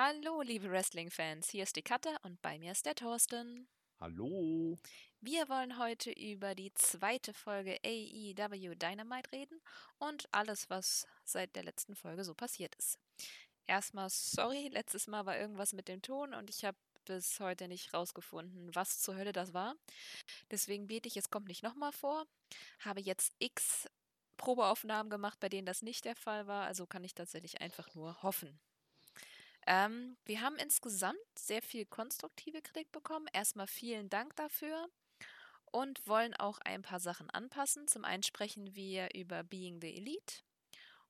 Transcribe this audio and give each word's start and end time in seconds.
Hallo, 0.00 0.42
liebe 0.42 0.70
Wrestling-Fans, 0.70 1.50
hier 1.50 1.64
ist 1.64 1.74
die 1.74 1.82
Katte 1.82 2.16
und 2.22 2.40
bei 2.40 2.56
mir 2.56 2.70
ist 2.70 2.86
der 2.86 2.94
Thorsten. 2.94 3.66
Hallo. 3.98 4.78
Wir 5.20 5.48
wollen 5.48 5.76
heute 5.76 6.12
über 6.12 6.54
die 6.54 6.72
zweite 6.74 7.34
Folge 7.34 7.80
AEW 7.84 8.76
Dynamite 8.76 9.32
reden 9.32 9.60
und 9.98 10.28
alles, 10.30 10.70
was 10.70 11.04
seit 11.24 11.56
der 11.56 11.64
letzten 11.64 11.96
Folge 11.96 12.22
so 12.22 12.32
passiert 12.32 12.76
ist. 12.76 13.00
Erstmal 13.66 14.08
sorry, 14.08 14.68
letztes 14.68 15.08
Mal 15.08 15.26
war 15.26 15.36
irgendwas 15.36 15.72
mit 15.72 15.88
dem 15.88 16.00
Ton 16.00 16.32
und 16.32 16.48
ich 16.48 16.64
habe 16.64 16.78
bis 17.04 17.40
heute 17.40 17.66
nicht 17.66 17.92
rausgefunden, 17.92 18.72
was 18.76 19.00
zur 19.00 19.16
Hölle 19.16 19.32
das 19.32 19.52
war. 19.52 19.74
Deswegen 20.52 20.86
bete 20.86 21.08
ich, 21.08 21.16
es 21.16 21.30
kommt 21.30 21.48
nicht 21.48 21.64
nochmal 21.64 21.90
vor. 21.90 22.24
Habe 22.78 23.00
jetzt 23.00 23.34
x 23.40 23.88
Probeaufnahmen 24.36 25.10
gemacht, 25.10 25.40
bei 25.40 25.48
denen 25.48 25.66
das 25.66 25.82
nicht 25.82 26.04
der 26.04 26.14
Fall 26.14 26.46
war, 26.46 26.66
also 26.66 26.86
kann 26.86 27.02
ich 27.02 27.14
tatsächlich 27.14 27.60
einfach 27.60 27.92
nur 27.96 28.22
hoffen. 28.22 28.60
Ähm, 29.70 30.16
wir 30.24 30.40
haben 30.40 30.56
insgesamt 30.56 31.18
sehr 31.38 31.60
viel 31.60 31.84
konstruktive 31.84 32.62
Kritik 32.62 32.90
bekommen. 32.90 33.26
Erstmal 33.34 33.66
vielen 33.66 34.08
Dank 34.08 34.34
dafür 34.34 34.88
und 35.66 36.06
wollen 36.06 36.34
auch 36.34 36.58
ein 36.60 36.80
paar 36.80 37.00
Sachen 37.00 37.28
anpassen. 37.28 37.86
Zum 37.86 38.06
einen 38.06 38.22
sprechen 38.22 38.74
wir 38.74 39.14
über 39.14 39.44
Being 39.44 39.78
the 39.82 39.94
Elite 39.94 40.42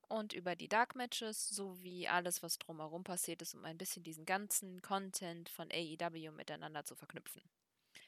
und 0.09 0.33
über 0.33 0.57
die 0.57 0.69
Dark 0.69 0.97
Matches 0.97 1.49
sowie 1.49 2.09
alles, 2.09 2.43
was 2.43 2.59
drumherum 2.59 3.05
passiert 3.05 3.43
ist, 3.43 3.55
um 3.55 3.65
ein 3.65 3.79
bisschen 3.79 4.03
diesen 4.03 4.27
ganzen 4.27 4.83
Content 4.83 5.49
von 5.51 5.71
AEW 5.71 6.33
miteinander 6.33 6.85
zu 6.85 6.97
verknüpfen. 6.97 7.43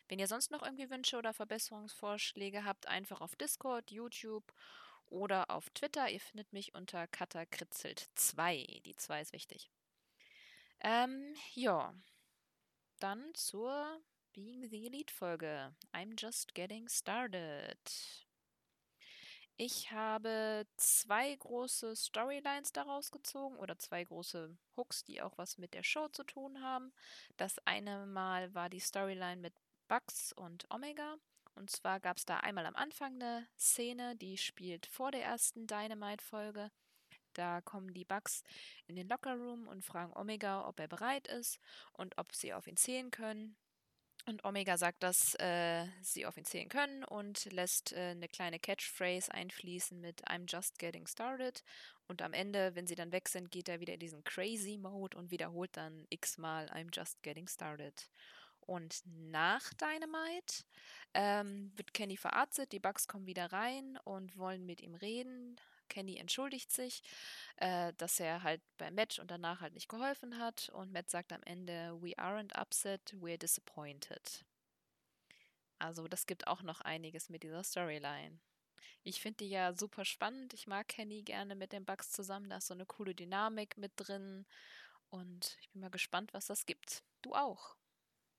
Wenn 0.08 0.18
ihr 0.18 0.26
sonst 0.26 0.50
noch 0.50 0.64
irgendwie 0.64 0.90
Wünsche 0.90 1.16
oder 1.16 1.32
Verbesserungsvorschläge 1.32 2.64
habt, 2.64 2.88
einfach 2.88 3.20
auf 3.20 3.36
Discord, 3.36 3.92
YouTube 3.92 4.52
oder 5.06 5.48
auf 5.48 5.70
Twitter. 5.70 6.10
Ihr 6.10 6.18
findet 6.18 6.52
mich 6.52 6.74
unter 6.74 7.04
Katakritzelt2. 7.04 8.82
Die 8.82 8.96
2 8.96 9.20
ist 9.20 9.32
wichtig. 9.32 9.70
Ähm, 10.80 11.34
ja. 11.54 11.94
Dann 12.98 13.34
zur 13.34 14.00
Being 14.32 14.68
the 14.68 14.86
Elite 14.86 15.12
Folge. 15.12 15.74
I'm 15.92 16.14
just 16.18 16.54
getting 16.54 16.88
started. 16.88 17.78
Ich 19.56 19.90
habe 19.92 20.66
zwei 20.78 21.36
große 21.36 21.94
Storylines 21.94 22.72
daraus 22.72 23.10
gezogen 23.10 23.56
oder 23.58 23.78
zwei 23.78 24.04
große 24.04 24.56
Hooks, 24.76 25.04
die 25.04 25.20
auch 25.20 25.36
was 25.36 25.58
mit 25.58 25.74
der 25.74 25.82
Show 25.82 26.08
zu 26.08 26.24
tun 26.24 26.62
haben. 26.62 26.94
Das 27.36 27.58
eine 27.66 28.06
Mal 28.06 28.54
war 28.54 28.70
die 28.70 28.80
Storyline 28.80 29.40
mit 29.40 29.52
Bugs 29.86 30.32
und 30.32 30.64
Omega. 30.70 31.16
Und 31.56 31.68
zwar 31.70 32.00
gab 32.00 32.16
es 32.16 32.24
da 32.24 32.38
einmal 32.38 32.64
am 32.64 32.74
Anfang 32.74 33.16
eine 33.16 33.46
Szene, 33.58 34.16
die 34.16 34.38
spielt 34.38 34.86
vor 34.86 35.10
der 35.10 35.24
ersten 35.24 35.66
Dynamite-Folge. 35.66 36.70
Da 37.40 37.62
kommen 37.62 37.94
die 37.94 38.04
Bugs 38.04 38.44
in 38.86 38.96
den 38.96 39.08
Lockerroom 39.08 39.66
und 39.66 39.82
fragen 39.82 40.14
Omega, 40.14 40.68
ob 40.68 40.78
er 40.78 40.88
bereit 40.88 41.26
ist 41.26 41.58
und 41.94 42.18
ob 42.18 42.34
sie 42.34 42.52
auf 42.52 42.66
ihn 42.66 42.76
zählen 42.76 43.10
können. 43.10 43.56
Und 44.26 44.44
Omega 44.44 44.76
sagt, 44.76 45.02
dass 45.02 45.34
äh, 45.36 45.86
sie 46.02 46.26
auf 46.26 46.36
ihn 46.36 46.44
zählen 46.44 46.68
können 46.68 47.02
und 47.02 47.46
lässt 47.46 47.94
äh, 47.94 48.10
eine 48.10 48.28
kleine 48.28 48.58
Catchphrase 48.58 49.32
einfließen 49.32 49.98
mit 49.98 50.22
I'm 50.28 50.44
just 50.46 50.78
getting 50.78 51.06
started. 51.06 51.64
Und 52.08 52.20
am 52.20 52.34
Ende, 52.34 52.74
wenn 52.74 52.86
sie 52.86 52.94
dann 52.94 53.10
weg 53.10 53.30
sind, 53.30 53.50
geht 53.50 53.70
er 53.70 53.80
wieder 53.80 53.94
in 53.94 54.00
diesen 54.00 54.22
Crazy 54.24 54.76
Mode 54.76 55.16
und 55.16 55.30
wiederholt 55.30 55.74
dann 55.78 56.06
x-mal 56.10 56.66
I'm 56.66 56.94
just 56.94 57.22
getting 57.22 57.48
started. 57.48 58.10
Und 58.60 59.00
nach 59.06 59.72
Dynamite 59.72 60.64
ähm, 61.14 61.72
wird 61.74 61.94
Kenny 61.94 62.18
verarztet, 62.18 62.72
die 62.72 62.80
Bugs 62.80 63.08
kommen 63.08 63.24
wieder 63.24 63.50
rein 63.50 63.98
und 64.04 64.36
wollen 64.36 64.66
mit 64.66 64.82
ihm 64.82 64.94
reden. 64.94 65.58
Kenny 65.90 66.16
entschuldigt 66.16 66.72
sich, 66.72 67.02
äh, 67.56 67.92
dass 67.98 68.18
er 68.18 68.42
halt 68.42 68.62
beim 68.78 68.94
Match 68.94 69.18
und 69.18 69.30
danach 69.30 69.60
halt 69.60 69.74
nicht 69.74 69.88
geholfen 69.88 70.38
hat. 70.38 70.70
Und 70.70 70.92
Matt 70.92 71.10
sagt 71.10 71.32
am 71.32 71.42
Ende, 71.42 71.98
We 72.00 72.18
aren't 72.18 72.58
upset, 72.58 73.14
we're 73.20 73.36
disappointed. 73.36 74.46
Also 75.78 76.08
das 76.08 76.26
gibt 76.26 76.46
auch 76.46 76.62
noch 76.62 76.80
einiges 76.80 77.28
mit 77.28 77.42
dieser 77.42 77.64
Storyline. 77.64 78.38
Ich 79.02 79.20
finde 79.20 79.44
die 79.44 79.50
ja 79.50 79.74
super 79.74 80.04
spannend. 80.04 80.54
Ich 80.54 80.66
mag 80.66 80.88
Kenny 80.88 81.22
gerne 81.22 81.54
mit 81.54 81.72
den 81.72 81.84
Bugs 81.84 82.10
zusammen. 82.10 82.50
Da 82.50 82.58
ist 82.58 82.66
so 82.66 82.74
eine 82.74 82.86
coole 82.86 83.14
Dynamik 83.14 83.76
mit 83.78 83.92
drin. 83.96 84.46
Und 85.08 85.56
ich 85.60 85.70
bin 85.70 85.80
mal 85.80 85.90
gespannt, 85.90 86.32
was 86.32 86.46
das 86.46 86.66
gibt. 86.66 87.02
Du 87.22 87.34
auch. 87.34 87.76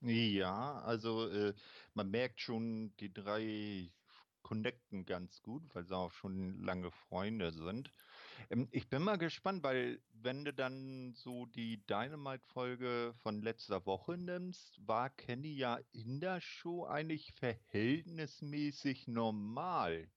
Ja, 0.01 0.79
also 0.79 1.29
äh, 1.29 1.53
man 1.93 2.09
merkt 2.09 2.41
schon, 2.41 2.95
die 2.97 3.13
drei 3.13 3.91
connecten 4.51 5.05
ganz 5.05 5.41
gut, 5.41 5.63
weil 5.73 5.85
sie 5.85 5.95
auch 5.95 6.11
schon 6.11 6.61
lange 6.61 6.91
Freunde 6.91 7.53
sind. 7.53 7.89
Ähm, 8.49 8.67
ich 8.71 8.89
bin 8.89 9.01
mal 9.01 9.17
gespannt, 9.17 9.63
weil 9.63 10.01
wenn 10.11 10.43
du 10.43 10.53
dann 10.53 11.13
so 11.13 11.45
die 11.45 11.77
Dynamite-Folge 11.87 13.13
von 13.23 13.41
letzter 13.41 13.85
Woche 13.85 14.17
nimmst, 14.17 14.85
war 14.85 15.09
Kenny 15.09 15.53
ja 15.53 15.79
in 15.93 16.19
der 16.19 16.41
Show 16.41 16.83
eigentlich 16.85 17.31
verhältnismäßig 17.31 19.07
normal. 19.07 20.11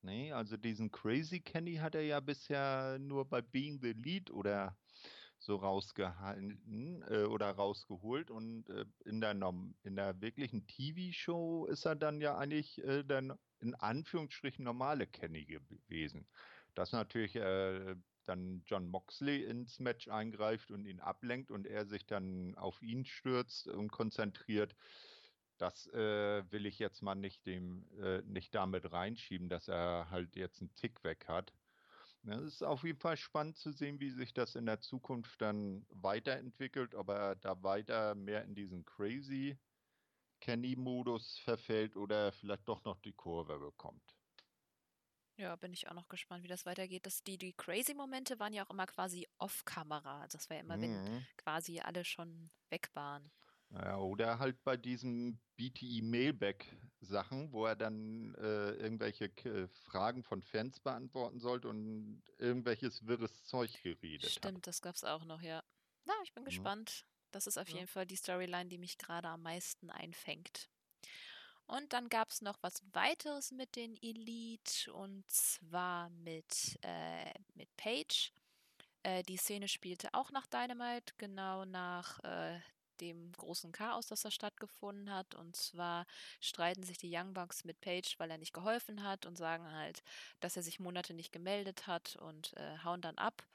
Nee, 0.00 0.32
also 0.32 0.56
diesen 0.56 0.90
Crazy 0.90 1.40
Kenny 1.40 1.74
hat 1.74 1.94
er 1.94 2.04
ja 2.04 2.20
bisher 2.20 2.98
nur 2.98 3.28
bei 3.28 3.42
Being 3.42 3.80
the 3.82 3.92
Lead 3.92 4.30
oder 4.30 4.78
so 5.38 5.56
rausgehalten 5.56 7.02
äh, 7.10 7.24
oder 7.24 7.50
rausgeholt 7.50 8.30
und 8.30 8.70
äh, 8.70 8.86
in 9.04 9.20
der 9.20 9.32
in 9.82 9.96
der 9.96 10.22
wirklichen 10.22 10.66
TV-Show 10.66 11.66
ist 11.66 11.84
er 11.84 11.96
dann 11.96 12.22
ja 12.22 12.38
eigentlich 12.38 12.82
äh, 12.82 13.04
dann 13.04 13.34
in 13.64 13.74
Anführungsstrichen 13.74 14.64
normale 14.64 15.06
Kenny 15.06 15.44
gewesen. 15.44 16.28
Dass 16.74 16.92
natürlich 16.92 17.36
äh, 17.36 17.96
dann 18.26 18.62
John 18.66 18.88
Moxley 18.88 19.44
ins 19.44 19.78
Match 19.80 20.08
eingreift 20.08 20.70
und 20.70 20.86
ihn 20.86 21.00
ablenkt 21.00 21.50
und 21.50 21.66
er 21.66 21.86
sich 21.86 22.06
dann 22.06 22.54
auf 22.56 22.82
ihn 22.82 23.04
stürzt 23.04 23.68
und 23.68 23.90
konzentriert. 23.90 24.74
Das 25.58 25.86
äh, 25.88 26.50
will 26.50 26.66
ich 26.66 26.78
jetzt 26.78 27.02
mal 27.02 27.14
nicht 27.14 27.46
dem 27.46 27.86
äh, 28.00 28.22
nicht 28.22 28.54
damit 28.54 28.90
reinschieben, 28.92 29.48
dass 29.48 29.68
er 29.68 30.10
halt 30.10 30.36
jetzt 30.36 30.60
einen 30.60 30.74
Tick 30.74 31.04
weg 31.04 31.26
hat. 31.28 31.52
Es 32.26 32.42
ist 32.42 32.62
auf 32.62 32.84
jeden 32.84 32.98
Fall 32.98 33.18
spannend 33.18 33.58
zu 33.58 33.70
sehen, 33.70 34.00
wie 34.00 34.10
sich 34.10 34.32
das 34.32 34.54
in 34.56 34.64
der 34.64 34.80
Zukunft 34.80 35.42
dann 35.42 35.86
weiterentwickelt, 35.90 36.94
ob 36.94 37.10
er 37.10 37.36
da 37.36 37.62
weiter 37.62 38.14
mehr 38.14 38.42
in 38.44 38.54
diesen 38.54 38.84
crazy 38.86 39.58
Kenny-Modus 40.44 41.38
verfällt 41.38 41.96
oder 41.96 42.30
vielleicht 42.30 42.68
doch 42.68 42.84
noch 42.84 42.98
die 42.98 43.14
Kurve 43.14 43.58
bekommt. 43.58 44.14
Ja, 45.36 45.56
bin 45.56 45.72
ich 45.72 45.88
auch 45.88 45.94
noch 45.94 46.08
gespannt, 46.08 46.44
wie 46.44 46.48
das 46.48 46.66
weitergeht. 46.66 47.06
Das, 47.06 47.24
die, 47.24 47.38
die 47.38 47.54
Crazy-Momente 47.54 48.38
waren 48.38 48.52
ja 48.52 48.64
auch 48.64 48.70
immer 48.70 48.86
quasi 48.86 49.26
off-Kamera. 49.38 50.28
Das 50.28 50.48
war 50.50 50.58
ja 50.58 50.62
immer, 50.62 50.76
mhm. 50.76 50.82
wenn 50.82 51.26
quasi 51.38 51.80
alle 51.80 52.04
schon 52.04 52.50
weg 52.68 52.90
waren. 52.92 53.32
Ja, 53.70 53.96
oder 53.96 54.38
halt 54.38 54.62
bei 54.64 54.76
diesen 54.76 55.40
BTE 55.56 56.02
Mailback-Sachen, 56.02 57.50
wo 57.50 57.64
er 57.64 57.74
dann 57.74 58.34
äh, 58.34 58.72
irgendwelche 58.72 59.24
äh, 59.24 59.66
Fragen 59.68 60.22
von 60.22 60.42
Fans 60.42 60.78
beantworten 60.78 61.40
sollte 61.40 61.68
und 61.68 62.22
irgendwelches 62.36 63.06
wirres 63.06 63.44
Zeug 63.44 63.82
geredet 63.82 64.30
Stimmt, 64.30 64.58
hat. 64.58 64.66
das 64.66 64.82
gab 64.82 64.94
es 64.94 65.04
auch 65.04 65.24
noch, 65.24 65.40
ja. 65.40 65.64
Na, 66.04 66.12
ich 66.22 66.34
bin 66.34 66.42
mhm. 66.42 66.48
gespannt. 66.48 67.06
Das 67.34 67.48
ist 67.48 67.58
auf 67.58 67.68
ja. 67.68 67.76
jeden 67.76 67.88
Fall 67.88 68.06
die 68.06 68.16
Storyline, 68.16 68.66
die 68.66 68.78
mich 68.78 68.96
gerade 68.96 69.28
am 69.28 69.42
meisten 69.42 69.90
einfängt. 69.90 70.68
Und 71.66 71.92
dann 71.92 72.08
gab 72.08 72.30
es 72.30 72.42
noch 72.42 72.58
was 72.62 72.82
weiteres 72.92 73.50
mit 73.50 73.74
den 73.74 73.96
Elite 74.02 74.92
und 74.92 75.28
zwar 75.28 76.10
mit, 76.10 76.78
äh, 76.82 77.32
mit 77.54 77.74
Paige. 77.76 78.30
Äh, 79.02 79.22
die 79.24 79.36
Szene 79.36 79.66
spielte 79.66 80.12
auch 80.12 80.30
nach 80.30 80.46
Dynamite, 80.46 81.14
genau 81.16 81.64
nach 81.64 82.20
äh, 82.22 82.60
dem 83.00 83.32
großen 83.32 83.72
Chaos, 83.72 84.06
das 84.06 84.22
da 84.22 84.30
stattgefunden 84.30 85.12
hat. 85.12 85.34
Und 85.34 85.56
zwar 85.56 86.06
streiten 86.40 86.82
sich 86.82 86.98
die 86.98 87.14
Young 87.14 87.34
Bucks 87.34 87.64
mit 87.64 87.80
Page, 87.80 88.18
weil 88.18 88.30
er 88.30 88.38
nicht 88.38 88.52
geholfen 88.52 89.02
hat 89.02 89.26
und 89.26 89.36
sagen 89.36 89.70
halt, 89.72 90.02
dass 90.40 90.56
er 90.56 90.62
sich 90.62 90.80
Monate 90.80 91.14
nicht 91.14 91.32
gemeldet 91.32 91.86
hat 91.86 92.16
und 92.16 92.54
äh, 92.56 92.78
hauen 92.84 93.00
dann 93.00 93.18
ab. 93.18 93.46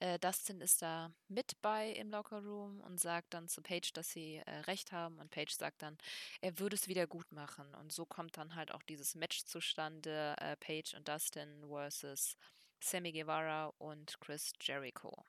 Äh, 0.00 0.18
Dustin 0.20 0.60
ist 0.60 0.80
da 0.80 1.12
mit 1.26 1.60
bei 1.60 1.90
im 1.90 2.10
Lockerroom 2.10 2.80
und 2.80 3.00
sagt 3.00 3.34
dann 3.34 3.48
zu 3.48 3.62
Page, 3.62 3.92
dass 3.92 4.10
sie 4.10 4.36
äh, 4.36 4.50
recht 4.60 4.92
haben. 4.92 5.18
Und 5.18 5.30
Page 5.30 5.52
sagt 5.52 5.82
dann, 5.82 5.98
er 6.40 6.58
würde 6.58 6.76
es 6.76 6.86
wieder 6.86 7.06
gut 7.06 7.32
machen. 7.32 7.74
Und 7.74 7.92
so 7.92 8.06
kommt 8.06 8.36
dann 8.36 8.54
halt 8.54 8.72
auch 8.72 8.82
dieses 8.82 9.14
Match 9.16 9.44
zustande: 9.44 10.36
äh, 10.38 10.56
Page 10.56 10.94
und 10.94 11.08
Dustin 11.08 11.64
versus 11.68 12.36
Sammy 12.80 13.12
Guevara 13.12 13.72
und 13.78 14.20
Chris 14.20 14.52
Jericho. 14.60 15.24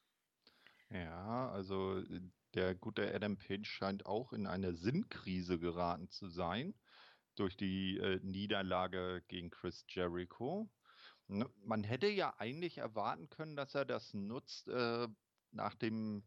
Ja, 0.92 1.50
also 1.52 2.00
äh, 2.00 2.22
der 2.54 2.76
gute 2.76 3.14
Adam 3.14 3.38
Page 3.38 3.68
scheint 3.70 4.06
auch 4.06 4.34
in 4.34 4.48
eine 4.48 4.76
Sinnkrise 4.76 5.60
geraten 5.60 6.10
zu 6.10 6.30
sein 6.30 6.74
durch 7.36 7.56
die 7.56 7.98
äh, 7.98 8.20
Niederlage 8.22 9.24
gegen 9.28 9.50
Chris 9.50 9.86
Jericho. 9.88 10.70
Ne, 11.28 11.50
man 11.64 11.84
hätte 11.84 12.08
ja 12.08 12.34
eigentlich 12.38 12.80
erwarten 12.80 13.30
können, 13.30 13.56
dass 13.56 13.76
er 13.76 13.86
das 13.86 14.14
nutzt 14.14 14.68
äh, 14.68 15.08
nach 15.52 15.76
dem 15.76 16.24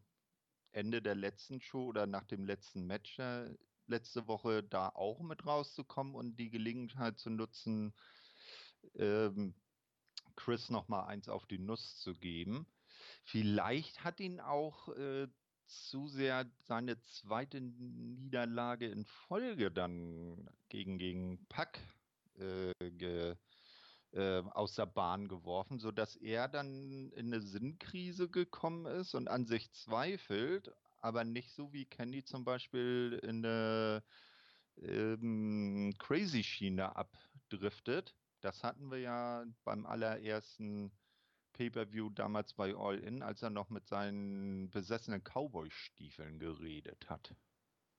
Ende 0.71 1.01
der 1.01 1.15
letzten 1.15 1.61
Show 1.61 1.85
oder 1.85 2.07
nach 2.07 2.25
dem 2.25 2.45
letzten 2.45 2.85
Match 2.87 3.19
äh, 3.19 3.53
letzte 3.87 4.27
Woche 4.27 4.63
da 4.63 4.89
auch 4.89 5.21
mit 5.21 5.45
rauszukommen 5.45 6.15
und 6.15 6.37
die 6.37 6.49
Gelegenheit 6.49 7.19
zu 7.19 7.29
nutzen, 7.29 7.93
ähm, 8.95 9.53
Chris 10.35 10.69
noch 10.69 10.87
mal 10.87 11.05
eins 11.05 11.29
auf 11.29 11.45
die 11.45 11.59
Nuss 11.59 11.99
zu 11.99 12.15
geben. 12.15 12.65
Vielleicht 13.23 14.03
hat 14.03 14.19
ihn 14.19 14.39
auch 14.39 14.89
äh, 14.89 15.27
zu 15.65 16.07
sehr 16.07 16.49
seine 16.63 16.99
zweite 17.01 17.61
Niederlage 17.61 18.87
in 18.87 19.05
Folge 19.05 19.71
dann 19.71 20.49
gegen, 20.69 20.97
gegen 20.97 21.45
Pack 21.47 21.79
äh, 22.35 22.91
ge, 22.91 23.35
äh, 24.11 24.41
aus 24.51 24.75
der 24.75 24.85
Bahn 24.85 25.27
geworfen, 25.27 25.79
sodass 25.79 26.15
er 26.15 26.47
dann 26.47 27.11
in 27.11 27.27
eine 27.27 27.41
Sinnkrise 27.41 28.29
gekommen 28.29 28.85
ist 28.85 29.15
und 29.15 29.27
an 29.27 29.45
sich 29.45 29.71
zweifelt, 29.71 30.71
aber 30.99 31.23
nicht 31.23 31.51
so 31.51 31.73
wie 31.73 31.85
Candy 31.85 32.23
zum 32.23 32.45
Beispiel 32.45 33.19
in 33.23 33.45
eine 33.45 34.03
ähm, 34.77 35.93
Crazy-Schiene 35.99 36.95
abdriftet. 36.95 38.15
Das 38.41 38.63
hatten 38.63 38.91
wir 38.91 38.99
ja 38.99 39.45
beim 39.63 39.85
allerersten 39.85 40.91
Pay-per-View 41.53 42.09
damals 42.09 42.53
bei 42.53 42.75
All 42.75 42.99
In, 42.99 43.21
als 43.21 43.41
er 43.41 43.49
noch 43.49 43.69
mit 43.69 43.87
seinen 43.87 44.69
besessenen 44.69 45.23
Cowboy-Stiefeln 45.23 46.39
geredet 46.39 47.09
hat 47.09 47.35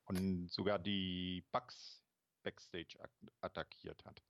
und 0.04 0.50
sogar 0.50 0.78
die 0.78 1.44
Bugs 1.50 2.02
backstage 2.42 2.98
attackiert 3.40 4.04
hat. 4.04 4.22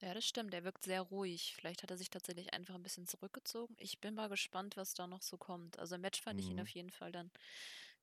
Ja, 0.00 0.14
das 0.14 0.26
stimmt. 0.26 0.52
Er 0.52 0.64
wirkt 0.64 0.82
sehr 0.82 1.00
ruhig. 1.00 1.54
Vielleicht 1.54 1.84
hat 1.84 1.90
er 1.92 1.96
sich 1.96 2.10
tatsächlich 2.10 2.52
einfach 2.52 2.74
ein 2.74 2.82
bisschen 2.82 3.06
zurückgezogen. 3.06 3.76
Ich 3.78 4.00
bin 4.00 4.16
mal 4.16 4.28
gespannt, 4.28 4.76
was 4.76 4.94
da 4.94 5.06
noch 5.06 5.22
so 5.22 5.36
kommt. 5.36 5.78
Also 5.78 5.94
im 5.94 6.00
Match 6.00 6.20
fand 6.20 6.40
mhm. 6.40 6.40
ich 6.40 6.50
ihn 6.50 6.56
mhm. 6.56 6.62
auf 6.62 6.68
jeden 6.68 6.90
Fall 6.90 7.12
dann 7.12 7.30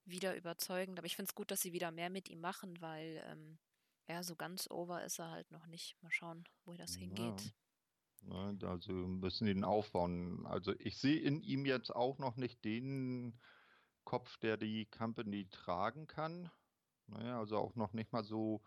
wieder 0.06 0.36
überzeugend. 0.36 0.98
Aber 0.98 1.06
ich 1.06 1.18
finde 1.18 1.30
es 1.30 1.36
gut, 1.36 1.52
dass 1.52 1.62
sie 1.62 1.74
wieder 1.74 1.92
mehr 1.92 2.10
mit 2.10 2.30
ihm 2.30 2.40
machen, 2.40 2.80
weil 2.80 3.22
ähm, 3.28 3.60
ja, 4.08 4.24
so 4.24 4.38
ganz 4.38 4.72
over 4.72 5.04
ist 5.04 5.20
er 5.20 5.30
halt 5.30 5.52
noch 5.52 5.68
nicht. 5.68 6.02
Mal 6.02 6.12
schauen, 6.12 6.46
wo 6.64 6.74
das 6.74 6.96
ja. 6.96 7.02
hingeht. 7.02 7.54
Ne, 8.22 8.58
also 8.64 8.92
müssen 8.92 9.48
ihn 9.48 9.64
aufbauen. 9.64 10.46
Also 10.46 10.74
ich 10.80 10.98
sehe 10.98 11.20
in 11.20 11.42
ihm 11.42 11.66
jetzt 11.66 11.96
auch 11.96 12.18
noch 12.20 12.36
nicht 12.36 12.64
den 12.66 13.40
Kopf, 14.04 14.38
der 14.38 14.58
die 14.58 14.86
Company 14.86 15.48
tragen 15.50 16.08
kann. 16.08 16.52
Naja, 17.08 17.40
also 17.40 17.58
auch 17.58 17.76
noch 17.76 17.94
nicht 17.94 18.12
mal 18.12 18.24
so 18.24 18.62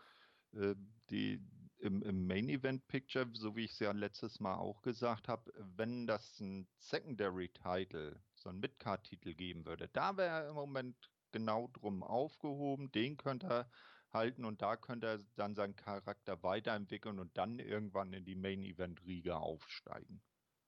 äh, 0.53 0.75
die 1.11 1.41
im, 1.79 2.03
im 2.03 2.27
Main 2.27 2.49
Event 2.49 2.87
Picture, 2.87 3.29
so 3.35 3.57
wie 3.57 3.65
ich 3.65 3.73
es 3.73 3.81
ja 3.81 3.93
letztes 3.93 4.39
Mal 4.41 4.57
auch 4.57 4.83
gesagt 4.83 5.29
habe, 5.29 5.53
wenn 5.77 6.07
das 6.07 6.39
ein 6.41 6.69
Secondary 6.79 7.49
Title, 7.49 8.23
so 8.35 8.49
ein 8.49 8.61
Midcard-Titel 8.61 9.35
geben 9.35 9.67
würde, 9.67 9.89
da 9.89 10.17
wäre 10.17 10.29
er 10.29 10.49
im 10.49 10.55
Moment 10.55 11.11
genau 11.33 11.69
drum 11.69 12.03
aufgehoben. 12.05 12.93
Den 12.93 13.17
könnte 13.17 13.47
er 13.49 13.71
halten 14.13 14.45
und 14.45 14.63
da 14.63 14.77
könnte 14.77 15.07
er 15.07 15.19
dann 15.37 15.55
seinen 15.55 15.77
Charakter 15.77 16.43
weiterentwickeln 16.43 17.19
und 17.19 17.37
dann 17.37 17.59
irgendwann 17.59 18.13
in 18.13 18.25
die 18.25 18.35
Main 18.35 18.63
Event 18.63 19.05
Riga 19.05 19.37
aufsteigen. 19.39 20.23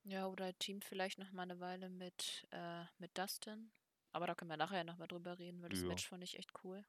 Ja, 0.05 0.27
oder 0.27 0.47
er 0.47 0.59
teamt 0.59 0.85
vielleicht 0.85 1.19
noch 1.19 1.33
mal 1.33 1.43
eine 1.43 1.61
Weile 1.61 1.89
mit, 1.89 2.47
äh, 2.51 2.85
mit 2.99 3.17
Dustin. 3.17 3.71
Aber 4.13 4.27
da 4.27 4.35
können 4.35 4.51
wir 4.51 4.57
nachher 4.57 4.85
noch 4.85 4.99
mal 4.99 5.07
drüber 5.07 5.39
reden, 5.39 5.63
weil 5.63 5.71
das 5.71 5.81
ja. 5.81 5.87
Match 5.89 6.07
fand 6.07 6.23
ich 6.23 6.39
echt 6.39 6.53
cool. 6.63 6.85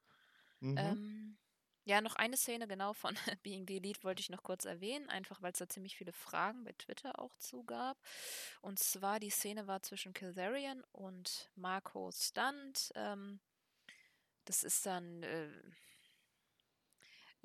Mhm. 0.59 0.77
Ähm, 0.77 1.37
ja, 1.85 2.01
noch 2.01 2.15
eine 2.15 2.35
Szene 2.35 2.67
genau 2.67 2.93
von 2.93 3.15
Being 3.43 3.65
the 3.67 3.77
Elite 3.77 4.03
wollte 4.03 4.19
ich 4.19 4.29
noch 4.29 4.43
kurz 4.43 4.65
erwähnen, 4.65 5.07
einfach 5.09 5.41
weil 5.41 5.51
es 5.51 5.59
da 5.59 5.69
ziemlich 5.69 5.95
viele 5.95 6.13
Fragen 6.13 6.63
bei 6.63 6.73
Twitter 6.73 7.19
auch 7.19 7.35
zu 7.37 7.63
gab. 7.63 7.97
Und 8.61 8.79
zwar 8.79 9.19
die 9.19 9.29
Szene 9.29 9.67
war 9.67 9.81
zwischen 9.81 10.13
Kildarian 10.13 10.83
und 10.91 11.51
Marco 11.55 12.11
Stunt. 12.11 12.91
Ähm, 12.95 13.39
das 14.45 14.63
ist 14.63 14.85
dann, 14.85 15.23
äh, 15.23 15.49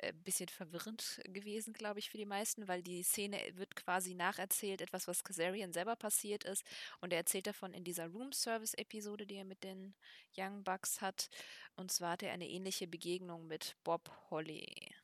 äh, 0.03 0.13
bisschen 0.13 0.49
verwirrend 0.49 1.21
gewesen, 1.25 1.73
glaube 1.73 1.99
ich, 1.99 2.11
für 2.11 2.19
die 2.19 2.27
meisten, 2.27 2.69
weil 2.69 2.83
die 2.83 3.03
Szene 3.03 3.39
wird 3.55 3.77
quasi 3.77 4.15
nacherzählt, 4.15 4.81
etwas, 4.81 5.09
was 5.09 5.25
Kazarian 5.25 5.73
selber 5.73 5.97
passiert 5.97 6.45
ist. 6.45 6.65
Und 7.01 7.13
er 7.13 7.19
erzählt 7.19 7.47
davon 7.47 7.73
in 7.73 7.85
dieser 7.85 8.07
Room 8.09 8.33
Service-Episode, 8.33 9.27
die 9.27 9.37
er 9.37 9.45
mit 9.45 9.63
den 9.65 9.95
Young 10.37 10.65
Bucks 10.65 11.01
hat. 11.01 11.29
Und 11.77 11.91
zwar 11.93 12.13
hat 12.13 12.23
er 12.23 12.33
eine 12.33 12.49
ähnliche 12.49 12.87
Begegnung 12.87 13.47
mit 13.47 13.77
Bob 13.85 14.11
Holly. 14.31 14.95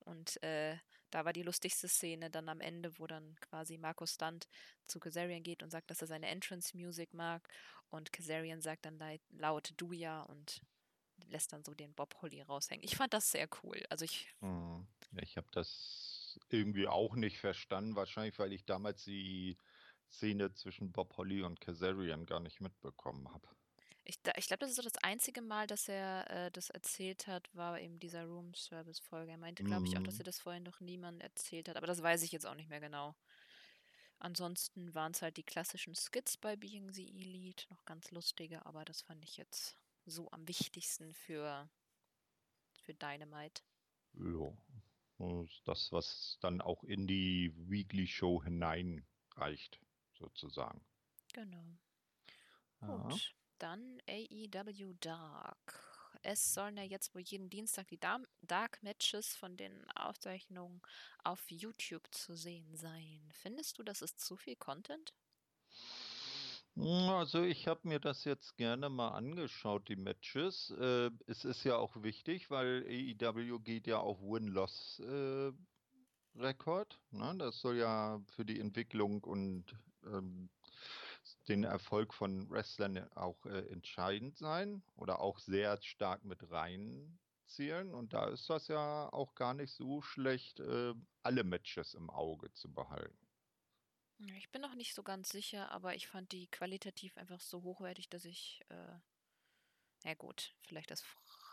Und 0.00 0.42
äh, 0.42 0.76
da 1.10 1.24
war 1.24 1.32
die 1.32 1.42
lustigste 1.42 1.88
Szene 1.88 2.30
dann 2.30 2.48
am 2.48 2.60
Ende, 2.60 2.98
wo 2.98 3.06
dann 3.06 3.36
quasi 3.40 3.78
Markus 3.78 4.14
Stunt 4.14 4.48
zu 4.86 5.00
Kazarian 5.00 5.42
geht 5.42 5.62
und 5.62 5.70
sagt, 5.70 5.90
dass 5.90 6.00
er 6.00 6.06
seine 6.06 6.28
Entrance-Music 6.28 7.14
mag. 7.14 7.48
Und 7.90 8.12
Kazarian 8.12 8.60
sagt 8.60 8.84
dann 8.84 8.98
laut 9.30 9.72
Duja 9.76 10.22
und 10.22 10.62
lässt 11.28 11.52
dann 11.52 11.64
so 11.64 11.74
den 11.74 11.94
Bob 11.94 12.14
Holly 12.22 12.42
raushängen. 12.42 12.84
Ich 12.84 12.96
fand 12.96 13.14
das 13.14 13.30
sehr 13.30 13.48
cool. 13.62 13.84
Also 13.90 14.04
ich. 14.04 14.28
Hm. 14.40 14.86
Ja, 15.12 15.22
ich 15.22 15.36
habe 15.36 15.48
das 15.52 16.38
irgendwie 16.50 16.86
auch 16.86 17.14
nicht 17.14 17.38
verstanden, 17.38 17.96
wahrscheinlich, 17.96 18.38
weil 18.38 18.52
ich 18.52 18.64
damals 18.64 19.04
die 19.04 19.56
Szene 20.10 20.52
zwischen 20.54 20.92
Bob 20.92 21.16
Holly 21.16 21.42
und 21.42 21.60
Kazarian 21.60 22.26
gar 22.26 22.40
nicht 22.40 22.60
mitbekommen 22.60 23.32
habe. 23.32 23.48
Ich, 24.04 24.18
ich 24.36 24.46
glaube, 24.46 24.60
das 24.60 24.70
ist 24.70 24.76
so 24.76 24.82
das 24.82 24.96
einzige 25.02 25.42
Mal, 25.42 25.66
dass 25.66 25.86
er 25.86 26.30
äh, 26.30 26.50
das 26.50 26.70
erzählt 26.70 27.26
hat, 27.26 27.54
war 27.54 27.78
eben 27.78 27.98
dieser 27.98 28.24
Room 28.24 28.54
Service 28.54 29.00
Folge. 29.00 29.32
Er 29.32 29.38
meinte, 29.38 29.64
glaube 29.64 29.86
ich, 29.86 29.98
auch, 29.98 30.02
dass 30.02 30.14
mhm. 30.14 30.20
er 30.22 30.24
das 30.24 30.38
vorhin 30.38 30.62
noch 30.62 30.80
niemand 30.80 31.22
erzählt 31.22 31.68
hat, 31.68 31.76
aber 31.76 31.86
das 31.86 32.02
weiß 32.02 32.22
ich 32.22 32.32
jetzt 32.32 32.46
auch 32.46 32.54
nicht 32.54 32.70
mehr 32.70 32.80
genau. 32.80 33.14
Ansonsten 34.18 34.94
waren 34.94 35.12
es 35.12 35.20
halt 35.20 35.36
die 35.36 35.44
klassischen 35.44 35.94
Skits 35.94 36.38
bei 36.38 36.56
Being 36.56 36.90
the 36.90 37.06
Elite, 37.06 37.66
noch 37.70 37.84
ganz 37.84 38.10
lustige, 38.10 38.64
aber 38.64 38.84
das 38.84 39.02
fand 39.02 39.22
ich 39.24 39.36
jetzt 39.36 39.76
so 40.10 40.30
am 40.30 40.46
wichtigsten 40.48 41.14
für, 41.14 41.68
für 42.80 42.94
Dynamite? 42.94 43.62
Ja, 44.14 44.52
das, 45.64 45.92
was 45.92 46.38
dann 46.40 46.60
auch 46.60 46.84
in 46.84 47.06
die 47.06 47.52
Weekly 47.56 48.06
Show 48.06 48.42
hineinreicht, 48.42 49.80
sozusagen. 50.14 50.84
Genau. 51.32 51.78
Gut, 52.80 53.34
dann 53.58 54.00
AEW 54.08 54.94
Dark. 55.00 55.84
Es 56.22 56.52
sollen 56.52 56.76
ja 56.76 56.82
jetzt 56.82 57.14
wohl 57.14 57.22
jeden 57.22 57.50
Dienstag 57.50 57.88
die 57.88 57.98
Dark 57.98 58.82
Matches 58.82 59.36
von 59.36 59.56
den 59.56 59.88
Aufzeichnungen 59.92 60.82
auf 61.22 61.50
YouTube 61.50 62.06
zu 62.12 62.36
sehen 62.36 62.76
sein. 62.76 63.28
Findest 63.32 63.78
du, 63.78 63.82
das 63.82 64.02
ist 64.02 64.20
zu 64.20 64.36
viel 64.36 64.56
Content? 64.56 65.14
Hm, 66.78 67.08
also 67.10 67.42
ich 67.42 67.66
habe 67.66 67.88
mir 67.88 67.98
das 67.98 68.22
jetzt 68.24 68.56
gerne 68.56 68.88
mal 68.88 69.08
angeschaut, 69.08 69.88
die 69.88 69.96
Matches. 69.96 70.70
Äh, 70.78 71.10
es 71.26 71.44
ist 71.44 71.64
ja 71.64 71.76
auch 71.76 72.02
wichtig, 72.04 72.50
weil 72.50 72.84
AEW 72.86 73.58
geht 73.58 73.88
ja 73.88 73.98
auf 73.98 74.20
Win-Loss-Rekord. 74.22 75.58
Äh, 77.12 77.16
ne? 77.16 77.34
Das 77.36 77.60
soll 77.60 77.78
ja 77.78 78.20
für 78.28 78.44
die 78.44 78.60
Entwicklung 78.60 79.24
und 79.24 79.64
ähm, 80.04 80.50
den 81.48 81.64
Erfolg 81.64 82.14
von 82.14 82.48
Wrestlern 82.48 83.10
auch 83.16 83.44
äh, 83.46 83.66
entscheidend 83.72 84.36
sein 84.36 84.84
oder 84.94 85.20
auch 85.20 85.40
sehr 85.40 85.82
stark 85.82 86.24
mit 86.24 86.48
reinzielen. 86.48 87.92
Und 87.92 88.12
da 88.12 88.28
ist 88.28 88.48
das 88.50 88.68
ja 88.68 89.12
auch 89.12 89.34
gar 89.34 89.54
nicht 89.54 89.72
so 89.72 90.00
schlecht, 90.00 90.60
äh, 90.60 90.94
alle 91.24 91.42
Matches 91.42 91.94
im 91.94 92.08
Auge 92.08 92.52
zu 92.52 92.72
behalten. 92.72 93.27
Ich 94.36 94.50
bin 94.50 94.60
noch 94.60 94.74
nicht 94.74 94.94
so 94.94 95.02
ganz 95.02 95.28
sicher, 95.28 95.70
aber 95.70 95.94
ich 95.94 96.08
fand 96.08 96.32
die 96.32 96.48
qualitativ 96.48 97.16
einfach 97.16 97.40
so 97.40 97.62
hochwertig, 97.62 98.08
dass 98.08 98.24
ich, 98.24 98.64
äh, 98.68 100.08
ja 100.08 100.14
gut, 100.14 100.54
vielleicht 100.62 100.90
das 100.90 101.02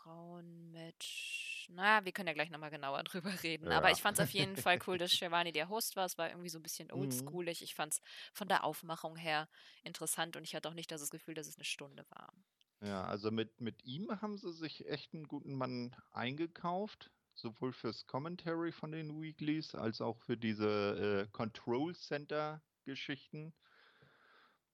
Frauenmatch. 0.05 1.67
Na, 1.71 2.03
wir 2.05 2.11
können 2.11 2.27
ja 2.27 2.33
gleich 2.33 2.49
nochmal 2.49 2.71
genauer 2.71 3.03
drüber 3.03 3.31
reden. 3.43 3.69
Ja. 3.69 3.77
Aber 3.77 3.91
ich 3.91 4.01
fand 4.01 4.17
es 4.17 4.23
auf 4.23 4.31
jeden 4.31 4.57
Fall 4.57 4.79
cool, 4.87 4.97
dass 4.97 5.11
Shivani 5.15 5.51
der 5.51 5.69
Host 5.69 5.95
war. 5.95 6.05
Es 6.05 6.17
war 6.17 6.29
irgendwie 6.29 6.49
so 6.49 6.57
ein 6.57 6.63
bisschen 6.63 6.87
mhm. 6.87 7.01
oldschoolig. 7.01 7.61
Ich 7.61 7.75
fand 7.75 7.93
es 7.93 8.01
von 8.33 8.47
der 8.47 8.63
Aufmachung 8.63 9.15
her 9.15 9.47
interessant 9.83 10.35
und 10.35 10.43
ich 10.43 10.55
hatte 10.55 10.67
auch 10.69 10.73
nicht 10.73 10.91
das 10.91 11.09
Gefühl, 11.11 11.35
dass 11.35 11.47
es 11.47 11.57
eine 11.57 11.65
Stunde 11.65 12.05
war. 12.09 12.33
Ja, 12.81 13.05
also 13.05 13.29
mit, 13.31 13.61
mit 13.61 13.83
ihm 13.83 14.09
haben 14.21 14.37
sie 14.37 14.51
sich 14.51 14.87
echt 14.87 15.13
einen 15.13 15.27
guten 15.27 15.53
Mann 15.53 15.95
eingekauft 16.11 17.11
sowohl 17.35 17.73
fürs 17.73 18.07
Commentary 18.07 18.71
von 18.71 18.91
den 18.91 19.21
Weeklies 19.21 19.75
als 19.75 20.01
auch 20.01 20.17
für 20.19 20.37
diese 20.37 21.27
äh, 21.27 21.31
Control 21.31 21.95
Center 21.95 22.61
Geschichten. 22.85 23.53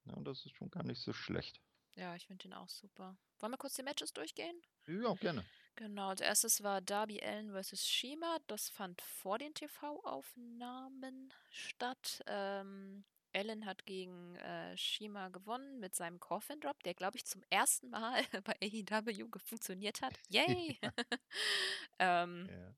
Ja, 0.05 0.15
das 0.21 0.45
ist 0.45 0.55
schon 0.55 0.69
gar 0.69 0.83
nicht 0.83 1.01
so 1.01 1.13
schlecht. 1.13 1.61
Ja, 1.95 2.15
ich 2.15 2.27
finde 2.27 2.43
den 2.43 2.53
auch 2.53 2.69
super. 2.69 3.17
Wollen 3.39 3.53
wir 3.53 3.57
kurz 3.57 3.73
die 3.73 3.83
Matches 3.83 4.13
durchgehen? 4.13 4.61
Ja, 4.87 5.13
gerne. 5.15 5.45
Genau, 5.75 6.09
als 6.09 6.21
erstes 6.21 6.63
war 6.63 6.81
Darby 6.81 7.21
Allen 7.21 7.51
vs. 7.51 7.87
Shima. 7.87 8.37
Das 8.47 8.69
fand 8.69 9.01
vor 9.01 9.37
den 9.37 9.53
TV-Aufnahmen 9.53 11.33
statt. 11.49 12.21
Ähm, 12.27 13.05
Allen 13.33 13.65
hat 13.65 13.85
gegen 13.85 14.35
äh, 14.37 14.75
Shima 14.77 15.29
gewonnen 15.29 15.79
mit 15.79 15.95
seinem 15.95 16.19
Coffin 16.19 16.59
Drop, 16.59 16.81
der, 16.83 16.93
glaube 16.93 17.17
ich, 17.17 17.25
zum 17.25 17.43
ersten 17.49 17.89
Mal 17.89 18.23
bei 18.43 18.55
AEW 18.61 19.27
funktioniert 19.43 20.01
hat. 20.01 20.13
Yay! 20.29 20.79
ähm, 21.99 22.47
ja. 22.49 22.73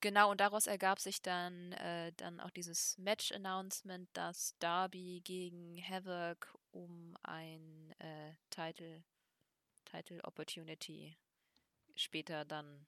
Genau, 0.00 0.30
und 0.30 0.40
daraus 0.40 0.66
ergab 0.66 1.00
sich 1.00 1.22
dann, 1.22 1.72
äh, 1.72 2.12
dann 2.16 2.38
auch 2.40 2.50
dieses 2.50 2.98
Match-Announcement, 2.98 4.08
dass 4.12 4.54
Darby 4.58 5.22
gegen 5.24 5.82
Havoc 5.82 6.54
um 6.70 7.16
ein 7.22 7.94
äh, 7.98 8.34
Title, 8.50 9.02
Title 9.86 10.22
Opportunity 10.24 11.16
später 11.94 12.44
dann 12.44 12.86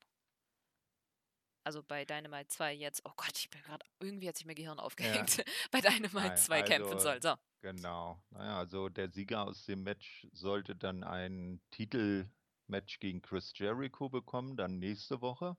also 1.65 1.83
bei 1.83 2.05
Dynamite 2.05 2.49
2 2.49 2.75
jetzt, 2.75 3.03
oh 3.05 3.13
Gott, 3.17 3.37
ich 3.37 3.51
bin 3.51 3.61
gerade, 3.63 3.85
irgendwie 4.01 4.29
hat 4.29 4.37
sich 4.37 4.47
mein 4.47 4.55
Gehirn 4.55 4.79
aufgehängt, 4.79 5.39
ja. 5.39 5.45
bei 5.71 5.81
Dynamite 5.81 6.15
Nein, 6.15 6.37
2 6.37 6.61
also, 6.61 6.73
kämpfen 6.73 6.99
soll. 6.99 7.23
So. 7.23 7.35
Genau. 7.61 8.23
Naja, 8.31 8.59
also 8.59 8.89
der 8.89 9.11
Sieger 9.11 9.47
aus 9.47 9.65
dem 9.67 9.83
Match 9.83 10.27
sollte 10.33 10.77
dann 10.77 11.05
ein 11.05 11.61
Titelmatch 11.71 13.01
gegen 13.01 13.23
Chris 13.23 13.53
Jericho 13.55 14.09
bekommen, 14.09 14.57
dann 14.57 14.79
nächste 14.79 15.21
Woche. 15.21 15.57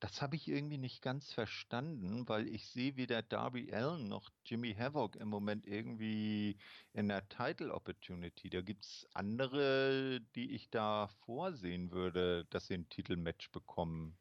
Das 0.00 0.22
habe 0.22 0.34
ich 0.34 0.48
irgendwie 0.48 0.78
nicht 0.78 1.02
ganz 1.02 1.30
verstanden, 1.30 2.26
weil 2.26 2.48
ich 2.48 2.68
sehe 2.68 2.96
weder 2.96 3.20
Darby 3.20 3.70
Allen 3.74 4.08
noch 4.08 4.30
Jimmy 4.46 4.74
Havoc 4.74 5.16
im 5.16 5.28
Moment 5.28 5.66
irgendwie 5.66 6.56
in 6.94 7.08
der 7.08 7.28
Title 7.28 7.74
Opportunity. 7.74 8.48
Da 8.48 8.62
gibt 8.62 8.86
es 8.86 9.06
andere, 9.12 10.22
die 10.34 10.52
ich 10.52 10.70
da 10.70 11.08
vorsehen 11.26 11.90
würde, 11.90 12.46
dass 12.46 12.68
sie 12.68 12.74
ein 12.74 12.88
Titelmatch 12.88 13.50
bekommen 13.50 14.16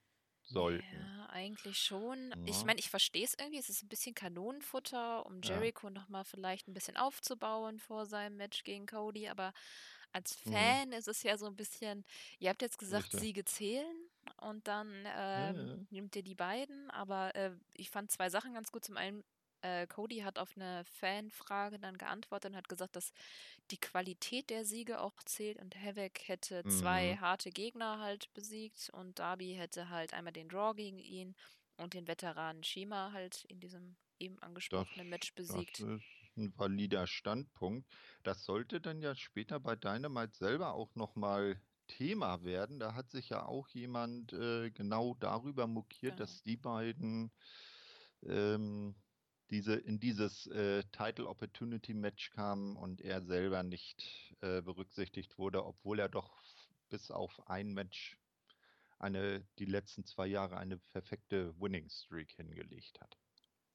sollten. 0.49 0.85
Ja, 0.93 1.29
eigentlich 1.29 1.77
schon. 1.77 2.31
Ja. 2.31 2.37
Ich 2.45 2.65
meine, 2.65 2.79
ich 2.79 2.89
verstehe 2.89 3.23
es 3.23 3.35
irgendwie. 3.39 3.59
Es 3.59 3.69
ist 3.69 3.83
ein 3.83 3.89
bisschen 3.89 4.15
Kanonenfutter, 4.15 5.25
um 5.25 5.41
Jericho 5.41 5.87
ja. 5.87 5.93
nochmal 5.93 6.25
vielleicht 6.25 6.67
ein 6.67 6.73
bisschen 6.73 6.97
aufzubauen 6.97 7.79
vor 7.79 8.05
seinem 8.05 8.37
Match 8.37 8.63
gegen 8.63 8.85
Cody. 8.85 9.29
Aber 9.29 9.53
als 10.11 10.43
mhm. 10.45 10.51
Fan 10.51 10.87
mhm. 10.87 10.93
ist 10.93 11.07
es 11.07 11.23
ja 11.23 11.37
so 11.37 11.45
ein 11.45 11.55
bisschen, 11.55 12.03
ihr 12.39 12.49
habt 12.49 12.61
jetzt 12.61 12.77
gesagt, 12.77 13.05
Richtig. 13.05 13.19
Siege 13.21 13.45
zählen 13.45 14.09
und 14.41 14.67
dann 14.67 14.89
ähm, 15.15 15.67
ja. 15.67 15.77
nimmt 15.91 16.15
ihr 16.15 16.23
die 16.23 16.35
beiden. 16.35 16.89
Aber 16.91 17.35
äh, 17.35 17.51
ich 17.75 17.89
fand 17.89 18.11
zwei 18.11 18.29
Sachen 18.29 18.53
ganz 18.53 18.71
gut. 18.71 18.83
Zum 18.83 18.97
einen, 18.97 19.23
äh, 19.61 19.87
Cody 19.87 20.19
hat 20.19 20.39
auf 20.39 20.55
eine 20.55 20.83
Fanfrage 20.85 21.79
dann 21.79 21.97
geantwortet 21.97 22.51
und 22.51 22.57
hat 22.57 22.69
gesagt, 22.69 22.95
dass 22.95 23.11
die 23.71 23.79
Qualität 23.79 24.49
der 24.49 24.65
Siege 24.65 25.01
auch 25.01 25.21
zählt 25.23 25.59
und 25.59 25.75
Havoc 25.75 26.27
hätte 26.27 26.63
zwei 26.67 27.13
mhm. 27.13 27.21
harte 27.21 27.51
Gegner 27.51 27.99
halt 27.99 28.33
besiegt 28.33 28.89
und 28.93 29.19
Darby 29.19 29.55
hätte 29.55 29.89
halt 29.89 30.13
einmal 30.13 30.33
den 30.33 30.49
Draw 30.49 30.73
gegen 30.75 30.99
ihn 30.99 31.35
und 31.77 31.93
den 31.93 32.07
Veteranen 32.07 32.63
Shima 32.63 33.11
halt 33.11 33.45
in 33.45 33.59
diesem 33.59 33.95
eben 34.19 34.39
angesprochenen 34.39 35.09
das, 35.09 35.09
Match 35.09 35.33
besiegt. 35.33 35.79
Das 35.79 35.89
ist 35.89 36.37
ein 36.37 36.53
valider 36.57 37.07
Standpunkt. 37.07 37.87
Das 38.23 38.43
sollte 38.43 38.81
dann 38.81 39.01
ja 39.01 39.15
später 39.15 39.59
bei 39.59 39.75
Dynamite 39.75 40.37
selber 40.37 40.73
auch 40.73 40.93
nochmal 40.95 41.61
Thema 41.87 42.43
werden. 42.43 42.79
Da 42.79 42.93
hat 42.93 43.09
sich 43.09 43.29
ja 43.29 43.45
auch 43.45 43.67
jemand 43.69 44.33
äh, 44.33 44.71
genau 44.71 45.15
darüber 45.19 45.67
mokiert, 45.67 46.17
genau. 46.17 46.25
dass 46.25 46.43
die 46.43 46.57
beiden 46.57 47.31
ähm, 48.23 48.95
diese, 49.49 49.75
in 49.75 49.99
dieses 49.99 50.47
äh, 50.47 50.83
Title 50.91 51.27
Opportunity 51.27 51.93
Match 51.93 52.31
kamen 52.31 52.75
und 52.75 53.01
er 53.01 53.21
selber 53.21 53.63
nicht 53.63 54.35
äh, 54.41 54.61
berücksichtigt 54.61 55.37
wurde, 55.37 55.65
obwohl 55.65 55.99
er 55.99 56.09
doch 56.09 56.41
bis 56.89 57.11
auf 57.11 57.47
ein 57.47 57.73
Match 57.73 58.17
eine, 58.99 59.47
die 59.57 59.65
letzten 59.65 60.05
zwei 60.05 60.27
Jahre 60.27 60.57
eine 60.57 60.77
perfekte 60.77 61.59
Winning 61.59 61.89
Streak 61.89 62.31
hingelegt 62.31 62.99
hat. 62.99 63.17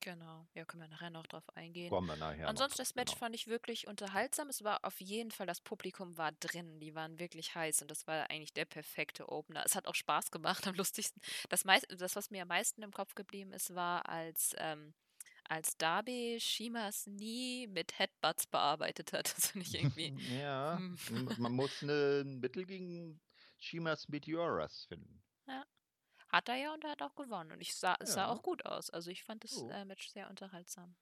Genau, 0.00 0.46
ja, 0.52 0.66
können 0.66 0.82
wir 0.82 0.88
nachher 0.88 1.08
noch 1.08 1.26
drauf 1.26 1.48
eingehen. 1.56 1.88
Kommen 1.88 2.08
wir 2.08 2.16
nachher. 2.16 2.46
Ansonsten 2.46 2.82
noch, 2.82 2.86
das 2.86 2.94
Match 2.94 3.12
genau. 3.12 3.20
fand 3.20 3.34
ich 3.34 3.46
wirklich 3.46 3.86
unterhaltsam. 3.86 4.50
Es 4.50 4.62
war 4.62 4.84
auf 4.84 5.00
jeden 5.00 5.30
Fall, 5.30 5.46
das 5.46 5.62
Publikum 5.62 6.18
war 6.18 6.32
drin, 6.32 6.78
die 6.78 6.94
waren 6.94 7.18
wirklich 7.18 7.54
heiß 7.54 7.80
und 7.80 7.90
das 7.90 8.06
war 8.06 8.28
eigentlich 8.28 8.52
der 8.52 8.66
perfekte 8.66 9.30
Opener. 9.30 9.62
Es 9.64 9.74
hat 9.74 9.86
auch 9.86 9.94
Spaß 9.94 10.30
gemacht, 10.30 10.66
am 10.66 10.74
lustigsten. 10.74 11.22
Das, 11.48 11.64
meist, 11.64 11.86
das 11.98 12.16
was 12.16 12.30
mir 12.30 12.42
am 12.42 12.48
meisten 12.48 12.82
im 12.82 12.92
Kopf 12.92 13.14
geblieben 13.14 13.52
ist, 13.54 13.74
war, 13.74 14.06
als, 14.06 14.54
ähm, 14.58 14.92
als 15.48 15.76
Darby 15.76 16.38
Shimas 16.40 17.06
nie 17.06 17.66
mit 17.66 17.98
Headbutts 17.98 18.46
bearbeitet 18.46 19.12
hat. 19.12 19.24
Das 19.34 19.50
finde 19.50 19.66
ich 19.66 19.74
irgendwie. 19.74 20.14
ja, 20.40 20.78
hm. 20.78 21.28
man 21.38 21.52
muss 21.56 21.82
ein 21.82 22.40
Mittel 22.40 22.64
gegen 22.64 23.20
Shimas 23.58 24.08
Meteoras 24.08 24.84
finden. 24.86 25.22
Ja. 25.46 25.64
Hat 26.28 26.48
er 26.48 26.56
ja 26.56 26.74
und 26.74 26.84
er 26.84 26.90
hat 26.90 27.02
auch 27.02 27.14
gewonnen. 27.14 27.52
Und 27.52 27.60
ich 27.60 27.74
sah, 27.74 27.96
es 28.00 28.14
sah 28.14 28.28
auch 28.28 28.42
gut 28.42 28.66
aus. 28.66 28.90
Also 28.90 29.10
ich 29.10 29.22
fand 29.22 29.44
das 29.44 29.56
oh. 29.58 29.68
äh, 29.70 29.84
Match 29.84 30.08
sehr 30.08 30.28
unterhaltsam. 30.28 30.96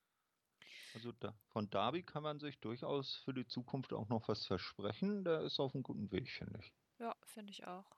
Also 0.95 1.13
da, 1.13 1.35
von 1.49 1.71
Darby 1.71 2.03
kann 2.03 2.23
man 2.23 2.39
sich 2.39 2.59
durchaus 2.61 3.15
für 3.25 3.33
die 3.33 3.47
Zukunft 3.47 3.93
auch 3.95 4.09
noch 4.09 4.29
was 4.29 4.45
versprechen. 4.45 5.25
Der 5.25 5.41
ist 5.41 5.59
auf 5.59 5.75
einem 5.75 5.83
guten 5.83 6.11
Weg, 6.13 6.31
finde 6.31 6.59
ich. 6.61 6.73
Ja, 6.99 7.17
finde 7.25 7.51
ich 7.51 7.67
auch. 7.67 7.91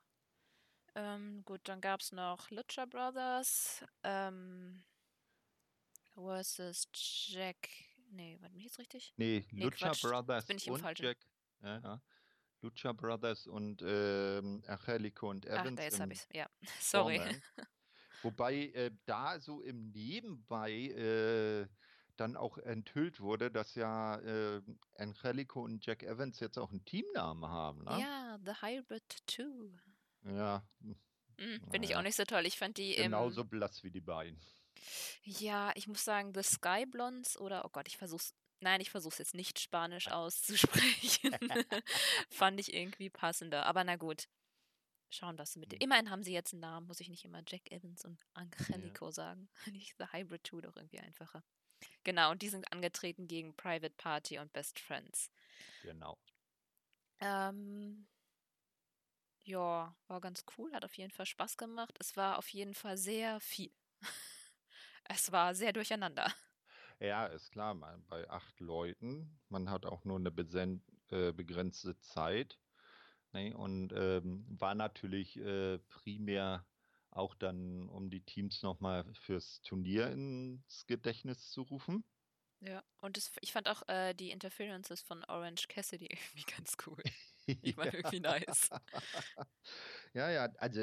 Ähm, 0.95 1.45
gut, 1.45 1.61
dann 1.65 1.81
gab 1.81 2.01
es 2.01 2.13
noch 2.13 2.51
Lucha 2.51 2.87
Brothers 2.87 3.85
ähm, 4.05 4.85
versus 6.15 6.89
Jack. 7.29 7.69
Nee, 8.11 8.39
war 8.41 8.49
mich 8.51 8.65
jetzt 8.65 8.79
richtig? 8.79 9.13
Nee, 9.17 9.47
nee 9.51 9.65
Lucha 9.65 9.89
Quatsch. 9.89 10.03
Brothers 10.03 10.47
bin 10.47 10.57
ich 10.57 10.71
und 10.71 10.99
Jack. 10.99 11.19
Ja, 11.63 11.79
ja. 11.79 12.03
Lucha 12.61 12.93
Brothers 12.93 13.47
und 13.47 13.83
ähm, 13.87 14.63
Angelico 14.67 15.29
und 15.31 15.47
Evans. 15.47 15.79
Ach, 15.79 15.85
jetzt 15.85 16.01
habe 16.01 16.13
ich 16.13 16.27
Ja, 16.33 16.49
sorry. 16.81 17.21
Wobei 18.23 18.55
äh, 18.69 18.91
da 19.05 19.39
so 19.39 19.61
im 19.61 19.91
Nebenbei 19.91 20.73
äh, 20.73 21.67
dann 22.17 22.37
auch 22.37 22.57
enthüllt 22.59 23.21
wurde, 23.21 23.51
dass 23.51 23.75
ja 23.75 24.19
äh, 24.21 24.63
Angelico 24.97 25.63
und 25.63 25.85
Jack 25.85 26.03
Evans 26.03 26.41
jetzt 26.41 26.59
auch 26.59 26.71
einen 26.71 26.85
Teamnamen 26.85 27.47
haben. 27.47 27.85
Ne? 27.85 28.01
Ja, 28.01 28.39
The 28.45 28.53
Hybrid 28.63 29.23
2. 29.27 30.33
Ja. 30.33 30.67
Mhm, 30.81 31.61
Finde 31.71 31.89
ich 31.89 31.97
auch 31.97 32.03
nicht 32.03 32.17
so 32.17 32.25
toll. 32.25 32.47
Ich 32.47 32.57
fand 32.57 32.79
die 32.79 32.95
genauso 32.95 33.45
blass 33.45 33.83
wie 33.83 33.91
die 33.91 34.01
beiden. 34.01 34.41
Ja, 35.23 35.73
ich 35.75 35.87
muss 35.87 36.05
sagen, 36.05 36.33
The 36.35 36.43
Sky 36.43 36.87
Blondes 36.87 37.39
oder, 37.39 37.65
oh 37.65 37.69
Gott, 37.71 37.89
ich 37.89 37.97
versuch's 37.97 38.35
Nein, 38.61 38.81
ich 38.81 38.91
versuche 38.91 39.13
es 39.13 39.19
jetzt 39.19 39.35
nicht 39.35 39.59
Spanisch 39.59 40.09
auszusprechen. 40.09 41.37
Fand 42.31 42.59
ich 42.59 42.73
irgendwie 42.73 43.11
passender. 43.11 43.67
Aber 43.67 43.85
na 43.85 43.97
gut. 43.97 44.27
Schauen, 45.11 45.39
was 45.39 45.53
sie 45.53 45.59
mit 45.59 45.71
dem. 45.71 45.77
Hm. 45.77 45.85
Immerhin 45.85 46.11
haben 46.11 46.23
sie 46.23 46.33
jetzt 46.33 46.55
einen 46.55 46.61
Namen, 46.61 46.87
muss 46.87 47.01
ich 47.01 47.11
nicht 47.11 47.25
immer 47.27 47.43
Jack 47.47 47.71
Evans 47.71 48.05
und 48.07 48.19
Angelico 48.33 49.07
ja. 49.07 49.13
sagen. 49.13 49.49
Nicht 49.71 49.95
The 49.99 50.07
Hybrid 50.13 50.47
2 50.47 50.63
doch 50.63 50.77
irgendwie 50.77 50.99
einfacher. 50.99 51.45
Genau, 52.05 52.31
und 52.31 52.41
die 52.41 52.49
sind 52.49 52.73
angetreten 52.73 53.29
gegen 53.29 53.55
Private 53.55 53.95
Party 53.97 54.39
und 54.39 54.53
Best 54.55 54.81
Friends. 54.81 55.31
Genau. 55.83 56.19
Ähm, 57.21 58.09
ja, 59.45 59.95
war 60.09 60.21
ganz 60.21 60.45
cool, 60.57 60.73
hat 60.73 60.85
auf 60.85 60.97
jeden 60.97 61.11
Fall 61.11 61.27
Spaß 61.27 61.59
gemacht. 61.59 61.95
Es 62.01 62.17
war 62.17 62.39
auf 62.39 62.49
jeden 62.49 62.75
Fall 62.75 62.97
sehr 62.97 63.41
viel. 63.41 63.73
Es 65.09 65.33
war 65.33 65.55
sehr 65.55 65.73
durcheinander. 65.73 66.33
Ja, 67.01 67.27
ist 67.27 67.51
klar, 67.51 67.75
man, 67.75 68.05
bei 68.07 68.29
acht 68.31 68.61
Leuten, 68.61 69.41
man 69.49 69.69
hat 69.71 69.85
auch 69.85 70.05
nur 70.05 70.19
eine 70.19 70.31
äh, 71.11 71.33
begrenzte 71.33 71.99
Zeit. 71.99 72.59
Ne? 73.33 73.57
Und 73.57 73.93
ähm, 73.93 74.47
war 74.49 74.75
natürlich 74.75 75.37
äh, 75.37 75.79
primär 75.89 76.65
auch 77.11 77.35
dann, 77.35 77.89
um 77.89 78.11
die 78.11 78.23
Teams 78.23 78.63
nochmal 78.63 79.05
fürs 79.15 79.61
Turnier 79.63 80.11
ins 80.11 80.87
Gedächtnis 80.87 81.51
zu 81.51 81.63
rufen. 81.63 82.05
Ja, 82.61 82.83
und 82.99 83.17
das, 83.17 83.31
ich 83.41 83.53
fand 83.53 83.69
auch 83.69 83.87
äh, 83.89 84.15
die 84.15 84.31
Interferences 84.31 85.03
von 85.03 85.23
Orange 85.25 85.69
Cassidy 85.69 86.07
irgendwie 86.11 86.45
ganz 86.57 86.77
cool. 86.87 87.03
Ich 87.47 87.77
war 87.77 87.87
ja. 87.87 87.93
irgendwie 87.93 88.21
nice. 88.21 88.71
ja, 90.15 90.31
ja, 90.31 90.45
also 90.57 90.81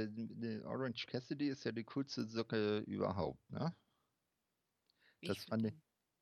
Orange 0.66 1.08
Cassidy 1.08 1.50
ist 1.50 1.64
ja 1.64 1.72
die 1.72 1.86
coolste 1.86 2.26
Socke 2.28 2.80
überhaupt, 2.80 3.50
ne? 3.50 3.76
Das 5.22 5.46
fand 5.46 5.66
ich, 5.66 5.74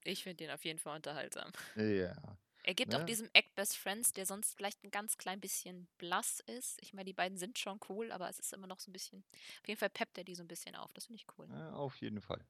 ich 0.03 0.23
finde 0.23 0.37
den 0.37 0.51
auf 0.51 0.63
jeden 0.65 0.79
Fall 0.79 0.95
unterhaltsam. 0.95 1.51
Ja. 1.75 2.37
Er 2.63 2.73
gibt 2.73 2.91
ne? 2.91 2.99
auch 2.99 3.05
diesem 3.05 3.29
Act 3.33 3.55
Best 3.55 3.77
Friends, 3.77 4.11
der 4.11 4.25
sonst 4.25 4.53
vielleicht 4.53 4.83
ein 4.83 4.91
ganz 4.91 5.17
klein 5.17 5.39
bisschen 5.39 5.87
blass 5.97 6.41
ist. 6.41 6.77
Ich 6.83 6.93
meine, 6.93 7.05
die 7.05 7.13
beiden 7.13 7.37
sind 7.37 7.57
schon 7.57 7.79
cool, 7.87 8.11
aber 8.11 8.29
es 8.29 8.37
ist 8.37 8.53
immer 8.53 8.67
noch 8.67 8.79
so 8.79 8.91
ein 8.91 8.93
bisschen. 8.93 9.23
Auf 9.61 9.67
jeden 9.67 9.79
Fall 9.79 9.89
peppt 9.89 10.17
er 10.17 10.23
die 10.25 10.35
so 10.35 10.43
ein 10.43 10.47
bisschen 10.47 10.75
auf. 10.75 10.91
Das 10.93 11.05
finde 11.05 11.21
ich 11.21 11.37
cool. 11.37 11.47
Ja, 11.49 11.71
auf 11.71 11.95
jeden 12.01 12.19
Fall. 12.19 12.45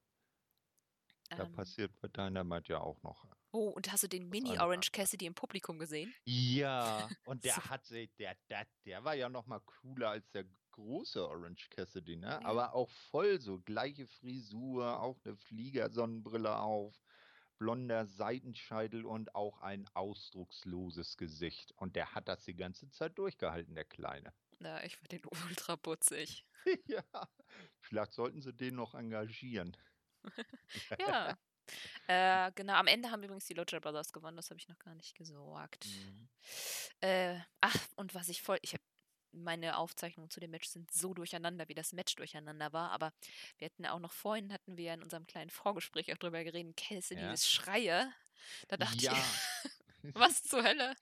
Da 1.29 1.43
ähm, 1.43 1.51
passiert 1.51 1.91
bei 1.99 2.07
Dynamite 2.07 2.73
ja 2.73 2.79
auch 2.79 3.01
noch. 3.03 3.23
Oh, 3.51 3.69
und 3.69 3.91
hast 3.91 4.03
du 4.03 4.07
den 4.07 4.29
Mini-Orange 4.29 4.91
Cassidy 4.91 5.25
im 5.25 5.35
Publikum 5.35 5.77
gesehen? 5.79 6.13
Ja, 6.25 7.07
und 7.25 7.43
der 7.45 7.53
so. 7.53 7.63
hat 7.65 7.85
sich, 7.85 8.13
der, 8.15 8.35
der, 8.49 8.67
der 8.85 9.03
war 9.03 9.13
ja 9.13 9.29
noch 9.29 9.45
mal 9.45 9.59
cooler 9.61 10.09
als 10.09 10.29
der 10.31 10.45
große 10.71 11.27
Orange 11.27 11.69
Cassidy, 11.69 12.15
ne? 12.17 12.27
Ja. 12.27 12.45
Aber 12.45 12.73
auch 12.73 12.89
voll 12.89 13.39
so, 13.39 13.59
gleiche 13.59 14.07
Frisur, 14.07 15.01
auch 15.01 15.17
eine 15.23 15.35
Fliegersonnenbrille 15.35 16.57
auf 16.57 16.99
blonder 17.59 18.07
Seitenscheitel 18.07 19.05
und 19.05 19.35
auch 19.35 19.61
ein 19.61 19.87
ausdrucksloses 19.93 21.17
Gesicht. 21.17 21.73
Und 21.73 21.95
der 21.95 22.15
hat 22.15 22.27
das 22.27 22.43
die 22.45 22.55
ganze 22.55 22.89
Zeit 22.89 23.17
durchgehalten, 23.19 23.75
der 23.75 23.85
Kleine. 23.85 24.33
Na, 24.59 24.83
ich 24.83 24.97
fand 24.97 25.11
den 25.11 25.21
ultra 25.49 25.75
putzig. 25.75 26.45
ja, 26.87 27.03
vielleicht 27.81 28.13
sollten 28.13 28.41
sie 28.41 28.53
den 28.53 28.75
noch 28.75 28.95
engagieren. 28.95 29.77
ja. 30.99 31.37
äh, 32.07 32.51
genau, 32.55 32.73
am 32.73 32.87
Ende 32.87 33.11
haben 33.11 33.23
übrigens 33.23 33.45
die 33.45 33.53
Lucha 33.53 33.79
Brothers 33.79 34.11
gewonnen, 34.11 34.37
das 34.37 34.49
habe 34.49 34.59
ich 34.59 34.67
noch 34.67 34.79
gar 34.79 34.95
nicht 34.95 35.15
gesorgt. 35.15 35.85
Mhm. 35.85 36.29
Äh, 37.01 37.39
ach, 37.61 37.87
und 37.95 38.15
was 38.15 38.27
ich 38.27 38.41
voll, 38.41 38.57
ich 38.61 38.73
habe 38.73 38.83
meine 39.31 39.77
Aufzeichnungen 39.77 40.29
zu 40.29 40.39
dem 40.39 40.51
Match 40.51 40.67
sind 40.67 40.91
so 40.91 41.13
durcheinander, 41.13 41.67
wie 41.69 41.75
das 41.75 41.93
Match 41.93 42.15
durcheinander 42.15 42.73
war. 42.73 42.91
Aber 42.91 43.13
wir 43.57 43.65
hatten 43.65 43.85
auch 43.85 43.99
noch 43.99 44.13
vorhin, 44.13 44.53
hatten 44.53 44.77
wir 44.77 44.93
in 44.93 45.03
unserem 45.03 45.27
kleinen 45.27 45.49
Vorgespräch 45.49 46.11
auch 46.11 46.17
drüber 46.17 46.43
geredet, 46.43 46.75
kennst 46.77 47.11
du 47.11 47.15
ja. 47.15 47.29
dieses 47.29 47.49
Schreie? 47.49 48.11
Da 48.67 48.77
dachte 48.77 49.03
ja. 49.03 49.13
ich, 49.13 50.15
was 50.15 50.43
zur 50.43 50.63
Hölle? 50.63 50.95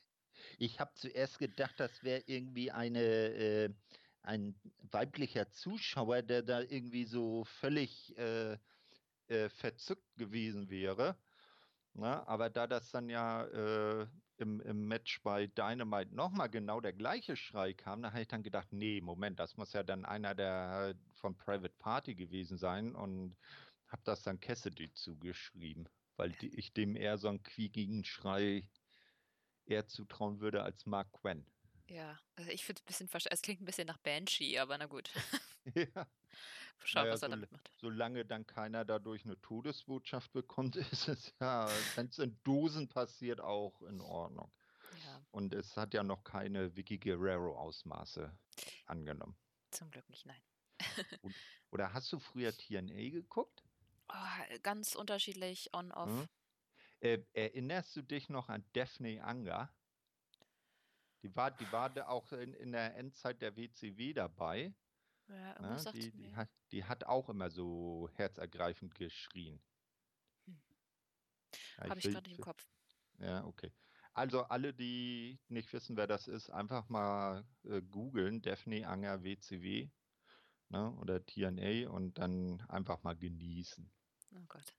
Ich 0.59 0.79
habe 0.79 0.91
zuerst 0.95 1.39
gedacht, 1.39 1.75
das 1.77 2.03
wäre 2.03 2.23
irgendwie 2.25 2.71
eine, 2.71 3.01
äh, 3.01 3.69
ein 4.23 4.59
weiblicher 4.91 5.49
Zuschauer, 5.51 6.21
der 6.21 6.43
da 6.43 6.61
irgendwie 6.61 7.05
so 7.05 7.43
völlig 7.45 8.17
äh, 8.17 8.57
äh, 9.27 9.49
verzückt 9.49 10.15
gewesen 10.15 10.69
wäre. 10.69 11.17
Na, 11.93 12.17
ne? 12.17 12.27
aber 12.27 12.49
da 12.49 12.67
das 12.67 12.91
dann 12.91 13.09
ja 13.09 13.45
äh, 13.45 14.07
im, 14.41 14.61
im 14.61 14.87
Match 14.87 15.21
bei 15.23 15.47
Dynamite 15.47 16.15
nochmal 16.15 16.49
genau 16.49 16.81
der 16.81 16.93
gleiche 16.93 17.35
Schrei 17.35 17.73
kam, 17.73 18.01
da 18.01 18.11
habe 18.11 18.21
ich 18.21 18.27
dann 18.27 18.43
gedacht, 18.43 18.71
nee, 18.71 19.01
Moment, 19.01 19.39
das 19.39 19.57
muss 19.57 19.73
ja 19.73 19.83
dann 19.83 20.05
einer 20.05 20.35
der 20.35 20.95
von 21.13 21.37
Private 21.37 21.75
Party 21.79 22.15
gewesen 22.15 22.57
sein 22.57 22.95
und 22.95 23.37
habe 23.87 24.01
das 24.05 24.23
dann 24.23 24.39
Cassidy 24.39 24.91
zugeschrieben, 24.93 25.89
weil 26.15 26.31
die, 26.33 26.55
ich 26.55 26.73
dem 26.73 26.95
eher 26.95 27.17
so 27.17 27.29
einen 27.29 27.43
quiekigen 27.43 28.03
Schrei 28.03 28.69
eher 29.65 29.87
zutrauen 29.87 30.39
würde 30.39 30.63
als 30.63 30.85
Mark 30.85 31.11
Quinn. 31.13 31.45
Ja, 31.89 32.19
also 32.35 32.51
ich 32.51 32.65
finde 32.65 32.81
es 32.85 33.01
ein 33.01 33.07
bisschen, 33.07 33.31
es 33.31 33.41
klingt 33.41 33.61
ein 33.61 33.65
bisschen 33.65 33.87
nach 33.87 33.97
Banshee, 33.97 34.59
aber 34.59 34.77
na 34.77 34.85
gut. 34.87 35.09
ja. 35.75 36.07
Schauen, 36.83 37.03
naja, 37.03 37.13
was 37.13 37.21
er 37.21 37.29
so, 37.29 37.31
damit 37.31 37.51
macht. 37.51 37.71
Solange 37.77 38.25
dann 38.25 38.45
keiner 38.45 38.85
dadurch 38.85 39.25
eine 39.25 39.39
Todesbotschaft 39.41 40.31
bekommt, 40.33 40.75
ist 40.75 41.07
es 41.07 41.33
ja, 41.39 41.69
wenn 41.95 42.07
es 42.07 42.19
in 42.19 42.37
Dosen 42.43 42.87
passiert, 42.87 43.41
auch 43.41 43.81
in 43.83 44.01
Ordnung. 44.01 44.51
Ja. 45.05 45.21
Und 45.31 45.53
es 45.53 45.75
hat 45.75 45.93
ja 45.93 46.03
noch 46.03 46.23
keine 46.23 46.75
Vicky 46.75 46.97
Guerrero-Ausmaße 46.97 48.31
angenommen. 48.85 49.35
Zum 49.71 49.91
Glück 49.91 50.09
nicht, 50.09 50.25
nein. 50.25 50.41
Oder 51.71 51.93
hast 51.93 52.11
du 52.13 52.19
früher 52.19 52.55
TNA 52.55 53.09
geguckt? 53.09 53.63
Oh, 54.09 54.57
ganz 54.63 54.95
unterschiedlich, 54.95 55.73
on-off. 55.73 56.09
Hm? 56.09 56.27
Äh, 56.99 57.19
erinnerst 57.33 57.95
du 57.95 58.01
dich 58.01 58.29
noch 58.29 58.49
an 58.49 58.63
Daphne 58.73 59.23
Anger? 59.23 59.69
Die 61.23 61.35
war, 61.35 61.51
die 61.51 61.71
war 61.71 62.09
auch 62.09 62.31
in, 62.31 62.53
in 62.53 62.71
der 62.71 62.95
Endzeit 62.95 63.41
der 63.41 63.55
WCW 63.55 64.13
dabei. 64.13 64.73
Ja, 65.27 65.61
ne? 65.61 65.91
die, 65.93 66.11
die, 66.11 66.35
hat, 66.35 66.49
die 66.71 66.83
hat 66.85 67.03
auch 67.03 67.29
immer 67.29 67.49
so 67.49 68.09
herzergreifend 68.13 68.95
geschrien. 68.95 69.61
Hm. 70.45 70.61
Ja, 71.77 71.89
Habe 71.89 71.99
ich, 71.99 72.05
ich 72.05 72.13
gerade 72.13 72.31
im 72.31 72.37
Kopf. 72.37 72.65
Ja, 73.19 73.43
okay. 73.45 73.71
Also 74.13 74.43
alle, 74.43 74.73
die 74.73 75.39
nicht 75.47 75.71
wissen, 75.73 75.97
wer 75.97 76.07
das 76.07 76.27
ist, 76.27 76.49
einfach 76.49 76.89
mal 76.89 77.45
äh, 77.65 77.81
googeln, 77.81 78.41
Daphne 78.41 78.87
Anger 78.87 79.23
WCW 79.23 79.89
ne, 80.69 80.91
oder 80.95 81.23
TNA 81.25 81.89
und 81.89 82.17
dann 82.17 82.61
einfach 82.67 83.03
mal 83.03 83.15
genießen. 83.15 83.91
Oh 84.33 84.45
Gott. 84.47 84.73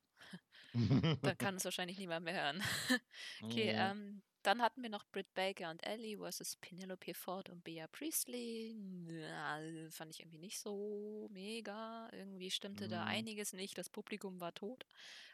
dann 1.22 1.38
kann 1.38 1.56
es 1.56 1.64
wahrscheinlich 1.64 1.98
niemand 1.98 2.24
mehr 2.24 2.42
hören. 2.42 2.62
okay, 3.42 3.72
ja. 3.72 3.92
ähm, 3.92 4.22
dann 4.42 4.62
hatten 4.62 4.82
wir 4.82 4.90
noch 4.90 5.04
Britt 5.06 5.32
Baker 5.34 5.70
und 5.70 5.84
Ellie 5.84 6.18
versus 6.18 6.56
Penelope 6.56 7.14
Ford 7.14 7.48
und 7.48 7.64
Bea 7.64 7.86
Priestley. 7.88 8.76
Ja, 9.08 9.60
fand 9.90 10.12
ich 10.12 10.20
irgendwie 10.20 10.38
nicht 10.38 10.58
so 10.60 11.28
mega. 11.32 12.08
Irgendwie 12.12 12.50
stimmte 12.50 12.86
mhm. 12.86 12.90
da 12.90 13.04
einiges 13.04 13.52
nicht. 13.52 13.76
Das 13.76 13.88
Publikum 13.88 14.40
war 14.40 14.54
tot. 14.54 14.86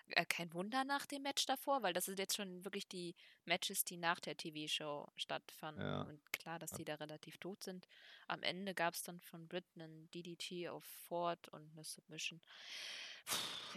Äh, 0.09 0.25
kein 0.27 0.53
Wunder 0.53 0.85
nach 0.85 1.07
dem 1.07 1.23
Match 1.23 1.47
davor, 1.47 1.83
weil 1.83 1.93
das 1.93 2.07
sind 2.07 2.19
jetzt 2.19 2.37
schon 2.37 2.65
wirklich 2.65 2.89
die 2.89 3.15
Matches, 3.45 3.85
die 3.85 3.97
nach 3.97 4.21
der 4.21 4.37
TV-Show 4.37 5.09
stattfanden. 5.17 5.85
Ja. 5.85 6.03
Und 6.03 6.33
klar, 6.33 6.59
dass 6.59 6.73
die 6.73 6.85
da 6.85 6.95
relativ 6.97 7.39
tot 7.39 7.63
sind. 7.63 7.87
Am 8.27 8.43
Ende 8.43 8.75
gab 8.75 8.95
es 8.95 9.03
dann 9.03 9.21
von 9.21 9.49
Britt 9.49 9.67
einen 9.75 10.11
DDT 10.11 10.69
auf 10.69 10.85
Ford 10.85 11.49
und 11.49 11.73
eine 11.73 11.85
Submission. 11.85 12.41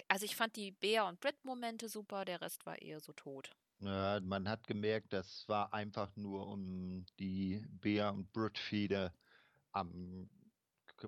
Also 0.08 0.26
ich 0.26 0.36
fand 0.36 0.56
die 0.56 0.72
Bea 0.72 1.08
und 1.08 1.20
Britt-Momente 1.22 1.90
super, 1.90 2.26
der 2.26 2.42
Rest 2.42 2.66
war 2.66 2.82
eher 2.82 3.00
so 3.00 3.14
tot. 3.14 3.56
Ja, 3.80 4.20
man 4.22 4.50
hat 4.50 4.66
gemerkt, 4.66 5.14
das 5.14 5.48
war 5.48 5.74
einfach 5.74 6.16
nur, 6.16 6.48
um 6.48 7.06
die 7.20 7.64
Bea 7.70 8.10
und 8.10 8.32
Brutfeder 8.34 9.14
am 9.72 10.30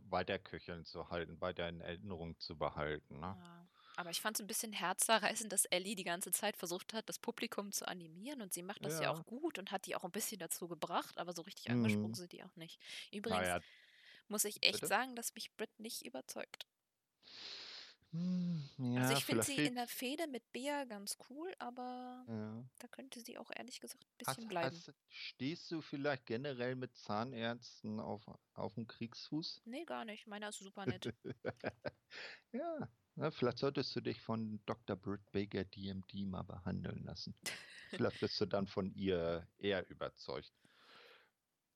weiterköcheln 0.04 0.86
zu 0.86 1.10
halten, 1.10 1.42
weiter 1.42 1.68
in 1.68 1.82
Erinnerung 1.82 2.40
zu 2.40 2.56
behalten. 2.56 3.20
Ne? 3.20 3.36
Ja. 3.40 3.68
Aber 3.96 4.12
ich 4.12 4.22
fand 4.22 4.38
es 4.38 4.42
ein 4.42 4.48
bisschen 4.48 4.72
herzzerreißend, 4.72 5.52
dass 5.52 5.66
Ellie 5.66 5.96
die 5.96 6.06
ganze 6.06 6.32
Zeit 6.32 6.56
versucht 6.56 6.94
hat, 6.94 7.10
das 7.10 7.20
Publikum 7.20 7.74
zu 7.74 7.86
animieren 7.88 8.42
und 8.42 8.54
sie 8.54 8.64
macht 8.64 8.86
das 8.86 8.94
ja, 8.94 9.04
ja 9.04 9.10
auch 9.12 9.26
gut 9.26 9.60
und 9.60 9.72
hat 9.72 9.88
die 9.88 9.96
auch 9.96 10.06
ein 10.06 10.12
bisschen 10.12 10.40
dazu 10.40 10.70
gebracht, 10.70 11.18
aber 11.18 11.34
so 11.34 11.42
richtig 11.42 11.68
mhm. 11.68 11.78
angesprungen 11.78 12.14
sind 12.14 12.32
die 12.32 12.44
auch 12.44 12.56
nicht. 12.56 12.80
Übrigens 13.12 13.42
naja. 13.42 13.60
muss 14.30 14.46
ich 14.46 14.64
echt 14.64 14.76
Bitte? 14.76 14.88
sagen, 14.88 15.16
dass 15.16 15.34
mich 15.34 15.54
Brit 15.58 15.80
nicht 15.80 16.06
überzeugt. 16.06 16.66
Hm, 18.12 18.64
ja, 18.78 19.02
also 19.02 19.14
ich 19.14 19.26
finde 19.26 19.44
sie 19.44 19.58
in 19.58 19.76
der 19.76 19.88
Fehde 19.88 20.26
mit 20.28 20.52
Bea 20.52 20.86
ganz 20.86 21.18
cool, 21.30 21.54
aber 21.60 22.26
ja. 22.28 22.64
da 22.80 22.88
könnte 22.88 23.22
sie 23.22 23.38
auch 23.38 23.52
ehrlich 23.56 23.80
gesagt 23.80 24.04
ein 24.04 24.18
bisschen 24.18 24.44
hast, 24.44 24.50
bleiben. 24.50 24.76
Hast, 24.76 24.94
stehst 25.10 25.70
du 25.70 25.82
vielleicht 25.82 26.26
generell 26.26 26.76
mit 26.76 26.96
Zahnärzten 26.96 28.00
auf, 28.00 28.24
auf 28.54 28.74
dem 28.74 28.88
Kriegsfuß? 28.88 29.62
Nee, 29.66 29.86
gar 29.86 30.06
nicht. 30.06 30.26
Meiner 30.26 30.50
ist 30.50 30.60
super 30.60 30.88
nett. 30.88 31.14
ja, 32.52 32.90
na, 33.20 33.32
vielleicht 33.32 33.58
solltest 33.58 33.94
du 33.98 34.00
dich 34.00 34.22
von 34.22 34.62
Dr. 34.66 34.96
Britt 34.96 35.30
Baker 35.34 35.66
DMD 35.66 36.26
mal 36.26 36.44
behandeln 36.44 37.04
lassen. 37.04 37.36
vielleicht 37.90 38.22
bist 38.22 38.40
du 38.40 38.46
dann 38.46 38.66
von 38.66 38.94
ihr 38.96 39.46
eher 39.58 39.88
überzeugt. 39.90 40.54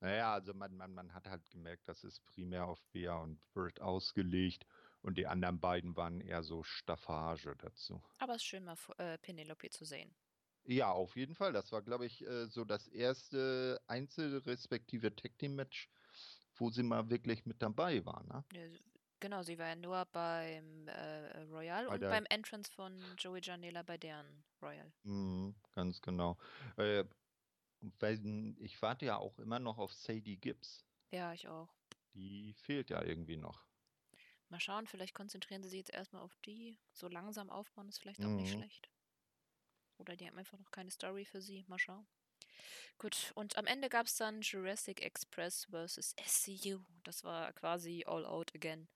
Naja, 0.00 0.32
also 0.32 0.54
man, 0.54 0.74
man, 0.74 0.94
man 0.94 1.12
hat 1.12 1.28
halt 1.28 1.48
gemerkt, 1.50 1.86
das 1.86 2.02
ist 2.02 2.24
primär 2.24 2.66
auf 2.66 2.82
Bea 2.92 3.16
und 3.16 3.38
Britt 3.52 3.80
ausgelegt. 3.80 4.66
Und 5.04 5.18
die 5.18 5.26
anderen 5.26 5.60
beiden 5.60 5.96
waren 5.96 6.22
eher 6.22 6.42
so 6.42 6.62
Staffage 6.62 7.54
dazu. 7.58 8.02
Aber 8.18 8.32
es 8.32 8.38
ist 8.38 8.46
schön, 8.46 8.64
mal 8.64 8.76
äh, 8.96 9.18
Penelope 9.18 9.68
zu 9.68 9.84
sehen. 9.84 10.14
Ja, 10.64 10.90
auf 10.92 11.14
jeden 11.14 11.34
Fall. 11.34 11.52
Das 11.52 11.70
war, 11.72 11.82
glaube 11.82 12.06
ich, 12.06 12.22
äh, 12.26 12.46
so 12.46 12.64
das 12.64 12.88
erste 12.88 13.82
Einzel- 13.86 14.38
respektive 14.38 15.14
Tag-Team-Match, 15.14 15.90
wo 16.54 16.70
sie 16.70 16.82
mal 16.82 17.10
wirklich 17.10 17.44
mit 17.44 17.60
dabei 17.60 18.02
war. 18.06 18.24
Ne? 18.24 18.44
Ja, 18.54 18.78
genau, 19.20 19.42
sie 19.42 19.58
war 19.58 19.68
ja 19.68 19.76
nur 19.76 20.06
beim 20.06 20.88
äh, 20.88 21.42
Royal 21.50 21.86
bei 21.86 21.94
und 21.96 22.00
beim 22.00 22.24
Entrance 22.30 22.72
von 22.72 22.98
Joey 23.18 23.42
Janela 23.42 23.82
bei 23.82 23.98
deren 23.98 24.42
Royal. 24.62 24.90
Mhm, 25.02 25.54
ganz 25.74 26.00
genau. 26.00 26.38
Äh, 26.78 27.04
weil 28.00 28.56
ich 28.58 28.80
warte 28.80 29.04
ja 29.04 29.18
auch 29.18 29.38
immer 29.38 29.58
noch 29.58 29.76
auf 29.76 29.92
Sadie 29.92 30.38
Gibbs. 30.38 30.82
Ja, 31.10 31.34
ich 31.34 31.46
auch. 31.46 31.68
Die 32.14 32.54
fehlt 32.54 32.88
ja 32.88 33.02
irgendwie 33.02 33.36
noch. 33.36 33.66
Mal 34.48 34.60
schauen, 34.60 34.86
vielleicht 34.86 35.14
konzentrieren 35.14 35.62
sie 35.62 35.68
sich 35.68 35.78
jetzt 35.78 35.94
erstmal 35.94 36.22
auf 36.22 36.36
die. 36.44 36.78
So 36.92 37.08
langsam 37.08 37.50
aufbauen 37.50 37.88
ist 37.88 37.98
vielleicht 37.98 38.24
auch 38.24 38.28
mhm. 38.28 38.36
nicht 38.36 38.52
schlecht. 38.52 38.88
Oder 39.98 40.16
die 40.16 40.26
haben 40.26 40.38
einfach 40.38 40.58
noch 40.58 40.70
keine 40.70 40.90
Story 40.90 41.24
für 41.24 41.40
sie. 41.40 41.64
Mal 41.68 41.78
schauen. 41.78 42.06
Gut, 42.98 43.32
und 43.34 43.56
am 43.56 43.66
Ende 43.66 43.88
gab 43.88 44.06
es 44.06 44.16
dann 44.16 44.40
Jurassic 44.40 45.02
Express 45.02 45.66
vs. 45.66 46.14
SCU. 46.24 46.80
Das 47.02 47.24
war 47.24 47.52
quasi 47.52 48.04
All 48.06 48.24
Out 48.24 48.54
again. 48.54 48.88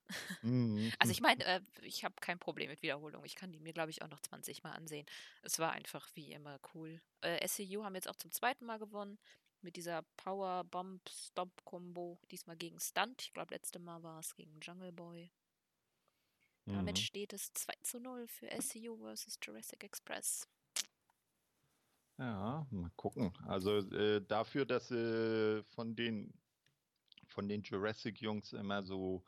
Mhm. 0.43 0.93
also 0.99 1.11
ich 1.11 1.21
meine, 1.21 1.45
äh, 1.45 1.61
ich 1.83 2.05
habe 2.05 2.15
kein 2.21 2.39
Problem 2.39 2.71
mit 2.71 2.83
Wiederholung. 2.83 3.25
Ich 3.25 3.35
kann 3.35 3.51
die 3.51 3.59
mir, 3.59 3.73
glaube 3.73 3.91
ich, 3.91 4.03
auch 4.03 4.09
noch 4.09 4.21
20 4.21 4.63
Mal 4.63 4.73
ansehen. 4.73 5.07
Es 5.43 5.59
war 5.59 5.73
einfach 5.73 6.09
wie 6.15 6.33
immer 6.33 6.61
cool. 6.75 7.01
Äh, 7.23 7.47
SCU 7.47 7.85
haben 7.85 7.97
jetzt 7.97 8.09
auch 8.09 8.17
zum 8.17 8.31
zweiten 8.31 8.65
Mal 8.65 8.79
gewonnen 8.79 9.19
mit 9.62 9.77
dieser 9.77 10.03
Power 10.16 10.64
Bomb 10.64 11.09
Stop 11.09 11.64
Combo. 11.64 12.18
Diesmal 12.31 12.57
gegen 12.57 12.81
Stunt. 12.81 13.23
Ich 13.23 13.33
glaube, 13.33 13.55
letzte 13.55 13.79
Mal 13.79 14.03
war 14.03 14.21
es 14.21 14.35
gegen 14.35 14.61
Jungle 14.61 14.92
Boy. 14.92 15.31
Damit 16.66 16.97
mhm. 16.97 17.03
steht 17.03 17.33
es 17.33 17.53
2 17.55 17.73
zu 17.83 18.01
0 18.01 18.27
für 18.29 18.49
SCU 18.61 18.97
vs. 18.97 19.38
Jurassic 19.42 19.85
Express. 19.85 20.47
Ja, 22.18 22.66
mal 22.71 22.90
gucken. 22.97 23.33
Also 23.47 23.79
äh, 23.79 24.21
dafür, 24.27 24.66
dass 24.66 24.88
sie 24.88 24.97
äh, 24.97 25.62
von 25.75 25.94
den 25.94 26.35
von 27.29 27.49
den 27.49 27.62
Jurassic-Jungs 27.62 28.53
immer 28.53 28.83
so 28.83 29.23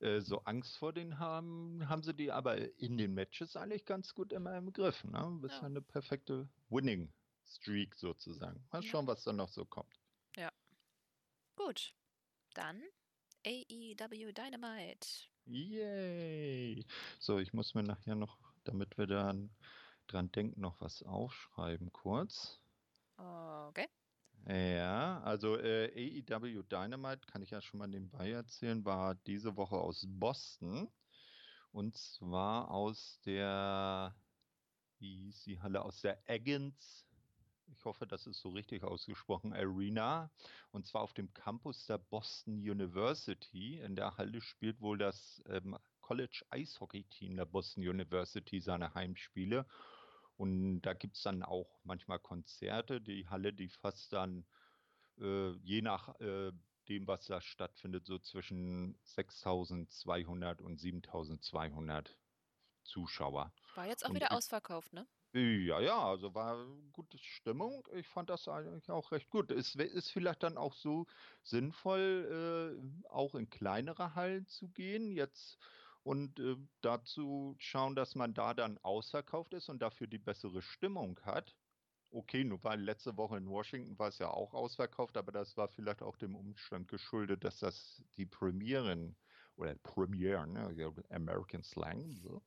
äh, 0.00 0.20
so 0.20 0.40
Angst 0.44 0.76
vor 0.76 0.92
denen 0.92 1.18
haben, 1.18 1.88
haben 1.88 2.02
sie 2.02 2.14
die 2.14 2.32
aber 2.32 2.58
in 2.78 2.98
den 2.98 3.14
Matches 3.14 3.56
eigentlich 3.56 3.84
ganz 3.84 4.14
gut 4.14 4.32
immer 4.32 4.56
im 4.56 4.72
Griff. 4.72 5.04
Ne? 5.04 5.38
Das 5.42 5.52
ist 5.52 5.58
ja. 5.58 5.66
eine 5.66 5.80
perfekte 5.80 6.48
Winning-Streak 7.46 7.94
sozusagen. 7.94 8.64
Mal 8.72 8.82
schauen, 8.82 9.06
ja. 9.06 9.12
was 9.12 9.24
dann 9.24 9.36
noch 9.36 9.48
so 9.48 9.64
kommt. 9.64 10.00
Ja. 10.36 10.50
Gut. 11.56 11.94
Dann 12.54 12.82
AEW 13.46 14.32
Dynamite. 14.32 15.06
Yay! 15.44 16.84
So, 17.18 17.38
ich 17.38 17.52
muss 17.52 17.74
mir 17.74 17.82
nachher 17.82 18.14
noch, 18.14 18.38
damit 18.64 18.98
wir 18.98 19.06
dann 19.06 19.50
dran 20.08 20.30
denken, 20.32 20.60
noch 20.60 20.80
was 20.80 21.02
aufschreiben 21.02 21.92
kurz. 21.92 22.60
Okay. 23.16 23.86
Ja, 24.48 25.20
also 25.22 25.56
äh, 25.58 26.22
AEW 26.28 26.62
Dynamite, 26.62 27.26
kann 27.26 27.42
ich 27.42 27.50
ja 27.50 27.60
schon 27.60 27.78
mal 27.78 27.88
nebenbei 27.88 28.30
erzählen, 28.30 28.84
war 28.84 29.14
diese 29.14 29.56
Woche 29.56 29.76
aus 29.76 30.04
Boston. 30.08 30.88
Und 31.72 31.96
zwar 31.96 32.70
aus 32.70 33.20
der, 33.26 34.16
wie 34.98 35.24
hieß 35.24 35.44
die 35.44 35.60
Halle, 35.60 35.82
aus 35.82 36.00
der 36.00 36.18
Eggins 36.28 37.05
ich 37.68 37.84
hoffe, 37.84 38.06
das 38.06 38.26
ist 38.26 38.40
so 38.40 38.50
richtig 38.50 38.84
ausgesprochen, 38.84 39.52
Arena. 39.52 40.30
Und 40.70 40.86
zwar 40.86 41.02
auf 41.02 41.12
dem 41.12 41.32
Campus 41.34 41.86
der 41.86 41.98
Boston 41.98 42.54
University. 42.54 43.80
In 43.80 43.96
der 43.96 44.16
Halle 44.16 44.40
spielt 44.40 44.80
wohl 44.80 44.98
das 44.98 45.42
ähm, 45.48 45.76
College 46.00 46.44
Eishockey 46.50 47.04
Team 47.04 47.36
der 47.36 47.46
Boston 47.46 47.86
University 47.86 48.60
seine 48.60 48.94
Heimspiele. 48.94 49.66
Und 50.36 50.82
da 50.82 50.92
gibt 50.92 51.16
es 51.16 51.22
dann 51.22 51.42
auch 51.42 51.80
manchmal 51.84 52.18
Konzerte. 52.18 53.00
Die 53.00 53.26
Halle, 53.28 53.52
die 53.52 53.68
fasst 53.68 54.12
dann 54.12 54.46
äh, 55.18 55.52
je 55.58 55.82
nach 55.82 56.18
äh, 56.20 56.52
dem, 56.88 57.06
was 57.06 57.26
da 57.26 57.40
stattfindet, 57.40 58.06
so 58.06 58.18
zwischen 58.18 58.98
6200 59.02 60.60
und 60.60 60.78
7200 60.78 62.16
Zuschauer. 62.84 63.52
War 63.74 63.86
jetzt 63.86 64.04
auch 64.04 64.10
Und 64.10 64.16
wieder 64.16 64.32
ausverkauft, 64.32 64.92
ne? 64.92 65.06
Ja, 65.36 65.80
ja, 65.80 66.02
also 66.02 66.34
war 66.34 66.66
gute 66.92 67.18
Stimmung. 67.18 67.86
Ich 67.92 68.08
fand 68.08 68.30
das 68.30 68.48
eigentlich 68.48 68.90
auch 68.90 69.12
recht 69.12 69.28
gut. 69.28 69.50
Es 69.50 69.74
ist 69.74 70.10
vielleicht 70.10 70.42
dann 70.42 70.56
auch 70.56 70.72
so 70.72 71.06
sinnvoll, 71.42 73.02
äh, 73.04 73.08
auch 73.08 73.34
in 73.34 73.50
kleinere 73.50 74.14
Hallen 74.14 74.46
zu 74.46 74.70
gehen 74.70 75.10
jetzt 75.10 75.58
und 76.02 76.38
äh, 76.40 76.56
dazu 76.80 77.54
schauen, 77.58 77.94
dass 77.96 78.14
man 78.14 78.32
da 78.32 78.54
dann 78.54 78.78
ausverkauft 78.78 79.52
ist 79.52 79.68
und 79.68 79.80
dafür 79.80 80.06
die 80.06 80.18
bessere 80.18 80.62
Stimmung 80.62 81.20
hat. 81.22 81.58
Okay, 82.10 82.44
nur 82.44 82.62
weil 82.64 82.80
letzte 82.80 83.16
Woche 83.18 83.36
in 83.36 83.48
Washington 83.48 83.98
war 83.98 84.08
es 84.08 84.18
ja 84.18 84.30
auch 84.30 84.54
ausverkauft, 84.54 85.16
aber 85.18 85.32
das 85.32 85.56
war 85.58 85.68
vielleicht 85.68 86.02
auch 86.02 86.16
dem 86.16 86.34
Umstand 86.36 86.88
geschuldet, 86.88 87.44
dass 87.44 87.58
das 87.58 88.04
die 88.16 88.26
Premieren 88.26 89.18
oder 89.56 89.74
Premieren, 89.76 90.52
ne, 90.52 90.72
ja, 90.74 90.90
American 91.10 91.62
Slang, 91.62 92.14
so, 92.16 92.42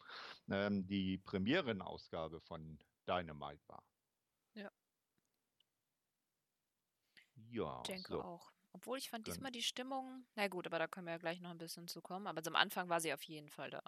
ähm, 0.49 0.85
die 0.87 1.17
Premierenausgabe 1.17 2.41
von 2.41 2.79
Dynamite 3.07 3.61
war. 3.67 3.83
Ja. 4.55 4.69
Ja, 7.35 7.81
Ich 7.83 7.87
denke 7.87 8.09
so. 8.09 8.21
auch. 8.21 8.51
Obwohl 8.71 8.97
ich 8.99 9.09
fand 9.09 9.27
diesmal 9.27 9.51
die 9.51 9.63
Stimmung, 9.63 10.27
na 10.35 10.47
gut, 10.47 10.65
aber 10.67 10.79
da 10.79 10.87
können 10.87 11.07
wir 11.07 11.13
ja 11.13 11.17
gleich 11.17 11.41
noch 11.41 11.49
ein 11.49 11.57
bisschen 11.57 11.87
zu 11.87 12.01
kommen. 12.01 12.27
Aber 12.27 12.41
am 12.45 12.55
Anfang 12.55 12.87
war 12.89 13.01
sie 13.01 13.13
auf 13.13 13.23
jeden 13.23 13.49
Fall 13.49 13.69
da. 13.71 13.81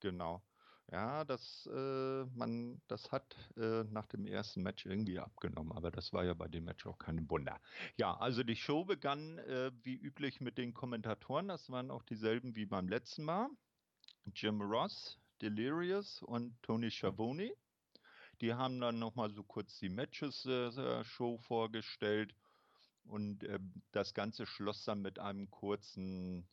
Genau. 0.00 0.42
Ja, 0.90 1.24
das, 1.24 1.68
äh, 1.72 2.24
man, 2.34 2.80
das 2.88 3.12
hat 3.12 3.36
äh, 3.56 3.84
nach 3.84 4.06
dem 4.06 4.26
ersten 4.26 4.62
Match 4.62 4.86
irgendwie 4.86 5.20
abgenommen, 5.20 5.70
aber 5.72 5.92
das 5.92 6.12
war 6.12 6.24
ja 6.24 6.34
bei 6.34 6.48
dem 6.48 6.64
Match 6.64 6.84
auch 6.84 6.98
kein 6.98 7.30
Wunder. 7.30 7.60
Ja, 7.96 8.16
also 8.16 8.42
die 8.42 8.56
Show 8.56 8.84
begann 8.84 9.38
äh, 9.38 9.70
wie 9.84 9.94
üblich 9.94 10.40
mit 10.40 10.58
den 10.58 10.74
Kommentatoren. 10.74 11.46
Das 11.46 11.70
waren 11.70 11.92
auch 11.92 12.02
dieselben 12.02 12.56
wie 12.56 12.66
beim 12.66 12.88
letzten 12.88 13.22
Mal. 13.24 13.48
Jim 14.34 14.60
Ross, 14.60 15.16
Delirious 15.40 16.22
und 16.22 16.60
Tony 16.62 16.90
Schiavone. 16.90 17.52
Die 18.40 18.54
haben 18.54 18.80
dann 18.80 18.98
nochmal 18.98 19.30
so 19.30 19.44
kurz 19.44 19.78
die 19.78 19.90
Matches 19.90 20.44
äh, 20.46 21.04
vorgestellt 21.04 22.34
und 23.04 23.44
ähm, 23.44 23.72
das 23.92 24.12
Ganze 24.12 24.44
schloss 24.44 24.84
dann 24.84 25.02
mit 25.02 25.20
einem 25.20 25.50
kurzen 25.50 26.48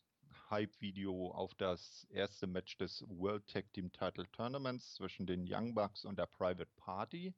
Hype-Video 0.49 1.31
auf 1.31 1.53
das 1.55 2.05
erste 2.09 2.47
Match 2.47 2.77
des 2.77 3.03
World 3.07 3.47
Tag 3.47 3.71
Team 3.73 3.91
Title 3.91 4.29
Tournaments 4.31 4.95
zwischen 4.95 5.25
den 5.25 5.45
Young 5.47 5.73
Bucks 5.73 6.05
und 6.05 6.17
der 6.17 6.27
Private 6.27 6.69
Party 6.77 7.33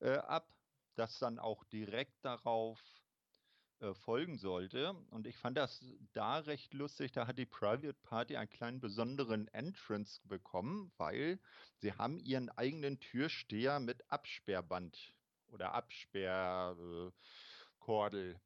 äh, 0.00 0.18
ab, 0.18 0.48
das 0.94 1.18
dann 1.18 1.38
auch 1.38 1.64
direkt 1.64 2.24
darauf 2.24 2.80
äh, 3.80 3.94
folgen 3.94 4.38
sollte. 4.38 4.94
Und 5.10 5.26
ich 5.26 5.36
fand 5.36 5.58
das 5.58 5.84
da 6.12 6.38
recht 6.38 6.72
lustig. 6.72 7.12
Da 7.12 7.26
hat 7.26 7.38
die 7.38 7.46
Private 7.46 7.94
Party 7.94 8.36
einen 8.36 8.48
kleinen 8.48 8.80
besonderen 8.80 9.48
Entrance 9.48 10.20
bekommen, 10.24 10.92
weil 10.96 11.40
sie 11.78 11.92
haben 11.92 12.18
ihren 12.18 12.48
eigenen 12.50 13.00
Türsteher 13.00 13.80
mit 13.80 14.10
Absperrband 14.10 15.14
oder 15.48 15.74
Absperrkordel 15.74 18.40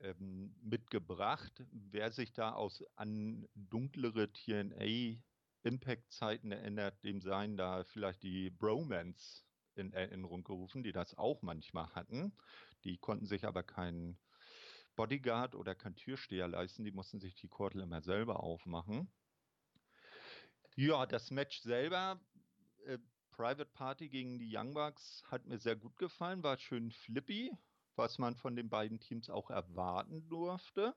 ähm, 0.00 0.54
mitgebracht. 0.62 1.64
Wer 1.70 2.10
sich 2.12 2.32
da 2.32 2.52
aus 2.52 2.84
an 2.96 3.48
dunklere 3.54 4.32
TNA 4.32 5.20
Impact-Zeiten 5.62 6.52
erinnert, 6.52 7.02
dem 7.02 7.20
seien 7.20 7.56
da 7.56 7.84
vielleicht 7.84 8.22
die 8.22 8.50
Bromans 8.50 9.44
in 9.74 9.92
Erinnerung 9.92 10.44
gerufen, 10.44 10.82
die 10.82 10.92
das 10.92 11.18
auch 11.18 11.42
manchmal 11.42 11.92
hatten. 11.94 12.32
Die 12.84 12.98
konnten 12.98 13.26
sich 13.26 13.44
aber 13.44 13.62
keinen 13.62 14.18
Bodyguard 14.94 15.54
oder 15.54 15.74
keinen 15.74 15.96
Türsteher 15.96 16.48
leisten. 16.48 16.84
Die 16.84 16.92
mussten 16.92 17.20
sich 17.20 17.34
die 17.34 17.48
Kordel 17.48 17.82
immer 17.82 18.00
selber 18.00 18.40
aufmachen. 18.42 19.12
Ja, 20.76 21.06
das 21.06 21.30
Match 21.30 21.60
selber, 21.60 22.20
äh, 22.84 22.98
Private 23.30 23.66
Party 23.66 24.08
gegen 24.08 24.38
die 24.38 24.54
Young 24.54 24.74
Bucks, 24.74 25.22
hat 25.30 25.46
mir 25.46 25.58
sehr 25.58 25.76
gut 25.76 25.96
gefallen, 25.96 26.42
war 26.42 26.58
schön 26.58 26.90
flippy, 26.90 27.50
was 27.96 28.18
man 28.18 28.36
von 28.36 28.56
den 28.56 28.68
beiden 28.68 29.00
Teams 29.00 29.30
auch 29.30 29.50
erwarten 29.50 30.28
durfte. 30.28 30.94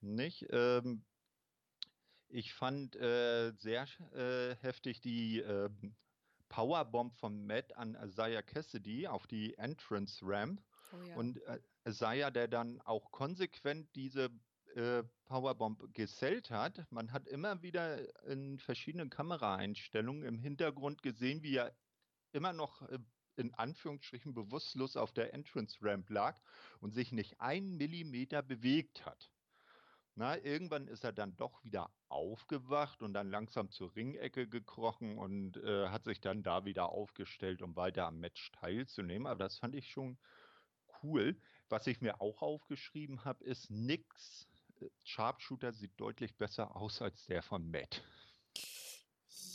Nicht? 0.00 0.46
Ähm, 0.50 1.04
ich 2.28 2.52
fand 2.54 2.96
äh, 2.96 3.52
sehr 3.56 3.86
äh, 4.14 4.56
heftig 4.56 5.00
die 5.00 5.40
äh, 5.40 5.70
Powerbomb 6.48 7.14
von 7.14 7.46
Matt 7.46 7.76
an 7.76 7.96
Isaiah 8.02 8.42
Cassidy 8.42 9.06
auf 9.06 9.26
die 9.26 9.56
Entrance 9.58 10.20
Ramp. 10.22 10.62
Oh 10.92 11.02
ja. 11.02 11.16
Und 11.16 11.42
äh, 11.44 11.60
Isaiah, 11.86 12.30
der 12.30 12.48
dann 12.48 12.80
auch 12.82 13.10
konsequent 13.10 13.94
diese 13.94 14.30
äh, 14.74 15.02
Powerbomb 15.24 15.94
gesellt 15.94 16.50
hat. 16.50 16.84
Man 16.90 17.12
hat 17.12 17.26
immer 17.26 17.62
wieder 17.62 17.98
in 18.26 18.58
verschiedenen 18.58 19.10
Kameraeinstellungen 19.10 20.24
im 20.24 20.38
Hintergrund 20.38 21.02
gesehen, 21.02 21.42
wie 21.42 21.56
er 21.56 21.74
immer 22.32 22.52
noch 22.52 22.82
äh, 22.82 22.98
in 23.38 23.54
Anführungsstrichen 23.54 24.34
bewusstlos 24.34 24.96
auf 24.96 25.12
der 25.12 25.34
Entrance 25.34 25.78
Ramp 25.82 26.10
lag 26.10 26.40
und 26.80 26.92
sich 26.92 27.12
nicht 27.12 27.40
einen 27.40 27.76
Millimeter 27.76 28.42
bewegt 28.42 29.04
hat. 29.06 29.30
Na, 30.18 30.38
irgendwann 30.38 30.88
ist 30.88 31.04
er 31.04 31.12
dann 31.12 31.36
doch 31.36 31.62
wieder 31.62 31.92
aufgewacht 32.08 33.02
und 33.02 33.12
dann 33.12 33.28
langsam 33.28 33.70
zur 33.70 33.94
Ringecke 33.94 34.48
gekrochen 34.48 35.18
und 35.18 35.58
äh, 35.58 35.88
hat 35.88 36.04
sich 36.04 36.22
dann 36.22 36.42
da 36.42 36.64
wieder 36.64 36.88
aufgestellt, 36.88 37.60
um 37.60 37.76
weiter 37.76 38.06
am 38.06 38.18
Match 38.18 38.50
teilzunehmen. 38.52 39.26
Aber 39.26 39.44
das 39.44 39.58
fand 39.58 39.74
ich 39.74 39.90
schon 39.90 40.18
cool. 41.02 41.38
Was 41.68 41.86
ich 41.86 42.00
mir 42.00 42.22
auch 42.22 42.40
aufgeschrieben 42.40 43.26
habe, 43.26 43.44
ist 43.44 43.70
nix. 43.70 44.48
äh, 44.80 44.88
Sharpshooter 45.04 45.74
sieht 45.74 45.92
deutlich 46.00 46.34
besser 46.38 46.74
aus 46.76 47.02
als 47.02 47.26
der 47.26 47.42
von 47.42 47.70
Matt. 47.70 48.02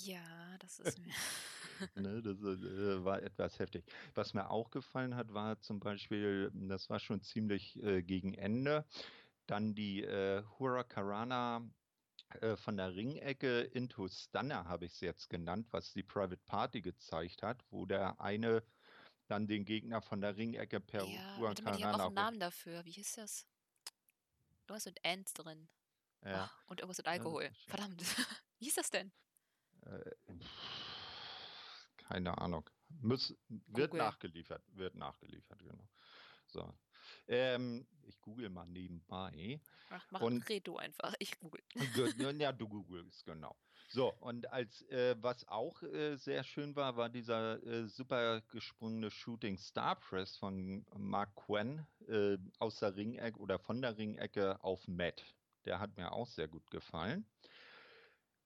Ja, 0.03 0.57
das 0.59 0.79
ist 0.79 0.99
mir. 0.99 1.13
Ne, 1.95 2.21
das 2.21 2.37
äh, 2.39 3.03
war 3.03 3.21
etwas 3.21 3.59
heftig. 3.59 3.85
Was 4.15 4.33
mir 4.33 4.49
auch 4.49 4.69
gefallen 4.71 5.15
hat, 5.15 5.33
war 5.33 5.59
zum 5.61 5.79
Beispiel, 5.79 6.51
das 6.53 6.89
war 6.89 6.99
schon 6.99 7.21
ziemlich 7.21 7.81
äh, 7.83 8.01
gegen 8.01 8.33
Ende, 8.33 8.85
dann 9.47 9.75
die 9.75 10.03
äh, 10.03 10.43
Huracarana 10.59 11.69
äh, 12.41 12.55
von 12.55 12.77
der 12.77 12.95
Ringecke 12.95 13.61
into 13.61 14.07
Stunner, 14.07 14.65
habe 14.65 14.85
ich 14.85 14.93
es 14.93 14.99
jetzt 15.01 15.29
genannt, 15.29 15.67
was 15.71 15.93
die 15.93 16.03
Private 16.03 16.37
Party 16.37 16.81
gezeigt 16.81 17.43
hat, 17.43 17.63
wo 17.71 17.85
der 17.85 18.19
eine 18.21 18.63
dann 19.27 19.47
den 19.47 19.65
Gegner 19.65 20.01
von 20.01 20.21
der 20.21 20.35
Ringecke 20.35 20.79
per 20.79 21.05
Ja, 21.05 21.07
die 21.07 21.15
haben 21.15 21.35
auch 21.35 21.37
Huracarana 21.37 22.05
einen 22.05 22.15
Namen 22.15 22.39
dafür. 22.39 22.85
Wie 22.85 22.91
hieß 22.91 23.13
das? 23.13 23.45
Irgendwas 24.67 24.85
mit 24.85 25.05
Ants 25.05 25.33
drin. 25.33 25.67
Ja, 26.23 26.45
Ah, 26.45 26.51
und 26.67 26.79
irgendwas 26.79 26.97
mit 26.97 27.07
Alkohol. 27.07 27.51
Verdammt. 27.67 28.01
Wie 28.59 28.65
hieß 28.65 28.75
das 28.75 28.89
denn? 28.89 29.11
äh, 29.85 30.11
keine 32.11 32.37
Ahnung. 32.37 32.69
Muss, 33.01 33.35
wird 33.47 33.91
Google. 33.91 33.97
nachgeliefert, 34.05 34.63
wird 34.75 34.95
nachgeliefert, 34.95 35.59
genau. 35.59 35.87
So. 36.47 36.73
Ähm, 37.27 37.87
ich 38.03 38.19
google 38.21 38.49
mal 38.49 38.65
nebenbei. 38.67 39.61
Ach, 39.89 40.05
mach, 40.11 40.21
Und- 40.21 40.47
red 40.49 40.67
du 40.67 40.77
einfach. 40.77 41.13
Ich 41.19 41.39
google. 41.39 41.63
Ja, 42.39 42.51
du 42.51 42.67
googelst, 42.67 43.25
genau. 43.25 43.55
So, 43.89 44.13
und 44.19 44.49
als 44.51 44.83
äh, 44.89 45.15
was 45.21 45.47
auch 45.47 45.81
äh, 45.83 46.15
sehr 46.15 46.43
schön 46.43 46.75
war, 46.75 46.95
war 46.95 47.09
dieser 47.09 47.61
äh, 47.65 47.87
super 47.87 48.41
gesprungene 48.41 49.09
Shooting 49.11 49.57
Star 49.57 49.95
Press 49.99 50.37
von 50.37 50.85
Mark 50.95 51.35
Quinn 51.35 51.85
äh, 52.07 52.37
aus 52.59 52.79
der 52.79 52.95
Ringecke 52.95 53.39
oder 53.39 53.59
von 53.59 53.81
der 53.81 53.97
Ringecke 53.97 54.63
auf 54.63 54.87
Matt. 54.87 55.23
Der 55.65 55.79
hat 55.79 55.97
mir 55.97 56.11
auch 56.11 56.27
sehr 56.27 56.47
gut 56.47 56.69
gefallen. 56.71 57.25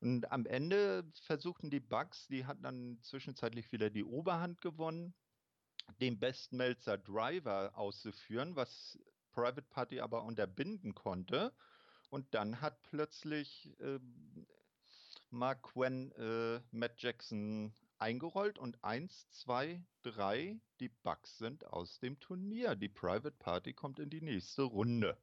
Und 0.06 0.32
am 0.32 0.46
Ende 0.46 1.04
versuchten 1.24 1.72
die 1.72 1.80
Bucks, 1.80 2.28
die 2.28 2.46
hatten 2.46 2.62
dann 2.62 3.00
zwischenzeitlich 3.02 3.72
wieder 3.72 3.90
die 3.90 4.04
Oberhand 4.04 4.62
gewonnen, 4.62 5.16
den 6.00 6.20
besten 6.20 6.58
Melzer 6.58 7.00
Driver 7.00 7.76
auszuführen, 7.76 8.56
was 8.56 9.00
Private 9.32 9.64
Party 9.64 10.02
aber 10.02 10.22
unterbinden 10.22 10.94
konnte. 10.94 11.52
Und 12.12 12.32
dann 12.36 12.62
hat 12.62 12.84
plötzlich 12.84 13.76
ähm, 13.80 14.46
Mark 15.32 15.64
Quinn 15.64 16.12
äh, 16.12 16.62
Matt 16.70 17.02
Jackson 17.02 17.74
eingerollt 17.98 18.60
und 18.60 18.84
eins, 18.84 19.28
zwei, 19.32 19.84
drei, 20.04 20.62
die 20.80 20.90
Bucks 20.90 21.40
sind 21.40 21.66
aus 21.66 21.98
dem 21.98 22.20
Turnier. 22.20 22.76
Die 22.76 22.90
Private 22.90 23.36
Party 23.40 23.74
kommt 23.74 23.98
in 23.98 24.12
die 24.12 24.22
nächste 24.22 24.62
Runde. 24.62 25.18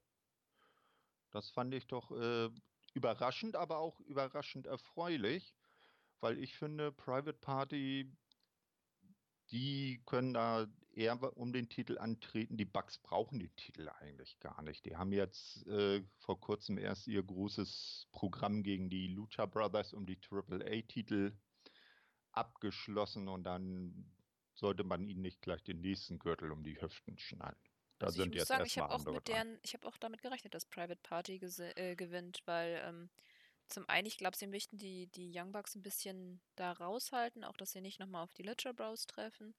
Das 1.31 1.51
fand 1.51 1.73
ich 1.73 1.87
doch 1.87 2.11
äh, 2.11 2.51
überraschend, 2.95 3.57
aber 3.57 3.79
auch 3.79 4.01
überraschend 4.01 4.67
erfreulich, 4.67 5.55
weil 6.21 6.39
ich 6.39 6.57
finde, 6.57 6.93
Private 6.93 7.39
Party, 7.39 8.11
die 9.51 10.03
können 10.07 10.35
da 10.35 10.67
eher 10.95 11.37
um 11.37 11.53
den 11.53 11.69
Titel 11.69 11.99
antreten. 11.99 12.57
Die 12.57 12.65
Bucks 12.65 12.99
brauchen 12.99 13.39
den 13.39 13.55
Titel 13.57 13.89
eigentlich 13.89 14.39
gar 14.41 14.63
nicht. 14.63 14.85
Die 14.85 14.97
haben 14.97 15.13
jetzt 15.13 15.67
äh, 15.67 16.03
vor 16.19 16.41
kurzem 16.41 16.79
erst 16.79 17.07
ihr 17.07 17.23
großes 17.23 18.09
Programm 18.13 18.63
gegen 18.63 18.91
die 18.91 19.09
Lucha 19.09 19.47
Brothers 19.47 19.93
um 19.93 20.07
die 20.07 20.19
AAA-Titel 20.31 21.33
abgeschlossen 22.33 23.29
und 23.29 23.45
dann 23.45 24.11
sollte 24.55 24.85
man 24.85 25.03
ihnen 25.05 25.23
nicht 25.23 25.43
gleich 25.43 25.63
den 25.63 25.81
nächsten 25.81 26.19
Gürtel 26.19 26.53
um 26.53 26.63
die 26.63 26.81
Hüften 26.81 27.19
schnallen. 27.19 27.57
Da 28.03 28.09
Also 28.09 28.17
ich 28.17 28.23
sind 28.25 28.31
muss 28.31 28.39
jetzt 28.41 28.49
sagen, 28.49 28.67
ich 28.67 28.79
habe 28.79 28.93
auch 28.93 29.05
mit 29.05 29.29
deren, 29.29 29.61
ich 29.63 29.75
habe 29.75 29.87
auch 29.87 29.97
damit 29.97 30.23
gerechnet, 30.23 30.55
dass 30.55 30.67
Private 30.67 31.01
Party 31.05 31.37
äh, 31.37 31.95
gewinnt, 31.95 32.43
weil 32.47 32.83
ähm, 32.85 33.11
zum 33.69 33.89
einen, 33.89 34.09
ich 34.09 34.19
glaube, 34.19 34.37
sie 34.37 34.49
möchten 34.49 34.77
die, 34.77 35.07
die 35.07 35.31
Young 35.33 35.53
Bucks 35.53 35.77
ein 35.77 35.85
bisschen 35.85 36.41
da 36.57 36.73
raushalten, 36.73 37.45
auch 37.45 37.57
dass 37.57 37.71
sie 37.71 37.81
nicht 37.81 38.01
nochmal 38.01 38.25
auf 38.25 38.35
die 38.35 38.43
Lucha 38.43 38.73
Bros 38.73 39.07
treffen. 39.07 39.55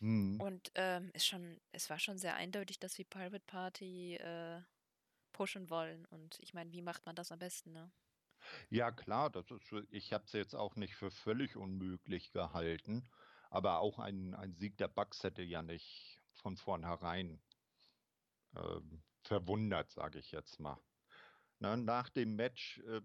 Hm. 0.00 0.38
Und 0.42 0.70
ähm, 0.74 1.10
ist 1.14 1.26
schon, 1.26 1.58
es 1.72 1.88
war 1.88 1.98
schon 1.98 2.18
sehr 2.18 2.34
eindeutig, 2.34 2.78
dass 2.78 2.92
sie 2.92 3.04
Private 3.04 3.44
Party 3.46 4.16
äh, 4.16 4.60
pushen 5.32 5.70
wollen. 5.70 6.04
Und 6.10 6.38
ich 6.40 6.52
meine, 6.52 6.70
wie 6.72 6.82
macht 6.82 7.06
man 7.06 7.16
das 7.16 7.32
am 7.32 7.38
besten, 7.38 7.72
ne? 7.72 7.90
Ja, 8.68 8.90
klar, 8.90 9.30
das 9.30 9.50
ist, 9.50 9.72
ich 9.90 10.12
habe 10.12 10.24
es 10.26 10.32
jetzt 10.32 10.54
auch 10.54 10.76
nicht 10.76 10.96
für 10.96 11.10
völlig 11.10 11.56
unmöglich 11.56 12.30
gehalten, 12.32 13.08
aber 13.48 13.78
auch 13.78 13.98
ein, 13.98 14.34
ein 14.34 14.54
Sieg 14.54 14.76
der 14.76 14.88
Bucks 14.88 15.22
hätte 15.24 15.42
ja 15.42 15.62
nicht 15.62 16.20
von 16.34 16.58
vornherein 16.58 17.40
ähm, 18.56 19.02
verwundert, 19.22 19.90
sage 19.90 20.18
ich 20.18 20.32
jetzt 20.32 20.60
mal. 20.60 20.78
Na, 21.58 21.76
nach 21.76 22.08
dem 22.08 22.36
Match, 22.36 22.78
äh, 22.86 23.00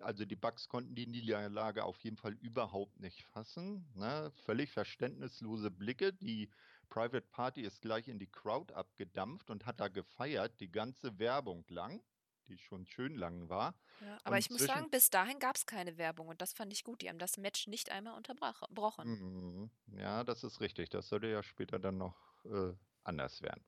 also 0.00 0.24
die 0.24 0.36
Bucks 0.36 0.68
konnten 0.68 0.94
die 0.94 1.06
Niederlage 1.06 1.84
auf 1.84 1.98
jeden 2.00 2.16
Fall 2.16 2.32
überhaupt 2.34 2.98
nicht 3.00 3.24
fassen. 3.24 3.86
Ne? 3.94 4.32
Völlig 4.44 4.72
verständnislose 4.72 5.70
Blicke. 5.70 6.12
Die 6.12 6.50
Private 6.88 7.22
Party 7.22 7.62
ist 7.62 7.82
gleich 7.82 8.08
in 8.08 8.18
die 8.18 8.30
Crowd 8.30 8.72
abgedampft 8.74 9.50
und 9.50 9.66
hat 9.66 9.80
da 9.80 9.88
gefeiert, 9.88 10.60
die 10.60 10.70
ganze 10.70 11.18
Werbung 11.18 11.64
lang, 11.68 12.02
die 12.48 12.58
schon 12.58 12.86
schön 12.86 13.16
lang 13.16 13.48
war. 13.48 13.74
Ja, 14.00 14.18
aber 14.24 14.36
Und 14.36 14.40
ich 14.40 14.50
muss 14.50 14.64
sagen, 14.64 14.90
bis 14.90 15.10
dahin 15.10 15.38
gab 15.38 15.56
es 15.56 15.66
keine 15.66 15.98
Werbung 15.98 16.28
und 16.28 16.40
das 16.40 16.52
fand 16.52 16.72
ich 16.72 16.84
gut. 16.84 17.02
Die 17.02 17.08
haben 17.08 17.18
das 17.18 17.38
Match 17.38 17.66
nicht 17.66 17.90
einmal 17.90 18.14
unterbrochen. 18.14 19.08
Mhm. 19.08 19.70
Ja, 19.98 20.24
das 20.24 20.44
ist 20.44 20.60
richtig. 20.60 20.90
Das 20.90 21.08
sollte 21.08 21.26
ja 21.26 21.42
später 21.42 21.78
dann 21.78 21.98
noch 21.98 22.16
äh, 22.44 22.72
anders 23.04 23.42
werden. 23.42 23.64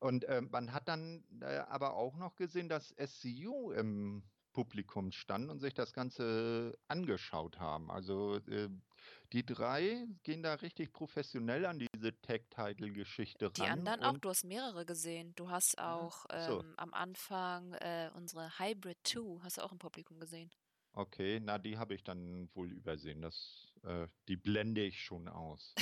Und 0.00 0.24
äh, 0.24 0.42
man 0.42 0.72
hat 0.72 0.88
dann 0.88 1.24
äh, 1.40 1.58
aber 1.68 1.94
auch 1.94 2.16
noch 2.16 2.36
gesehen, 2.36 2.68
dass 2.68 2.94
SCU 2.98 3.70
im 3.72 4.22
Publikum 4.52 5.12
stand 5.12 5.50
und 5.50 5.60
sich 5.60 5.74
das 5.74 5.92
Ganze 5.92 6.78
angeschaut 6.88 7.58
haben. 7.58 7.90
Also 7.90 8.36
äh, 8.48 8.70
die 9.32 9.44
drei 9.44 10.06
gehen 10.22 10.42
da 10.42 10.54
richtig 10.54 10.92
professionell 10.92 11.66
an 11.66 11.78
diese 11.78 12.18
Tag-Title-Geschichte 12.22 13.50
Die 13.50 13.62
ran 13.62 13.86
anderen 13.86 14.02
auch, 14.04 14.18
du 14.18 14.30
hast 14.30 14.44
mehrere 14.44 14.86
gesehen. 14.86 15.34
Du 15.34 15.50
hast 15.50 15.78
auch 15.78 16.24
ach 16.28 16.40
so, 16.46 16.60
ähm, 16.60 16.74
am 16.76 16.94
Anfang 16.94 17.74
äh, 17.74 18.10
unsere 18.14 18.58
Hybrid 18.58 18.98
2, 19.04 19.42
hast 19.42 19.58
du 19.58 19.62
auch 19.62 19.72
im 19.72 19.78
Publikum 19.78 20.18
gesehen. 20.20 20.50
okay, 20.92 21.40
na 21.40 21.58
die 21.58 21.76
habe 21.78 21.94
ich 21.94 22.04
dann 22.04 22.48
wohl 22.54 22.72
übersehen. 22.72 23.20
Das, 23.20 23.66
äh, 23.84 24.08
die 24.28 24.36
blende 24.36 24.82
ich 24.82 25.02
schon 25.02 25.28
aus. 25.28 25.74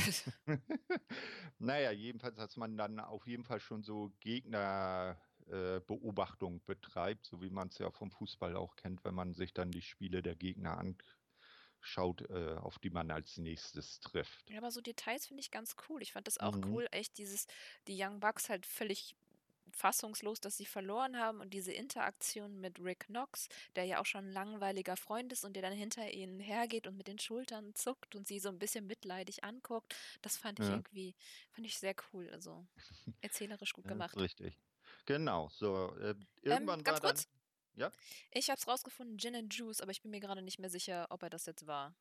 Naja, 1.58 1.90
jedenfalls, 1.92 2.36
dass 2.36 2.56
man 2.56 2.76
dann 2.76 2.98
auf 3.00 3.26
jeden 3.26 3.44
Fall 3.44 3.60
schon 3.60 3.82
so 3.84 4.12
Gegnerbeobachtung 4.20 6.62
betreibt, 6.64 7.26
so 7.26 7.40
wie 7.40 7.50
man 7.50 7.68
es 7.68 7.78
ja 7.78 7.90
vom 7.90 8.10
Fußball 8.10 8.56
auch 8.56 8.76
kennt, 8.76 9.04
wenn 9.04 9.14
man 9.14 9.34
sich 9.34 9.52
dann 9.54 9.70
die 9.70 9.82
Spiele 9.82 10.22
der 10.22 10.36
Gegner 10.36 10.78
anschaut, 10.78 12.22
äh, 12.30 12.56
auf 12.56 12.78
die 12.78 12.90
man 12.90 13.10
als 13.10 13.36
nächstes 13.38 14.00
trifft. 14.00 14.50
Ja, 14.50 14.58
aber 14.58 14.70
so 14.70 14.80
Details 14.80 15.26
finde 15.26 15.40
ich 15.40 15.50
ganz 15.50 15.76
cool. 15.88 16.02
Ich 16.02 16.12
fand 16.12 16.26
das 16.26 16.38
auch 16.38 16.56
Mhm. 16.56 16.72
cool, 16.72 16.88
echt 16.90 17.18
dieses, 17.18 17.46
die 17.86 17.96
Young 18.00 18.20
Bucks 18.20 18.48
halt 18.48 18.66
völlig 18.66 19.14
fassungslos, 19.72 20.40
dass 20.40 20.56
sie 20.56 20.66
verloren 20.66 21.18
haben 21.18 21.40
und 21.40 21.50
diese 21.54 21.72
Interaktion 21.72 22.60
mit 22.60 22.78
Rick 22.80 23.06
Knox, 23.06 23.48
der 23.76 23.84
ja 23.84 24.00
auch 24.00 24.06
schon 24.06 24.26
ein 24.26 24.32
langweiliger 24.32 24.96
Freund 24.96 25.32
ist 25.32 25.44
und 25.44 25.54
der 25.54 25.62
dann 25.62 25.72
hinter 25.72 26.10
ihnen 26.12 26.40
hergeht 26.40 26.86
und 26.86 26.96
mit 26.96 27.08
den 27.08 27.18
Schultern 27.18 27.74
zuckt 27.74 28.14
und 28.14 28.26
sie 28.26 28.38
so 28.38 28.48
ein 28.48 28.58
bisschen 28.58 28.86
mitleidig 28.86 29.44
anguckt, 29.44 29.94
das 30.22 30.36
fand 30.36 30.60
ich 30.60 30.68
Ja, 30.68 30.72
irgendwie, 30.72 31.14
fand 31.50 31.66
ich 31.66 31.78
sehr 31.78 31.94
cool. 32.12 32.28
Also 32.30 32.66
erzählerisch 33.20 33.72
gut 33.72 33.86
ja, 33.86 33.88
gemacht. 33.88 34.16
richtig. 34.16 34.58
Genau, 35.06 35.48
so, 35.50 35.94
äh, 36.00 36.14
Ähm, 36.48 36.68
irgendwann 36.68 36.84
ganz 36.84 36.96
war 36.96 37.00
dann, 37.00 37.16
kurz, 37.16 37.28
ja, 37.74 37.92
ich 38.30 38.50
habe 38.50 38.58
es 38.58 38.66
rausgefunden, 38.68 39.18
Gin 39.18 39.34
and 39.36 39.54
Juice, 39.54 39.80
aber 39.80 39.90
ich 39.92 40.02
bin 40.02 40.10
mir 40.10 40.20
gerade 40.20 40.42
nicht 40.42 40.58
mehr 40.58 40.70
sicher, 40.70 41.06
ob 41.10 41.22
er 41.22 41.30
das 41.30 41.46
jetzt 41.46 41.66
war. 41.66 41.94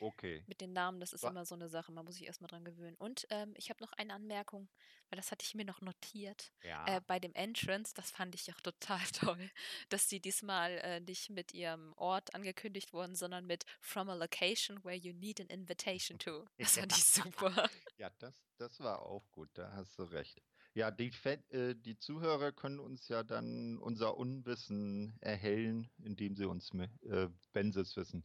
Okay. 0.00 0.42
Mit 0.46 0.60
den 0.60 0.72
Namen, 0.72 1.00
das 1.00 1.12
ist 1.12 1.22
Wa- 1.22 1.30
immer 1.30 1.44
so 1.44 1.54
eine 1.54 1.68
Sache, 1.68 1.92
man 1.92 2.04
muss 2.04 2.16
sich 2.16 2.26
erstmal 2.26 2.48
dran 2.48 2.64
gewöhnen. 2.64 2.96
Und 2.96 3.26
ähm, 3.30 3.52
ich 3.56 3.70
habe 3.70 3.82
noch 3.82 3.92
eine 3.94 4.14
Anmerkung, 4.14 4.68
weil 5.08 5.16
das 5.16 5.30
hatte 5.30 5.44
ich 5.44 5.54
mir 5.54 5.64
noch 5.64 5.80
notiert. 5.80 6.52
Äh, 6.62 6.68
Ja, 6.68 7.00
bei 7.06 7.18
dem 7.18 7.34
Entrance, 7.34 7.92
das 7.94 8.10
fand 8.10 8.34
ich 8.34 8.52
auch 8.52 8.60
total 8.60 9.00
toll, 9.12 9.50
dass 9.88 10.08
sie 10.08 10.20
diesmal 10.20 10.72
äh, 10.78 11.00
nicht 11.00 11.30
mit 11.30 11.52
ihrem 11.52 11.92
Ort 11.96 12.34
angekündigt 12.34 12.92
wurden, 12.92 13.14
sondern 13.16 13.46
mit 13.46 13.64
From 13.80 14.08
a 14.08 14.14
location 14.14 14.82
where 14.84 14.96
you 14.96 15.12
need 15.12 15.40
an 15.40 15.46
invitation 15.48 16.18
to. 16.18 16.46
Das 16.58 16.76
ja. 16.76 16.82
fand 16.82 16.96
ich 16.96 17.04
super. 17.04 17.68
Ja, 17.98 18.10
das, 18.18 18.34
das 18.56 18.80
war 18.80 19.02
auch 19.02 19.30
gut, 19.30 19.50
da 19.54 19.72
hast 19.72 19.98
du 19.98 20.04
recht. 20.04 20.40
Ja, 20.72 20.90
die, 20.90 21.10
äh, 21.50 21.74
die 21.74 21.98
Zuhörer 21.98 22.52
können 22.52 22.78
uns 22.78 23.08
ja 23.08 23.22
dann 23.22 23.76
unser 23.78 24.16
Unwissen 24.16 25.18
erhellen, 25.20 25.90
indem 26.02 26.34
sie 26.36 26.46
uns, 26.46 26.72
äh, 26.74 27.28
wenn 27.52 27.72
sie 27.72 27.80
es 27.80 27.96
wissen, 27.96 28.24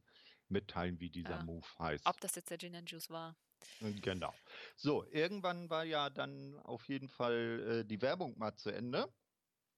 mitteilen, 0.50 1.00
wie 1.00 1.10
dieser 1.10 1.38
Ja. 1.38 1.44
Move 1.44 1.66
heißt. 1.80 2.06
Ob 2.06 2.20
das 2.22 2.36
jetzt 2.36 2.50
der 2.50 2.58
Gin 2.58 2.76
and 2.76 2.90
Juice 2.90 3.10
war. 3.10 3.36
Äh, 3.82 3.94
Genau. 3.94 4.34
So, 4.76 5.06
irgendwann 5.06 5.70
war 5.70 5.84
ja 5.84 6.10
dann 6.10 6.56
auf 6.60 6.88
jeden 6.88 7.10
Fall 7.10 7.82
äh, 7.82 7.86
die 7.86 8.02
Werbung 8.02 8.38
mal 8.38 8.56
zu 8.56 8.70
Ende. 8.70 9.12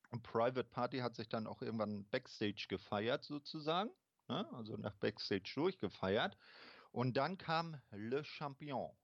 Und 0.10 0.24
Private 0.24 0.64
Party 0.64 1.00
hat 1.00 1.16
sich 1.16 1.28
dann 1.28 1.48
auch 1.48 1.62
irgendwann 1.62 2.08
Backstage 2.10 2.66
gefeiert, 2.70 3.24
sozusagen. 3.26 3.92
Ne? 4.30 4.48
Also 4.54 4.78
nach 4.78 4.96
Backstage 4.96 5.52
durchgefeiert. 5.56 6.38
Und 6.92 7.18
dann 7.18 7.38
kam 7.38 7.82
Le 7.92 8.24
Champion. 8.24 8.96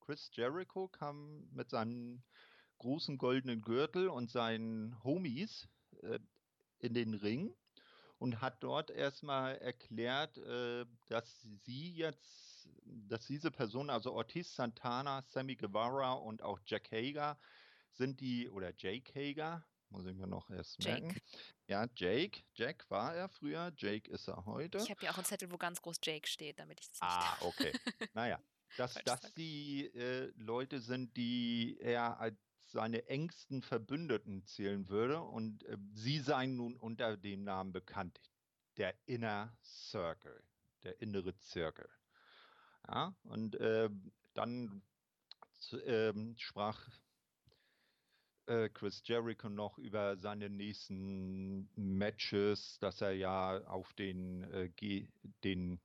Chris 0.00 0.30
Jericho 0.32 0.88
kam 0.88 1.48
mit 1.50 1.70
seinem 1.70 2.22
großen 2.78 3.18
goldenen 3.18 3.62
Gürtel 3.62 4.08
und 4.08 4.30
seinen 4.30 5.02
Homies 5.04 5.68
äh, 6.02 6.18
in 6.78 6.94
den 6.94 7.14
Ring 7.14 7.54
und 8.22 8.40
hat 8.40 8.62
dort 8.62 8.92
erstmal 8.92 9.58
erklärt, 9.58 10.38
äh, 10.38 10.86
dass 11.08 11.42
sie 11.64 11.90
jetzt, 11.90 12.68
dass 12.84 13.26
diese 13.26 13.50
Personen, 13.50 13.90
also 13.90 14.12
Ortiz 14.12 14.54
Santana, 14.54 15.24
Sammy 15.26 15.56
Guevara 15.56 16.12
und 16.12 16.40
auch 16.40 16.60
Jack 16.64 16.92
Hager, 16.92 17.36
sind 17.90 18.20
die, 18.20 18.48
oder 18.48 18.72
Jake 18.78 19.12
Hager, 19.12 19.64
muss 19.88 20.06
ich 20.06 20.14
mir 20.14 20.28
noch 20.28 20.48
erst 20.50 20.78
merken. 20.84 21.08
Jake. 21.08 21.20
Ja, 21.66 21.86
Jake. 21.96 22.42
Jack 22.54 22.88
war 22.90 23.12
er 23.12 23.28
früher, 23.28 23.72
Jake 23.76 24.08
ist 24.08 24.28
er 24.28 24.46
heute. 24.46 24.78
Ich 24.78 24.90
habe 24.90 25.02
ja 25.04 25.10
auch 25.10 25.16
einen 25.16 25.24
Zettel, 25.24 25.50
wo 25.50 25.58
ganz 25.58 25.82
groß 25.82 25.96
Jake 26.00 26.28
steht, 26.28 26.60
damit 26.60 26.78
ich 26.78 26.90
das 26.90 27.00
nicht 27.00 27.10
Ah, 27.10 27.36
okay. 27.40 27.72
Naja, 28.14 28.38
dass 28.76 28.94
das 29.04 29.34
die 29.34 29.86
äh, 29.96 30.32
Leute 30.36 30.80
sind, 30.80 31.16
die 31.16 31.76
er 31.80 32.20
seine 32.72 33.06
engsten 33.06 33.62
Verbündeten 33.62 34.44
zählen 34.46 34.88
würde 34.88 35.20
und 35.20 35.64
äh, 35.64 35.76
sie 35.94 36.18
seien 36.18 36.56
nun 36.56 36.76
unter 36.76 37.16
dem 37.16 37.44
Namen 37.44 37.72
bekannt, 37.72 38.20
der 38.78 38.94
Inner 39.06 39.56
Circle, 39.62 40.42
der 40.82 41.00
innere 41.00 41.36
Zirkel. 41.36 41.88
Ja, 42.88 43.14
und 43.24 43.54
äh, 43.56 43.88
dann 44.34 44.82
ähm, 45.86 46.34
sprach 46.38 46.88
äh, 48.46 48.68
Chris 48.70 49.02
Jericho 49.04 49.48
noch 49.48 49.78
über 49.78 50.16
seine 50.16 50.50
nächsten 50.50 51.70
Matches, 51.76 52.78
dass 52.80 53.00
er 53.00 53.12
ja 53.12 53.64
auf 53.66 53.92
den, 53.92 54.42
äh, 54.44 54.70
den 55.44 55.74
äh, 55.74 55.78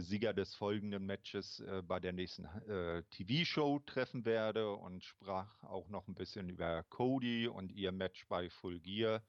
Sieger 0.00 0.32
des 0.32 0.54
folgenden 0.54 1.04
Matches 1.06 1.60
äh, 1.60 1.82
bei 1.82 2.00
der 2.00 2.12
nächsten 2.12 2.44
äh, 2.68 3.02
TV-Show 3.10 3.80
treffen 3.80 4.24
werde 4.24 4.72
und 4.72 5.04
sprach 5.04 5.62
auch 5.62 5.88
noch 5.88 6.08
ein 6.08 6.14
bisschen 6.14 6.48
über 6.48 6.82
Cody 6.84 7.46
und 7.48 7.72
ihr 7.72 7.92
Match 7.92 8.26
bei 8.28 8.48
Full 8.50 8.80
Gear. 8.80 9.22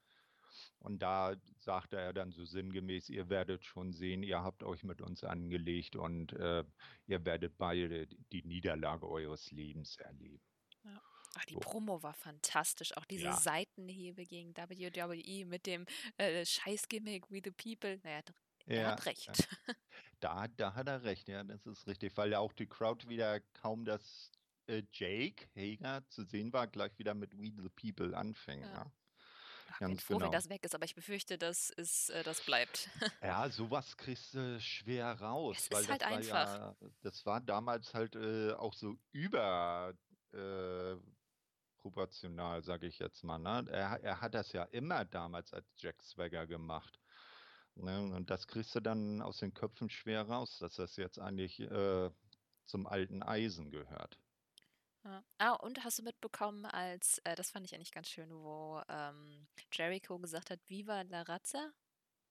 Und 0.80 1.00
da 1.02 1.36
sagte 1.58 1.96
er 1.98 2.12
dann 2.12 2.32
so 2.32 2.44
sinngemäß, 2.44 3.10
ihr 3.10 3.28
werdet 3.28 3.64
schon 3.64 3.92
sehen, 3.92 4.22
ihr 4.22 4.42
habt 4.42 4.62
euch 4.62 4.82
mit 4.82 5.00
uns 5.02 5.22
angelegt 5.22 5.94
und 5.96 6.32
äh, 6.32 6.64
ihr 7.06 7.24
werdet 7.24 7.58
beide 7.58 8.06
die 8.32 8.42
Niederlage 8.42 9.06
eures 9.08 9.50
Lebens 9.50 9.96
erleben. 9.98 10.42
Ja. 10.84 11.00
Ach, 11.34 11.44
die 11.44 11.54
So. 11.54 11.60
Promo 11.60 12.02
war 12.02 12.14
fantastisch. 12.14 12.96
Auch 12.96 13.04
diese 13.04 13.24
Ja. 13.24 13.36
Seitenhebe 13.36 14.24
gegen 14.24 14.56
WWE 14.56 15.44
mit 15.44 15.66
dem 15.66 15.84
äh, 16.16 16.44
Scheißgimmick 16.44 17.30
We 17.30 17.42
the 17.44 17.50
People. 17.50 18.00
Naja, 18.02 18.22
d- 18.68 18.74
er 18.76 18.82
Ja, 18.82 18.90
hat 18.92 19.06
recht. 19.06 19.26
ja. 19.26 19.32
Da, 20.20 20.48
da 20.48 20.74
hat 20.74 20.88
er 20.88 21.04
recht, 21.04 21.28
ja, 21.28 21.44
das 21.44 21.64
ist 21.66 21.86
richtig, 21.86 22.16
weil 22.16 22.32
ja 22.32 22.40
auch 22.40 22.52
die 22.52 22.66
Crowd 22.66 23.08
wieder 23.08 23.40
kaum 23.54 23.84
das 23.84 24.32
äh, 24.66 24.82
Jake 24.92 25.46
Hager 25.54 26.06
zu 26.08 26.24
sehen 26.24 26.52
war, 26.52 26.66
gleich 26.66 26.98
wieder 26.98 27.14
mit 27.14 27.38
We 27.38 27.52
the 27.56 27.68
People 27.68 28.16
anfing. 28.16 28.62
Ja. 28.62 28.68
Ja, 28.68 28.92
Ach, 29.70 29.78
bin 29.78 29.88
ganz 29.90 30.02
froh, 30.02 30.14
wenn 30.14 30.18
genau. 30.20 30.30
das 30.32 30.48
weg 30.48 30.64
ist, 30.64 30.74
aber 30.74 30.84
ich 30.86 30.94
befürchte, 30.94 31.38
dass 31.38 31.70
es, 31.76 32.08
äh, 32.08 32.22
das 32.24 32.40
bleibt. 32.44 32.88
Ja, 33.22 33.48
sowas 33.50 33.96
kriegst 33.96 34.34
du 34.34 34.60
schwer 34.60 35.12
raus, 35.20 35.56
Es 35.58 35.70
weil 35.70 35.82
ist 35.82 35.90
halt 35.90 36.02
das 36.02 36.10
war 36.10 36.16
einfach. 36.18 36.56
ja, 36.58 36.76
das 37.02 37.26
war 37.26 37.40
damals 37.40 37.94
halt 37.94 38.16
äh, 38.16 38.52
auch 38.54 38.74
so 38.74 38.96
über 39.12 39.94
äh, 40.32 40.96
proportional, 41.76 42.62
sage 42.64 42.86
ich 42.86 42.98
jetzt 42.98 43.22
mal. 43.24 43.38
Ne? 43.38 43.70
Er, 43.70 44.00
er 44.02 44.20
hat 44.20 44.34
das 44.34 44.52
ja 44.52 44.64
immer 44.64 45.04
damals 45.04 45.52
als 45.52 45.66
Jack 45.76 46.02
Swagger 46.02 46.46
gemacht. 46.46 46.98
Ne? 47.78 48.00
Und 48.14 48.30
das 48.30 48.46
kriegst 48.46 48.74
du 48.74 48.80
dann 48.80 49.22
aus 49.22 49.38
den 49.38 49.54
Köpfen 49.54 49.90
schwer 49.90 50.22
raus, 50.28 50.58
dass 50.58 50.74
das 50.76 50.96
jetzt 50.96 51.18
eigentlich 51.18 51.60
äh, 51.60 52.10
zum 52.66 52.86
alten 52.86 53.22
Eisen 53.22 53.70
gehört. 53.70 54.20
Ja. 55.04 55.24
Ah, 55.38 55.52
und 55.54 55.84
hast 55.84 55.98
du 55.98 56.02
mitbekommen, 56.02 56.64
als, 56.66 57.18
äh, 57.24 57.34
das 57.34 57.50
fand 57.50 57.64
ich 57.66 57.74
eigentlich 57.74 57.92
ganz 57.92 58.08
schön, 58.08 58.30
wo 58.30 58.80
ähm, 58.88 59.48
Jericho 59.72 60.18
gesagt 60.18 60.50
hat, 60.50 60.60
Viva 60.68 61.02
la 61.02 61.22
Razza? 61.22 61.72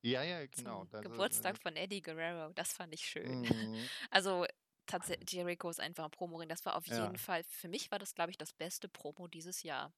Ja, 0.03 0.23
ja, 0.23 0.45
genau. 0.47 0.83
Ist, 0.83 0.93
Geburtstag 1.01 1.57
äh, 1.59 1.59
von 1.61 1.75
Eddie 1.75 2.01
Guerrero. 2.01 2.51
Das 2.53 2.73
fand 2.73 2.93
ich 2.93 3.01
schön. 3.07 3.41
mhm. 3.41 3.89
Also 4.11 4.45
tatsächlich, 4.85 5.31
Jericho 5.31 5.69
ist 5.69 5.79
einfach 5.79 6.05
ein 6.05 6.11
Promoring. 6.11 6.49
Das 6.49 6.65
war 6.65 6.75
auf 6.75 6.87
Ja. 6.87 6.87
jeden 6.87 7.17
Fall, 7.17 7.43
für 7.43 7.67
mich 7.67 7.91
war 7.91 7.99
das, 7.99 8.15
glaube 8.15 8.31
ich, 8.31 8.37
das 8.37 8.53
beste 8.53 8.87
Promo 8.89 9.27
dieses 9.27 9.63
Jahr. 9.63 9.93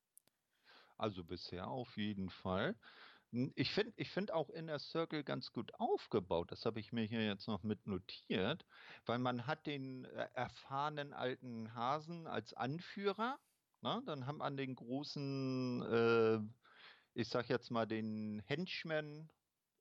Also 0.98 1.24
bisher 1.24 1.68
auf 1.68 1.98
jeden 1.98 2.30
Fall. 2.30 2.76
Ich 3.32 3.72
finde 3.72 3.94
ich 3.98 4.10
find 4.10 4.32
auch 4.32 4.50
Inner 4.50 4.80
Circle 4.80 5.24
ganz 5.24 5.52
gut 5.52 5.72
aufgebaut. 5.76 6.52
Das 6.52 6.66
habe 6.66 6.80
ich 6.80 6.92
mir 6.92 7.04
hier 7.04 7.24
jetzt 7.24 7.48
noch 7.48 7.62
mit 7.62 7.86
notiert, 7.86 8.66
weil 9.06 9.20
man 9.20 9.46
hat 9.46 9.68
den 9.68 10.06
äh, 10.06 10.28
erfahrenen 10.34 11.14
alten 11.14 11.74
Hasen 11.76 12.26
als 12.26 12.54
Anführer. 12.54 13.40
Na, 13.82 14.02
dann 14.02 14.26
haben 14.26 14.40
man 14.40 14.58
den 14.58 14.76
großen, 14.76 15.84
äh, 15.84 16.40
ich 17.14 17.30
sag 17.30 17.50
jetzt 17.50 17.70
mal 17.70 17.86
den 17.86 18.42
Henchman, 18.48 19.30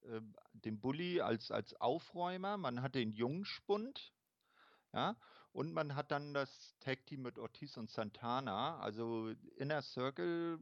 äh, 0.03 0.21
den 0.53 0.79
Bully 0.79 1.23
als, 1.23 1.51
als 1.51 1.73
Aufräumer. 1.81 2.59
Man 2.59 2.83
hat 2.83 2.95
den 2.95 3.13
Jungspund, 3.13 4.13
ja, 4.93 5.17
und 5.53 5.73
man 5.73 5.95
hat 5.95 6.11
dann 6.11 6.35
das 6.35 6.77
Tag 6.81 7.07
Team 7.07 7.23
mit 7.23 7.39
Ortiz 7.39 7.79
und 7.79 7.91
Santana. 7.91 8.79
Also 8.79 9.31
Inner 9.57 9.81
Circle 9.81 10.59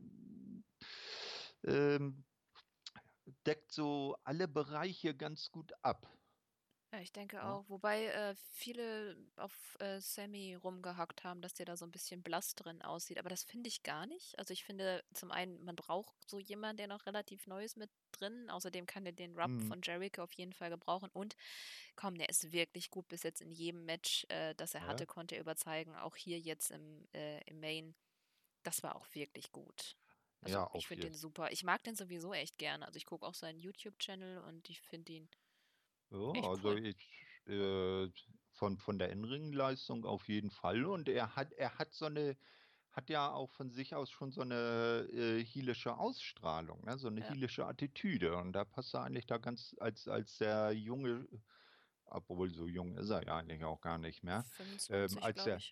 ähm, 1.65 2.25
deckt 3.47 3.73
so 3.73 4.17
alle 4.25 4.49
Bereiche 4.49 5.15
ganz 5.17 5.51
gut 5.51 5.73
ab. 5.83 6.09
Ja, 6.93 7.01
ich 7.01 7.13
denke 7.13 7.43
Ja. 7.43 7.45
auch. 7.45 7.69
Wobei 7.69 8.07
äh, 8.07 8.37
viele 8.53 9.17
auf 9.37 9.77
äh, 9.81 10.01
Sammy 10.01 10.55
rumgehackt 10.55 11.25
haben, 11.25 11.43
dass 11.43 11.53
der 11.55 11.67
da 11.67 11.77
so 11.77 11.85
ein 11.85 11.91
bisschen 11.91 12.23
blass 12.23 12.55
drin 12.55 12.81
aussieht. 12.81 13.19
Aber 13.19 13.29
das 13.29 13.43
finde 13.43 13.69
ich 13.69 13.83
gar 13.83 14.07
nicht. 14.07 14.39
Also 14.39 14.53
ich 14.53 14.65
finde 14.65 15.03
zum 15.13 15.33
einen, 15.33 15.63
man 15.65 15.75
braucht 15.75 16.15
so 16.31 16.39
jemanden, 16.39 16.77
der 16.79 16.87
noch 16.87 17.05
relativ 17.07 17.49
neu 17.49 17.65
ist 17.65 17.77
mit 17.77 17.91
drin. 18.13 18.49
Außerdem 18.51 18.87
kann 18.87 19.05
er 19.05 19.13
den 19.13 19.37
Rub 19.37 19.51
Mhm. 19.51 19.63
von 19.63 19.81
Jericho 19.83 20.23
auf 20.23 20.33
jeden 20.35 20.53
Fall 20.53 20.71
gebrauchen. 20.71 21.11
Und 21.13 21.35
komm, 21.97 22.17
der 22.17 22.29
ist 22.29 22.53
wirklich 22.53 22.91
gut 22.91 23.09
bis 23.09 23.25
jetzt 23.25 23.43
in 23.43 23.51
jedem 23.53 23.85
Match, 23.85 24.25
äh, 24.29 24.55
das 24.55 24.75
er 24.75 24.87
Ja. 24.87 24.87
hatte, 24.87 25.07
konnte 25.07 25.35
er 25.37 25.41
überzeugen. 25.43 25.97
Auch 25.97 26.17
hier 26.17 26.39
jetzt 26.39 26.71
im, 26.71 27.07
äh, 27.15 27.41
im 27.51 27.61
Main. 27.61 27.97
Das 28.65 28.83
war 28.83 28.97
auch 28.97 29.07
wirklich 29.15 29.53
gut. 29.53 29.97
Also 30.47 30.61
Ja, 30.61 30.69
ich 30.73 30.87
finde 30.87 31.09
den 31.09 31.15
super. 31.15 31.51
Ich 31.53 31.65
mag 31.65 31.83
den 31.85 31.97
sowieso 31.97 32.33
echt 32.33 32.59
gerne. 32.59 32.87
Also 32.87 32.97
ich 32.99 33.07
gucke 33.07 33.27
auch 33.27 33.35
seinen 33.35 33.59
YouTube-Channel 33.61 34.39
und 34.39 34.71
ich 34.71 34.81
finde 34.81 35.13
ihn 35.13 35.31
Ja, 36.11 36.49
also 36.49 36.73
cool. 36.73 36.77
ich, 36.77 36.97
äh, 37.47 38.09
von, 38.53 38.79
von 38.79 38.99
der 38.99 39.11
In-Ring-Leistung 39.11 40.05
auf 40.05 40.29
jeden 40.29 40.51
Fall. 40.51 40.85
Und 40.85 41.09
er 41.09 41.37
hat, 41.37 41.53
er 41.55 41.79
hat 41.79 41.93
so 41.93 42.07
eine, 42.07 42.37
hat 42.93 43.11
ja 43.11 43.33
auch 43.33 43.51
von 43.51 43.71
sich 43.71 43.95
aus 43.95 44.11
schon 44.11 44.33
so 44.33 44.41
eine 44.41 45.09
äh, 45.13 45.45
heelische 45.45 45.97
Ausstrahlung, 45.99 46.85
ne? 46.85 46.97
So 46.99 47.09
eine 47.09 47.21
Ja. 47.21 47.23
heelische 47.23 47.67
Attitüde. 47.67 48.37
Und 48.37 48.53
da 48.53 48.65
passt 48.65 48.95
er 48.95 49.03
eigentlich 49.05 49.27
da 49.27 49.39
ganz 49.39 49.75
als, 49.81 50.09
als 50.09 50.39
der 50.39 50.73
junge, 50.73 51.27
obwohl 52.07 52.53
so 52.53 52.67
jung 52.69 52.97
ist 52.97 53.11
er 53.11 53.25
ja 53.27 53.37
eigentlich 53.37 53.65
auch 53.65 53.81
gar 53.81 53.99
nicht 53.99 54.23
mehr. 54.23 54.47
Ähm, 54.89 55.19
25, 55.19 55.19
als 55.19 55.43
glaube 55.43 55.45
der, 55.45 55.65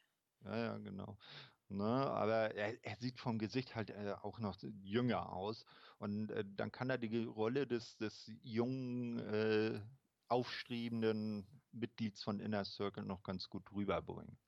ja, 0.44 0.56
ja, 0.58 0.78
genau. 0.78 1.18
Ne, 1.68 1.84
aber 1.84 2.54
er, 2.54 2.84
er 2.84 2.96
sieht 2.96 3.18
vom 3.20 3.38
Gesicht 3.38 3.74
halt 3.74 3.90
äh, 3.90 4.12
auch 4.20 4.38
noch 4.38 4.56
jünger 4.62 5.32
aus. 5.32 5.64
Und 5.98 6.30
äh, 6.30 6.44
dann 6.46 6.70
kann 6.72 6.90
er 6.90 6.98
die 6.98 7.24
Rolle 7.24 7.66
des, 7.66 7.96
des 7.96 8.30
jungen, 8.42 9.18
äh, 9.18 9.80
aufstrebenden 10.28 11.62
Mitglieds 11.72 12.22
von 12.22 12.40
Inner 12.40 12.64
Circle 12.64 13.04
noch 13.04 13.22
ganz 13.22 13.48
gut 13.48 13.72
rüberbringen. 13.72 14.38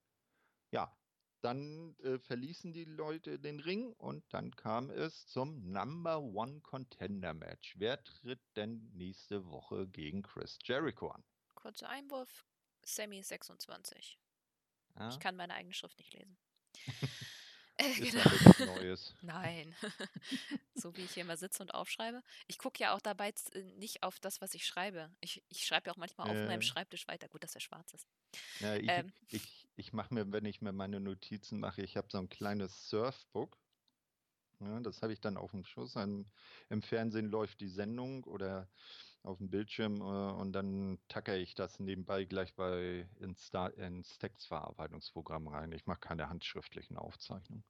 Ja, 0.72 0.98
dann 1.42 1.96
äh, 2.00 2.18
verließen 2.18 2.72
die 2.72 2.84
Leute 2.84 3.38
den 3.40 3.60
Ring 3.60 3.92
und 3.92 4.32
dann 4.34 4.52
kam 4.56 4.90
es 4.90 5.26
zum 5.28 5.70
Number 5.72 6.20
One 6.22 6.60
Contender 6.62 7.34
Match. 7.34 7.74
Wer 7.78 8.02
tritt 8.04 8.42
denn 8.56 8.90
nächste 8.94 9.46
Woche 9.46 9.88
gegen 9.88 10.22
Chris 10.22 10.58
Jericho 10.64 11.08
an? 11.10 11.24
Kurzer 11.56 11.88
Einwurf. 11.88 12.46
Sammy 12.84 13.18
ist 13.18 13.28
26. 13.28 14.20
Ich 15.08 15.18
Ja, 15.18 15.18
kann 15.18 15.36
meine 15.36 15.54
eigene 15.54 15.74
Schrift 15.74 15.98
nicht 15.98 16.12
lesen. 16.14 16.38
Äh, 17.78 17.94
genau. 17.94 18.22
Nein. 19.22 19.74
so 20.74 20.96
wie 20.96 21.02
ich 21.02 21.12
hier 21.12 21.24
immer 21.24 21.36
sitze 21.36 21.62
und 21.62 21.74
aufschreibe. 21.74 22.22
Ich 22.46 22.58
gucke 22.58 22.82
ja 22.82 22.94
auch 22.94 23.00
dabei 23.00 23.34
äh, 23.52 23.62
nicht 23.78 24.02
auf 24.02 24.18
das, 24.18 24.40
was 24.40 24.54
ich 24.54 24.66
schreibe. 24.66 25.10
Ich, 25.20 25.42
ich 25.48 25.66
schreibe 25.66 25.88
ja 25.88 25.92
auch 25.92 25.98
manchmal 25.98 26.30
auf 26.30 26.48
meinem 26.48 26.62
Schreibtisch 26.62 27.06
weiter. 27.06 27.28
Gut, 27.28 27.44
dass 27.44 27.54
er 27.54 27.60
schwarz 27.60 27.92
ist. 27.92 28.06
Ja, 28.60 28.76
ich, 28.76 28.88
Ähm, 28.88 29.12
ich, 29.28 29.68
ich 29.76 29.92
mache 29.92 30.14
mir, 30.14 30.30
wenn 30.32 30.46
ich 30.46 30.62
mir 30.62 30.72
meine 30.72 31.00
Notizen 31.00 31.60
mache, 31.60 31.82
ich 31.82 31.96
habe 31.96 32.08
so 32.10 32.18
ein 32.18 32.28
kleines 32.28 32.88
Surfbook. 32.88 33.58
Ja, 34.60 34.80
das 34.80 35.02
habe 35.02 35.12
ich 35.12 35.20
dann 35.20 35.36
auf 35.36 35.50
dem 35.50 35.64
Schoß. 35.64 35.98
Ein, 35.98 36.30
Im 36.70 36.80
Fernsehen 36.80 37.26
läuft 37.26 37.60
die 37.60 37.68
Sendung 37.68 38.24
oder 38.24 38.70
auf 39.26 39.38
dem 39.38 39.50
Bildschirm 39.50 40.00
äh, 40.00 40.32
und 40.40 40.52
dann 40.52 40.98
tackere 41.08 41.36
ich 41.36 41.54
das 41.54 41.78
nebenbei 41.80 42.24
gleich 42.24 42.54
bei 42.54 43.08
ins, 43.20 43.50
ins 43.76 44.18
Textverarbeitungsprogramm 44.18 45.48
rein. 45.48 45.72
Ich 45.72 45.86
mache 45.86 46.00
keine 46.00 46.28
handschriftlichen 46.28 46.96
Aufzeichnungen. 46.96 47.64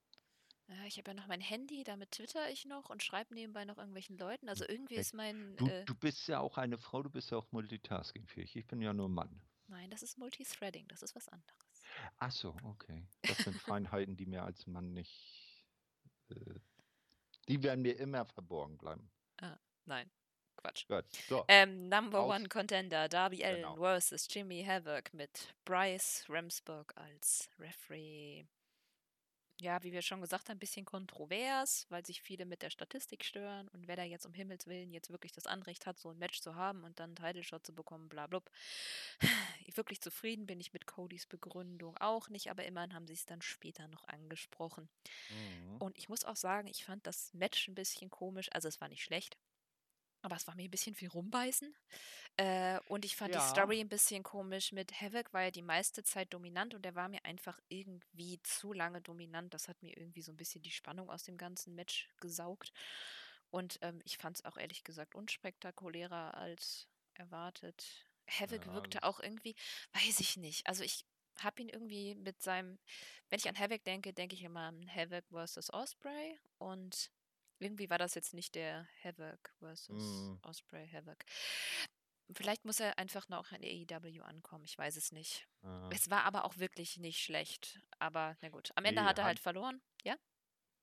ja, 0.68 0.84
ich 0.86 0.98
habe 0.98 1.10
ja 1.10 1.14
noch 1.14 1.26
mein 1.26 1.40
Handy, 1.40 1.84
damit 1.84 2.10
twitter 2.12 2.50
ich 2.50 2.64
noch 2.66 2.90
und 2.90 3.02
schreibe 3.02 3.34
nebenbei 3.34 3.64
noch 3.64 3.78
irgendwelchen 3.78 4.18
Leuten. 4.18 4.48
Also 4.48 4.64
irgendwie 4.68 4.96
ist 4.96 5.14
mein. 5.14 5.56
Du, 5.56 5.66
Äh, 5.66 5.84
du 5.84 5.94
bist 5.94 6.28
ja 6.28 6.40
auch 6.40 6.58
eine 6.58 6.78
Frau, 6.78 7.02
du 7.02 7.10
bist 7.10 7.30
ja 7.30 7.38
auch 7.38 7.50
multitaskingfähig. 7.52 8.56
Ich 8.56 8.66
bin 8.66 8.80
ja 8.82 8.92
nur 8.92 9.08
Mann. 9.08 9.40
nein, 9.68 9.90
das 9.90 10.02
ist 10.02 10.18
Multithreading. 10.18 10.86
Das 10.88 11.02
ist 11.02 11.14
was 11.14 11.28
anderes. 11.28 11.82
Ach 12.18 12.30
so, 12.32 12.54
okay. 12.64 13.06
Das 13.22 13.38
sind 13.38 13.60
Feinheiten, 13.60 14.16
die 14.16 14.26
mir 14.26 14.42
als 14.42 14.66
Mann 14.66 14.92
nicht, 14.92 15.64
äh, 16.30 16.60
die 17.48 17.62
werden 17.62 17.82
mir 17.82 17.98
immer 17.98 18.24
verborgen 18.26 18.76
bleiben. 18.76 19.10
Ah, 19.38 19.58
nein, 19.84 20.10
Quatsch. 20.56 20.86
Gut, 20.88 21.04
so, 21.28 21.44
Ähm, 21.48 21.88
Number 21.88 22.20
aus, 22.20 22.34
One 22.34 22.48
Contender 22.48 23.08
Darby 23.08 23.44
Allen 23.44 23.56
genau. 23.62 23.76
versus 23.76 24.26
Jimmy 24.30 24.64
Havoc 24.64 25.12
mit 25.14 25.54
Bryce 25.64 26.24
Ramsburg 26.28 26.92
als 26.96 27.48
Referee. 27.58 28.46
Ja, 29.58 29.82
wie 29.82 29.92
wir 29.92 30.02
schon 30.02 30.20
gesagt 30.20 30.50
haben, 30.50 30.56
ein 30.56 30.60
bisschen 30.60 30.84
kontrovers, 30.84 31.86
weil 31.88 32.04
sich 32.04 32.20
viele 32.20 32.44
mit 32.44 32.60
der 32.60 32.68
Statistik 32.68 33.24
stören 33.24 33.68
und 33.68 33.88
wer 33.88 33.96
da 33.96 34.02
jetzt 34.02 34.26
um 34.26 34.34
Himmels 34.34 34.66
Willen 34.66 34.92
jetzt 34.92 35.10
wirklich 35.10 35.32
das 35.32 35.46
Anrecht 35.46 35.86
hat, 35.86 35.98
so 35.98 36.10
ein 36.10 36.18
Match 36.18 36.42
zu 36.42 36.56
haben 36.56 36.84
und 36.84 37.00
dann 37.00 37.10
einen 37.10 37.16
Title 37.16 37.42
Shot 37.42 37.64
zu 37.64 37.74
bekommen, 37.74 38.10
bla 38.10 38.26
blub. 38.26 38.50
Wirklich 39.74 40.00
zufrieden 40.02 40.46
bin 40.46 40.60
ich 40.60 40.72
mit 40.72 40.86
Codys 40.86 41.26
Begründung 41.26 41.96
auch 41.98 42.28
nicht, 42.28 42.50
aber 42.50 42.64
immerhin 42.64 42.94
haben 42.94 43.06
sie 43.06 43.14
es 43.14 43.24
dann 43.24 43.40
später 43.40 43.88
noch 43.88 44.06
angesprochen. 44.08 44.90
Mhm. 45.30 45.76
Und 45.78 45.98
ich 45.98 46.08
muss 46.08 46.24
auch 46.24 46.36
sagen, 46.36 46.68
ich 46.68 46.84
fand 46.84 47.06
das 47.06 47.32
Match 47.32 47.68
ein 47.68 47.74
bisschen 47.74 48.10
komisch. 48.10 48.48
Also 48.52 48.68
es 48.68 48.80
war 48.80 48.88
nicht 48.88 49.04
schlecht, 49.04 49.38
aber 50.26 50.34
es 50.36 50.46
war 50.48 50.56
mir 50.56 50.64
ein 50.64 50.70
bisschen 50.70 50.96
viel 50.96 51.08
rumbeißen. 51.08 51.72
Äh, 52.36 52.80
und 52.88 53.04
ich 53.04 53.16
fand 53.16 53.32
die 53.34 53.38
Ja, 53.38 53.48
Story 53.48 53.80
ein 53.80 53.88
bisschen 53.88 54.24
komisch. 54.24 54.72
Mit 54.72 55.00
Havoc 55.00 55.32
war 55.32 55.44
er 55.44 55.50
die 55.52 55.62
meiste 55.62 56.02
Zeit 56.02 56.34
dominant 56.34 56.74
und 56.74 56.84
er 56.84 56.96
war 56.96 57.08
mir 57.08 57.24
einfach 57.24 57.60
irgendwie 57.68 58.40
zu 58.42 58.72
lange 58.72 59.00
dominant. 59.00 59.54
Das 59.54 59.68
hat 59.68 59.80
mir 59.82 59.96
irgendwie 59.96 60.22
so 60.22 60.32
ein 60.32 60.36
bisschen 60.36 60.62
die 60.62 60.72
Spannung 60.72 61.10
aus 61.10 61.22
dem 61.22 61.38
ganzen 61.38 61.76
Match 61.76 62.08
gesaugt. 62.18 62.72
Und 63.50 63.78
ähm, 63.82 64.00
ich 64.04 64.18
fand 64.18 64.38
es 64.38 64.44
auch 64.44 64.56
ehrlich 64.56 64.82
gesagt 64.82 65.14
unspektakulärer 65.14 66.34
als 66.34 66.88
erwartet. 67.14 67.86
Havoc 68.28 68.66
ja, 68.66 68.72
wirkte 68.72 69.04
auch 69.04 69.20
irgendwie, 69.20 69.54
weiß 69.92 70.18
ich 70.20 70.36
nicht. 70.36 70.66
Also 70.66 70.82
ich 70.82 71.06
habe 71.38 71.62
ihn 71.62 71.68
irgendwie 71.68 72.16
mit 72.16 72.42
seinem, 72.42 72.78
wenn 73.30 73.38
ich 73.38 73.48
an 73.48 73.58
Havoc 73.58 73.84
denke, 73.84 74.12
denke 74.12 74.34
ich 74.34 74.42
immer 74.42 74.62
an 74.62 74.92
Havoc 74.92 75.24
versus 75.30 75.72
Osprey 75.72 76.36
und 76.58 77.12
irgendwie 77.58 77.90
war 77.90 77.98
das 77.98 78.14
jetzt 78.14 78.34
nicht 78.34 78.54
der 78.54 78.86
Havoc 79.02 79.38
versus 79.58 80.02
mhm. 80.02 80.38
Osprey 80.42 80.88
Havoc. 80.88 81.18
Vielleicht 82.34 82.64
muss 82.64 82.80
er 82.80 82.98
einfach 82.98 83.28
noch 83.28 83.52
in 83.52 83.62
AEW 83.62 84.22
ankommen, 84.22 84.64
ich 84.64 84.76
weiß 84.76 84.96
es 84.96 85.12
nicht. 85.12 85.46
äh, 85.62 85.94
Es 85.94 86.10
war 86.10 86.24
aber 86.24 86.44
auch 86.44 86.58
wirklich 86.58 86.96
nicht 86.98 87.22
schlecht. 87.22 87.80
Aber 87.98 88.36
na 88.40 88.48
gut, 88.48 88.72
am 88.74 88.84
Ende 88.84 89.02
nee, 89.02 89.08
hat 89.08 89.18
er 89.18 89.24
halt 89.24 89.38
verloren, 89.38 89.80
ja? 90.02 90.16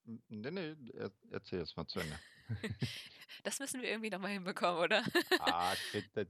nee, 0.05 0.51
nee, 0.51 0.75
er, 0.93 1.11
erzähl 1.31 1.59
es 1.61 1.75
mal 1.75 1.87
zu 1.87 1.99
Ende. 1.99 2.19
Das 3.43 3.59
müssen 3.59 3.81
wir 3.81 3.89
irgendwie 3.89 4.09
nochmal 4.11 4.31
hinbekommen, 4.31 4.81
oder? 4.81 5.03
Ah, 5.39 5.75
das 6.13 6.27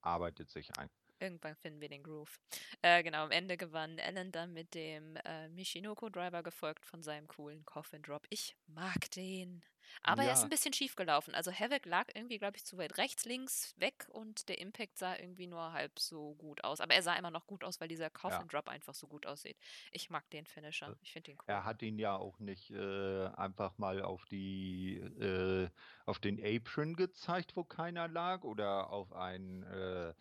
arbeitet 0.00 0.50
sich 0.50 0.70
ein. 0.78 0.88
Irgendwann 1.22 1.54
finden 1.54 1.80
wir 1.80 1.88
den 1.88 2.02
Groove. 2.02 2.40
Äh, 2.82 3.04
genau, 3.04 3.22
am 3.22 3.30
Ende 3.30 3.56
gewann 3.56 4.00
Allen 4.00 4.32
dann 4.32 4.52
mit 4.52 4.74
dem 4.74 5.14
äh, 5.24 5.48
Michinoku 5.50 6.08
Driver 6.08 6.42
gefolgt 6.42 6.84
von 6.84 7.00
seinem 7.04 7.28
coolen 7.28 7.64
Coffin 7.64 8.02
Drop. 8.02 8.26
Ich 8.28 8.56
mag 8.66 9.08
den. 9.12 9.62
Aber 10.02 10.24
er 10.24 10.32
ist 10.32 10.42
ein 10.44 10.48
Ja, 10.48 10.50
bisschen 10.50 10.72
schief 10.72 10.96
gelaufen. 10.96 11.34
Also 11.34 11.52
Havoc 11.52 11.86
lag 11.86 12.08
irgendwie, 12.14 12.38
glaube 12.38 12.56
ich, 12.56 12.64
zu 12.64 12.78
weit 12.78 12.96
rechts, 12.98 13.24
links 13.24 13.74
weg 13.78 14.06
und 14.10 14.48
der 14.48 14.58
Impact 14.58 14.98
sah 14.98 15.16
irgendwie 15.16 15.46
nur 15.46 15.72
halb 15.72 15.98
so 15.98 16.34
gut 16.34 16.64
aus. 16.64 16.80
Aber 16.80 16.94
er 16.94 17.02
sah 17.02 17.14
immer 17.16 17.30
noch 17.30 17.46
gut 17.46 17.64
aus, 17.64 17.80
weil 17.80 17.88
dieser 17.88 18.10
Coffin 18.10 18.46
ja. 18.46 18.48
Drop 18.48 18.68
einfach 18.68 18.94
so 18.94 19.06
gut 19.06 19.26
aussieht. 19.26 19.58
Ich 19.90 20.10
mag 20.10 20.28
den 20.30 20.46
Finisher. 20.46 20.88
Äh, 20.88 20.96
Ich 21.02 21.12
finde 21.12 21.32
den 21.32 21.38
cool. 21.38 21.46
Er 21.46 21.64
hat 21.64 21.82
ihn 21.82 21.98
ja 21.98 22.16
auch 22.16 22.38
nicht 22.38 22.70
äh, 22.70 23.26
einfach 23.36 23.78
mal 23.78 24.02
auf 24.02 24.24
die 24.26 24.96
äh, 24.98 25.68
auf 26.06 26.18
den 26.18 26.40
Apron 26.44 26.94
gezeigt, 26.96 27.56
wo 27.56 27.64
keiner 27.64 28.08
lag, 28.08 28.42
oder 28.44 28.90
auf 28.90 29.12
ein 29.12 29.62
äh, 29.64 30.14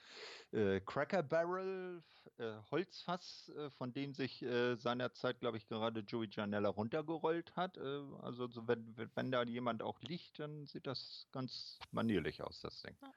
äh, 0.51 0.81
Cracker 0.81 1.23
Barrel 1.23 2.03
äh, 2.37 2.53
Holzfass, 2.71 3.51
von 3.77 3.93
dem 3.93 4.13
sich 4.13 4.39
seinerzeit, 4.75 5.39
glaube 5.39 5.57
ich, 5.57 5.67
gerade 5.67 6.01
Joey 6.01 6.27
Janella 6.31 6.69
runtergerollt 6.69 7.55
hat. 7.55 7.77
Also 7.77 8.47
so, 8.47 8.67
wenn, 8.67 8.95
wenn 9.15 9.31
da 9.31 9.43
jemand 9.43 9.60
auch 9.81 10.01
liegt, 10.01 10.39
dann 10.39 10.65
sieht 10.67 10.87
das 10.87 11.27
ganz 11.31 11.79
manierlich 11.91 12.41
aus, 12.41 12.61
das 12.61 12.81
Ding. 12.81 12.95
Ja. 13.01 13.13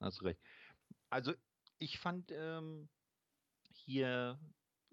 Hast 0.00 0.22
recht. 0.22 0.40
Also 1.10 1.32
ich 1.78 1.98
fand 1.98 2.30
ähm, 2.32 2.88
hier 3.72 4.38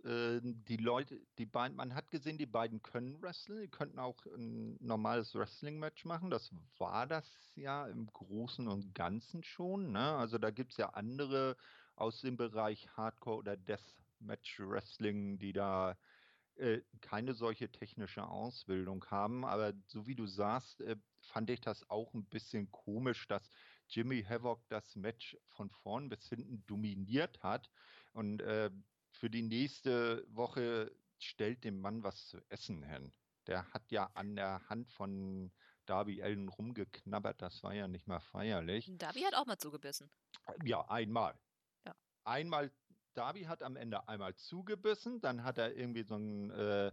ähm, 0.04 0.64
die 0.66 0.78
Leute, 0.78 1.22
die 1.38 1.46
beiden, 1.46 1.78
man 1.78 1.94
hat 1.94 2.10
gesehen, 2.12 2.38
die 2.38 2.46
beiden 2.46 2.82
können 2.82 3.22
wrestlen, 3.22 3.62
die 3.62 3.70
könnten 3.70 4.00
auch 4.00 4.26
ein 4.26 4.78
normales 4.80 5.36
Wrestling-Match 5.36 6.06
machen. 6.06 6.30
Das 6.30 6.52
war 6.78 7.08
das 7.08 7.26
ja 7.56 7.88
im 7.88 8.08
Großen 8.08 8.68
und 8.68 8.96
Ganzen 8.96 9.44
schon. 9.44 9.92
Ne? 9.92 10.16
Also 10.16 10.38
da 10.38 10.50
gibt 10.50 10.72
es 10.72 10.78
ja 10.78 10.90
andere 10.90 11.58
aus 11.96 12.22
dem 12.22 12.38
Bereich 12.38 12.88
Hardcore 12.98 13.38
oder 13.38 13.58
Deathmatch 13.58 14.60
Wrestling, 14.60 15.38
die 15.38 15.54
da 15.54 15.98
äh, 16.56 16.82
keine 17.02 17.34
solche 17.34 17.72
technische 17.72 18.28
Ausbildung 18.28 19.06
haben. 19.06 19.46
Aber 19.46 19.74
so 19.88 20.08
wie 20.08 20.16
du 20.16 20.28
sagst, 20.28 20.82
äh, 20.82 20.96
fand 21.22 21.50
ich 21.50 21.62
das 21.62 21.90
auch 21.90 22.14
ein 22.14 22.26
bisschen 22.26 22.72
komisch, 22.72 23.28
dass 23.28 23.50
Jimmy 23.88 24.24
Havoc 24.24 24.68
das 24.70 24.96
Match 24.96 25.38
von 25.48 25.70
vorn 25.70 26.10
bis 26.10 26.28
hinten 26.30 26.64
dominiert 26.68 27.42
hat. 27.44 27.70
Und 28.14 28.42
äh, 28.42 28.70
für 29.12 29.30
die 29.30 29.44
nächste 29.44 30.26
Woche 30.30 30.92
stellt 31.20 31.64
dem 31.64 31.80
Mann 31.80 32.04
was 32.04 32.28
zu 32.28 32.40
essen 32.50 32.84
hin. 32.84 33.14
Der 33.48 33.72
hat 33.74 33.92
ja 33.92 34.10
an 34.14 34.36
der 34.36 34.62
Hand 34.70 34.90
von 34.92 35.52
Darby 35.86 36.22
Allen 36.22 36.48
rumgeknabbert, 36.48 37.42
das 37.42 37.64
war 37.64 37.74
ja 37.74 37.88
nicht 37.88 38.08
mal 38.08 38.20
feierlich. 38.20 38.90
Darby 38.98 39.22
hat 39.22 39.36
auch 39.36 39.46
mal 39.46 39.58
zugebissen. 39.58 40.10
Ja, 40.64 40.88
einmal. 40.90 41.38
Ja. 41.86 41.96
Einmal, 42.24 42.72
Darby 43.14 43.44
hat 43.44 43.64
am 43.64 43.76
Ende 43.76 44.08
einmal 44.08 44.36
zugebissen, 44.36 45.22
dann 45.22 45.44
hat 45.44 45.58
er 45.58 45.76
irgendwie 45.76 46.04
so 46.04 46.16
einen 46.16 46.52
äh, 46.52 46.92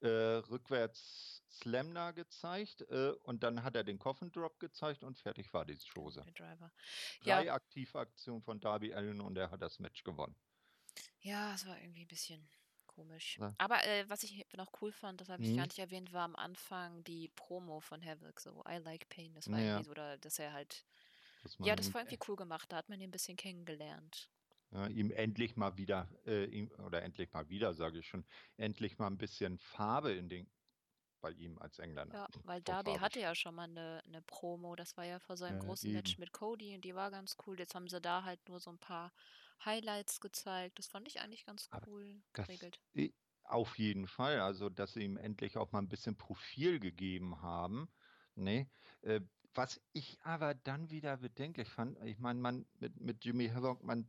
äh, 0.00 0.36
rückwärts 0.48 1.42
Slam 1.50 1.94
da 1.94 2.12
gezeigt 2.12 2.82
äh, 2.82 3.12
und 3.24 3.42
dann 3.42 3.62
hat 3.62 3.74
er 3.76 3.84
den 3.84 3.98
Coffin 3.98 4.30
Drop 4.32 4.58
gezeigt 4.60 5.04
und 5.04 5.18
fertig 5.18 5.52
war 5.52 5.64
die 5.64 5.78
Chose. 5.78 6.24
Drei 7.22 7.44
ja. 7.44 7.54
Aktivaktionen 7.54 8.42
von 8.42 8.60
Darby 8.60 8.94
Allen 8.94 9.20
und 9.20 9.36
er 9.36 9.50
hat 9.50 9.60
das 9.60 9.78
Match 9.78 10.04
gewonnen. 10.04 10.36
Ja, 11.20 11.54
es 11.54 11.66
war 11.66 11.78
irgendwie 11.78 12.02
ein 12.02 12.08
bisschen 12.08 12.48
komisch. 12.86 13.38
Ja. 13.38 13.54
Aber 13.58 13.84
äh, 13.86 14.08
was 14.08 14.22
ich 14.22 14.46
noch 14.56 14.72
cool 14.80 14.92
fand, 14.92 15.20
das 15.20 15.28
habe 15.28 15.42
ich 15.42 15.50
mhm. 15.50 15.56
gar 15.56 15.64
nicht 15.64 15.78
erwähnt, 15.78 16.12
war 16.12 16.24
am 16.24 16.36
Anfang 16.36 17.04
die 17.04 17.28
Promo 17.28 17.80
von 17.80 18.04
Havoc, 18.04 18.40
so 18.40 18.62
I 18.68 18.76
like 18.76 19.08
pain. 19.08 19.34
Das 19.34 19.50
war 19.50 19.58
ja. 19.58 19.66
irgendwie 19.66 19.84
so, 19.84 19.90
oder 19.90 20.18
dass 20.18 20.38
er 20.38 20.52
halt. 20.52 20.84
Das 21.42 21.56
ja, 21.58 21.74
das 21.74 21.92
war 21.94 22.02
irgendwie 22.02 22.18
cool 22.28 22.36
gemacht. 22.36 22.70
Da 22.70 22.76
hat 22.76 22.88
man 22.88 23.00
ihn 23.00 23.08
ein 23.08 23.12
bisschen 23.12 23.36
kennengelernt. 23.36 24.30
Ja, 24.72 24.86
ihm 24.86 25.10
endlich 25.10 25.56
mal 25.56 25.76
wieder, 25.76 26.08
äh, 26.26 26.44
ihm, 26.44 26.70
oder 26.86 27.02
endlich 27.02 27.32
mal 27.32 27.48
wieder, 27.48 27.74
sage 27.74 27.98
ich 27.98 28.06
schon, 28.06 28.24
endlich 28.56 28.98
mal 28.98 29.08
ein 29.08 29.18
bisschen 29.18 29.58
Farbe 29.58 30.12
in 30.12 30.28
den 30.28 30.48
bei 31.20 31.32
ihm 31.32 31.58
als 31.58 31.78
Engländer. 31.78 32.14
Ja, 32.14 32.28
weil 32.44 32.62
Darby 32.62 32.94
hatte 32.94 33.20
ja 33.20 33.34
schon 33.34 33.54
mal 33.54 33.64
eine, 33.64 34.02
eine 34.06 34.22
Promo, 34.22 34.74
das 34.76 34.96
war 34.96 35.04
ja 35.04 35.18
vor 35.18 35.36
seinem 35.36 35.60
ja, 35.60 35.64
großen 35.64 35.88
eben. 35.88 35.96
Match 35.96 36.18
mit 36.18 36.32
Cody 36.32 36.74
und 36.74 36.84
die 36.84 36.94
war 36.94 37.10
ganz 37.10 37.36
cool. 37.46 37.58
Jetzt 37.58 37.74
haben 37.74 37.88
sie 37.88 38.00
da 38.00 38.24
halt 38.24 38.40
nur 38.48 38.60
so 38.60 38.70
ein 38.70 38.78
paar 38.78 39.12
Highlights 39.64 40.20
gezeigt. 40.20 40.78
Das 40.78 40.86
fand 40.86 41.06
ich 41.08 41.20
eigentlich 41.20 41.44
ganz 41.44 41.68
cool 41.86 42.22
geregelt. 42.32 42.80
Auf 43.44 43.78
jeden 43.78 44.06
Fall, 44.06 44.40
also 44.40 44.70
dass 44.70 44.94
sie 44.94 45.02
ihm 45.02 45.16
endlich 45.16 45.56
auch 45.56 45.72
mal 45.72 45.80
ein 45.80 45.88
bisschen 45.88 46.16
Profil 46.16 46.80
gegeben 46.80 47.42
haben. 47.42 47.88
Nee. 48.34 48.68
Äh, 49.02 49.20
was 49.54 49.80
ich 49.92 50.18
aber 50.22 50.54
dann 50.54 50.90
wieder 50.90 51.16
bedenklich 51.16 51.68
fand, 51.68 52.00
ich 52.04 52.18
meine, 52.18 52.38
man 52.38 52.66
mit, 52.78 53.00
mit 53.00 53.24
Jimmy 53.24 53.48
Havoc, 53.48 53.82
man 53.82 54.06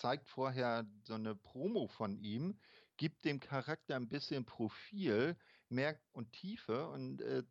zeigt 0.00 0.26
vorher 0.28 0.86
so 1.04 1.14
eine 1.14 1.34
Promo 1.34 1.86
von 1.86 2.16
ihm, 2.16 2.58
gibt 2.96 3.24
dem 3.24 3.38
Charakter 3.38 3.96
ein 3.96 4.08
bisschen 4.08 4.44
Profil 4.44 5.36
merkt, 5.68 6.02
und 6.12 6.32
Tiefe 6.32 6.88
und 6.88 7.20
äh, 7.20 7.42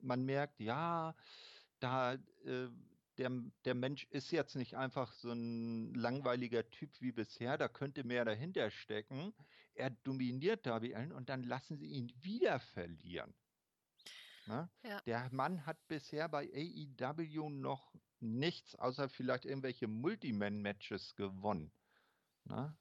man 0.00 0.24
merkt, 0.24 0.60
ja, 0.60 1.14
da 1.78 2.14
äh, 2.14 2.68
der, 3.18 3.30
der 3.64 3.74
Mensch 3.74 4.04
ist 4.10 4.30
jetzt 4.30 4.54
nicht 4.56 4.76
einfach 4.76 5.12
so 5.12 5.32
ein 5.32 5.92
langweiliger 5.94 6.68
Typ 6.70 6.90
wie 7.00 7.12
bisher, 7.12 7.58
da 7.58 7.68
könnte 7.68 8.04
mehr 8.04 8.24
dahinter 8.24 8.70
stecken. 8.70 9.34
Er 9.74 9.90
dominiert 9.90 10.66
Darby 10.66 10.94
Allen 10.94 11.12
und 11.12 11.28
dann 11.28 11.42
lassen 11.42 11.76
sie 11.76 11.86
ihn 11.86 12.12
wieder 12.22 12.60
verlieren. 12.60 13.34
Ne? 14.46 14.70
Ja. 14.84 15.00
Der 15.02 15.28
Mann 15.32 15.66
hat 15.66 15.86
bisher 15.88 16.28
bei 16.28 16.48
AEW 16.52 17.50
noch 17.50 17.92
nichts, 18.20 18.74
außer 18.76 19.08
vielleicht 19.08 19.44
irgendwelche 19.44 19.86
Multiman-Matches 19.86 21.14
gewonnen. 21.14 21.72
Ne? 22.44 22.76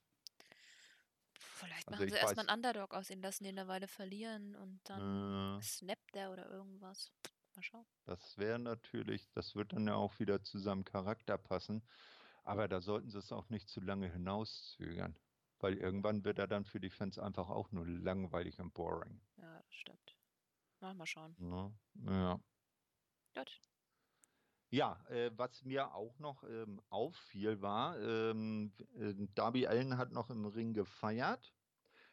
Vielleicht 1.40 1.88
also 1.88 2.04
machen 2.04 2.10
sie 2.12 2.18
erstmal 2.18 2.48
einen 2.48 2.58
Underdog 2.58 2.94
aus 2.94 3.10
ihn, 3.10 3.22
lassen 3.22 3.46
ihn 3.46 3.58
eine 3.58 3.68
Weile 3.68 3.88
verlieren 3.88 4.56
und 4.56 4.80
dann 4.84 5.58
äh, 5.58 5.62
snappt 5.62 6.14
der 6.14 6.32
oder 6.32 6.50
irgendwas. 6.50 7.12
Mal 7.56 7.64
schauen. 7.64 7.86
Das 8.06 8.38
wäre 8.38 8.60
natürlich, 8.60 9.30
das 9.32 9.56
wird 9.56 9.74
dann 9.74 9.88
ja 9.88 9.96
auch 9.96 10.20
wieder 10.20 10.44
zu 10.44 10.60
seinem 10.60 10.86
Charakter 10.86 11.38
passen. 11.38 11.82
Aber 12.44 12.68
da 12.68 12.80
sollten 12.80 13.10
sie 13.10 13.18
es 13.18 13.32
auch 13.32 13.50
nicht 13.50 13.68
zu 13.68 13.82
lange 13.82 14.12
hinauszögern. 14.12 15.18
Weil 15.60 15.78
irgendwann 15.78 16.24
wird 16.24 16.38
er 16.38 16.48
dann 16.48 16.66
für 16.66 16.80
die 16.80 16.92
Fans 16.92 17.18
einfach 17.18 17.50
auch 17.50 17.72
nur 17.72 17.88
langweilig 17.88 18.60
und 18.60 18.74
boring. 18.74 19.20
Ja, 19.38 19.58
das 19.58 19.76
stimmt. 19.76 20.16
Na, 20.80 20.94
mal 20.94 21.08
schauen. 21.08 21.36
Na, 21.40 21.74
ja. 22.06 22.40
Gut. 23.34 23.60
Ja, 24.70 25.06
äh, 25.10 25.32
was 25.36 25.64
mir 25.64 25.94
auch 25.94 26.20
noch 26.20 26.44
ähm, 26.44 26.82
auffiel 26.90 27.62
war, 27.62 27.98
ähm, 28.00 28.74
äh, 29.00 29.14
Darby 29.34 29.66
Allen 29.66 29.98
hat 29.98 30.12
noch 30.12 30.30
im 30.30 30.46
Ring 30.46 30.74
gefeiert, 30.74 31.54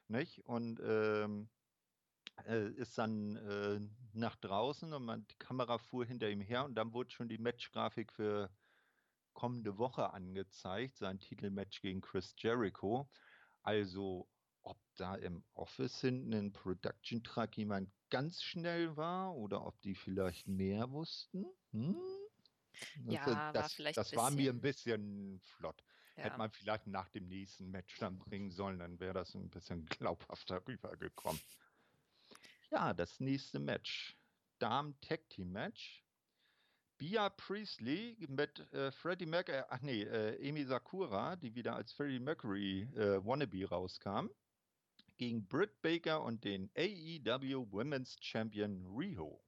nicht? 0.06 0.44
Und 0.46 0.80
ähm, 0.84 1.48
äh, 2.46 2.68
ist 2.70 2.98
dann 2.98 3.36
äh, 3.36 3.80
nach 4.12 4.36
draußen 4.36 4.92
und 4.92 5.04
man, 5.04 5.26
die 5.26 5.38
Kamera 5.38 5.78
fuhr 5.78 6.04
hinter 6.04 6.30
ihm 6.30 6.40
her 6.40 6.64
und 6.64 6.74
dann 6.76 6.92
wurde 6.92 7.10
schon 7.10 7.28
die 7.28 7.38
Matchgrafik 7.38 8.12
für 8.12 8.50
kommende 9.32 9.78
Woche 9.78 10.12
angezeigt, 10.12 10.96
sein 10.96 11.18
Titelmatch 11.20 11.80
gegen 11.80 12.00
Chris 12.00 12.34
Jericho. 12.38 13.10
Also, 13.62 14.28
ob 14.62 14.78
da 14.96 15.16
im 15.16 15.44
Office 15.54 16.00
hinten 16.00 16.32
in 16.32 16.52
Production 16.52 17.22
Truck 17.22 17.56
jemand 17.56 17.90
ganz 18.10 18.42
schnell 18.42 18.96
war 18.96 19.34
oder 19.34 19.66
ob 19.66 19.80
die 19.82 19.94
vielleicht 19.94 20.46
mehr 20.46 20.90
wussten. 20.92 21.44
Hm? 21.72 21.96
Ja, 23.06 23.24
das, 23.24 23.54
war 23.54 23.68
vielleicht 23.68 23.96
das 23.96 24.16
war 24.16 24.30
mir 24.30 24.52
ein 24.52 24.60
bisschen 24.60 25.40
flott. 25.40 25.82
Ja. 26.16 26.24
Hätte 26.24 26.38
man 26.38 26.50
vielleicht 26.50 26.86
nach 26.86 27.08
dem 27.08 27.26
nächsten 27.28 27.70
Match 27.70 27.98
dann 27.98 28.18
bringen 28.18 28.50
sollen, 28.50 28.78
dann 28.78 29.00
wäre 29.00 29.14
das 29.14 29.34
ein 29.34 29.50
bisschen 29.50 29.84
glaubhafter 29.98 30.66
rübergekommen. 30.66 31.40
Ja, 32.70 32.94
das 32.94 33.20
nächste 33.20 33.58
Match. 33.58 34.16
Damen 34.58 34.98
Tag 35.00 35.28
Team 35.30 35.52
Match. 35.52 36.04
Bia 36.96 37.28
Priestley 37.28 38.16
mit 38.28 38.60
äh, 38.72 38.92
Freddie 38.92 39.26
Mercury, 39.26 39.62
ach 39.68 39.80
nee, 39.80 40.02
äh, 40.02 40.48
Amy 40.48 40.64
Sakura, 40.64 41.34
die 41.34 41.54
wieder 41.54 41.74
als 41.74 41.92
Freddie 41.92 42.20
Mercury 42.20 42.82
äh, 42.94 43.24
Wannabe 43.24 43.68
rauskam, 43.68 44.28
gegen 45.16 45.46
Britt 45.46 45.82
Baker 45.82 46.22
und 46.22 46.44
den 46.44 46.70
AEW 46.76 47.70
Women's 47.72 48.16
Champion 48.20 48.86
Riho. 48.96 49.42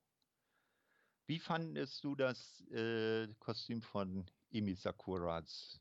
Wie 1.26 1.38
fandest 1.38 2.02
du 2.04 2.14
das 2.14 2.60
äh, 2.70 3.28
Kostüm 3.38 3.82
von 3.82 4.24
Emi 4.50 4.74
Sakuras? 4.74 5.80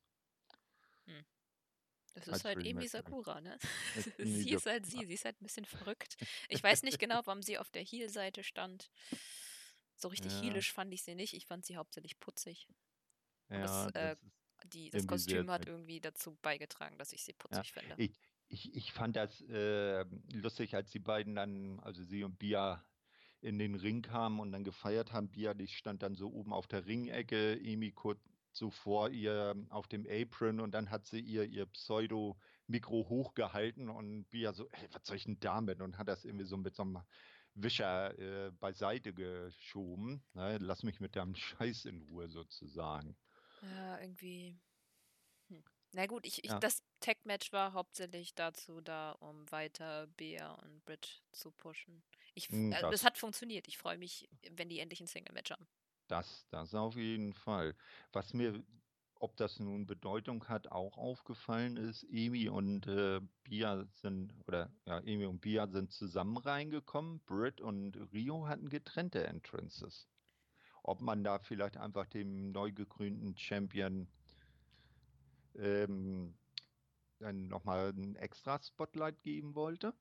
Das 2.16 2.28
ist 2.28 2.46
halt 2.46 2.66
Emi 2.66 2.88
Sakura, 2.88 3.42
ne? 3.42 3.58
sie 4.18 4.52
ist 4.52 4.66
halt 4.66 4.86
sie, 4.86 5.06
sie 5.06 5.14
ist 5.14 5.26
halt 5.26 5.40
ein 5.42 5.44
bisschen 5.44 5.66
verrückt. 5.66 6.16
Ich 6.48 6.64
weiß 6.64 6.84
nicht 6.84 6.98
genau, 6.98 7.22
warum 7.26 7.42
sie 7.42 7.58
auf 7.58 7.70
der 7.70 7.84
Heel-Seite 7.84 8.44
stand. 8.44 8.90
So 9.98 10.08
richtig 10.08 10.32
ja. 10.32 10.42
heelisch 10.42 10.72
fand 10.72 10.94
ich 10.94 11.04
sie 11.04 11.16
nicht. 11.16 11.34
Ich 11.34 11.46
fand 11.46 11.66
sie 11.66 11.76
hauptsächlich 11.76 12.20
putzig. 12.20 12.68
Ja, 13.50 13.60
das, 13.60 13.96
äh, 13.96 14.16
die, 14.66 14.90
das 14.90 15.06
Kostüm 15.06 15.52
hat 15.52 15.68
irgendwie 15.68 16.00
dazu 16.00 16.38
beigetragen, 16.42 16.98
dass 16.98 17.12
ich 17.12 17.24
sie 17.24 17.34
putzig 17.34 17.74
ja. 17.76 17.82
finde. 17.82 17.96
Ich, 18.02 18.18
ich, 18.48 18.74
ich 18.76 18.94
fand 18.94 19.18
das 19.18 19.42
äh, 19.42 20.06
lustig, 20.32 20.74
als 20.74 20.92
die 20.92 21.00
beiden 21.00 21.36
dann, 21.36 21.80
also 21.82 22.02
sie 22.02 22.24
und 22.24 22.40
Bia, 22.40 22.84
in 23.46 23.60
den 23.60 23.76
Ring 23.76 24.02
kamen 24.02 24.40
und 24.40 24.52
dann 24.52 24.64
gefeiert 24.64 25.14
haben. 25.14 25.30
Bia, 25.30 25.54
die 25.54 25.68
stand 25.68 26.02
dann 26.02 26.16
so 26.16 26.30
oben 26.30 26.52
auf 26.52 26.68
der 26.68 26.86
Ringecke, 26.86 27.60
Emi 27.62 27.92
kurz 27.92 28.20
so 28.52 28.72
vor 28.72 29.10
ihr 29.10 29.56
auf 29.70 29.88
dem 29.88 30.08
Apron 30.10 30.60
und 30.60 30.72
dann 30.72 30.90
hat 30.90 31.06
sie 31.06 31.20
ihr 31.20 31.44
ihr 31.44 31.66
Pseudo-Mikro 31.66 33.08
hochgehalten 33.10 33.90
und 33.90 34.30
Bia 34.30 34.54
so, 34.54 34.68
ey, 34.72 34.88
was 34.92 35.06
soll 35.06 35.18
ich 35.18 35.26
denn 35.26 35.40
damit? 35.40 35.82
Und 35.82 35.98
hat 35.98 36.08
das 36.08 36.26
irgendwie 36.26 36.46
so 36.46 36.58
mit 36.58 36.76
so 36.76 36.84
einem 36.84 37.00
Wischer 37.54 38.18
äh, 38.18 38.52
beiseite 38.52 39.14
geschoben. 39.14 40.24
Ne? 40.34 40.58
Lass 40.60 40.84
mich 40.84 41.00
mit 41.00 41.16
deinem 41.16 41.36
Scheiß 41.36 41.86
in 41.86 42.02
Ruhe 42.02 42.30
sozusagen. 42.30 43.16
Ja, 43.62 44.00
irgendwie. 44.00 44.58
Hm. 45.50 45.64
Na 45.92 46.06
gut, 46.06 46.26
ich, 46.26 46.44
ich 46.44 46.52
ja. 46.52 46.60
das 46.60 46.84
Tech-Match 47.00 47.52
war 47.52 47.74
hauptsächlich 47.74 48.36
dazu 48.36 48.82
da, 48.82 49.12
um 49.12 49.50
weiter 49.52 50.08
Bea 50.18 50.54
und 50.54 50.84
Brit 50.86 51.24
zu 51.32 51.52
pushen. 51.52 52.04
Ich, 52.36 52.52
also, 52.52 52.92
das 52.92 53.04
hat 53.04 53.18
funktioniert. 53.18 53.68
Ich 53.68 53.78
freue 53.78 53.98
mich, 53.98 54.30
wenn 54.52 54.70
die 54.70 54.80
endlich 54.80 55.02
ein 55.02 55.08
Single-Match 55.08 55.52
haben. 55.52 55.68
Das, 56.08 56.46
das 56.50 56.76
auf 56.76 56.96
jeden 56.96 57.34
Fall. 57.34 57.76
Was 58.12 58.34
mir 58.34 58.64
ob 59.20 59.36
das 59.38 59.60
nun 59.60 59.88
Bedeutung 59.88 60.48
hat, 60.48 60.72
auch 60.72 60.98
aufgefallen 60.98 61.78
ist. 61.78 62.04
Emi 62.12 62.50
und 62.50 62.88
äh, 62.88 63.22
Bia 63.44 63.86
sind, 64.02 64.34
oder 64.48 64.72
ja, 64.86 65.00
Emi 65.00 65.26
und 65.26 65.42
Bia 65.42 65.68
sind 65.68 65.92
zusammen 65.92 66.38
reingekommen. 66.38 67.22
Britt 67.26 67.62
und 67.62 67.96
Rio 68.14 68.48
hatten 68.48 68.70
getrennte 68.70 69.26
Entrances. 69.26 70.08
Ob 70.84 71.02
man 71.02 71.24
da 71.24 71.40
vielleicht 71.40 71.78
einfach 71.78 72.06
dem 72.06 72.52
neu 72.52 72.72
gekrönten 72.72 73.36
Champion 73.38 74.08
ähm, 75.56 76.38
dann 77.20 77.48
nochmal 77.48 77.94
ein 77.96 78.16
extra 78.18 78.62
Spotlight 78.62 79.22
geben 79.24 79.56
wollte. 79.56 79.94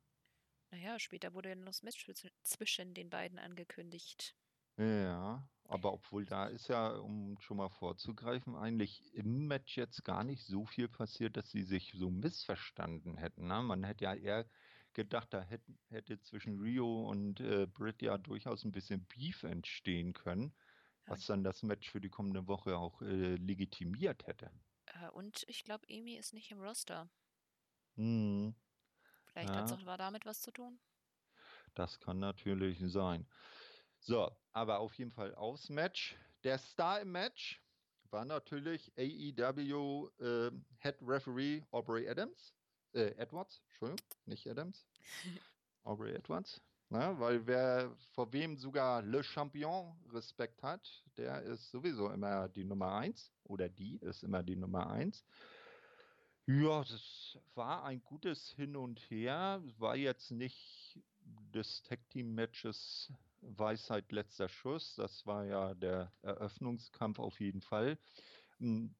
Naja, 0.74 0.98
später 0.98 1.34
wurde 1.34 1.50
ja 1.50 1.54
noch 1.54 1.66
das 1.66 1.84
Match 1.84 2.04
zwischen 2.42 2.94
den 2.94 3.08
beiden 3.08 3.38
angekündigt. 3.38 4.34
Ja, 4.76 5.48
aber 5.66 5.92
obwohl 5.92 6.24
da 6.24 6.46
ist 6.46 6.66
ja, 6.66 6.88
um 6.88 7.38
schon 7.38 7.58
mal 7.58 7.68
vorzugreifen, 7.68 8.56
eigentlich 8.56 9.14
im 9.14 9.46
Match 9.46 9.76
jetzt 9.76 10.04
gar 10.04 10.24
nicht 10.24 10.42
so 10.42 10.66
viel 10.66 10.88
passiert, 10.88 11.36
dass 11.36 11.48
sie 11.48 11.62
sich 11.62 11.92
so 11.94 12.10
missverstanden 12.10 13.16
hätten. 13.16 13.46
Ne? 13.46 13.62
Man 13.62 13.84
hätte 13.84 14.02
ja 14.02 14.14
eher 14.14 14.46
gedacht, 14.94 15.32
da 15.32 15.42
hätte, 15.42 15.72
hätte 15.90 16.20
zwischen 16.22 16.58
Rio 16.58 17.08
und 17.08 17.38
äh, 17.38 17.66
Britt 17.66 18.02
ja 18.02 18.18
durchaus 18.18 18.64
ein 18.64 18.72
bisschen 18.72 19.06
Beef 19.06 19.44
entstehen 19.44 20.12
können, 20.12 20.52
was 21.06 21.24
dann 21.26 21.44
das 21.44 21.62
Match 21.62 21.88
für 21.88 22.00
die 22.00 22.10
kommende 22.10 22.48
Woche 22.48 22.76
auch 22.76 23.00
äh, 23.00 23.36
legitimiert 23.36 24.26
hätte. 24.26 24.50
Äh, 24.86 25.08
und 25.10 25.44
ich 25.46 25.62
glaube, 25.62 25.86
Amy 25.88 26.16
ist 26.16 26.34
nicht 26.34 26.50
im 26.50 26.60
Roster. 26.60 27.08
Hm. 27.94 28.56
Vielleicht 29.34 29.50
ja. 29.50 29.56
hat 29.56 29.64
es 29.66 29.72
auch 29.72 29.96
damit 29.96 30.24
was 30.26 30.40
zu 30.40 30.52
tun. 30.52 30.78
Das 31.74 31.98
kann 31.98 32.20
natürlich 32.20 32.78
sein. 32.80 33.26
So, 33.98 34.30
aber 34.52 34.78
auf 34.78 34.94
jeden 34.94 35.10
Fall 35.10 35.34
aufs 35.34 35.68
Match. 35.70 36.16
Der 36.44 36.56
Star 36.58 37.00
im 37.00 37.10
Match 37.10 37.60
war 38.10 38.24
natürlich 38.24 38.92
AEW 38.96 40.08
äh, 40.20 40.52
Head 40.78 40.96
Referee 41.02 41.62
Aubrey 41.72 42.08
Adams. 42.08 42.54
Äh, 42.92 43.10
Edwards, 43.16 43.60
Entschuldigung, 43.70 44.06
nicht 44.26 44.48
Adams. 44.48 44.86
Aubrey 45.82 46.14
Edwards. 46.14 46.62
Na, 46.90 47.18
weil 47.18 47.44
wer 47.44 47.96
vor 48.12 48.32
wem 48.32 48.56
sogar 48.56 49.02
Le 49.02 49.24
Champion 49.24 49.96
Respekt 50.12 50.62
hat, 50.62 51.02
der 51.16 51.42
ist 51.42 51.72
sowieso 51.72 52.08
immer 52.10 52.48
die 52.48 52.62
Nummer 52.62 52.94
1 52.94 53.32
oder 53.42 53.68
die 53.68 53.96
ist 53.96 54.22
immer 54.22 54.44
die 54.44 54.54
Nummer 54.54 54.88
1. 54.90 55.24
Ja, 56.46 56.80
das 56.84 57.38
war 57.54 57.84
ein 57.84 58.02
gutes 58.04 58.50
Hin 58.52 58.76
und 58.76 59.00
Her. 59.10 59.62
War 59.78 59.96
jetzt 59.96 60.30
nicht 60.30 61.00
des 61.20 61.82
Tag 61.82 62.10
Team 62.10 62.34
Matches 62.34 63.12
Weisheit 63.40 64.12
letzter 64.12 64.48
Schuss. 64.48 64.94
Das 64.96 65.24
war 65.26 65.46
ja 65.46 65.74
der 65.74 66.12
Eröffnungskampf 66.22 67.18
auf 67.18 67.40
jeden 67.40 67.62
Fall. 67.62 67.98
Hm, 68.58 68.94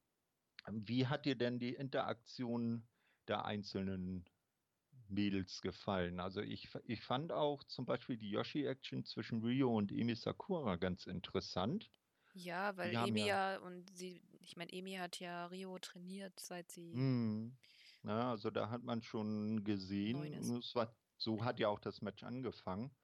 wie 0.71 1.05
hat 1.07 1.25
dir 1.25 1.35
denn 1.37 1.59
die 1.59 1.75
Interaktion 1.75 2.87
der 3.27 3.45
einzelnen 3.45 4.25
Mädels 5.07 5.61
gefallen. 5.61 6.19
Also 6.19 6.41
ich, 6.41 6.69
ich 6.85 7.01
fand 7.01 7.31
auch 7.31 7.63
zum 7.63 7.85
Beispiel 7.85 8.17
die 8.17 8.31
Yoshi-Action 8.31 9.03
zwischen 9.05 9.43
Rio 9.43 9.75
und 9.75 9.91
Emi 9.91 10.15
Sakura 10.15 10.77
ganz 10.77 11.05
interessant. 11.05 11.91
Ja, 12.33 12.75
weil 12.75 12.93
Emi 12.93 13.21
ja, 13.21 13.53
ja, 13.53 13.59
und 13.59 13.95
sie, 13.95 14.21
ich 14.45 14.57
meine, 14.57 14.71
Emi 14.71 14.93
hat 14.95 15.19
ja 15.19 15.47
Rio 15.47 15.77
trainiert, 15.79 16.39
seit 16.39 16.71
sie. 16.71 16.93
Mm, 16.95 17.57
ja, 18.03 18.31
also 18.31 18.49
da 18.51 18.69
hat 18.69 18.83
man 18.83 19.01
schon 19.01 19.63
gesehen, 19.63 20.23
es 20.59 20.75
war, 20.75 20.95
so 21.17 21.43
hat 21.43 21.59
ja 21.59 21.69
auch 21.69 21.79
das 21.79 22.01
Match 22.01 22.23
angefangen. 22.23 22.95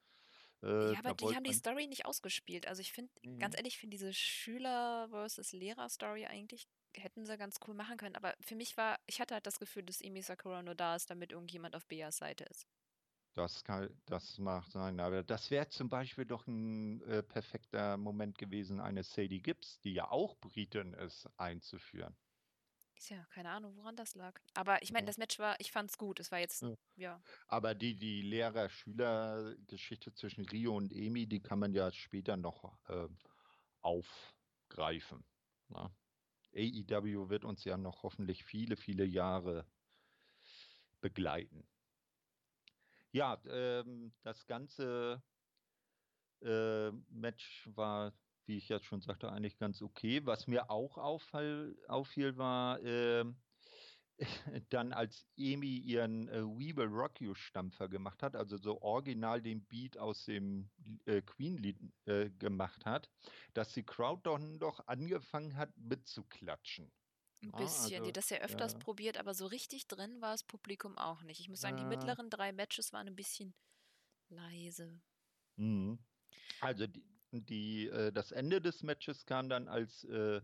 Äh, 0.63 0.93
ja, 0.93 0.99
aber 0.99 1.13
die 1.15 1.35
haben 1.35 1.43
die 1.43 1.53
Story 1.53 1.87
nicht 1.87 2.05
ausgespielt. 2.05 2.67
Also 2.67 2.81
ich 2.81 2.91
finde, 2.91 3.11
mhm. 3.23 3.39
ganz 3.39 3.57
ehrlich, 3.57 3.77
finde 3.77 3.95
diese 3.95 4.13
Schüler 4.13 5.07
versus 5.09 5.53
Lehrer 5.53 5.89
Story 5.89 6.25
eigentlich 6.25 6.67
hätten 6.95 7.25
sie 7.25 7.37
ganz 7.37 7.59
cool 7.67 7.73
machen 7.73 7.97
können. 7.97 8.15
Aber 8.15 8.35
für 8.41 8.55
mich 8.55 8.77
war, 8.77 8.99
ich 9.05 9.21
hatte 9.21 9.33
halt 9.33 9.47
das 9.47 9.59
Gefühl, 9.59 9.83
dass 9.83 10.01
Emi 10.01 10.21
Sakura 10.21 10.61
nur 10.61 10.75
da 10.75 10.95
ist, 10.95 11.09
damit 11.09 11.31
irgendjemand 11.31 11.75
auf 11.75 11.85
Beas 11.87 12.17
Seite 12.17 12.43
ist. 12.45 12.67
Das 13.33 13.63
kann, 13.63 13.89
das 14.05 14.37
mag 14.39 14.65
sein, 14.65 14.99
aber 14.99 15.23
das 15.23 15.51
wäre 15.51 15.69
zum 15.69 15.87
Beispiel 15.87 16.25
doch 16.25 16.47
ein 16.47 17.01
äh, 17.03 17.23
perfekter 17.23 17.95
Moment 17.95 18.37
gewesen, 18.37 18.81
eine 18.81 19.03
Sadie 19.03 19.41
Gibbs, 19.41 19.79
die 19.79 19.93
ja 19.93 20.11
auch 20.11 20.35
Britin 20.37 20.93
ist, 20.93 21.29
einzuführen. 21.37 22.15
Tja, 23.01 23.25
keine 23.33 23.49
Ahnung, 23.49 23.75
woran 23.77 23.95
das 23.95 24.15
lag. 24.15 24.39
Aber 24.53 24.83
ich 24.83 24.91
meine, 24.91 25.05
ja. 25.05 25.07
das 25.07 25.17
Match 25.17 25.39
war, 25.39 25.55
ich 25.59 25.71
fand's 25.71 25.97
gut. 25.97 26.19
Es 26.19 26.31
war 26.31 26.39
jetzt, 26.39 26.61
ja. 26.61 26.75
ja. 26.97 27.21
Aber 27.47 27.73
die, 27.73 27.95
die 27.95 28.21
Lehrer-Schüler-Geschichte 28.21 30.13
zwischen 30.13 30.45
Rio 30.45 30.75
und 30.75 30.91
Emi, 30.91 31.25
die 31.25 31.39
kann 31.39 31.57
man 31.57 31.73
ja 31.73 31.91
später 31.91 32.37
noch 32.37 32.77
äh, 32.89 33.07
aufgreifen. 33.79 35.23
Na? 35.69 35.85
Ne? 35.85 35.95
AEW 36.53 37.29
wird 37.29 37.45
uns 37.45 37.63
ja 37.63 37.77
noch 37.77 38.03
hoffentlich 38.03 38.43
viele, 38.43 38.75
viele 38.75 39.05
Jahre 39.05 39.65
begleiten. 40.99 41.67
Ja, 43.13 43.41
ähm, 43.45 44.13
das 44.23 44.45
ganze 44.47 45.23
äh, 46.41 46.91
Match 47.09 47.69
war, 47.73 48.13
wie 48.45 48.57
ich 48.57 48.69
jetzt 48.69 48.85
schon 48.85 49.01
sagte, 49.01 49.31
eigentlich 49.31 49.57
ganz 49.57 49.81
okay. 49.81 50.25
Was 50.25 50.47
mir 50.47 50.69
auch 50.69 50.97
auffall, 50.97 51.75
auffiel, 51.87 52.37
war, 52.37 52.81
äh, 52.81 53.25
dann 54.69 54.93
als 54.93 55.27
Emi 55.37 55.77
ihren 55.77 56.27
äh, 56.29 56.43
We 56.43 56.75
Will 56.75 56.87
Rock 56.87 57.21
You 57.21 57.33
Stampfer 57.33 57.89
gemacht 57.89 58.23
hat, 58.23 58.35
also 58.35 58.57
so 58.57 58.81
original 58.81 59.41
den 59.41 59.65
Beat 59.65 59.97
aus 59.97 60.25
dem 60.25 60.71
äh, 61.05 61.21
Queen-Lied 61.21 61.79
äh, 62.05 62.29
gemacht 62.31 62.85
hat, 62.85 63.09
dass 63.53 63.73
die 63.73 63.83
Crowd 63.83 64.21
dann 64.23 64.59
doch 64.59 64.87
angefangen 64.87 65.55
hat 65.55 65.75
mitzuklatschen. 65.77 66.91
Ein 67.43 67.51
bisschen, 67.53 67.95
also, 67.95 68.05
die 68.05 68.13
das 68.13 68.29
ja 68.29 68.37
öfters 68.37 68.73
ja. 68.73 68.79
probiert, 68.79 69.17
aber 69.17 69.33
so 69.33 69.47
richtig 69.47 69.87
drin 69.87 70.21
war 70.21 70.31
das 70.31 70.43
Publikum 70.43 70.97
auch 70.97 71.23
nicht. 71.23 71.39
Ich 71.39 71.49
muss 71.49 71.61
sagen, 71.61 71.77
ja. 71.77 71.83
die 71.83 71.89
mittleren 71.89 72.29
drei 72.29 72.51
Matches 72.51 72.93
waren 72.93 73.07
ein 73.07 73.15
bisschen 73.15 73.53
leise. 74.29 75.01
Mhm. 75.55 75.97
Also 76.59 76.85
die, 76.85 77.03
die 77.31 77.87
äh, 77.87 78.11
das 78.11 78.31
Ende 78.31 78.61
des 78.61 78.83
Matches 78.83 79.25
kam 79.25 79.49
dann 79.49 79.67
als 79.67 80.03
äh, 80.03 80.41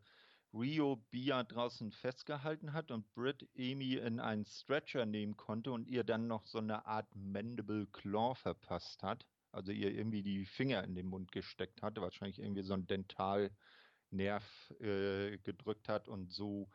Rio 0.54 0.96
Bia 1.12 1.44
draußen 1.44 1.92
festgehalten 1.92 2.74
hat 2.74 2.92
und 2.92 3.14
Britt 3.14 3.48
Amy 3.58 3.96
in 3.96 4.20
einen 4.20 4.46
Stretcher 4.46 5.06
nehmen 5.06 5.38
konnte 5.38 5.72
und 5.72 5.88
ihr 5.88 6.04
dann 6.04 6.28
noch 6.28 6.46
so 6.48 6.58
eine 6.58 6.86
Art 6.86 7.14
Mandible 7.16 7.88
Claw 7.88 8.34
verpasst 8.36 9.04
hat. 9.04 9.26
Also 9.52 9.72
ihr 9.72 9.92
irgendwie 9.92 10.24
die 10.24 10.46
Finger 10.46 10.84
in 10.84 10.96
den 10.96 11.08
Mund 11.08 11.32
gesteckt 11.32 11.82
hatte, 11.82 12.02
wahrscheinlich 12.02 12.40
irgendwie 12.40 12.64
so 12.64 12.74
ein 12.74 12.88
Dentalnerv 12.88 13.52
äh, 14.80 15.38
gedrückt 15.40 15.90
hat 15.90 16.08
und 16.08 16.32
so 16.32 16.70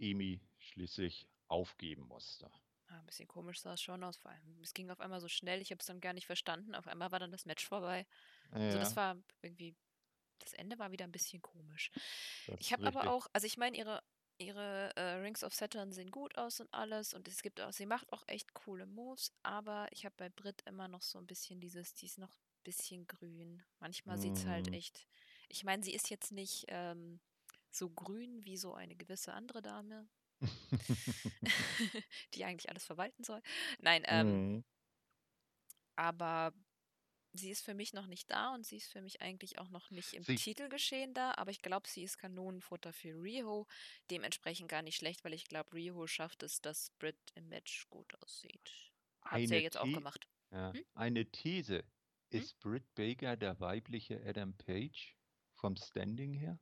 Amy 0.00 0.40
schließlich 0.58 1.28
aufgeben 1.48 2.06
musste. 2.06 2.44
Ja, 2.88 2.96
ah, 2.96 3.00
ein 3.00 3.06
bisschen 3.06 3.28
komisch 3.28 3.60
sah 3.60 3.74
es 3.74 3.82
schon 3.82 4.02
aus. 4.02 4.16
Vor 4.16 4.30
allem, 4.30 4.62
es 4.62 4.72
ging 4.72 4.90
auf 4.90 5.00
einmal 5.00 5.20
so 5.20 5.28
schnell, 5.28 5.60
ich 5.60 5.70
habe 5.70 5.80
es 5.80 5.86
dann 5.86 6.00
gar 6.00 6.14
nicht 6.14 6.26
verstanden. 6.26 6.74
Auf 6.74 6.86
einmal 6.86 7.12
war 7.12 7.18
dann 7.18 7.32
das 7.32 7.44
Match 7.44 7.66
vorbei. 7.66 8.06
Ja. 8.52 8.58
Also 8.58 8.78
das 8.78 8.96
war 8.96 9.16
irgendwie 9.42 9.76
das 10.38 10.52
Ende 10.54 10.78
war 10.78 10.90
wieder 10.92 11.04
ein 11.04 11.12
bisschen 11.12 11.42
komisch. 11.42 11.90
Das 12.46 12.60
ich 12.60 12.72
habe 12.72 12.86
aber 12.86 13.10
auch, 13.10 13.26
also 13.32 13.46
ich 13.46 13.56
meine, 13.56 13.76
ihre, 13.76 14.02
ihre 14.38 14.94
äh, 14.96 15.14
Rings 15.16 15.44
of 15.44 15.54
Saturn 15.54 15.92
sehen 15.92 16.10
gut 16.10 16.36
aus 16.38 16.60
und 16.60 16.72
alles 16.72 17.14
und 17.14 17.28
es 17.28 17.42
gibt 17.42 17.60
auch, 17.60 17.72
sie 17.72 17.86
macht 17.86 18.12
auch 18.12 18.24
echt 18.26 18.54
coole 18.54 18.86
Moves, 18.86 19.32
aber 19.42 19.88
ich 19.90 20.04
habe 20.04 20.14
bei 20.16 20.28
Brit 20.28 20.62
immer 20.66 20.88
noch 20.88 21.02
so 21.02 21.18
ein 21.18 21.26
bisschen 21.26 21.60
dieses, 21.60 21.94
die 21.94 22.06
ist 22.06 22.18
noch 22.18 22.30
ein 22.30 22.62
bisschen 22.64 23.06
grün. 23.06 23.62
Manchmal 23.80 24.16
mm. 24.16 24.20
sieht 24.20 24.36
es 24.36 24.46
halt 24.46 24.72
echt, 24.72 25.06
ich 25.48 25.64
meine, 25.64 25.82
sie 25.82 25.94
ist 25.94 26.10
jetzt 26.10 26.32
nicht 26.32 26.64
ähm, 26.68 27.20
so 27.70 27.90
grün 27.90 28.44
wie 28.44 28.56
so 28.56 28.74
eine 28.74 28.96
gewisse 28.96 29.32
andere 29.32 29.62
Dame, 29.62 30.08
die 32.34 32.44
eigentlich 32.44 32.68
alles 32.68 32.84
verwalten 32.84 33.24
soll. 33.24 33.42
Nein, 33.80 34.02
ähm, 34.06 34.56
mm. 34.56 34.64
aber 35.96 36.52
sie 37.32 37.50
ist 37.50 37.64
für 37.64 37.74
mich 37.74 37.92
noch 37.92 38.06
nicht 38.06 38.30
da 38.30 38.54
und 38.54 38.66
sie 38.66 38.76
ist 38.76 38.90
für 38.90 39.02
mich 39.02 39.20
eigentlich 39.20 39.58
auch 39.58 39.70
noch 39.70 39.90
nicht 39.90 40.12
im 40.12 40.22
sie 40.22 40.36
Titelgeschehen 40.36 41.14
da, 41.14 41.34
aber 41.36 41.50
ich 41.50 41.62
glaube, 41.62 41.88
sie 41.88 42.02
ist 42.02 42.18
Kanonenfutter 42.18 42.92
für 42.92 43.22
Riho. 43.22 43.66
Dementsprechend 44.10 44.68
gar 44.68 44.82
nicht 44.82 44.96
schlecht, 44.96 45.24
weil 45.24 45.34
ich 45.34 45.44
glaube, 45.44 45.72
Riho 45.72 46.06
schafft 46.06 46.42
es, 46.42 46.60
dass 46.60 46.90
Britt 46.98 47.18
im 47.34 47.48
Match 47.48 47.88
gut 47.90 48.14
aussieht. 48.22 48.92
Hat 49.22 49.40
sie 49.40 49.54
ja 49.54 49.60
jetzt 49.60 49.76
auch 49.76 49.84
gemacht. 49.84 50.28
Ja. 50.50 50.72
Hm? 50.72 50.84
Eine 50.94 51.26
These. 51.30 51.78
Hm? 52.30 52.40
Ist 52.40 52.52
hm? 52.52 52.70
Britt 52.70 52.94
Baker 52.94 53.36
der 53.36 53.58
weibliche 53.60 54.22
Adam 54.24 54.56
Page 54.56 55.16
vom 55.54 55.76
Standing 55.76 56.34
her? 56.34 56.58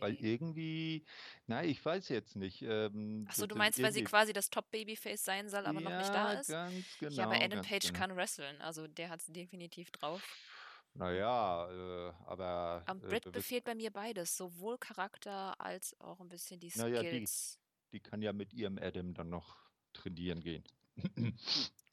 Weil 0.00 0.14
irgendwie, 0.14 1.04
na, 1.46 1.64
ich 1.64 1.84
weiß 1.84 2.08
jetzt 2.08 2.36
nicht. 2.36 2.62
Ähm, 2.62 3.26
Achso, 3.28 3.46
du 3.46 3.56
meinst, 3.56 3.82
weil 3.82 3.92
sie 3.92 4.04
quasi 4.04 4.32
das 4.32 4.50
Top-Babyface 4.50 5.24
sein 5.24 5.48
soll, 5.48 5.66
aber 5.66 5.80
ja, 5.80 5.90
noch 5.90 5.98
nicht 5.98 6.14
da 6.14 6.32
ist? 6.32 6.48
ganz 6.48 6.84
genau. 6.98 7.12
Ja, 7.12 7.24
aber 7.24 7.42
Adam 7.42 7.62
Page 7.62 7.86
genau. 7.88 7.98
kann 7.98 8.16
wresteln, 8.16 8.60
also 8.60 8.86
der 8.86 9.10
hat 9.10 9.20
es 9.20 9.26
definitiv 9.26 9.90
drauf. 9.90 10.22
Naja, 10.94 11.68
äh, 11.70 12.12
aber. 12.26 12.82
Am 12.86 12.98
äh, 12.98 13.06
Britt 13.06 13.30
befehlt 13.30 13.64
bei 13.64 13.74
mir 13.74 13.92
beides, 13.92 14.36
sowohl 14.36 14.78
Charakter 14.78 15.60
als 15.60 15.98
auch 16.00 16.20
ein 16.20 16.28
bisschen 16.28 16.58
die 16.60 16.70
Skills. 16.70 16.90
Naja, 16.90 17.02
die, 17.02 17.28
die 17.92 18.00
kann 18.00 18.20
ja 18.22 18.32
mit 18.32 18.52
ihrem 18.52 18.78
Adam 18.78 19.14
dann 19.14 19.30
noch 19.30 19.56
trainieren 19.92 20.40
gehen. 20.40 20.64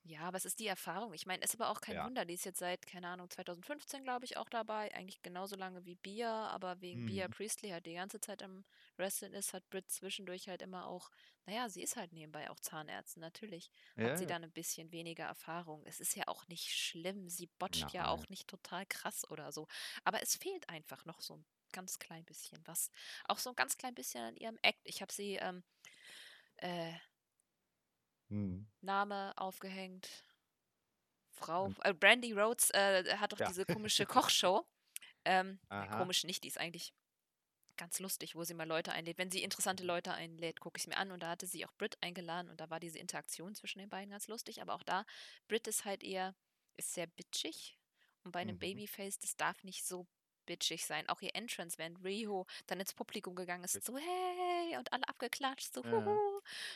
Ja, 0.08 0.22
aber 0.22 0.38
es 0.38 0.46
ist 0.46 0.60
die 0.60 0.68
Erfahrung. 0.68 1.14
Ich 1.16 1.26
meine, 1.26 1.42
es 1.44 1.56
ist 1.56 1.60
aber 1.60 1.72
auch 1.72 1.82
kein 1.82 1.96
Ja. 1.96 2.04
Wunder. 2.04 2.26
Die 2.26 2.36
ist 2.36 2.46
jetzt 2.46 2.60
seit, 2.60 2.86
keine 2.86 3.08
Ahnung, 3.08 3.28
2015, 3.28 4.04
glaube 4.04 4.24
ich, 4.26 4.38
auch 4.38 4.50
dabei. 4.50 4.94
Eigentlich 4.94 5.24
genauso 5.24 5.56
lange 5.56 5.84
wie 5.86 5.96
Bia, 5.96 6.48
aber 6.50 6.80
wegen 6.80 7.04
Bia 7.06 7.28
Mhm. 7.28 7.28
Priestley 7.28 7.70
halt 7.72 7.88
die 7.88 7.96
ganze 7.96 8.20
Zeit 8.20 8.44
am 8.44 8.66
Wrestling 8.98 9.34
ist, 9.34 9.54
hat 9.54 9.68
Britt 9.72 9.90
zwischendurch 9.90 10.48
halt 10.48 10.62
immer 10.62 10.86
auch, 10.86 11.10
naja, 11.48 11.70
sie 11.70 11.82
ist 11.82 11.96
halt 11.96 12.14
nebenbei 12.14 12.52
auch 12.52 12.60
Zahnärztin. 12.60 13.22
Natürlich 13.22 13.72
hat 14.00 14.16
Ja, 14.16 14.16
sie 14.16 14.28
ja. 14.28 14.28
dann 14.28 14.44
ein 14.44 14.52
bisschen 14.52 14.92
weniger 14.92 15.26
Erfahrung. 15.26 15.84
Es 15.88 16.00
ist 16.00 16.16
ja 16.16 16.26
auch 16.28 16.48
nicht 16.48 16.70
schlimm. 16.72 17.28
Sie 17.28 17.48
botcht 17.58 17.92
ja 17.92 18.06
Nein. 18.06 18.08
auch 18.08 18.30
nicht 18.30 18.48
total 18.48 18.86
krass 18.86 19.28
oder 19.32 19.52
so. 19.52 19.66
Aber 20.04 20.22
es 20.22 20.36
fehlt 20.36 20.70
einfach 20.70 21.06
noch 21.06 21.20
so 21.22 21.38
ein 21.38 21.46
ganz 21.72 21.98
klein 21.98 22.26
bisschen 22.26 22.62
was. 22.68 22.92
Auch 23.28 23.40
so 23.40 23.50
ein 23.50 23.56
ganz 23.56 23.76
klein 23.78 23.96
bisschen 23.96 24.24
an 24.24 24.36
ihrem 24.38 24.60
Act. 24.62 24.82
Ich 24.84 25.02
habe 25.02 25.12
sie, 25.12 25.38
ähm, 25.38 25.64
äh, 26.58 26.94
Mhm. 28.30 28.68
Name 28.82 29.34
aufgehängt. 29.38 30.10
Frau, 31.32 31.74
äh, 31.84 31.94
Brandy 31.94 32.32
Rhodes 32.34 32.72
äh, 32.72 33.18
hat 33.18 33.34
doch 33.34 33.40
ja. 33.40 33.48
diese 33.48 33.66
komische 33.66 34.06
Kochshow. 34.06 34.66
Ähm, 35.26 35.60
komisch 35.92 36.24
nicht, 36.24 36.44
die 36.44 36.48
ist 36.48 36.58
eigentlich 36.60 36.94
ganz 37.78 38.00
lustig, 38.00 38.36
wo 38.36 38.44
sie 38.44 38.54
mal 38.54 38.68
Leute 38.68 38.94
einlädt. 38.94 39.18
Wenn 39.18 39.32
sie 39.32 39.44
interessante 39.44 39.84
Leute 39.84 40.14
einlädt, 40.14 40.60
gucke 40.62 40.78
ich 40.78 40.84
es 40.84 40.88
mir 40.88 40.98
an. 40.98 41.12
Und 41.12 41.24
da 41.24 41.30
hatte 41.30 41.46
sie 41.48 41.66
auch 41.66 41.74
Brit 41.74 41.98
eingeladen 42.02 42.50
und 42.50 42.62
da 42.62 42.70
war 42.70 42.80
diese 42.80 43.00
Interaktion 43.00 43.54
zwischen 43.54 43.80
den 43.80 43.90
beiden 43.90 44.12
ganz 44.12 44.28
lustig. 44.28 44.62
Aber 44.62 44.76
auch 44.76 44.84
da, 44.84 45.06
Brit 45.48 45.68
ist 45.68 45.84
halt 45.84 46.04
eher, 46.04 46.36
ist 46.78 46.94
sehr 46.94 47.08
bitchig. 47.08 47.78
Und 48.24 48.32
bei 48.32 48.40
einem 48.40 48.56
Mhm. 48.56 48.60
Babyface, 48.60 49.20
das 49.20 49.36
darf 49.36 49.64
nicht 49.64 49.86
so 49.86 50.08
bitchig 50.46 50.86
sein. 50.86 51.10
Auch 51.10 51.22
ihr 51.22 51.36
Entrance, 51.36 51.78
wenn 51.78 51.98
Riho 51.98 52.46
dann 52.68 52.80
ins 52.80 52.94
Publikum 52.94 53.36
gegangen 53.36 53.64
ist, 53.66 53.84
so 53.84 53.98
hey 53.98 54.78
und 54.78 54.94
alle 54.94 55.08
abgeklatscht, 55.10 55.74
so 55.74 55.84
Ja. 55.84 55.92
huhu, 55.92 56.35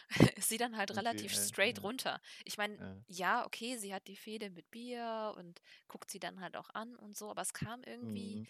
ist 0.35 0.49
sie 0.49 0.57
dann 0.57 0.77
halt 0.77 0.95
sie, 0.95 0.97
relativ 0.97 1.33
straight 1.33 1.81
ja, 1.81 1.83
runter. 1.83 2.21
Ich 2.45 2.57
meine, 2.57 2.79
ja. 2.79 3.03
ja, 3.07 3.45
okay, 3.45 3.77
sie 3.77 3.93
hat 3.93 4.07
die 4.07 4.15
Fehde 4.17 4.49
mit 4.49 4.69
Bier 4.71 5.33
und 5.37 5.61
guckt 5.87 6.11
sie 6.11 6.19
dann 6.19 6.41
halt 6.41 6.57
auch 6.57 6.69
an 6.71 6.95
und 6.95 7.17
so, 7.17 7.29
aber 7.31 7.41
es 7.41 7.53
kam 7.53 7.83
irgendwie, 7.83 8.41
Mhm. 8.41 8.47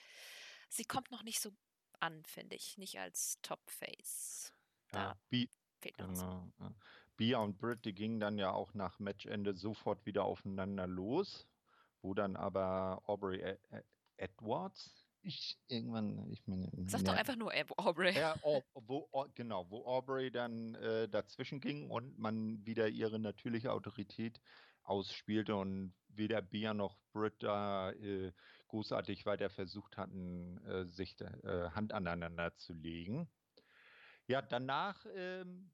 sie 0.70 0.86
kommt 0.86 1.11
noch 1.11 1.24
nicht 1.24 1.41
so 1.41 1.51
an, 1.99 2.26
finde 2.26 2.55
ich, 2.55 2.78
nicht 2.78 2.99
als 2.99 3.39
Top-Face. 3.41 4.53
Da 4.91 5.07
Ja, 5.07 5.20
fehlt 5.30 5.51
genau. 5.82 6.53
Bia 7.17 7.39
und 7.39 7.57
Britt, 7.57 7.86
die 7.86 7.93
gingen 7.95 8.20
dann 8.20 8.38
ja 8.38 8.51
auch 8.51 8.74
nach 8.74 8.99
Matchende 8.99 9.55
sofort 9.55 10.05
wieder 10.05 10.24
aufeinander 10.26 10.88
los, 10.88 11.47
wo 12.01 12.13
dann 12.13 12.36
aber 12.36 13.01
Aubrey 13.05 13.39
E- 13.41 13.59
E- 13.72 13.84
Edwards, 14.17 14.99
ich 15.22 15.57
irgendwann, 15.67 16.32
ich 16.32 16.45
meine, 16.47 16.70
Sag 16.89 17.03
doch 17.03 17.13
einfach 17.15 17.36
nur 17.36 17.51
Ab- 17.53 17.74
Aubrey. 17.78 18.13
ja, 18.13 18.36
Au- 18.43 18.63
wo, 18.74 19.09
Au- 19.11 19.28
genau, 19.34 19.70
wo 19.70 19.86
Aubrey 19.86 20.32
dann 20.32 20.76
äh, 20.76 21.07
dazwischen 21.09 21.59
ging 21.59 21.89
und 21.89 22.17
man 22.17 22.65
wieder 22.65 22.88
ihre 22.88 23.20
natürliche 23.20 23.72
Autorität 23.72 24.41
ausspielte 24.84 25.55
und 25.55 25.93
weder 26.07 26.41
Bia 26.41 26.74
noch 26.74 26.97
Britt 27.13 27.43
da 27.43 27.91
äh, 27.91 28.34
großartig 28.67 29.26
weiter 29.26 29.49
versucht 29.49 29.97
hatten, 29.97 30.57
äh, 30.65 30.86
sich 30.86 31.20
äh, 31.22 31.70
Hand 31.72 31.93
aneinander 31.93 32.55
zu 32.55 32.74
legen. 32.74 33.30
Ja, 34.28 34.41
danach 34.41 35.05
ähm, 35.13 35.72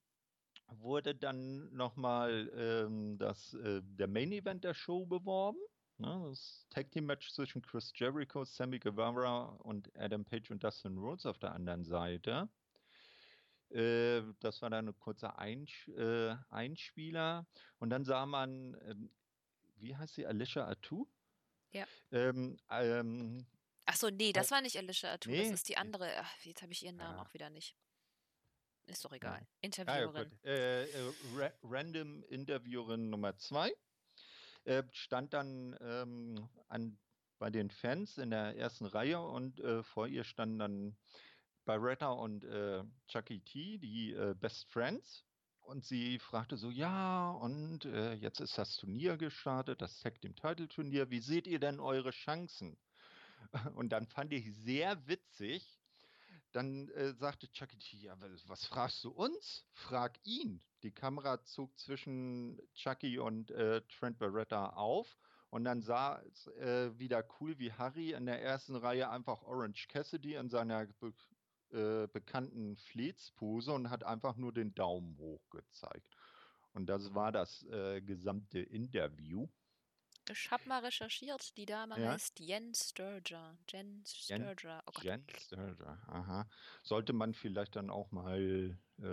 wurde 0.68 1.16
dann 1.16 1.74
nochmal 1.74 2.52
ähm, 2.56 3.18
das, 3.18 3.54
äh, 3.54 3.82
der 3.84 4.08
Main 4.08 4.32
Event 4.32 4.64
der 4.64 4.74
Show 4.74 5.06
beworben. 5.06 5.60
Ne, 5.98 6.26
das 6.30 6.66
Tag 6.70 6.92
Team 6.92 7.06
Match 7.06 7.32
zwischen 7.32 7.62
Chris 7.62 7.94
Jericho, 7.96 8.44
Sammy 8.44 8.80
Guevara 8.80 9.46
und 9.64 9.90
Adam 9.98 10.26
Page 10.26 10.52
und 10.52 10.62
Dustin 10.62 10.98
Rhodes 10.98 11.26
auf 11.26 11.40
der 11.40 11.54
anderen 11.54 11.86
Seite. 11.86 12.50
Äh, 13.70 14.22
das 14.42 14.62
war 14.62 14.70
dann 14.70 14.90
ein 14.90 15.00
kurzer 15.00 15.40
Einsch 15.40 15.88
äh, 15.90 16.36
Einspieler. 16.50 17.48
Und 17.80 17.92
dann 17.92 18.04
sah 18.04 18.26
man, 18.26 18.78
ähm, 18.86 19.10
wie 19.78 19.96
heißt 19.96 20.16
sie, 20.16 20.26
Alicia 20.26 20.68
Atu? 20.68 21.08
Ja. 21.72 21.86
Ähm, 22.12 22.58
ähm, 22.70 23.46
Ach 23.86 23.96
so, 23.96 24.10
nee, 24.10 24.34
das 24.34 24.52
war 24.52 24.62
nicht 24.62 24.78
Alicia 24.78 25.14
Atu, 25.14 25.30
das 25.30 25.48
nee, 25.48 25.54
ist 25.54 25.70
die 25.70 25.78
andere. 25.78 26.12
Ach, 26.18 26.40
jetzt 26.44 26.62
habe 26.62 26.74
ich 26.74 26.84
ihren 26.84 26.98
Namen 26.98 27.18
ja, 27.18 27.24
auch 27.24 27.34
wieder 27.34 27.50
nicht. 27.50 27.76
Ist 28.88 29.04
doch 29.04 29.12
ja. 29.12 29.18
egal. 29.18 29.40
Ah, 29.40 29.40
ja, 29.40 29.58
Interviewerin. 29.62 30.30
gut. 30.30 30.46
Äh, 30.46 30.84
äh, 30.86 31.14
ra 31.36 31.52
Random 31.64 32.24
Interviewerin 32.24 33.10
Nummer 33.10 33.38
zwei. 33.38 33.74
Äh, 34.66 34.84
stand 34.92 35.34
dann 35.34 35.76
ähm, 35.82 36.48
an, 36.68 36.98
bei 37.40 37.50
den 37.50 37.70
Fans 37.70 38.18
in 38.18 38.30
der 38.30 38.58
ersten 38.58 38.86
Reihe 38.86 39.20
und 39.20 39.60
äh, 39.60 39.84
vor 39.84 40.08
ihr 40.08 40.24
standen 40.24 40.60
dann 40.60 40.98
Barretta 41.66 42.10
und 42.10 42.44
äh, 42.46 42.84
Chucky 43.08 43.42
T, 43.42 43.78
die 43.80 44.14
äh, 44.14 44.36
Best 44.36 44.70
Friends. 44.72 45.26
Und 45.62 45.84
sie 45.84 46.20
fragte 46.20 46.58
so, 46.58 46.70
ja, 46.70 47.32
und 47.32 47.86
äh, 47.86 48.14
jetzt 48.14 48.40
ist 48.40 48.58
das 48.58 48.78
Turnier 48.78 49.18
gestartet, 49.18 49.82
das 49.82 50.00
Tag 50.00 50.22
Team 50.22 50.36
Title 50.36 50.68
Turnier. 50.68 51.10
Wie 51.10 51.20
seht 51.20 51.48
ihr 51.48 51.60
denn 51.60 51.80
eure 51.80 52.12
Chancen? 52.12 52.78
Und 53.76 53.90
dann 53.90 54.06
fand 54.06 54.32
ich 54.32 54.54
sehr 54.56 55.08
witzig, 55.08 55.66
dann 56.56 56.90
äh, 56.90 57.14
sagte 57.14 57.52
Chucky 57.52 57.98
ja, 57.98 58.16
was, 58.48 58.66
fragst 58.68 59.04
du 59.04 59.10
uns? 59.10 59.66
Frag 59.74 60.18
ihn. 60.24 60.62
Die 60.84 60.92
Kamera 60.92 61.44
zog 61.44 61.78
zwischen 61.78 62.62
Chucky 62.74 63.20
und 63.20 63.52
äh, 63.52 63.82
Trent 64.00 64.18
Barretta 64.20 64.70
auf 64.70 65.18
und 65.50 65.66
dann 65.66 65.82
sah 65.82 66.22
es 66.22 66.48
äh, 66.58 66.98
wieder 66.98 67.26
cool, 67.40 67.60
wie 67.60 67.74
Harry 67.74 68.14
in 68.14 68.26
der 68.26 68.42
ersten 68.42 68.76
Reihe 68.76 69.10
einfach 69.10 69.42
Orange 69.44 69.88
Cassidy 69.90 70.36
in 70.36 70.50
seiner 70.50 70.88
be 71.00 71.14
äh, 71.72 72.08
bekannten 72.08 72.78
Fleetspose 72.78 73.72
und 73.74 73.90
hat 73.90 74.04
einfach 74.06 74.38
nur 74.38 74.54
den 74.54 74.74
Daumen 74.76 75.18
hoch 75.18 75.50
gezeigt. 75.50 76.16
Und 76.74 76.86
das 76.88 77.14
war 77.14 77.32
das 77.32 77.64
äh, 77.64 78.02
gesamte 78.02 78.60
Interview. 78.60 79.48
Ich 80.30 80.50
habe 80.52 80.68
mal 80.68 80.84
recherchiert, 80.84 81.56
die 81.58 81.66
Dame 81.66 82.00
Ja. 82.00 82.12
heißt 82.14 82.40
Jen 82.40 82.74
Sturger. 82.74 83.58
Jen 83.70 84.04
Sturger. 84.06 84.84
Oh. 84.88 85.02
Jen 85.02 85.26
Sturger, 85.40 86.02
aha. 86.08 86.50
Sollte 86.84 87.14
man 87.14 87.34
vielleicht 87.34 87.76
dann 87.76 87.90
auch 87.90 88.12
mal 88.12 88.78
äh, 89.00 89.04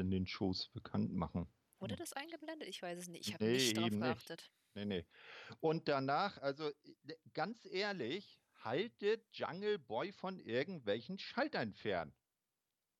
in 0.00 0.10
den 0.10 0.26
Shows 0.26 0.68
bekannt 0.68 1.12
machen. 1.12 1.48
Wurde 1.78 1.96
das 1.96 2.12
eingeblendet? 2.12 2.68
Ich 2.68 2.82
weiß 2.82 2.98
es 2.98 3.08
nicht. 3.08 3.26
Ich 3.28 3.34
habe 3.34 3.44
Nee, 3.44 3.52
nicht 3.52 3.76
drauf 3.76 3.90
nicht. 3.90 4.00
geachtet. 4.00 4.52
Nee, 4.74 4.84
nee. 4.84 5.06
Und 5.60 5.88
danach, 5.88 6.36
also 6.38 6.68
äh, 6.68 7.14
ganz 7.32 7.64
ehrlich, 7.64 8.38
haltet 8.62 9.26
Jungle 9.32 9.78
Boy 9.78 10.12
von 10.12 10.38
irgendwelchen 10.38 11.18
Schaltern 11.18 11.72
fern. 11.72 12.14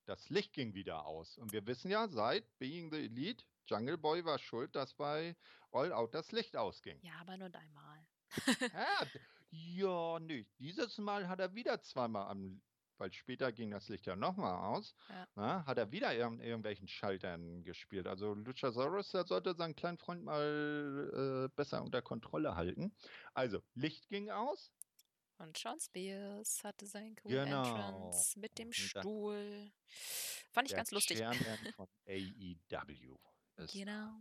Das 0.07 0.31
Licht 0.31 0.55
ging 0.55 0.75
wieder 0.75 1.05
aus. 1.07 1.37
Und 1.39 1.53
wir 1.53 1.67
wissen 1.67 1.91
ja, 1.91 2.09
seit 2.09 2.59
Being 2.59 2.91
the 2.91 3.05
Elite, 3.05 3.45
Jungle 3.71 3.97
Boy 3.99 4.25
war 4.25 4.39
schuld, 4.39 4.75
dass 4.75 4.93
bei 4.95 5.37
All 5.73 5.93
Out 5.93 6.14
das 6.14 6.33
Licht 6.33 6.57
ausging. 6.57 6.99
Ja, 7.03 7.12
aber 7.21 7.37
nur 7.37 7.51
einmal. 7.55 8.07
Ja, 8.73 9.07
ja, 9.53 10.21
nee. 10.21 10.47
Dieses 10.59 10.99
Mal 10.99 11.29
hat 11.29 11.41
er 11.41 11.55
wieder 11.55 11.81
zweimal 11.83 12.29
am, 12.29 12.61
weil 12.99 13.12
später 13.12 13.51
ging 13.53 13.71
das 13.71 13.89
Licht 13.89 14.07
ja 14.07 14.14
nochmal 14.14 14.55
aus, 14.77 14.95
Ja. 15.09 15.27
na, 15.35 15.66
hat 15.66 15.79
er 15.79 15.91
wieder 15.91 16.12
in 16.14 16.41
irgendwelchen 16.41 16.87
Schaltern 16.87 17.64
gespielt. 17.64 18.07
Also 18.07 18.35
Luchasaurus, 18.35 19.11
der 19.11 19.27
sollte 19.27 19.55
seinen 19.57 19.75
kleinen 19.75 19.99
Freund 19.99 20.23
mal 20.23 21.49
äh, 21.51 21.55
besser 21.57 21.83
unter 21.83 22.03
Kontrolle 22.03 22.55
halten. 22.55 22.95
Also, 23.35 23.61
Licht 23.75 24.09
ging 24.09 24.31
aus. 24.31 24.71
Und 25.39 25.57
Sean 25.57 25.81
Spears 25.81 26.62
hatte 26.64 26.87
seinen 26.87 27.16
coolen 27.16 27.47
Genau. 27.47 27.62
Entrance 27.64 28.39
mit 28.39 28.59
dem 28.59 28.73
Stuhl. 28.73 29.73
Fand 30.53 30.68
ich 30.71 30.77
ganz 30.77 30.91
lustig. 30.91 31.16
Chairman 31.18 31.35
von 31.77 31.89
AEW 32.07 33.16
ist 33.61 33.73
Genau. 33.73 34.21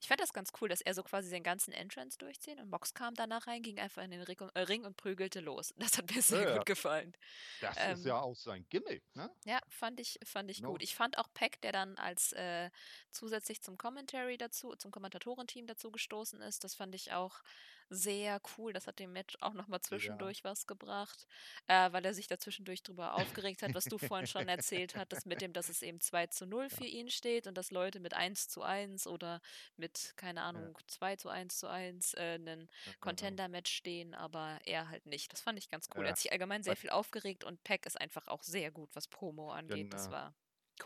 Ich 0.00 0.08
fand 0.08 0.20
das 0.20 0.32
ganz 0.32 0.52
cool, 0.60 0.68
dass 0.68 0.80
er 0.80 0.94
so 0.94 1.02
quasi 1.02 1.28
seinen 1.28 1.42
ganzen 1.42 1.72
Entrance 1.72 2.16
durchzieht 2.18 2.58
und 2.60 2.70
Mox 2.70 2.94
kam 2.94 3.14
danach 3.14 3.46
rein, 3.46 3.62
ging 3.62 3.78
einfach 3.78 4.02
in 4.02 4.10
den 4.10 4.22
Ring, 4.22 4.38
äh, 4.54 4.86
und 4.86 4.96
prügelte 4.96 5.40
los. 5.40 5.74
Das 5.76 5.98
hat 5.98 6.10
mir 6.14 6.22
sehr 6.22 6.44
Ja, 6.44 6.50
ja. 6.50 6.56
gut 6.56 6.66
gefallen. 6.66 7.12
Das 7.60 7.76
Ähm, 7.76 7.98
ist 7.98 8.04
ja 8.04 8.20
auch 8.20 8.34
sein 8.36 8.66
Gimmick, 8.70 9.04
ne? 9.14 9.30
Ja, 9.44 9.60
fand 9.68 10.00
ich, 10.00 10.18
fand 10.24 10.50
ich 10.50 10.62
No. 10.62 10.64
gut. 10.64 10.82
Ich 10.82 10.96
fand 10.96 11.18
auch 11.18 11.28
Peck, 11.32 11.60
der 11.62 11.70
dann 11.70 11.96
als 11.98 12.32
äh, 12.32 12.70
zusätzlich 13.12 13.62
zum 13.62 13.76
Commentary 13.78 14.36
dazu, 14.38 14.74
zum 14.76 14.90
Kommentatorenteam 14.90 15.66
dazu 15.68 15.92
gestoßen 15.92 16.40
ist, 16.40 16.64
das 16.64 16.74
fand 16.74 16.94
ich 16.96 17.12
auch 17.12 17.42
sehr 17.88 18.40
cool. 18.56 18.72
Das 18.72 18.86
hat 18.86 18.98
dem 18.98 19.12
Match 19.12 19.36
auch 19.40 19.52
nochmal 19.54 19.80
zwischendurch 19.80 20.44
was 20.44 20.66
gebracht, 20.66 21.26
äh, 21.68 21.92
weil 21.92 22.04
er 22.04 22.14
sich 22.14 22.26
da 22.26 22.38
zwischendurch 22.38 22.82
drüber 22.82 23.14
aufgeregt 23.14 23.62
hat, 23.62 23.74
was 23.74 23.88
du 23.88 23.98
vorhin 23.98 24.26
schon 24.26 24.48
erzählt 24.48 24.96
hattest, 24.96 25.26
mit 25.26 25.40
dem, 25.40 25.52
dass 25.52 25.68
es 25.68 25.82
eben 25.82 26.00
2 26.00 26.26
zu 26.26 26.46
0 26.46 26.68
für 26.70 26.84
ihn 26.84 27.10
steht 27.10 27.46
und 27.46 27.56
dass 27.56 27.70
Leute 27.70 28.00
mit 28.00 28.14
1 28.14 28.48
zu 28.48 28.62
1 28.62 29.06
oder 29.06 29.40
mit, 29.76 30.12
keine 30.16 30.42
Ahnung, 30.42 30.76
2 30.88 31.16
zu 31.16 31.28
1 31.28 31.58
zu 31.58 31.68
1 31.68 32.14
äh, 32.14 32.34
einen. 32.34 32.68
Contender-Match 33.00 33.70
stehen, 33.72 34.14
aber 34.14 34.58
er 34.64 34.88
halt 34.88 35.06
nicht. 35.06 35.32
Das 35.32 35.40
fand 35.40 35.58
ich 35.58 35.68
ganz 35.68 35.88
cool. 35.96 36.06
Er 36.06 36.08
Ja. 36.08 36.10
hat 36.10 36.18
sich 36.18 36.32
allgemein 36.32 36.62
sehr 36.62 36.76
viel 36.76 36.90
aufgeregt 36.90 37.44
und 37.44 37.62
Peck 37.64 37.86
ist 37.86 38.00
einfach 38.00 38.28
auch 38.28 38.42
sehr 38.42 38.70
gut, 38.70 38.90
was 38.94 39.08
Promo 39.08 39.52
angeht. 39.52 39.92
Das 39.94 40.08
Genau. 40.08 40.10
war 40.10 40.34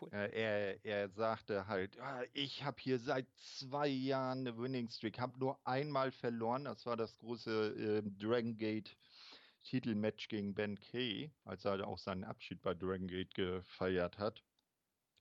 cool. 0.00 0.10
Äh, 0.12 0.30
er, 0.32 0.84
er 0.84 1.08
sagte 1.10 1.66
halt, 1.66 1.98
"Ah, 2.00 2.24
ich 2.32 2.64
habe 2.64 2.80
hier 2.80 2.98
seit 2.98 3.26
zwei 3.36 3.88
Jahren 3.88 4.40
eine 4.40 4.58
Winning 4.58 4.88
Streak, 4.88 5.18
habe 5.18 5.38
nur 5.38 5.58
einmal 5.66 6.12
verloren. 6.12 6.64
Das 6.64 6.86
war 6.86 6.96
das 6.96 7.18
große 7.18 8.02
äh, 8.04 8.10
Dragon 8.18 8.56
Gate 8.56 8.96
Titelmatch 9.64 10.28
gegen 10.28 10.54
Ben 10.54 10.78
Kay, 10.80 11.32
als 11.44 11.64
er 11.64 11.86
auch 11.86 11.98
seinen 11.98 12.24
Abschied 12.24 12.62
bei 12.62 12.74
Dragon 12.74 13.06
Gate 13.06 13.34
gefeiert 13.34 14.18
hat. 14.18 14.42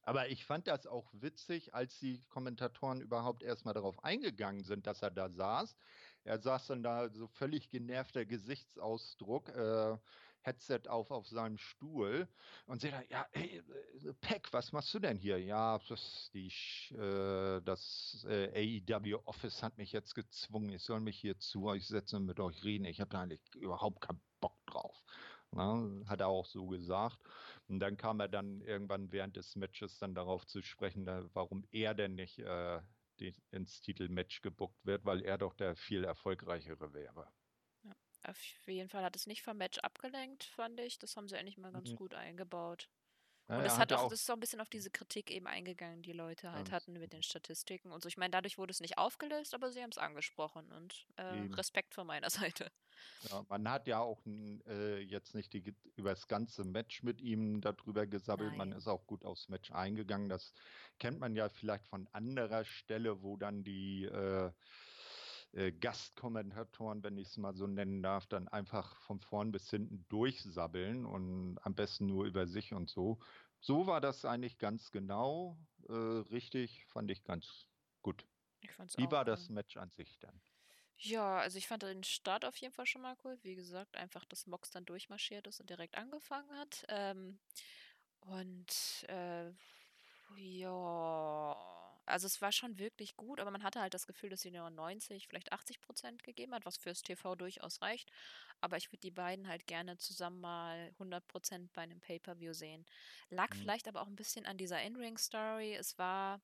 Aber 0.02 0.30
ich 0.30 0.46
fand 0.46 0.68
das 0.68 0.88
auch 0.88 1.12
witzig, 1.14 1.76
als 1.76 2.00
die 2.00 2.20
Kommentatoren 2.30 3.02
überhaupt 3.02 3.44
erstmal 3.44 3.74
darauf 3.74 4.04
eingegangen 4.04 4.64
sind, 4.64 4.88
dass 4.88 5.02
er 5.02 5.12
da 5.12 5.30
saß. 5.30 5.76
Er 6.24 6.40
saß 6.40 6.68
dann 6.68 6.84
da 6.84 7.10
so 7.10 7.28
völlig 7.28 7.70
genervter 7.70 8.26
Gesichtsausdruck. 8.26 9.50
Äh, 9.50 9.98
Headset 10.42 10.88
auf 10.88 11.12
auf 11.12 11.28
seinem 11.28 11.58
Stuhl 11.58 12.28
und 12.66 12.84
da, 12.84 13.02
ja, 13.10 13.28
hey, 13.32 13.62
äh, 14.04 14.14
Peck, 14.22 14.52
was 14.52 14.72
machst 14.72 14.94
du 14.94 15.00
denn 15.00 15.18
hier? 15.18 15.40
Ja, 15.40 15.80
das, 15.88 16.30
die, 16.34 16.52
äh, 16.94 17.62
das 17.62 18.26
äh, 18.30 18.82
AEW 18.88 19.20
Office 19.26 19.62
hat 19.64 19.78
mich 19.78 19.92
jetzt 19.92 20.16
gezwungen, 20.16 20.70
ich 20.70 20.84
soll 20.84 21.00
mich 21.00 21.18
hier 21.20 21.38
zu 21.40 21.66
euch 21.66 21.88
setzen 21.88 22.18
und 22.18 22.26
mit 22.26 22.40
euch 22.40 22.64
reden. 22.64 22.86
Ich 22.86 23.02
habe 23.02 23.10
da 23.10 23.22
eigentlich 23.22 23.42
überhaupt 23.56 24.02
keinen 24.02 24.22
Bock 24.40 24.58
drauf. 24.66 25.04
Na, 25.52 25.76
ne? 25.76 26.06
hat 26.08 26.22
er 26.22 26.28
auch 26.28 26.46
so 26.46 26.68
gesagt. 26.68 27.18
Und 27.68 27.80
dann 27.80 27.98
kam 27.98 28.20
er 28.20 28.28
dann 28.28 28.62
irgendwann 28.62 29.12
während 29.12 29.36
des 29.36 29.56
Matches 29.56 29.98
dann 30.00 30.14
darauf 30.14 30.46
zu 30.46 30.62
sprechen, 30.62 31.06
da, 31.06 31.28
warum 31.34 31.66
er 31.72 31.94
denn 31.96 32.16
nicht 32.16 32.40
äh, 32.40 32.82
die, 33.20 33.34
ins 33.52 33.82
Titelmatch 33.82 34.42
gebuckt 34.42 34.86
wird, 34.86 35.06
weil 35.06 35.22
er 35.22 35.38
doch 35.38 35.54
der 35.56 35.76
viel 35.76 36.04
erfolgreichere 36.04 36.94
wäre. 36.94 37.28
Auf 38.24 38.38
jeden 38.68 38.90
Fall 38.90 39.04
hat 39.04 39.16
es 39.16 39.28
nicht 39.28 39.44
vom 39.44 39.58
Match 39.58 39.80
abgelenkt, 39.80 40.44
fand 40.44 40.80
ich. 40.80 41.00
Das 41.00 41.16
haben 41.16 41.28
sie 41.28 41.38
eigentlich 41.38 41.58
mal 41.58 41.72
ganz 41.72 41.92
mhm. 41.92 41.96
gut 41.96 42.14
eingebaut. 42.14 42.90
Ja, 43.50 43.58
und 43.58 43.64
das 43.64 43.80
hat 43.80 43.92
auch, 43.94 44.10
das 44.10 44.22
ist 44.22 44.30
auch 44.30 44.36
ein 44.36 44.40
bisschen 44.40 44.62
auf 44.62 44.70
diese 44.70 44.92
Kritik 44.92 45.32
eben 45.32 45.48
eingegangen, 45.48 46.04
die 46.04 46.12
Leute 46.12 46.52
halt 46.52 46.68
ja. 46.68 46.76
hatten 46.76 46.94
mit 46.94 47.12
den 47.12 47.24
Statistiken 47.24 47.92
und 47.92 48.04
so. 48.04 48.08
Ich 48.08 48.18
meine, 48.18 48.30
dadurch 48.30 48.60
wurde 48.60 48.70
es 48.70 48.80
nicht 48.80 49.00
aufgelöst, 49.00 49.56
aber 49.56 49.72
sie 49.72 49.82
haben 49.82 49.90
es 49.90 49.98
angesprochen 49.98 50.72
und 50.72 51.08
äh, 51.16 51.24
Respekt 51.56 51.96
von 51.96 52.06
meiner 52.06 52.30
Seite. 52.30 52.72
Ja, 53.28 53.44
man 53.50 53.68
hat 53.68 53.88
ja 53.88 54.00
auch 54.00 54.22
äh, 54.68 55.00
jetzt 55.00 55.34
nicht 55.34 55.52
die, 55.54 55.74
über 55.96 56.12
das 56.12 56.28
ganze 56.28 56.64
Match 56.64 57.02
mit 57.02 57.22
ihm 57.22 57.60
darüber 57.60 58.06
gesabbelt. 58.06 58.50
Nein. 58.50 58.58
Man 58.58 58.72
ist 58.74 58.88
auch 58.88 59.08
gut 59.08 59.26
aufs 59.26 59.50
Match 59.50 59.72
eingegangen. 59.72 60.30
Das 60.30 60.54
kennt 61.00 61.20
man 61.20 61.36
ja 61.36 61.50
vielleicht 61.50 61.88
von 61.88 62.08
anderer 62.12 62.66
Stelle, 62.66 63.24
wo 63.24 63.36
dann 63.36 63.64
die 63.64 64.06
äh, 64.06 64.52
äh, 65.54 65.72
Gastkommentatoren, 65.72 67.04
wenn 67.04 67.18
ich 67.18 67.30
es 67.30 67.38
mal 67.38 67.56
so 67.56 67.68
nennen 67.68 68.02
darf, 68.04 68.28
dann 68.28 68.48
einfach 68.48 68.96
von 68.98 69.20
vorn 69.20 69.52
bis 69.52 69.70
hinten 69.70 70.08
durchsabbeln 70.10 71.06
und 71.06 71.58
am 71.64 71.76
besten 71.76 72.08
nur 72.08 72.26
über 72.26 72.48
sich 72.48 72.74
und 72.74 72.90
so. 72.90 73.20
So 73.60 73.88
war 73.88 74.02
das 74.02 74.26
eigentlich 74.26 74.58
ganz 74.60 74.92
genau 74.92 75.60
äh, 75.88 75.94
richtig, 75.94 76.86
fand 76.88 77.12
ich 77.12 77.24
ganz 77.24 77.68
gut. 78.02 78.28
Ich 78.62 78.72
fand's 78.72 78.96
Wie 78.96 79.04
auch 79.04 79.12
war 79.12 79.26
das 79.26 79.50
Match 79.50 79.78
an 79.78 79.92
sich 79.92 80.20
dann? 80.20 80.42
Ja, 80.98 81.38
also 81.40 81.58
ich 81.58 81.68
fand 81.68 81.84
den 81.84 82.04
Start 82.04 82.44
auf 82.46 82.58
jeden 82.58 82.74
Fall 82.74 82.86
schon 82.86 83.02
mal 83.02 83.16
cool. 83.24 83.40
Wie 83.42 83.56
gesagt, 83.56 83.96
einfach, 83.96 84.26
dass 84.26 84.48
Mox 84.48 84.70
dann 84.72 84.86
durchmarschiert 84.86 85.48
ist 85.48 85.62
und 85.62 85.70
direkt 85.70 85.98
angefangen 85.98 86.52
hat. 86.58 86.86
Ähm, 86.90 87.40
und 88.22 89.06
äh, 89.08 89.52
ja, 90.36 91.89
also 92.10 92.26
es 92.26 92.42
war 92.42 92.52
schon 92.52 92.80
wirklich 92.80 93.16
gut, 93.16 93.40
aber 93.40 93.52
man 93.52 93.64
hatte 93.64 93.82
halt 93.82 93.94
das 93.94 94.08
Gefühl, 94.08 94.30
dass 94.30 94.42
sie 94.42 94.52
nur 94.52 94.70
90, 94.70 95.28
vielleicht 95.28 95.52
80 95.52 95.82
Prozent 95.82 96.24
gegeben 96.24 96.54
hat, 96.54 96.66
was 96.66 96.78
fürs 96.78 97.02
TV 97.04 97.36
durchaus 97.36 97.82
reicht. 97.82 98.12
Aber 98.62 98.78
ich 98.78 98.92
würde 98.92 99.02
die 99.02 99.12
beiden 99.12 99.48
halt 99.48 99.68
gerne 99.68 99.98
zusammen 99.98 100.42
mal 100.42 100.90
100 100.94 101.28
Prozent 101.28 101.72
bei 101.74 101.84
einem 101.84 102.00
Pay-Per-View 102.00 102.54
sehen. 102.54 102.86
Lag 103.30 103.54
mhm. 103.54 103.60
vielleicht 103.60 103.88
aber 103.88 104.02
auch 104.02 104.08
ein 104.08 104.16
bisschen 104.16 104.46
an 104.46 104.58
dieser 104.58 104.82
In-Ring-Story. 104.82 105.76
Es 105.76 105.98
war, 105.98 106.42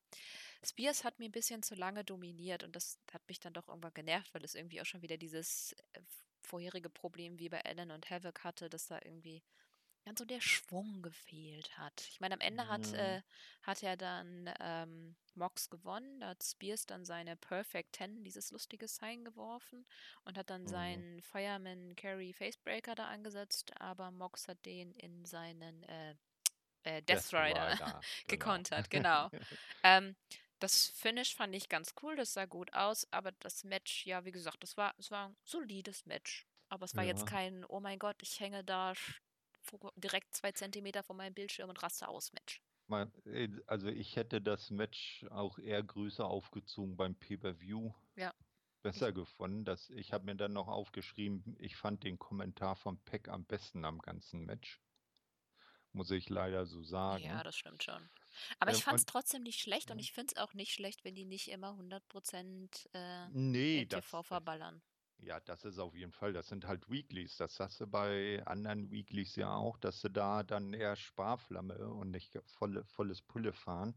Spears 0.64 1.04
hat 1.04 1.20
mir 1.20 1.30
ein 1.30 1.34
bisschen 1.34 1.64
zu 1.64 1.76
lange 1.76 2.04
dominiert 2.04 2.64
und 2.64 2.76
das 2.76 3.00
hat 3.12 3.28
mich 3.28 3.40
dann 3.40 3.54
doch 3.54 3.68
irgendwann 3.68 3.94
genervt, 3.94 4.34
weil 4.34 4.44
es 4.44 4.56
irgendwie 4.56 4.82
auch 4.82 4.86
schon 4.86 5.02
wieder 5.02 5.18
dieses 5.18 5.74
äh, 5.94 6.02
vorherige 6.42 6.90
Problem 6.90 7.40
wie 7.40 7.50
bei 7.50 7.60
Ellen 7.60 7.92
und 7.92 8.10
Havoc 8.10 8.44
hatte, 8.44 8.70
dass 8.70 8.88
da 8.88 9.00
irgendwie 9.04 9.42
ganz 10.06 10.20
so 10.20 10.26
der 10.26 10.42
Schwung 10.42 11.02
gefehlt 11.02 11.78
hat. 11.78 12.08
Ich 12.10 12.20
meine, 12.20 12.36
am 12.36 12.40
Ende 12.40 12.68
hat, 12.68 12.94
äh, 12.94 13.22
hat 13.64 13.82
er 13.82 13.98
dann 13.98 14.54
ähm, 14.60 15.16
Mox 15.34 15.70
gewonnen. 15.70 16.20
Da 16.20 16.30
hat 16.30 16.44
Spears 16.44 16.86
dann 16.86 17.06
seine 17.06 17.36
Perfect 17.36 17.94
Ten, 17.94 18.24
dieses 18.24 18.52
lustige 18.52 18.88
Sign 18.88 19.26
geworfen 19.26 19.86
und 20.24 20.38
hat 20.38 20.50
dann 20.50 20.64
mhm. 20.64 20.68
seinen 20.68 21.22
Fireman 21.22 21.96
Carry 21.96 22.34
Facebreaker 22.34 22.96
da 22.96 23.08
angesetzt, 23.08 23.72
aber 23.82 24.12
Mox 24.12 24.48
hat 24.48 24.64
den 24.66 24.92
in 24.94 25.26
seinen 25.26 25.84
äh, 25.84 26.16
äh, 26.84 27.02
Death, 27.02 27.32
Death 27.32 27.34
Rider, 27.34 27.72
Rider 27.72 27.76
genau. 27.86 28.00
gekontert, 28.28 28.90
genau. 28.90 29.30
ähm, 29.84 30.16
das 30.60 30.88
Finish 30.88 31.36
fand 31.36 31.54
ich 31.56 31.68
ganz 31.68 31.96
cool, 32.02 32.16
das 32.16 32.34
sah 32.34 32.46
gut 32.46 32.74
aus, 32.74 33.12
aber 33.12 33.32
das 33.34 33.64
Match, 33.64 34.06
ja, 34.06 34.24
wie 34.24 34.32
gesagt, 34.32 34.64
das 34.64 34.78
war, 34.78 34.94
es 34.98 35.12
war 35.12 35.30
ein 35.30 35.38
solides 35.44 36.06
Match. 36.06 36.48
Aber 36.70 36.86
es 36.86 36.96
war 36.96 37.04
ja. 37.04 37.10
jetzt 37.10 37.28
kein, 37.28 37.64
oh 37.66 37.80
mein 37.80 38.00
Gott, 38.00 38.16
ich 38.22 38.40
hänge 38.40 38.64
da 38.64 38.94
direkt 39.96 40.36
zwei 40.36 40.52
Zentimeter 40.52 41.04
von 41.04 41.18
meinem 41.18 41.34
Bildschirm 41.34 41.70
und 41.70 41.82
raste 41.82 42.08
aus 42.08 42.34
Match. 42.34 42.62
Äh, 43.26 43.50
also 43.68 43.88
ich 43.88 44.16
hätte 44.16 44.42
das 44.42 44.70
Match 44.70 45.26
auch 45.30 45.58
eher 45.58 45.82
größer 45.82 46.26
aufgezogen 46.26 46.96
beim 46.96 47.16
Pay-Per-View. 47.16 47.94
Ja. 48.16 48.34
Besser 48.82 49.10
ich 49.10 49.16
gefunden. 49.16 49.66
Dass, 49.66 49.90
ich 49.90 50.14
habe 50.14 50.26
mir 50.26 50.36
dann 50.36 50.54
noch 50.54 50.68
aufgeschrieben, 50.68 51.56
ich 51.60 51.76
fand 51.76 52.04
den 52.04 52.20
Kommentar 52.20 52.76
von 52.76 53.00
Peck 53.04 53.30
am 53.30 53.46
besten 53.46 53.86
am 53.86 54.00
ganzen 54.00 54.46
Match. 54.46 54.80
Muss 55.92 56.12
ich 56.12 56.30
leider 56.30 56.66
so 56.66 56.84
sagen. 56.84 57.24
Ja, 57.24 57.42
das 57.42 57.56
stimmt 57.56 57.82
schon. 57.84 58.10
Aber 58.60 58.72
ähm, 58.72 58.78
ich 58.78 58.84
fand 58.84 59.00
es 59.00 59.06
trotzdem 59.06 59.44
nicht 59.44 59.62
schlecht 59.62 59.92
und 59.92 60.00
ich 60.00 60.12
finde 60.12 60.34
es 60.36 60.42
auch 60.42 60.54
nicht 60.54 60.74
schlecht, 60.74 61.06
wenn 61.06 61.16
die 61.16 61.26
nicht 61.26 61.48
immer 61.48 61.72
100% 61.72 62.88
äh, 62.94 63.30
nee, 63.32 63.86
TV 63.86 64.22
verballern. 64.22 64.82
Ja, 65.20 65.40
das 65.40 65.66
ist 65.66 65.80
auf 65.80 65.96
jeden 65.96 66.12
Fall. 66.12 66.34
Das 66.34 66.48
sind 66.48 66.68
halt 66.68 66.90
Weeklies. 66.90 67.38
Das 67.38 67.60
hast 67.60 67.80
du 67.80 67.88
bei 67.88 68.46
anderen 68.46 68.92
Weeklies 68.92 69.36
ja 69.36 69.56
auch, 69.56 69.78
dass 69.78 70.02
sie 70.02 70.10
da 70.10 70.44
dann 70.44 70.74
eher 70.74 70.96
Sparflamme 70.96 71.88
und 71.88 72.12
nicht 72.12 72.38
volle, 72.46 72.84
volles 72.86 73.22
Pulle 73.22 73.54
fahren. 73.54 73.96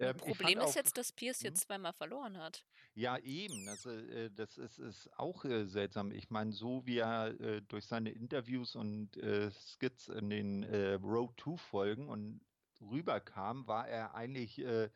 Ähm, 0.00 0.16
Problem 0.16 0.58
ist 0.58 0.64
auch, 0.64 0.74
jetzt, 0.74 0.96
dass 0.96 1.12
Pierce 1.12 1.40
hm? 1.40 1.46
jetzt 1.46 1.62
zweimal 1.62 1.92
verloren 1.92 2.38
hat. 2.38 2.64
Ja, 2.94 3.18
eben. 3.18 3.66
Das, 3.66 3.84
äh, 3.86 4.30
das 4.30 4.56
ist, 4.56 4.78
ist 4.78 5.10
auch 5.18 5.44
äh, 5.44 5.66
seltsam. 5.66 6.12
Ich 6.12 6.30
meine, 6.30 6.52
so 6.52 6.86
wie 6.86 6.98
er 6.98 7.40
äh, 7.40 7.62
durch 7.62 7.86
seine 7.86 8.10
Interviews 8.10 8.74
und 8.76 9.16
äh, 9.16 9.50
Skits 9.50 10.08
in 10.08 10.30
den 10.30 10.62
äh, 10.62 10.94
Road 10.94 11.40
2 11.40 11.56
Folgen 11.56 12.08
und 12.08 12.40
rüberkam, 12.80 13.66
war 13.66 13.88
er 13.88 14.14
eigentlich 14.14 14.58
äh, 14.60 14.88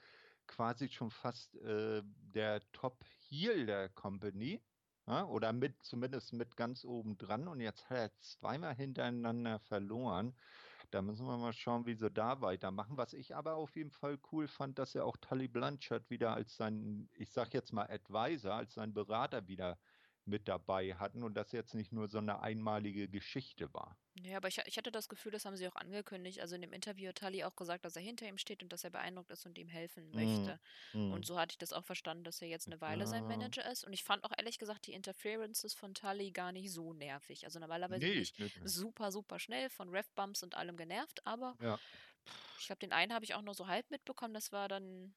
quasi 0.47 0.89
schon 0.89 1.11
fast 1.11 1.57
der 1.63 2.61
Top 2.73 3.05
Heel 3.29 3.67
der 3.67 3.89
Company. 3.89 4.61
Ja, 5.09 5.25
oder 5.27 5.53
mit, 5.53 5.83
zumindest 5.83 6.33
mit 6.33 6.57
ganz 6.57 6.85
oben 6.85 7.19
dran. 7.19 7.49
Und 7.49 7.61
jetzt 7.61 7.91
hat 7.91 7.97
er 7.99 8.19
zweimal 8.21 8.75
hintereinander 8.77 9.59
verloren. 9.59 10.37
Da 10.91 11.03
müssen 11.03 11.27
wir 11.27 11.39
mal 11.39 11.53
schauen, 11.53 11.87
wie 11.87 11.95
sie 11.97 12.11
da 12.11 12.41
weitermachen. 12.41 12.97
Was 12.97 13.13
ich 13.13 13.35
aber 13.35 13.57
auf 13.57 13.75
jeden 13.77 13.91
Fall 13.91 14.19
cool 14.33 14.47
fand, 14.49 14.79
dass 14.79 14.95
er 14.95 15.05
auch 15.07 15.17
Tully 15.17 15.49
Blanchard 15.49 16.11
wieder 16.11 16.35
als 16.35 16.57
sein, 16.57 17.09
ich 17.15 17.33
sag 17.33 17.53
jetzt 17.55 17.73
mal 17.73 17.91
Advisor, 17.91 18.55
als 18.55 18.75
sein 18.75 18.95
Berater 18.95 19.49
wieder 19.49 19.79
mit 20.25 20.49
dabei 20.49 20.95
hatten 20.95 21.23
und 21.23 21.35
das 21.35 21.53
jetzt 21.53 21.75
nicht 21.75 21.93
nur 21.93 22.09
so 22.09 22.19
eine 22.19 22.41
einmalige 22.41 23.09
Geschichte 23.09 23.73
war. 23.75 23.97
Ja, 24.23 24.37
aber 24.37 24.49
ich, 24.49 24.59
ich 24.67 24.77
hatte 24.77 24.93
das 24.93 25.09
Gefühl, 25.09 25.33
das 25.33 25.45
haben 25.45 25.57
sie 25.57 25.67
auch 25.67 25.75
angekündigt. 25.75 26.41
Also 26.41 26.55
in 26.55 26.61
dem 26.61 26.73
Interview 26.73 27.09
hat 27.09 27.17
Tully 27.17 27.45
auch 27.45 27.57
gesagt, 27.57 27.85
dass 27.85 27.97
er 27.97 28.03
hinter 28.03 28.29
ihm 28.29 28.39
steht 28.39 28.63
und 28.63 28.73
dass 28.73 28.85
er 28.85 28.91
beeindruckt 28.91 29.31
ist 29.31 29.47
und 29.47 29.57
ihm 29.59 29.69
helfen 29.69 30.11
möchte. 30.11 30.61
Mm. 30.93 31.13
Und 31.13 31.27
so 31.27 31.39
hatte 31.39 31.53
ich 31.53 31.59
das 31.59 31.73
auch 31.73 31.85
verstanden, 31.85 32.23
dass 32.23 32.43
er 32.43 32.49
jetzt 32.49 32.67
eine 32.67 32.81
Weile 32.81 33.01
ja. 33.01 33.07
sein 33.07 33.27
Manager 33.27 33.69
ist. 33.71 33.85
Und 33.85 33.93
ich 33.93 34.05
fand 34.05 34.23
auch 34.25 34.33
ehrlich 34.37 34.59
gesagt 34.59 34.87
die 34.87 34.93
Interferences 34.93 35.75
von 35.75 35.95
Tully 35.95 36.31
gar 36.31 36.53
nicht 36.53 36.71
so 36.71 36.93
nervig. 36.93 37.45
Also 37.45 37.59
normalerweise 37.59 38.05
nee, 38.05 38.13
bin 38.13 38.23
ich 38.23 38.39
nicht. 38.39 38.61
super, 38.69 39.11
super 39.11 39.39
schnell 39.39 39.71
von 39.71 39.89
Ref-Bumps 39.89 40.43
und 40.43 40.55
allem 40.55 40.77
genervt, 40.77 41.27
aber 41.27 41.57
ja. 41.61 41.79
ich 42.61 42.71
habe 42.71 42.79
den 42.79 42.93
einen 42.93 43.13
habe 43.13 43.25
ich 43.25 43.35
auch 43.35 43.43
nur 43.43 43.55
so 43.55 43.67
halb 43.67 43.91
mitbekommen. 43.91 44.35
Das 44.35 44.53
war 44.53 44.69
dann, 44.69 45.15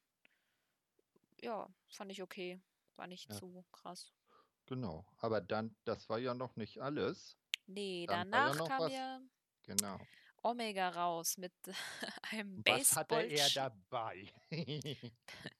ja, 1.41 1.68
fand 1.89 2.12
ich 2.12 2.22
okay. 2.24 2.60
War 2.95 3.08
nicht 3.08 3.30
ja. 3.30 3.36
zu 3.36 3.66
krass. 3.74 4.14
Genau, 4.66 5.05
aber 5.18 5.41
dann, 5.41 5.76
das 5.86 6.09
war 6.09 6.18
ja 6.18 6.34
noch 6.34 6.55
nicht 6.55 6.80
alles. 6.82 7.38
Nee, 7.68 8.05
Dann 8.07 8.32
danach 8.32 8.55
ja 8.59 8.68
kam 8.68 8.80
was. 8.82 8.91
ja 8.91 9.22
Genau. 9.66 9.99
Omega 10.43 10.89
raus 10.89 11.38
mit 11.38 11.53
einem 12.32 12.61
Was 12.66 12.95
hatte 12.95 13.16
er 13.16 13.49
dabei? 13.49 14.32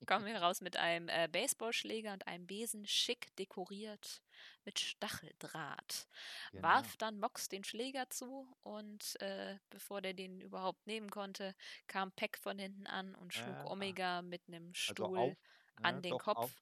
Kommen 0.06 0.26
wir 0.28 0.38
raus 0.38 0.62
mit 0.62 0.78
einem 0.78 1.10
äh, 1.10 1.28
Baseballschläger 1.28 2.14
und 2.14 2.28
einem 2.28 2.46
Besen, 2.46 2.86
schick 2.86 3.36
dekoriert 3.38 4.22
mit 4.64 4.80
Stacheldraht. 4.80 6.08
Genau. 6.52 6.64
Warf 6.64 6.98
dann 6.98 7.20
Mox 7.20 7.50
den 7.50 7.64
Schläger 7.64 8.12
zu 8.12 8.48
und 8.62 9.20
äh, 9.22 9.58
bevor 9.72 10.02
der 10.02 10.14
den 10.14 10.40
überhaupt 10.40 10.86
nehmen 10.86 11.10
konnte, 11.10 11.56
kam 11.88 12.12
Peck 12.12 12.38
von 12.38 12.60
hinten 12.60 12.86
an 12.86 13.16
und 13.16 13.34
schlug 13.34 13.56
äh, 13.56 13.66
Omega 13.66 14.22
mit 14.22 14.44
einem 14.48 14.68
also 14.68 14.94
Stuhl 14.94 15.18
also 15.18 15.32
auf, 15.32 15.38
an 15.82 16.02
den 16.04 16.18
Kopf. 16.20 16.38
Auf, 16.38 16.56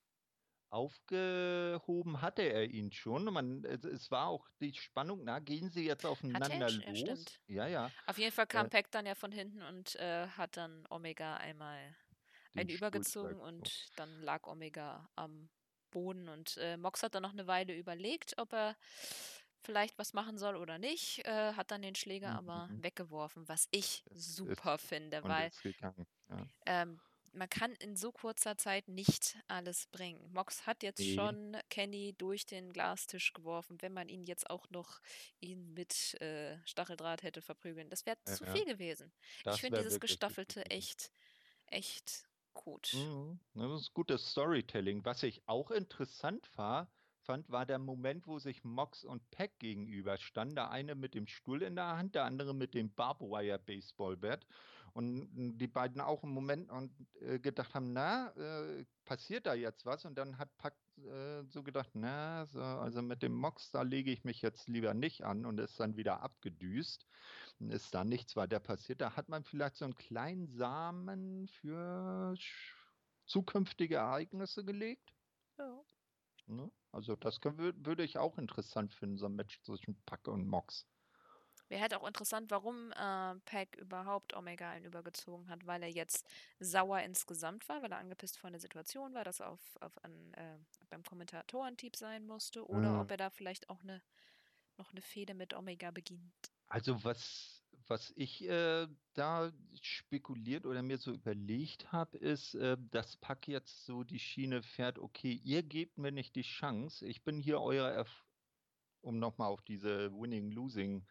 aufgehoben 0.73 2.21
hatte 2.21 2.41
er 2.41 2.65
ihn 2.65 2.91
schon. 2.91 3.25
Man, 3.25 3.63
es 3.63 4.09
war 4.11 4.27
auch 4.27 4.47
die 4.59 4.73
Spannung, 4.73 5.23
na, 5.23 5.39
gehen 5.39 5.69
sie 5.69 5.85
jetzt 5.85 6.05
aufeinander 6.05 6.69
los? 6.69 6.81
Ja, 6.85 6.95
stimmt. 6.95 7.41
ja, 7.47 7.67
ja. 7.67 7.91
Auf 8.07 8.17
jeden 8.17 8.31
Fall 8.31 8.47
kam 8.47 8.65
äh, 8.65 8.69
Peck 8.69 8.91
dann 8.91 9.05
ja 9.05 9.15
von 9.15 9.31
hinten 9.31 9.61
und 9.61 9.95
äh, 9.95 10.27
hat 10.27 10.57
dann 10.57 10.85
Omega 10.89 11.37
einmal 11.37 11.95
einen 12.55 12.69
übergezogen 12.69 13.39
und 13.39 13.87
dann 13.95 14.21
lag 14.21 14.45
Omega 14.47 15.09
am 15.15 15.49
Boden 15.91 16.27
und 16.27 16.57
äh, 16.57 16.75
Mox 16.77 17.03
hat 17.03 17.15
dann 17.15 17.23
noch 17.23 17.33
eine 17.33 17.47
Weile 17.47 17.75
überlegt, 17.75 18.33
ob 18.37 18.51
er 18.53 18.75
vielleicht 19.63 19.97
was 19.97 20.13
machen 20.13 20.37
soll 20.37 20.55
oder 20.55 20.77
nicht, 20.77 21.25
äh, 21.25 21.53
hat 21.53 21.71
dann 21.71 21.83
den 21.83 21.95
Schläger 21.95 22.29
mhm. 22.41 22.49
aber 22.49 22.69
weggeworfen, 22.71 23.47
was 23.47 23.67
ich 23.71 24.03
super 24.11 24.75
ist, 24.75 24.87
finde, 24.87 25.23
weil 25.23 25.51
ja. 25.63 26.47
ähm, 26.65 26.99
man 27.33 27.49
kann 27.49 27.73
in 27.73 27.95
so 27.95 28.11
kurzer 28.11 28.57
Zeit 28.57 28.87
nicht 28.87 29.37
alles 29.47 29.87
bringen. 29.87 30.31
Mox 30.31 30.65
hat 30.65 30.83
jetzt 30.83 30.99
nee. 30.99 31.15
schon 31.15 31.57
Kenny 31.69 32.13
durch 32.17 32.45
den 32.45 32.71
Glastisch 32.71 33.33
geworfen, 33.33 33.81
wenn 33.81 33.93
man 33.93 34.09
ihn 34.09 34.25
jetzt 34.25 34.49
auch 34.49 34.69
noch 34.69 34.99
ihn 35.39 35.73
mit 35.73 36.19
äh, 36.21 36.57
Stacheldraht 36.65 37.23
hätte 37.23 37.41
verprügeln. 37.41 37.89
Das 37.89 38.05
wäre 38.05 38.17
ja, 38.27 38.33
zu 38.33 38.45
viel 38.45 38.65
gewesen. 38.65 39.11
Das 39.43 39.55
ich 39.55 39.61
finde 39.61 39.79
dieses 39.79 39.99
Gestaffelte 39.99 40.65
echt, 40.67 41.11
echt 41.67 42.27
gut. 42.53 42.93
Mhm. 42.93 43.39
Das 43.55 43.81
ist 43.81 43.93
gutes 43.93 44.31
Storytelling. 44.31 45.03
Was 45.03 45.23
ich 45.23 45.41
auch 45.47 45.71
interessant 45.71 46.49
war, 46.55 46.91
fand, 47.23 47.49
war 47.49 47.65
der 47.65 47.79
Moment, 47.79 48.27
wo 48.27 48.39
sich 48.39 48.63
Mox 48.63 49.03
und 49.03 49.29
Peck 49.31 49.57
gegenüberstanden. 49.59 50.55
Der 50.55 50.69
eine 50.69 50.95
mit 50.95 51.15
dem 51.15 51.27
Stuhl 51.27 51.63
in 51.63 51.75
der 51.75 51.97
Hand, 51.97 52.15
der 52.15 52.25
andere 52.25 52.53
mit 52.53 52.73
dem 52.73 52.93
Barbwire 52.93 53.59
Baseballbat. 53.59 54.45
Und 54.93 55.57
die 55.57 55.67
beiden 55.67 56.01
auch 56.01 56.23
im 56.23 56.29
Moment 56.29 56.69
und 56.69 56.93
äh, 57.21 57.39
gedacht 57.39 57.73
haben, 57.73 57.93
na, 57.93 58.29
äh, 58.35 58.85
passiert 59.05 59.47
da 59.47 59.55
jetzt 59.55 59.87
was? 59.87 60.05
Und 60.05 60.15
dann 60.19 60.37
hat 60.37 60.55
Pack 60.57 60.75
äh, 60.97 61.43
so 61.49 61.63
gedacht, 61.63 61.89
na, 61.93 62.45
so, 62.45 62.61
also 62.61 63.01
mit 63.01 63.23
dem 63.23 63.33
Mox, 63.33 63.71
da 63.71 63.81
lege 63.81 64.11
ich 64.11 64.23
mich 64.23 64.43
jetzt 64.43 64.67
lieber 64.67 64.93
nicht 64.93 65.23
an 65.23 65.47
und 65.47 65.59
ist 65.59 65.79
dann 65.79 65.97
wieder 65.97 66.21
abgedüst. 66.21 67.07
Ist 67.59 67.95
da 67.95 68.03
nichts 68.03 68.35
weiter 68.35 68.59
passiert. 68.59 69.01
Da 69.01 69.15
hat 69.15 69.29
man 69.29 69.43
vielleicht 69.43 69.77
so 69.77 69.85
einen 69.85 69.95
kleinen 69.95 70.47
Samen 70.47 71.47
für 71.47 72.35
zukünftige 73.25 73.95
Ereignisse 73.95 74.63
gelegt. 74.63 75.11
Ja. 75.57 75.83
Ne? 76.45 76.71
Also 76.91 77.15
das 77.15 77.41
können, 77.41 77.57
würde 77.85 78.03
ich 78.03 78.17
auch 78.17 78.37
interessant 78.37 78.93
finden, 78.93 79.17
so 79.17 79.25
ein 79.25 79.35
Match 79.35 79.61
zwischen 79.63 79.95
Pack 80.05 80.27
und 80.27 80.47
Mox. 80.47 80.85
Wäre 81.73 81.81
halt 81.81 81.95
auch 81.95 82.05
interessant, 82.07 82.51
warum 82.51 82.91
äh, 82.91 83.35
Pack 83.45 83.77
überhaupt 83.77 84.35
Omega 84.35 84.69
einen 84.69 84.85
übergezogen 84.85 85.49
hat, 85.49 85.65
weil 85.65 85.81
er 85.81 85.89
jetzt 85.89 86.23
sauer 86.59 86.99
insgesamt 86.99 87.67
war, 87.67 87.81
weil 87.81 87.91
er 87.91 87.97
angepisst 87.97 88.37
von 88.37 88.51
der 88.51 88.61
Situation 88.61 89.15
war, 89.15 89.23
dass 89.23 89.39
er 89.39 89.49
auf, 89.49 89.59
auf 89.81 89.97
ein, 90.03 90.35
äh, 90.35 90.59
beim 90.91 91.01
Kommentatorenteam 91.01 91.93
sein 91.95 92.27
musste, 92.27 92.63
oder 92.67 92.91
mhm. 92.91 92.99
ob 92.99 93.09
er 93.09 93.17
da 93.17 93.31
vielleicht 93.31 93.71
auch 93.71 93.81
eine, 93.81 94.03
noch 94.77 94.91
eine 94.91 95.01
Fehde 95.01 95.33
mit 95.33 95.55
Omega 95.55 95.89
beginnt. 95.89 96.51
Also 96.67 97.03
was, 97.03 97.63
was 97.87 98.13
ich 98.15 98.47
äh, 98.47 98.87
da 99.15 99.51
spekuliert 99.81 100.67
oder 100.67 100.83
mir 100.83 100.99
so 100.99 101.11
überlegt 101.11 101.91
habe, 101.91 102.19
ist, 102.19 102.53
äh, 102.53 102.77
dass 102.91 103.17
Pack 103.17 103.47
jetzt 103.47 103.87
so 103.87 104.03
die 104.03 104.19
Schiene 104.19 104.61
fährt, 104.61 104.99
okay, 104.99 105.41
ihr 105.43 105.63
gebt 105.63 105.97
mir 105.97 106.11
nicht 106.11 106.35
die 106.35 106.43
Chance, 106.43 107.07
ich 107.07 107.23
bin 107.23 107.39
hier 107.39 107.59
euer, 107.59 107.89
Erf 107.89 108.27
um 109.01 109.17
nochmal 109.17 109.49
auf 109.49 109.63
diese 109.63 110.13
Winning-Losing 110.13 111.03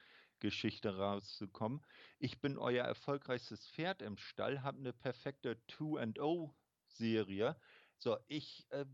Geschichte 0.43 0.97
rauszukommen. 0.97 1.81
Ich 2.19 2.41
bin 2.41 2.59
euer 2.59 2.85
erfolgreichstes 2.85 3.69
Pferd 3.69 4.03
im 4.03 4.19
Stall, 4.19 4.63
habe 4.63 4.79
eine 4.79 4.93
perfekte 4.93 5.57
2-0-Serie. 5.69 7.57
So, 7.97 8.19
ich 8.27 8.67
äh, 8.71 8.85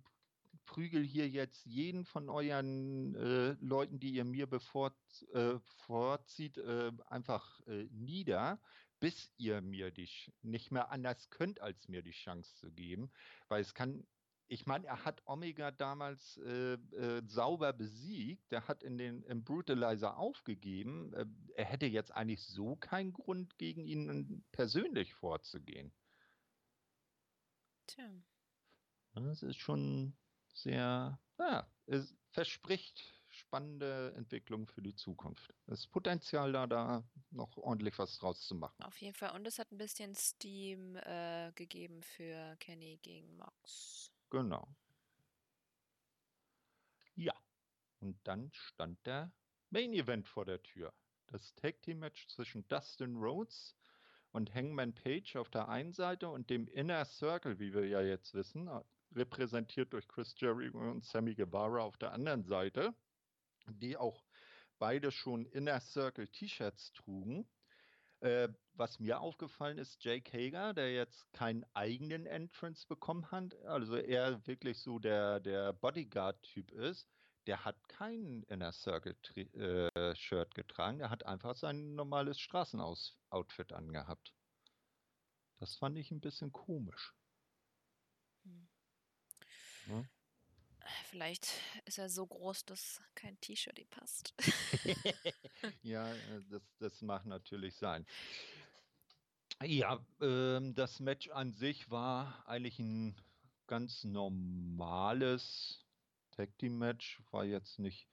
prügel 0.66 1.03
hier 1.03 1.26
jetzt 1.26 1.64
jeden 1.64 2.05
von 2.05 2.28
euren 2.28 3.14
äh, 3.14 3.57
Leuten, 3.61 3.99
die 3.99 4.11
ihr 4.11 4.26
mir 4.26 4.46
bevorzieht, 4.46 5.32
äh, 6.59 6.88
äh, 6.88 6.92
einfach 7.07 7.61
äh, 7.66 7.88
nieder, 7.92 8.61
bis 9.01 9.32
ihr 9.38 9.62
mir 9.62 9.90
die 9.90 10.11
nicht 10.42 10.70
mehr 10.70 10.90
anders 10.90 11.30
könnt, 11.30 11.62
als 11.62 11.88
mir 11.88 12.03
die 12.03 12.11
Chance 12.11 12.55
zu 12.57 12.70
geben. 12.70 13.11
Weil 13.49 13.62
es 13.62 13.72
kann 13.72 14.07
ich 14.49 14.66
meine, 14.66 14.86
er 14.86 15.05
hat 15.05 15.22
Omega 15.26 15.70
damals 15.70 16.38
äh, 16.38 16.74
äh, 16.74 17.22
sauber 17.26 17.72
besiegt. 17.72 18.51
Er 18.53 18.66
hat 18.66 18.82
in 18.82 18.96
den 18.96 19.22
im 19.24 19.44
Brutalizer 19.44 20.16
aufgegeben. 20.16 21.12
Äh, 21.12 21.26
er 21.55 21.64
hätte 21.66 21.86
jetzt 21.86 22.12
eigentlich 22.12 22.42
so 22.42 22.76
keinen 22.76 23.12
Grund, 23.12 23.59
gegen 23.59 23.84
ihn 23.84 24.44
persönlich 24.53 25.14
vorzugehen. 25.14 25.92
Tja. 27.86 28.11
Das 29.14 29.42
ist 29.42 29.57
schon 29.57 30.16
sehr, 30.55 31.20
ja, 31.38 31.70
es 31.86 32.14
verspricht 32.30 33.14
spannende 33.28 34.14
Entwicklung 34.16 34.66
für 34.66 34.82
die 34.82 34.94
Zukunft. 34.94 35.55
Es 35.66 35.80
ist 35.80 35.88
Potenzial 35.88 36.53
da, 36.53 36.66
da 36.66 37.05
noch 37.30 37.57
ordentlich 37.59 37.99
was 37.99 38.18
draus 38.18 38.46
zu 38.46 38.55
machen. 38.55 38.82
Auf 38.82 38.96
jeden 38.99 39.14
Fall. 39.14 39.34
Und 39.34 39.46
es 39.46 39.59
hat 39.59 39.70
ein 39.72 39.78
bisschen 39.78 40.14
Steam 40.14 40.96
äh, 40.96 41.53
gegeben 41.55 42.03
für 42.03 42.57
Kenny 42.57 42.99
gegen 43.03 43.36
Mox. 43.36 44.12
Genau. 44.31 44.68
Ja, 47.14 47.35
und 48.01 48.18
dann 48.24 48.51
stand 48.53 49.05
der 49.07 49.33
Main 49.70 49.93
Event 49.93 50.29
vor 50.29 50.45
der 50.45 50.62
Tür. 50.62 50.93
Das 51.26 51.55
Tag 51.57 51.83
Team 51.83 51.99
Match 51.99 52.26
zwischen 52.29 52.66
Dustin 52.68 53.16
Rhodes 53.16 53.74
und 54.33 54.55
Hangman 54.55 54.95
Page 54.95 55.37
auf 55.37 55.51
der 55.51 55.68
einen 55.68 55.93
Seite 55.93 56.29
und 56.29 56.51
dem 56.51 56.68
Inner 56.68 57.05
Circle, 57.05 57.59
wie 57.59 57.72
wir 57.72 57.87
ja 57.87 58.01
jetzt 58.01 58.35
wissen, 58.35 58.70
repräsentiert 59.14 59.93
durch 59.93 60.07
Chris 60.09 60.35
Jericho 60.39 60.79
und 60.79 61.05
Sammy 61.05 61.35
Guevara 61.35 61.81
auf 61.81 61.97
der 61.97 62.12
anderen 62.12 62.45
Seite, 62.45 62.95
die 63.66 63.97
auch 63.97 64.24
beide 64.79 65.11
schon 65.11 65.47
Inner 65.47 65.81
Circle 65.81 66.29
T-Shirts 66.29 66.93
trugen. 66.93 67.49
Äh, 68.20 68.48
was 68.74 68.98
mir 68.98 69.20
aufgefallen 69.20 69.78
ist, 69.78 70.02
Jake 70.02 70.36
Hager, 70.36 70.74
der 70.74 70.92
jetzt 70.92 71.32
keinen 71.32 71.64
eigenen 71.74 72.26
Entrance 72.26 72.86
bekommen 72.86 73.30
hat, 73.30 73.54
also 73.64 73.96
er 73.96 74.44
wirklich 74.46 74.80
so 74.80 74.98
der, 74.98 75.40
der 75.40 75.72
Bodyguard-Typ 75.72 76.70
ist, 76.72 77.08
der 77.46 77.64
hat 77.64 77.88
kein 77.88 78.42
Inner 78.44 78.72
Circle-Shirt 78.72 80.48
äh, 80.50 80.54
getragen, 80.54 80.98
der 80.98 81.10
hat 81.10 81.24
einfach 81.26 81.56
sein 81.56 81.94
normales 81.94 82.38
Straßenoutfit 82.40 83.72
angehabt. 83.72 84.34
Das 85.58 85.76
fand 85.76 85.96
ich 85.98 86.10
ein 86.10 86.20
bisschen 86.20 86.52
komisch. 86.52 87.14
Hm. 88.44 88.68
Ja? 89.86 90.04
Vielleicht 91.11 91.49
ist 91.84 91.99
er 91.99 92.09
so 92.09 92.26
groß, 92.26 92.64
dass 92.64 93.01
kein 93.14 93.41
T-Shirt 93.41 93.78
ihm 93.78 93.89
passt. 93.89 94.34
ja, 95.82 96.12
äh, 96.12 96.43
das, 96.51 96.62
das 96.78 97.03
mag 97.03 97.26
natürlich 97.26 97.74
sein. 97.76 98.07
Ja, 99.62 99.99
ähm, 100.20 100.74
das 100.74 101.01
Match 101.01 101.28
an 101.30 101.53
sich 101.53 101.91
war 101.91 102.47
eigentlich 102.47 102.78
ein 102.78 103.16
ganz 103.66 104.05
normales 104.05 105.84
Tag 106.30 106.57
Team 106.59 106.78
Match, 106.78 107.20
war 107.32 107.45
jetzt 107.45 107.80
nicht 107.80 108.09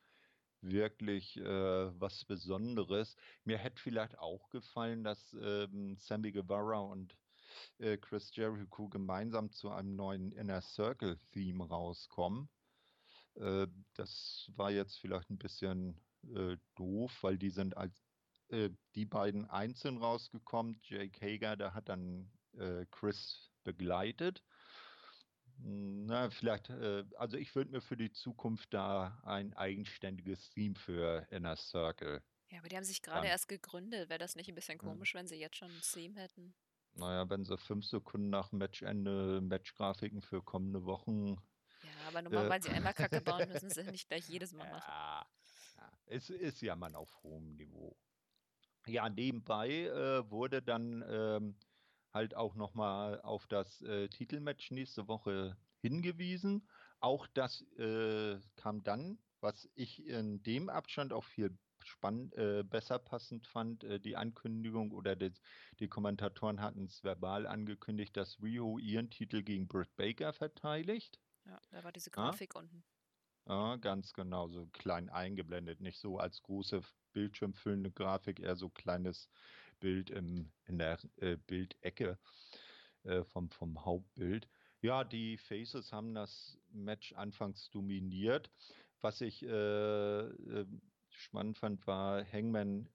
wirklich 0.61 1.38
äh, 1.38 1.99
was 1.99 2.26
Besonderes. 2.26 3.15
Mir 3.43 3.59
hätte 3.59 3.82
vielleicht 3.82 4.17
auch 4.17 4.49
gefallen, 4.49 5.03
dass 5.03 5.36
ähm, 5.39 5.97
Sammy 5.99 6.32
Guevara 6.32 6.80
und 6.80 7.15
äh, 7.78 7.97
Chris 7.97 8.36
Jericho 8.36 8.89
gemeinsam 8.89 9.51
zu 9.51 9.69
einem 9.69 9.95
neuen 9.95 10.32
Inner 10.32 10.61
Circle 10.61 11.19
Theme 11.32 11.67
rauskommen. 11.67 12.49
Äh, 13.36 13.67
das 13.93 14.51
war 14.55 14.71
jetzt 14.71 14.97
vielleicht 14.97 15.29
ein 15.29 15.38
bisschen 15.38 15.99
äh, 16.33 16.57
doof, 16.75 17.11
weil 17.21 17.38
die 17.38 17.49
sind 17.49 17.77
als 17.77 17.93
äh, 18.49 18.69
die 18.95 19.05
beiden 19.05 19.49
einzeln 19.49 19.97
rausgekommen. 19.97 20.79
Jake 20.83 21.19
Hager, 21.21 21.55
der 21.55 21.73
hat 21.73 21.89
dann 21.89 22.31
äh, 22.57 22.86
Chris 22.91 23.51
begleitet. 23.63 24.43
Na, 25.57 26.29
vielleicht, 26.29 26.69
äh, 26.69 27.05
also 27.17 27.38
ich 27.38 27.55
würde 27.55 27.71
mir 27.71 27.81
für 27.81 27.97
die 27.97 28.11
Zukunft 28.11 28.73
da 28.73 29.21
ein 29.23 29.53
eigenständiges 29.53 30.49
Theme 30.49 30.75
für 30.75 31.27
Inner 31.31 31.55
Circle. 31.55 32.21
Ja, 32.49 32.59
aber 32.59 32.69
die 32.69 32.75
haben 32.75 32.83
sich 32.83 33.01
gerade 33.01 33.27
erst 33.27 33.47
gegründet. 33.47 34.09
Wäre 34.09 34.19
das 34.19 34.36
nicht 34.36 34.49
ein 34.49 34.55
bisschen 34.55 34.77
komisch, 34.77 35.13
hm. 35.13 35.19
wenn 35.19 35.27
sie 35.27 35.39
jetzt 35.39 35.55
schon 35.55 35.71
ein 35.71 35.81
Theme 35.81 36.19
hätten? 36.19 36.53
Naja, 36.93 37.29
wenn 37.29 37.43
sie 37.43 37.57
fünf 37.57 37.86
Sekunden 37.86 38.29
nach 38.29 38.51
Matchende 38.51 39.41
Matchgrafiken 39.41 40.21
für 40.21 40.41
kommende 40.41 40.86
Wochen 40.86 41.38
aber 42.07 42.21
nur 42.21 42.31
mal, 42.31 42.45
äh, 42.45 42.49
weil 42.49 42.63
sie 42.63 42.69
einmal 42.69 42.93
Kacke 42.93 43.21
bauen, 43.21 43.47
müssen 43.49 43.69
sie 43.69 43.83
nicht 43.83 44.07
gleich 44.07 44.27
jedes 44.29 44.53
Mal 44.53 44.69
machen. 44.69 44.83
Ja, 44.87 45.25
ja. 45.77 45.91
es 46.07 46.29
ist 46.29 46.61
ja 46.61 46.75
mal 46.75 46.95
auf 46.95 47.15
hohem 47.23 47.55
Niveau. 47.55 47.97
Ja, 48.87 49.09
nebenbei 49.09 49.85
äh, 49.85 50.29
wurde 50.29 50.61
dann 50.61 51.03
ähm, 51.09 51.55
halt 52.13 52.35
auch 52.35 52.55
nochmal 52.55 53.21
auf 53.21 53.47
das 53.47 53.81
äh, 53.81 54.07
Titelmatch 54.09 54.71
nächste 54.71 55.07
Woche 55.07 55.57
hingewiesen. 55.81 56.67
Auch 56.99 57.27
das 57.27 57.61
äh, 57.77 58.39
kam 58.55 58.83
dann, 58.83 59.19
was 59.41 59.69
ich 59.75 60.05
in 60.05 60.41
dem 60.43 60.69
Abstand 60.69 61.13
auch 61.13 61.23
viel 61.23 61.57
spannend, 61.83 62.33
äh, 62.35 62.63
besser 62.63 62.99
passend 62.99 63.47
fand, 63.47 63.83
äh, 63.83 63.99
die 63.99 64.15
Ankündigung 64.15 64.91
oder 64.91 65.15
die, 65.15 65.33
die 65.79 65.87
Kommentatoren 65.87 66.61
hatten 66.61 66.85
es 66.85 67.03
verbal 67.03 67.45
angekündigt, 67.45 68.15
dass 68.17 68.41
Rio 68.41 68.79
ihren 68.79 69.09
Titel 69.09 69.43
gegen 69.43 69.67
Britt 69.67 69.95
Baker 69.95 70.33
verteidigt. 70.33 71.19
Ja, 71.45 71.59
da 71.71 71.83
war 71.83 71.91
diese 71.91 72.11
Grafik 72.11 72.55
ja? 72.55 72.61
unten. 72.61 72.83
Ja, 73.47 73.75
ganz 73.75 74.13
genau, 74.13 74.47
so 74.47 74.67
klein 74.67 75.09
eingeblendet, 75.09 75.79
nicht 75.79 75.99
so 75.99 76.17
als 76.17 76.41
große 76.41 76.81
bildschirmfüllende 77.13 77.91
Grafik, 77.91 78.39
eher 78.39 78.55
so 78.55 78.69
kleines 78.69 79.29
Bild 79.79 80.09
im, 80.09 80.51
in 80.65 80.79
der 80.79 80.97
äh, 81.17 81.37
Bildecke 81.37 82.17
äh, 83.03 83.23
vom, 83.23 83.51
vom 83.51 83.85
Hauptbild. 83.85 84.49
Ja, 84.81 85.03
die 85.03 85.37
Faces 85.37 85.91
haben 85.91 86.13
das 86.15 86.57
Match 86.69 87.13
anfangs 87.13 87.69
dominiert. 87.69 88.51
Was 89.01 89.21
ich 89.21 89.43
äh, 89.43 89.49
äh 89.49 90.65
spannend 91.09 91.57
fand, 91.57 91.87
war 91.87 92.25
Hangman 92.31 92.89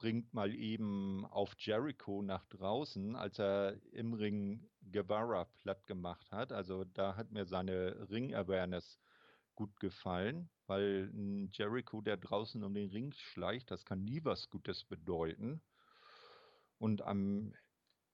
springt 0.00 0.32
mal 0.32 0.54
eben 0.54 1.26
auf 1.26 1.54
Jericho 1.58 2.22
nach 2.22 2.46
draußen, 2.46 3.16
als 3.16 3.38
er 3.38 3.76
im 3.92 4.14
Ring 4.14 4.66
Guevara 4.80 5.44
platt 5.58 5.86
gemacht 5.86 6.32
hat. 6.32 6.52
Also 6.52 6.84
da 6.84 7.16
hat 7.16 7.32
mir 7.32 7.44
seine 7.44 8.08
Ring-Awareness 8.08 8.98
gut 9.54 9.78
gefallen, 9.78 10.48
weil 10.66 11.10
ein 11.12 11.50
Jericho, 11.52 12.00
der 12.00 12.16
draußen 12.16 12.64
um 12.64 12.72
den 12.72 12.88
Ring 12.88 13.12
schleicht, 13.12 13.70
das 13.70 13.84
kann 13.84 14.02
nie 14.02 14.24
was 14.24 14.48
Gutes 14.48 14.84
bedeuten. 14.84 15.60
Und 16.78 17.02
am, 17.02 17.52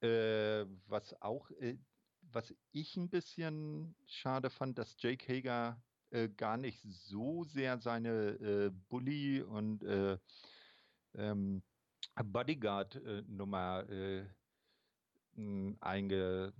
äh, 0.01 0.67
was 0.89 1.15
auch, 1.23 1.53
äh, 1.53 1.79
was 2.21 2.53
ich 2.73 2.97
ein 2.97 3.11
bisschen 3.11 3.95
schade 4.07 4.51
fand, 4.51 4.77
dass 4.77 4.97
Jake 4.99 5.33
Hager 5.33 5.81
äh, 6.11 6.29
gar 6.29 6.57
nicht 6.57 6.83
so 6.83 7.45
sehr 7.45 7.79
seine 7.79 8.31
äh, 8.41 8.71
Bully 8.89 9.41
und 9.41 9.85
äh, 9.85 10.19
ähm, 11.15 11.63
Bodyguard-Nummer 12.25 13.89
äh, 13.89 14.25
eingelöst 15.81 16.55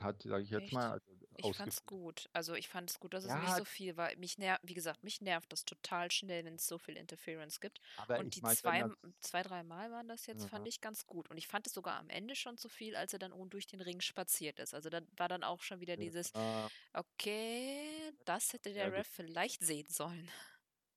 hat, 0.00 0.22
sage 0.22 0.42
ich 0.42 0.50
jetzt 0.50 0.64
Echt? 0.64 0.72
mal. 0.72 1.00
Also 1.34 1.50
ich 1.50 1.56
fand's 1.56 1.86
gut. 1.86 2.28
Also 2.32 2.54
ich 2.54 2.68
fand 2.68 2.90
es 2.90 3.00
gut, 3.00 3.14
dass 3.14 3.24
es 3.24 3.32
nicht 3.32 3.48
ja, 3.48 3.56
so 3.56 3.64
viel 3.64 3.96
war. 3.96 4.14
Mich 4.16 4.38
nervt, 4.38 4.60
wie 4.64 4.74
gesagt, 4.74 5.02
mich 5.02 5.20
nervt 5.20 5.50
das 5.52 5.64
total 5.64 6.10
schnell, 6.10 6.44
wenn 6.44 6.56
es 6.56 6.66
so 6.66 6.78
viel 6.78 6.96
Interference 6.96 7.60
gibt. 7.60 7.80
aber 7.96 8.18
Und 8.18 8.34
die 8.34 8.42
zwei, 8.42 8.84
zwei, 9.20 9.42
drei 9.42 9.62
Mal 9.62 9.90
waren 9.90 10.08
das 10.08 10.26
jetzt, 10.26 10.46
fand 10.46 10.66
ja, 10.66 10.68
ich 10.68 10.80
ganz 10.80 11.06
gut. 11.06 11.30
Und 11.30 11.38
ich 11.38 11.48
fand 11.48 11.66
es 11.66 11.72
sogar 11.72 11.98
am 11.98 12.10
Ende 12.10 12.36
schon 12.36 12.58
zu 12.58 12.68
viel, 12.68 12.96
als 12.96 13.12
er 13.12 13.18
dann 13.18 13.32
durch 13.48 13.66
den 13.66 13.80
Ring 13.80 14.00
spaziert 14.00 14.58
ist. 14.58 14.74
Also 14.74 14.90
da 14.90 15.00
war 15.16 15.28
dann 15.28 15.42
auch 15.42 15.62
schon 15.62 15.80
wieder 15.80 15.96
dieses, 15.96 16.32
ja, 16.34 16.70
okay, 16.92 18.12
das 18.24 18.52
hätte 18.52 18.72
der 18.72 18.88
ja, 18.88 18.92
Ref 18.92 19.08
vielleicht 19.08 19.64
sehen 19.64 19.88
sollen. 19.88 20.28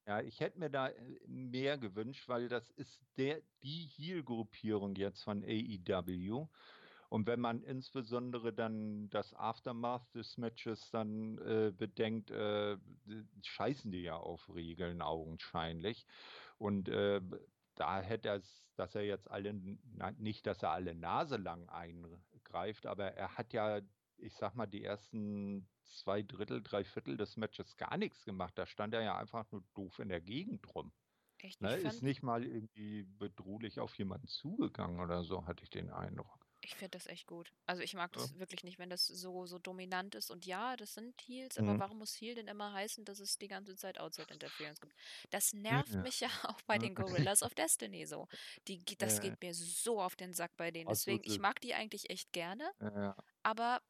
Ja, 0.07 0.21
ich 0.21 0.39
hätte 0.39 0.59
mir 0.59 0.69
da 0.69 0.89
äh, 0.89 1.19
mehr 1.27 1.77
gewünscht, 1.79 2.27
weil 2.27 2.47
das 2.47 2.69
ist 2.69 3.03
der, 3.17 3.41
die 3.63 3.87
Heel-Gruppierung 3.87 4.95
jetzt 4.95 5.23
von 5.23 5.43
AEW. 5.43 6.47
Und 7.09 7.27
wenn 7.27 7.39
man 7.39 7.63
insbesondere 7.63 8.53
dann 8.53 9.09
das 9.09 9.33
Aftermath 9.33 10.13
des 10.15 10.37
Matches 10.37 10.91
dann 10.91 11.37
äh, 11.39 11.71
bedenkt, 11.75 12.29
äh, 12.31 12.77
scheißen 13.43 13.91
die 13.91 14.01
ja 14.03 14.17
auf 14.17 14.53
Regeln 14.53 15.01
augenscheinlich. 15.01 16.05
Und 16.57 16.87
äh, 16.89 17.21
da 17.75 18.01
hätte 18.01 18.29
er 18.29 18.35
es, 18.37 18.65
dass 18.75 18.95
er 18.95 19.03
jetzt 19.05 19.29
alle, 19.31 19.53
nicht, 20.17 20.45
dass 20.45 20.61
er 20.63 20.71
alle 20.71 20.95
Nase 20.95 21.37
lang 21.37 21.69
eingreift, 21.69 22.85
aber 22.85 23.13
er 23.13 23.37
hat 23.37 23.53
ja, 23.53 23.81
ich 24.17 24.35
sag 24.35 24.55
mal, 24.55 24.65
die 24.67 24.83
ersten 24.83 25.69
zwei 25.83 26.21
Drittel, 26.23 26.61
drei 26.63 26.83
Viertel 26.85 27.17
des 27.17 27.37
Matches 27.37 27.77
gar 27.77 27.97
nichts 27.97 28.25
gemacht. 28.25 28.57
Da 28.57 28.65
stand 28.67 28.93
er 28.93 29.01
ja 29.03 29.17
einfach 29.17 29.49
nur 29.51 29.63
doof 29.73 29.99
in 29.99 30.09
der 30.09 30.21
Gegend 30.21 30.73
rum. 30.75 30.93
Echt, 31.39 31.61
Ne? 31.61 31.77
Ist 31.77 32.03
nicht 32.03 32.23
mal 32.23 32.45
irgendwie 32.45 33.03
bedrohlich 33.03 33.79
auf 33.81 33.95
jemanden 33.97 34.27
zugegangen 34.27 34.99
oder 35.01 35.23
so, 35.23 35.47
hatte 35.47 35.63
ich 35.63 35.69
den 35.71 35.91
Eindruck. 35.91 36.47
ich 36.61 36.75
finde 36.75 36.91
das 36.97 37.05
echt 37.05 37.27
gut. 37.27 37.53
Also 37.67 37.83
ich 37.83 37.93
mag 37.93 38.11
Ja. 38.15 38.29
das 38.31 38.39
wirklich 38.39 38.63
nicht, 38.63 38.79
wenn 38.79 38.89
das 38.89 39.05
so, 39.05 39.45
so 39.45 39.59
dominant 39.59 40.15
ist. 40.15 40.31
Und 40.31 40.45
ja, 40.47 40.75
das 40.75 40.95
sind 40.95 41.13
Heels, 41.21 41.57
aber 41.59 41.77
Mhm. 41.77 41.79
warum 41.79 41.99
muss 41.99 42.15
Heel 42.19 42.33
denn 42.33 42.47
immer 42.47 42.73
heißen, 42.73 43.05
dass 43.05 43.19
es 43.19 43.37
die 43.37 43.47
ganze 43.47 43.75
Zeit 43.75 43.99
Outside 43.99 44.33
Interference 44.33 44.81
gibt? 44.81 44.95
Das 45.29 45.53
nervt 45.53 45.93
Ja. 45.93 46.01
mich 46.01 46.19
ja 46.21 46.29
auch 46.43 46.59
bei 46.65 46.79
den 46.79 46.95
Gorillas 46.95 47.43
of 47.43 47.53
Destiny 47.53 48.07
so. 48.07 48.27
Die, 48.67 48.83
das 48.97 49.19
Ja. 49.19 49.19
geht 49.19 49.39
mir 49.43 49.53
so 49.53 50.01
auf 50.01 50.15
den 50.15 50.33
Sack 50.33 50.53
bei 50.57 50.71
denen. 50.71 50.87
Deswegen, 50.87 51.23
ich 51.23 51.37
mag 51.37 51.61
die 51.61 51.75
eigentlich 51.75 52.09
echt 52.09 52.31
gerne, 52.33 52.71
Ja, 52.79 53.15
aber 53.43 53.81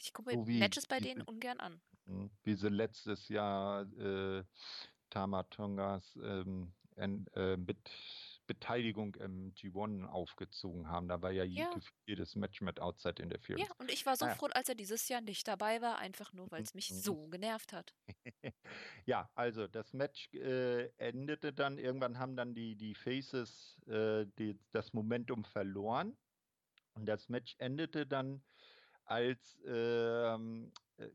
ich 0.00 0.12
gucke 0.12 0.30
mir 0.34 0.44
So 0.44 0.50
Matches 0.52 0.86
bei 0.86 0.98
diese- 0.98 1.14
denen 1.14 1.22
ungern 1.22 1.60
an. 1.60 1.80
mhm. 2.06 2.30
wie 2.42 2.54
sie 2.54 2.68
letztes 2.68 3.28
Jahr 3.28 3.82
äh, 3.98 4.44
Tamatongas 5.10 6.16
ähm, 6.22 6.72
en, 6.96 7.26
äh, 7.34 7.56
mit 7.56 7.78
Beteiligung 8.46 9.14
im 9.16 9.54
G1 9.54 10.06
aufgezogen 10.06 10.88
haben. 10.88 11.08
Da 11.08 11.22
war 11.22 11.30
ja, 11.30 11.44
Ja. 11.44 11.70
jedes 12.06 12.34
Match 12.34 12.60
mit 12.60 12.80
Outside 12.80 13.14
Ja, 13.18 13.24
Interference. 13.24 13.70
und 13.78 13.90
ich 13.90 14.06
war 14.06 14.16
so 14.16 14.24
Ah 14.24 14.28
ja. 14.28 14.34
froh, 14.34 14.46
als 14.52 14.68
er 14.68 14.74
dieses 14.74 15.08
Jahr 15.08 15.20
nicht 15.20 15.46
dabei 15.46 15.80
war, 15.80 15.98
einfach 15.98 16.32
nur, 16.32 16.50
weil 16.50 16.62
es 16.62 16.74
mich 16.74 16.90
Mhm. 16.90 16.94
so 16.96 17.28
genervt 17.28 17.72
hat. 17.72 17.94
Ja, 19.06 19.30
also 19.34 19.66
das 19.66 19.92
Match 19.92 20.32
äh, 20.34 20.86
endete 20.98 21.52
dann, 21.52 21.78
irgendwann 21.78 22.18
haben 22.18 22.36
dann 22.36 22.54
die, 22.54 22.76
die 22.76 22.94
Faces 22.94 23.80
äh, 23.86 24.26
die, 24.38 24.58
das 24.72 24.92
Momentum 24.92 25.44
verloren. 25.44 26.16
Und 26.94 27.06
das 27.06 27.28
Match 27.28 27.54
endete 27.58 28.06
dann, 28.06 28.42
als 29.10 29.60
ähm, 29.66 30.72
äh, 30.96 31.08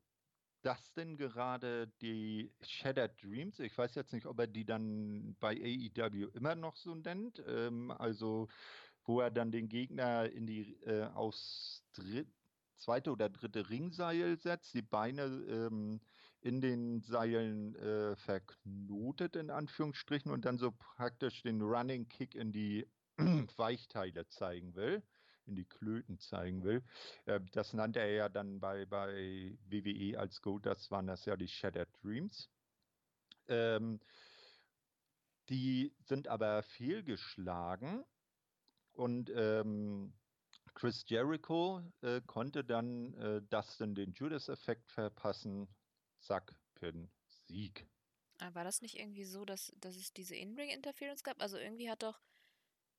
Dustin 0.62 1.18
gerade 1.18 1.88
die 2.02 2.54
Shattered 2.62 3.22
Dreams, 3.24 3.60
ich 3.60 3.78
weiß 3.78 3.96
jetzt 3.96 4.14
nicht, 4.14 4.26
ob 4.26 4.40
er 4.40 4.48
die 4.48 4.66
dann 4.66 5.36
bei 5.40 5.54
AEW 5.54 6.30
immer 6.34 6.56
noch 6.56 6.76
so 6.76 6.96
nennt, 6.96 7.42
ähm, 7.48 7.92
also 7.92 8.48
wo 9.06 9.22
er 9.22 9.32
dann 9.32 9.52
den 9.52 9.70
Gegner 9.70 10.30
in 10.30 10.46
die 10.46 10.74
äh, 10.84 11.06
aufs 11.06 11.86
dritt, 11.94 12.28
zweite 12.76 13.12
oder 13.12 13.30
dritte 13.30 13.70
Ringseil 13.70 14.38
setzt, 14.38 14.74
die 14.74 14.82
Beine 14.82 15.24
ähm, 15.24 16.02
in 16.42 16.62
den 16.62 17.02
Seilen 17.02 17.76
äh, 17.76 18.16
verknotet, 18.18 19.36
in 19.36 19.50
Anführungsstrichen, 19.50 20.32
und 20.32 20.46
dann 20.46 20.58
so 20.58 20.72
praktisch 20.72 21.44
den 21.44 21.62
Running 21.62 22.10
Kick 22.10 22.36
in 22.36 22.52
die 22.52 22.88
Weichteile 23.58 24.28
zeigen 24.28 24.76
will, 24.76 25.04
in 25.48 25.56
die 25.56 25.66
Klöten 25.66 26.20
zeigen 26.20 26.64
will. 26.64 26.84
Äh, 27.26 27.40
das 27.52 27.74
nannte 27.74 28.00
er 28.00 28.12
ja 28.12 28.30
dann 28.30 28.60
bei, 28.60 28.86
bei 28.86 29.58
WWE 29.70 30.20
als 30.20 30.42
Gold, 30.42 30.66
das 30.66 30.90
waren 30.92 31.08
das 31.08 31.26
ja 31.26 31.36
die 31.36 31.48
Shattered 31.48 31.90
Dreams. 32.02 32.50
Ähm, 33.48 34.00
die 35.50 35.94
sind 36.06 36.28
aber 36.28 36.64
fehlgeschlagen 36.64 38.04
und 38.94 39.32
ähm, 39.36 40.14
Chris 40.74 41.06
Jericho 41.08 41.82
äh, 42.02 42.22
konnte 42.26 42.64
dann 42.64 43.14
äh, 43.16 43.42
Dustin 43.50 43.96
den 43.96 44.14
Judas-Effekt 44.14 44.92
verpassen. 44.92 45.68
Zack, 46.20 46.56
Pin, 46.76 47.10
Sieg. 47.28 47.88
Ah, 48.40 48.54
War 48.54 48.64
das 48.64 48.82
nicht 48.82 49.00
irgendwie 49.00 49.24
so, 49.24 49.46
dass, 49.46 49.72
dass 49.78 49.96
es 49.96 50.12
diese 50.12 50.36
In-Ring-Interference 50.36 51.24
gab? 51.24 51.42
Also 51.42 51.58
irgendwie 51.58 51.90
hat 51.90 52.04
doch, 52.04 52.20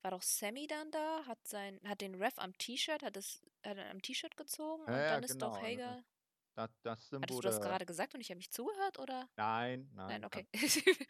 war 0.02 0.10
doch 0.12 0.22
Sammy 0.22 0.66
dann 0.66 0.90
da, 0.90 1.24
hat 1.26 1.46
sein, 1.46 1.80
hat 1.84 2.00
den 2.00 2.14
Ref 2.14 2.38
am 2.38 2.56
T-Shirt, 2.56 3.02
hat 3.02 3.16
es, 3.16 3.42
hat 3.64 3.78
am 3.78 4.00
T-Shirt 4.02 4.36
gezogen 4.36 4.84
und 4.84 4.92
Ja, 4.92 5.00
ja, 5.00 5.10
dann 5.14 5.24
ist 5.24 5.40
doch 5.42 5.52
genau, 5.52 5.62
ne? 5.62 5.68
Hager. 5.68 6.04
Da, 6.54 6.68
Dustin 6.82 7.20
Hattest 7.20 7.38
du 7.38 7.42
das 7.42 7.60
gerade 7.60 7.84
gesagt 7.84 8.14
und 8.14 8.22
ich 8.22 8.30
habe 8.30 8.38
nicht 8.38 8.54
zugehört, 8.54 8.98
oder? 8.98 9.28
Nein, 9.36 9.90
nein. 9.94 10.22
Nein, 10.22 10.22
das- 10.22 10.28
okay. 10.28 10.46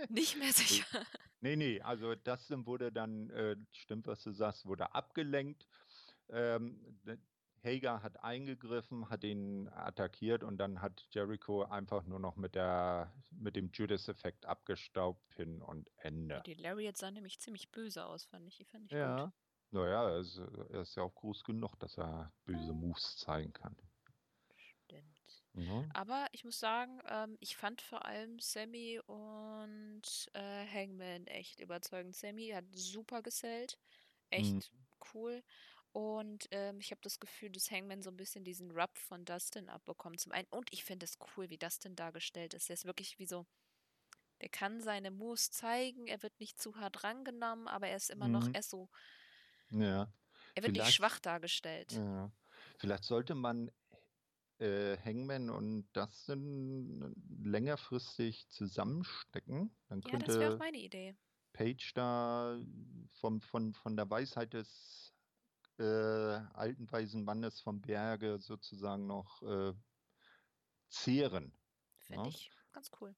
nicht 0.08 0.36
mehr 0.36 0.52
sicher. 0.52 1.04
Nee, 1.40 1.56
nee, 1.56 1.80
also 1.80 2.14
Dustin 2.14 2.64
wurde 2.64 2.92
dann, 2.92 3.28
äh, 3.30 3.56
stimmt, 3.72 4.06
was 4.06 4.22
du 4.22 4.30
sagst, 4.30 4.66
wurde 4.66 4.94
abgelenkt. 4.94 5.66
Ähm, 6.28 7.00
Hager 7.64 8.02
hat 8.02 8.22
eingegriffen, 8.22 9.08
hat 9.10 9.24
ihn 9.24 9.68
attackiert 9.68 10.44
und 10.44 10.58
dann 10.58 10.80
hat 10.82 11.06
Jericho 11.10 11.62
einfach 11.64 12.04
nur 12.04 12.20
noch 12.20 12.36
mit 12.36 12.54
der 12.54 13.14
mit 13.30 13.56
dem 13.56 13.70
Judas-Effekt 13.72 14.46
abgestaubt, 14.46 15.28
Pin 15.30 15.62
und 15.62 15.90
Ende. 15.96 16.44
Die 16.46 16.54
Lariat 16.54 16.96
sah 16.98 17.10
nämlich 17.10 17.40
ziemlich 17.40 17.72
böse 17.72 18.04
aus, 18.04 18.24
fand 18.26 18.46
ich. 18.46 18.56
Die 18.58 18.64
fand 18.66 18.84
ich 18.86 18.98
Ja. 18.98 19.00
gut. 19.00 19.32
Naja, 19.72 20.08
er 20.08 20.18
ist, 20.20 20.38
er 20.38 20.80
ist 20.82 20.94
ja 20.94 21.02
auch 21.02 21.14
groß 21.14 21.44
genug, 21.44 21.76
dass 21.80 21.98
er 21.98 22.32
böse 22.46 22.72
Moves 22.72 23.16
zeigen 23.18 23.52
kann. 23.52 23.76
Stimmt. 24.54 25.44
Mhm. 25.54 25.94
Aber 25.94 26.26
ich 26.32 26.44
muss 26.44 26.58
sagen, 26.58 27.00
ähm, 27.08 27.36
ich 27.40 27.56
fand 27.56 27.82
vor 27.82 28.04
allem 28.04 28.38
Sammy 28.38 29.00
und 29.06 30.02
äh, 30.34 30.66
Hangman 30.66 31.26
echt 31.26 31.60
überzeugend. 31.60 32.16
Sammy 32.16 32.48
hat 32.50 32.66
super 32.72 33.22
gesellt. 33.22 33.78
Echt 34.30 34.56
Mhm. 34.56 34.86
cool. 35.14 35.42
Und 35.94 36.48
ähm, 36.50 36.80
ich 36.80 36.90
habe 36.90 37.00
das 37.02 37.20
Gefühl, 37.20 37.50
dass 37.52 37.70
Hangman 37.70 38.02
so 38.02 38.10
ein 38.10 38.16
bisschen 38.16 38.42
diesen 38.42 38.72
Rub 38.72 38.98
von 38.98 39.24
Dustin 39.24 39.68
abbekommt. 39.68 40.18
Zum 40.18 40.32
einen. 40.32 40.48
Und 40.50 40.72
ich 40.72 40.82
finde 40.82 41.04
es 41.04 41.16
cool, 41.36 41.48
wie 41.50 41.56
Dustin 41.56 41.94
dargestellt 41.94 42.52
ist. 42.52 42.68
Der 42.68 42.74
ist 42.74 42.84
wirklich 42.84 43.20
wie 43.20 43.26
so. 43.26 43.46
Der 44.40 44.48
kann 44.48 44.80
seine 44.80 45.12
Moves 45.12 45.52
zeigen, 45.52 46.08
er 46.08 46.20
wird 46.24 46.38
nicht 46.40 46.60
zu 46.60 46.74
hart 46.74 47.04
rangenommen, 47.04 47.68
aber 47.68 47.86
er 47.86 47.96
ist 47.96 48.10
immer 48.10 48.26
noch, 48.26 48.48
Mhm. 48.48 48.54
er 48.54 48.60
ist 48.60 48.70
so, 48.70 48.90
Ja. 49.70 50.12
er 50.56 50.62
wird 50.64 50.72
nicht 50.72 50.82
Vielleicht- 50.82 50.94
schwach 50.96 51.20
dargestellt. 51.20 51.92
Ja. 51.92 52.32
Vielleicht 52.78 53.04
sollte 53.04 53.36
man 53.36 53.70
äh, 54.58 54.96
Hangman 54.98 55.48
und 55.50 55.88
Dustin 55.94 57.14
längerfristig 57.42 58.48
zusammenstecken. 58.48 59.76
Dann 59.88 60.00
Ja, 60.00 60.18
das 60.18 60.28
wäre 60.28 60.38
auch 60.38 60.38
könnte 60.50 60.56
meine 60.58 60.78
Idee. 60.78 61.16
Page 61.52 61.92
da 61.94 62.60
vom, 63.20 63.40
von, 63.40 63.74
von 63.74 63.96
der 63.96 64.08
Weisheit 64.10 64.52
des 64.54 65.13
äh, 65.78 65.84
alten 65.84 66.90
weisen 66.90 67.24
Mannes 67.24 67.60
vom 67.60 67.80
Berge 67.80 68.38
sozusagen 68.40 69.06
noch 69.06 69.42
äh, 69.42 69.74
zehren. 70.88 71.58
Finde 71.98 72.22
Ja. 72.24 72.28
ich 72.28 72.50
ganz 72.72 72.90
cool. 73.00 73.14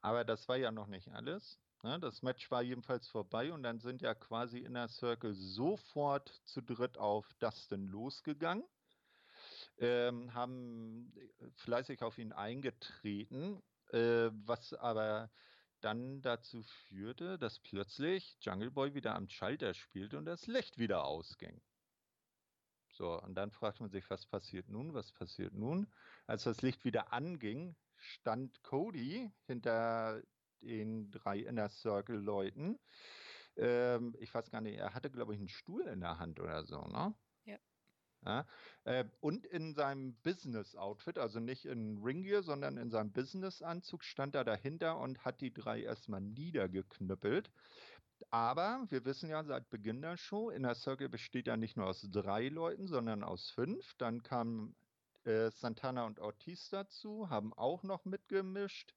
Aber 0.00 0.24
das 0.24 0.48
war 0.48 0.56
ja 0.56 0.70
noch 0.70 0.86
nicht 0.86 1.08
alles. 1.08 1.60
Ne? 1.82 1.98
Das 2.00 2.22
Match 2.22 2.50
war 2.50 2.62
jedenfalls 2.62 3.08
vorbei 3.08 3.52
und 3.52 3.62
dann 3.62 3.80
sind 3.80 4.02
ja 4.02 4.14
quasi 4.14 4.58
Inner 4.58 4.88
Circle 4.88 5.34
sofort 5.34 6.28
zu 6.44 6.62
dritt 6.62 6.98
auf 6.98 7.34
Dustin 7.34 7.86
losgegangen, 7.86 8.64
ähm, 9.78 10.32
haben 10.34 11.12
fleißig 11.56 12.02
auf 12.02 12.18
ihn 12.18 12.32
eingetreten 12.32 13.62
äh, 13.92 14.30
was 14.32 14.72
aber 14.72 15.30
dann 15.86 16.20
dazu 16.20 16.64
führte, 16.64 17.38
dass 17.38 17.60
plötzlich 17.60 18.38
Jungle 18.40 18.72
Boy 18.72 18.94
wieder 18.94 19.14
am 19.14 19.28
Schalter 19.28 19.72
spielte 19.72 20.18
und 20.18 20.24
das 20.24 20.48
Licht 20.48 20.78
wieder 20.78 21.04
ausging. 21.04 21.62
So, 22.88 23.22
und 23.22 23.36
dann 23.36 23.52
fragt 23.52 23.80
man 23.80 23.90
sich, 23.90 24.10
was 24.10 24.26
passiert 24.26 24.68
nun? 24.68 24.94
Was 24.94 25.12
passiert 25.12 25.54
nun? 25.54 25.86
Als 26.26 26.42
das 26.42 26.60
Licht 26.62 26.84
wieder 26.84 27.12
anging, 27.12 27.76
stand 27.94 28.64
Cody 28.64 29.30
hinter 29.46 30.22
den 30.60 31.12
drei 31.12 31.38
Inner 31.38 31.68
Circle 31.68 32.16
Leuten. 32.18 32.80
Ähm, 33.56 34.16
ich 34.18 34.34
weiß 34.34 34.50
gar 34.50 34.62
nicht, 34.62 34.78
er 34.78 34.92
hatte, 34.92 35.10
glaube 35.10 35.34
ich, 35.34 35.38
einen 35.38 35.48
Stuhl 35.48 35.86
in 35.86 36.00
der 36.00 36.18
Hand 36.18 36.40
oder 36.40 36.64
so, 36.64 36.80
ne? 36.82 37.14
Ja. 38.26 38.46
ja 38.84 39.00
äh, 39.00 39.04
und 39.20 39.46
in 39.46 39.74
seinem 39.74 40.14
Business-Outfit, 40.22 41.18
also 41.18 41.40
nicht 41.40 41.64
in 41.64 42.02
Ringgear, 42.02 42.42
sondern 42.42 42.76
in 42.76 42.90
seinem 42.90 43.12
Business-Anzug, 43.12 44.04
stand 44.04 44.34
er 44.34 44.44
dahinter 44.44 44.98
und 44.98 45.24
hat 45.24 45.40
die 45.40 45.54
drei 45.54 45.82
erstmal 45.82 46.20
niedergeknüppelt. 46.20 47.50
Aber 48.30 48.84
wir 48.88 49.04
wissen 49.04 49.28
ja 49.28 49.44
seit 49.44 49.68
Beginn 49.70 50.02
der 50.02 50.16
Show, 50.16 50.50
Inner 50.50 50.74
Circle 50.74 51.08
besteht 51.08 51.46
ja 51.46 51.56
nicht 51.56 51.76
nur 51.76 51.86
aus 51.86 52.06
drei 52.10 52.48
Leuten, 52.48 52.88
sondern 52.88 53.22
aus 53.22 53.50
fünf. 53.50 53.94
Dann 53.98 54.22
kamen 54.22 54.74
äh, 55.24 55.50
Santana 55.50 56.06
und 56.06 56.20
Ortiz 56.20 56.70
dazu, 56.70 57.28
haben 57.28 57.52
auch 57.52 57.82
noch 57.82 58.04
mitgemischt, 58.04 58.94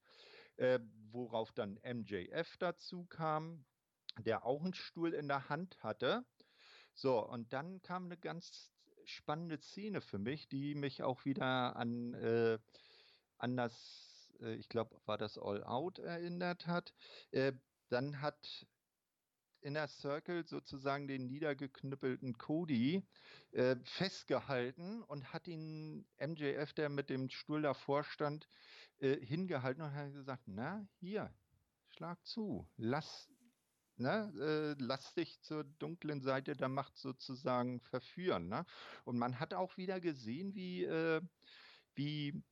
äh, 0.56 0.80
worauf 1.10 1.52
dann 1.52 1.78
MJF 1.84 2.56
dazu 2.58 3.04
kam, 3.06 3.64
der 4.18 4.44
auch 4.44 4.62
einen 4.62 4.74
Stuhl 4.74 5.12
in 5.12 5.28
der 5.28 5.48
Hand 5.48 5.82
hatte. 5.82 6.24
So, 6.94 7.26
und 7.26 7.52
dann 7.52 7.82
kam 7.82 8.06
eine 8.06 8.16
ganz 8.16 8.72
spannende 9.04 9.58
Szene 9.60 10.00
für 10.00 10.18
mich, 10.18 10.48
die 10.48 10.74
mich 10.74 11.02
auch 11.02 11.24
wieder 11.24 11.76
an, 11.76 12.14
äh, 12.14 12.58
an 13.38 13.56
das, 13.56 14.32
äh, 14.40 14.54
ich 14.54 14.68
glaube, 14.68 14.96
war 15.06 15.18
das 15.18 15.38
All 15.38 15.64
Out 15.64 15.98
erinnert 15.98 16.66
hat. 16.66 16.94
Äh, 17.30 17.52
dann 17.88 18.20
hat 18.20 18.66
Inner 19.62 19.88
Circle 19.88 20.46
sozusagen 20.46 21.06
den 21.06 21.26
niedergeknüppelten 21.26 22.38
Cody 22.38 23.06
äh, 23.52 23.76
festgehalten 23.84 25.02
und 25.02 25.32
hat 25.32 25.46
ihn 25.48 26.06
MJF, 26.18 26.72
der 26.72 26.88
mit 26.88 27.10
dem 27.10 27.28
Stuhl 27.28 27.62
davor 27.62 28.04
stand, 28.04 28.48
äh, 28.98 29.16
hingehalten 29.24 29.82
und 29.82 29.92
hat 29.92 30.12
gesagt, 30.12 30.42
na, 30.46 30.86
hier, 30.98 31.32
schlag 31.90 32.24
zu, 32.24 32.66
lass, 32.76 33.28
ne, 34.00 34.32
äh, 34.40 34.82
lass 34.82 35.14
dich 35.14 35.40
zur 35.42 35.64
dunklen 35.64 36.22
Seite 36.22 36.56
der 36.56 36.68
Macht 36.68 36.96
sozusagen 36.96 37.80
verführen. 37.80 38.48
Ne? 38.48 38.64
Und 39.04 39.18
man 39.18 39.38
hat 39.38 39.54
auch 39.54 39.76
wieder 39.76 40.00
gesehen, 40.00 40.54
wie, 40.54 40.84
äh, 40.84 41.20
wie 41.94 42.42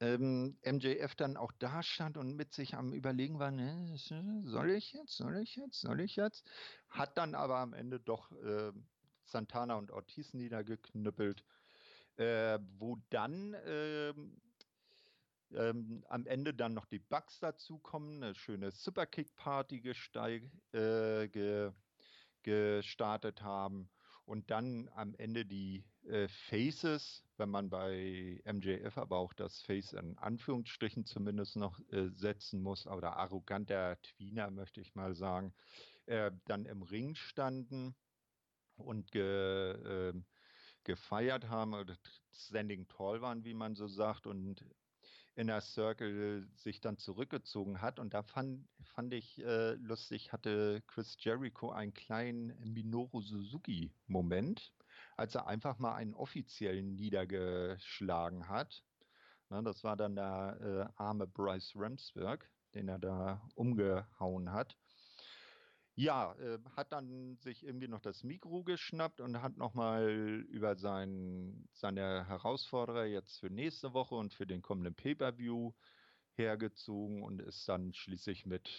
ähm, 0.00 0.58
MJF 0.64 1.14
dann 1.14 1.36
auch 1.36 1.52
da 1.58 1.82
stand 1.82 2.16
und 2.16 2.34
mit 2.34 2.52
sich 2.52 2.74
am 2.74 2.92
Überlegen 2.92 3.38
war, 3.38 3.52
ne, 3.52 3.94
soll 4.44 4.70
ich 4.70 4.92
jetzt, 4.92 5.16
soll 5.16 5.36
ich 5.36 5.54
jetzt, 5.56 5.80
soll 5.80 6.00
ich 6.00 6.16
jetzt? 6.16 6.44
Hat 6.88 7.16
dann 7.16 7.34
aber 7.36 7.58
am 7.58 7.72
Ende 7.72 8.00
doch 8.00 8.32
äh, 8.32 8.72
Santana 9.24 9.76
und 9.76 9.92
Ortiz 9.92 10.34
niedergeknüppelt, 10.34 11.44
äh, 12.16 12.58
wo 12.78 12.98
dann 13.10 13.54
ähm, 15.56 16.04
am 16.08 16.26
Ende 16.26 16.54
dann 16.54 16.74
noch 16.74 16.86
die 16.86 16.98
Bugs 16.98 17.38
dazukommen, 17.40 18.22
eine 18.22 18.34
schöne 18.34 18.70
Superkick-Party 18.70 19.82
äh, 20.72 21.28
ge 21.28 21.72
gestartet 22.44 23.42
haben 23.42 23.88
und 24.24 24.50
dann 24.50 24.88
am 24.94 25.14
Ende 25.14 25.44
die 25.44 25.84
äh, 26.04 26.26
Faces, 26.28 27.22
wenn 27.36 27.50
man 27.50 27.70
bei 27.70 28.40
MJF 28.44 28.98
aber 28.98 29.18
auch 29.18 29.32
das 29.32 29.62
Face 29.62 29.92
in 29.92 30.18
Anführungsstrichen 30.18 31.04
zumindest 31.04 31.56
noch 31.56 31.78
äh, 31.90 32.08
setzen 32.08 32.60
muss, 32.62 32.86
oder 32.86 33.16
arroganter 33.16 34.00
Tweener 34.02 34.50
möchte 34.50 34.80
ich 34.80 34.94
mal 34.94 35.14
sagen, 35.14 35.54
äh, 36.06 36.32
dann 36.46 36.66
im 36.66 36.82
Ring 36.82 37.14
standen 37.14 37.94
und 38.76 39.12
ge, 39.12 39.72
ähm, 39.84 40.24
gefeiert 40.84 41.48
haben. 41.48 41.74
Oder 41.74 41.96
standing 42.32 42.88
tall 42.88 43.20
waren, 43.20 43.44
wie 43.44 43.54
man 43.54 43.74
so 43.74 43.86
sagt, 43.86 44.26
und 44.26 44.64
Inner 45.34 45.60
Circle 45.60 46.48
sich 46.54 46.80
dann 46.80 46.98
zurückgezogen 46.98 47.80
hat. 47.80 47.98
Und 47.98 48.14
da 48.14 48.22
fand, 48.22 48.68
fand 48.82 49.14
ich 49.14 49.38
äh, 49.38 49.72
lustig, 49.74 50.32
hatte 50.32 50.82
Chris 50.86 51.16
Jericho 51.18 51.70
einen 51.70 51.94
kleinen 51.94 52.48
Minoru 52.72 53.20
Suzuki-Moment, 53.22 54.72
als 55.16 55.34
er 55.34 55.46
einfach 55.46 55.78
mal 55.78 55.94
einen 55.94 56.14
offiziellen 56.14 56.94
niedergeschlagen 56.94 58.48
hat. 58.48 58.84
Na, 59.48 59.62
das 59.62 59.84
war 59.84 59.96
dann 59.96 60.16
der 60.16 60.90
äh, 60.96 61.02
arme 61.02 61.26
Bryce 61.26 61.72
Ramsberg, 61.76 62.50
den 62.74 62.88
er 62.88 62.98
da 62.98 63.48
umgehauen 63.54 64.52
hat. 64.52 64.78
Ja, 65.94 66.34
äh, 66.36 66.58
hat 66.74 66.92
dann 66.92 67.36
sich 67.36 67.64
irgendwie 67.64 67.88
noch 67.88 68.00
das 68.00 68.24
Mikro 68.24 68.64
geschnappt 68.64 69.20
und 69.20 69.42
hat 69.42 69.58
nochmal 69.58 70.08
über 70.48 70.76
sein, 70.76 71.68
seine 71.74 72.26
Herausforderer 72.26 73.04
jetzt 73.04 73.40
für 73.40 73.50
nächste 73.50 73.92
Woche 73.92 74.14
und 74.14 74.32
für 74.32 74.46
den 74.46 74.62
kommenden 74.62 74.94
Pay-Per-View 74.94 75.72
hergezogen 76.34 77.22
und 77.22 77.42
ist 77.42 77.68
dann 77.68 77.92
schließlich 77.92 78.46
mit 78.46 78.70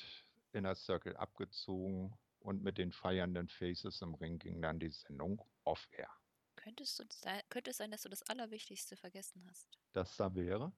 Inner 0.54 0.74
Circle 0.74 1.16
abgezogen 1.16 2.18
und 2.40 2.64
mit 2.64 2.80
den 2.80 2.92
feiernden 2.92 3.48
Faces 3.48 4.02
im 4.02 4.16
Ring 4.16 4.40
ging 4.40 4.62
dann 4.62 4.80
die 4.80 4.90
Sendung 4.90 5.42
off-air. 5.64 6.10
Könntest 6.56 7.00
du 7.00 7.04
sein, 7.10 7.42
könnte 7.50 7.72
es 7.72 7.78
sein, 7.78 7.92
dass 7.92 8.02
du 8.02 8.10
das 8.10 8.24
Allerwichtigste 8.24 8.96
vergessen 8.96 9.46
hast? 9.50 9.68
Das 9.92 10.18
da 10.18 10.34
wäre? 10.34 10.74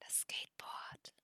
Das 0.00 0.20
Skateboard. 0.20 1.14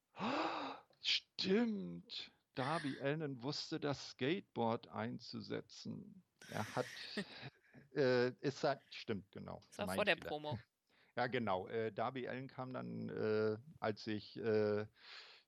Stimmt. 1.02 2.32
Darby 2.58 2.98
Allen 3.00 3.40
wusste 3.42 3.78
das 3.78 4.10
Skateboard 4.10 4.88
einzusetzen. 4.88 6.24
Er 6.50 6.66
hat, 6.74 6.86
äh, 7.94 8.30
ist 8.40 8.64
halt, 8.64 8.80
stimmt, 8.90 9.30
genau. 9.30 9.62
Das 9.76 9.86
war 9.86 9.94
vor 9.94 10.04
der 10.04 10.16
Fehler. 10.16 10.28
Promo. 10.28 10.58
Ja, 11.16 11.26
genau. 11.26 11.66
Äh, 11.66 11.92
Darby 11.92 12.28
Allen 12.28 12.46
kam 12.46 12.72
dann, 12.72 13.08
äh, 13.08 13.56
als 13.80 14.04
sich 14.04 14.36
äh, 14.36 14.86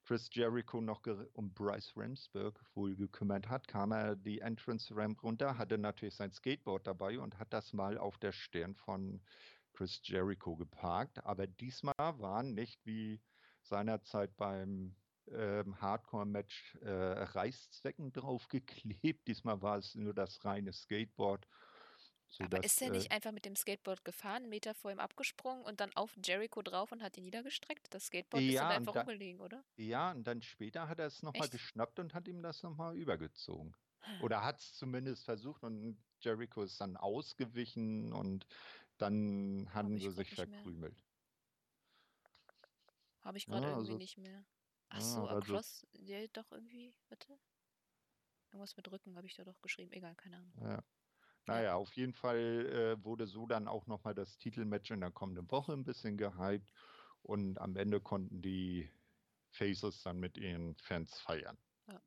Chris 0.02 0.28
Jericho 0.32 0.80
noch 0.80 1.02
um 1.34 1.54
Bryce 1.54 1.92
Ramsberg 1.96 2.60
wohl 2.74 2.96
gekümmert 2.96 3.48
hat, 3.48 3.68
kam 3.68 3.92
er 3.92 4.16
die 4.16 4.40
Entrance 4.40 4.92
Ramp 4.96 5.22
runter, 5.22 5.58
hatte 5.58 5.78
natürlich 5.78 6.16
sein 6.16 6.32
Skateboard 6.32 6.88
dabei 6.88 7.20
und 7.20 7.38
hat 7.38 7.52
das 7.52 7.72
mal 7.72 7.98
auf 7.98 8.18
der 8.18 8.32
Stirn 8.32 8.74
von 8.74 9.24
Chris 9.72 10.00
Jericho 10.02 10.56
geparkt. 10.56 11.24
Aber 11.24 11.46
diesmal 11.46 11.94
waren 11.98 12.54
nicht 12.54 12.84
wie 12.84 13.22
seinerzeit 13.62 14.36
beim 14.36 14.99
ähm, 15.32 15.80
Hardcore-Match 15.80 16.76
äh, 16.82 16.90
Reißzwecken 16.90 18.12
draufgeklebt. 18.12 19.26
Diesmal 19.28 19.62
war 19.62 19.78
es 19.78 19.94
nur 19.94 20.14
das 20.14 20.44
reine 20.44 20.72
Skateboard. 20.72 21.46
Aber 22.38 22.62
ist 22.62 22.80
er 22.80 22.88
äh, 22.88 22.90
nicht 22.92 23.10
einfach 23.10 23.32
mit 23.32 23.44
dem 23.44 23.56
Skateboard 23.56 24.04
gefahren, 24.04 24.42
einen 24.42 24.50
Meter 24.50 24.74
vor 24.74 24.92
ihm 24.92 25.00
abgesprungen 25.00 25.64
und 25.64 25.80
dann 25.80 25.94
auf 25.96 26.16
Jericho 26.24 26.62
drauf 26.62 26.92
und 26.92 27.02
hat 27.02 27.16
ihn 27.16 27.24
niedergestreckt? 27.24 27.92
Das 27.92 28.06
Skateboard 28.06 28.42
ja, 28.44 28.50
ist 28.50 28.58
dann 28.60 28.70
einfach 28.70 28.92
da, 28.92 29.00
rumgelegen, 29.00 29.40
oder? 29.40 29.64
Ja, 29.76 30.12
und 30.12 30.24
dann 30.24 30.40
später 30.42 30.88
hat 30.88 31.00
er 31.00 31.06
es 31.06 31.22
nochmal 31.22 31.48
geschnappt 31.48 31.98
und 31.98 32.14
hat 32.14 32.28
ihm 32.28 32.42
das 32.42 32.62
nochmal 32.62 32.96
übergezogen. 32.96 33.74
Oder 34.22 34.42
hat 34.42 34.60
es 34.60 34.74
zumindest 34.74 35.24
versucht 35.24 35.62
und 35.62 35.98
Jericho 36.20 36.62
ist 36.62 36.80
dann 36.80 36.96
ausgewichen 36.96 38.12
und 38.12 38.46
dann 38.96 39.68
haben 39.72 39.98
sie 39.98 40.10
sich 40.10 40.34
verkrümelt. 40.34 40.96
Habe 43.22 43.38
ich 43.38 43.46
gerade 43.46 43.62
ja, 43.62 43.70
irgendwie 43.70 43.90
also, 43.90 43.98
nicht 43.98 44.18
mehr. 44.18 44.44
Ach 44.90 45.00
so, 45.00 45.24
ja, 45.24 45.34
also, 45.34 45.52
Across, 45.52 45.86
der 45.94 46.28
doch 46.28 46.50
irgendwie, 46.52 46.94
warte. 47.08 47.38
Irgendwas 48.50 48.76
mit 48.76 48.90
Rücken 48.90 49.16
habe 49.16 49.26
ich 49.26 49.34
da 49.34 49.44
doch 49.44 49.60
geschrieben. 49.62 49.92
Egal, 49.92 50.14
keine 50.16 50.38
Ahnung. 50.38 50.52
Ja. 50.60 50.82
Naja, 51.46 51.62
ja. 51.62 51.74
auf 51.76 51.92
jeden 51.94 52.12
Fall 52.12 52.66
äh, 52.98 53.04
wurde 53.04 53.26
so 53.26 53.46
dann 53.46 53.68
auch 53.68 53.86
nochmal 53.86 54.14
das 54.14 54.36
Titelmatch 54.38 54.90
in 54.90 55.00
der 55.00 55.10
kommenden 55.10 55.50
Woche 55.50 55.72
ein 55.72 55.84
bisschen 55.84 56.16
gehypt 56.16 56.70
und 57.22 57.58
am 57.58 57.76
Ende 57.76 58.00
konnten 58.00 58.42
die 58.42 58.90
Faces 59.50 60.02
dann 60.02 60.18
mit 60.18 60.36
ihren 60.36 60.76
Fans 60.76 61.18
feiern. 61.20 61.58
Ja. 61.86 62.00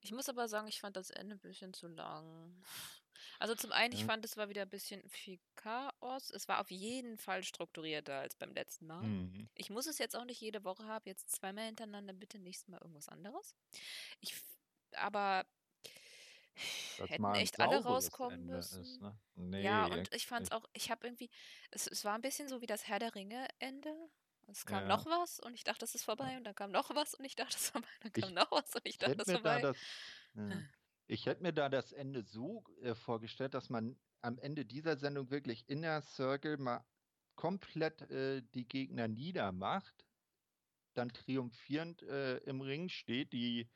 Ich 0.00 0.12
muss 0.12 0.28
aber 0.28 0.48
sagen, 0.48 0.68
ich 0.68 0.80
fand 0.80 0.96
das 0.96 1.10
Ende 1.10 1.36
ein 1.36 1.40
bisschen 1.40 1.72
zu 1.74 1.88
lang. 1.88 2.62
Also 3.38 3.54
zum 3.54 3.72
einen, 3.72 3.92
ich 3.92 4.04
fand, 4.04 4.24
es 4.24 4.36
war 4.36 4.48
wieder 4.48 4.62
ein 4.62 4.70
bisschen 4.70 5.02
viel 5.08 5.38
Chaos. 5.56 6.30
Es 6.30 6.48
war 6.48 6.60
auf 6.60 6.70
jeden 6.70 7.18
Fall 7.18 7.42
strukturierter 7.42 8.20
als 8.20 8.34
beim 8.34 8.52
letzten 8.52 8.86
Mal. 8.86 9.02
Mhm. 9.02 9.48
Ich 9.54 9.70
muss 9.70 9.86
es 9.86 9.98
jetzt 9.98 10.16
auch 10.16 10.24
nicht 10.24 10.40
jede 10.40 10.64
Woche 10.64 10.84
haben, 10.84 11.04
jetzt 11.06 11.30
zweimal 11.30 11.66
hintereinander, 11.66 12.12
bitte 12.12 12.38
nächstes 12.38 12.68
Mal 12.68 12.80
irgendwas 12.80 13.08
anderes. 13.08 13.54
Ich, 14.20 14.34
aber 14.92 15.44
das 16.98 17.10
hätten 17.10 17.34
echt 17.34 17.60
alle 17.60 17.82
rauskommen 17.82 18.40
Ende 18.40 18.56
müssen. 18.56 18.82
Ist, 18.82 19.00
ne? 19.00 19.18
nee, 19.34 19.62
ja, 19.62 19.86
und 19.86 20.12
ich 20.14 20.26
fand 20.26 20.46
es 20.46 20.52
auch, 20.52 20.64
ich 20.72 20.90
habe 20.90 21.06
irgendwie, 21.06 21.30
es, 21.70 21.86
es 21.86 22.04
war 22.04 22.14
ein 22.14 22.20
bisschen 22.20 22.48
so 22.48 22.60
wie 22.60 22.66
das 22.66 22.86
Herr 22.86 22.98
der 22.98 23.14
Ringe-Ende. 23.14 23.94
Es 24.48 24.66
kam 24.66 24.82
ja. 24.82 24.88
noch 24.88 25.06
was 25.06 25.40
und 25.40 25.54
ich 25.54 25.64
dachte, 25.64 25.84
es 25.84 25.94
ist 25.94 26.04
vorbei 26.04 26.36
und 26.36 26.44
dann 26.44 26.54
kam 26.54 26.70
noch 26.70 26.94
was 26.94 27.14
und 27.14 27.24
ich 27.24 27.36
dachte, 27.36 27.56
es 27.56 27.64
ist 27.64 27.70
vorbei 27.70 27.88
und 27.96 28.04
dann 28.04 28.14
kam 28.14 28.30
ich 28.30 28.34
noch 28.34 28.50
was 28.50 28.74
und 28.74 28.86
ich 28.86 28.98
dachte, 28.98 29.22
es 29.22 29.28
ist 29.28 29.32
vorbei. 29.34 29.60
Da 29.60 29.72
das, 29.72 29.78
ja. 30.34 30.62
Ich 31.12 31.26
hätte 31.26 31.42
mir 31.42 31.52
da 31.52 31.68
das 31.68 31.92
Ende 31.92 32.22
so 32.22 32.64
äh, 32.80 32.94
vorgestellt, 32.94 33.52
dass 33.52 33.68
man 33.68 33.98
am 34.22 34.38
Ende 34.38 34.64
dieser 34.64 34.96
Sendung 34.96 35.30
wirklich 35.30 35.68
Inner 35.68 36.00
Circle 36.00 36.56
mal 36.56 36.82
komplett 37.34 38.00
äh, 38.10 38.40
die 38.54 38.66
Gegner 38.66 39.08
niedermacht 39.08 40.06
dann 40.94 41.10
triumphierend 41.10 42.02
äh, 42.04 42.38
im 42.38 42.62
Ring 42.62 42.88
steht, 42.88 43.34
die, 43.34 43.68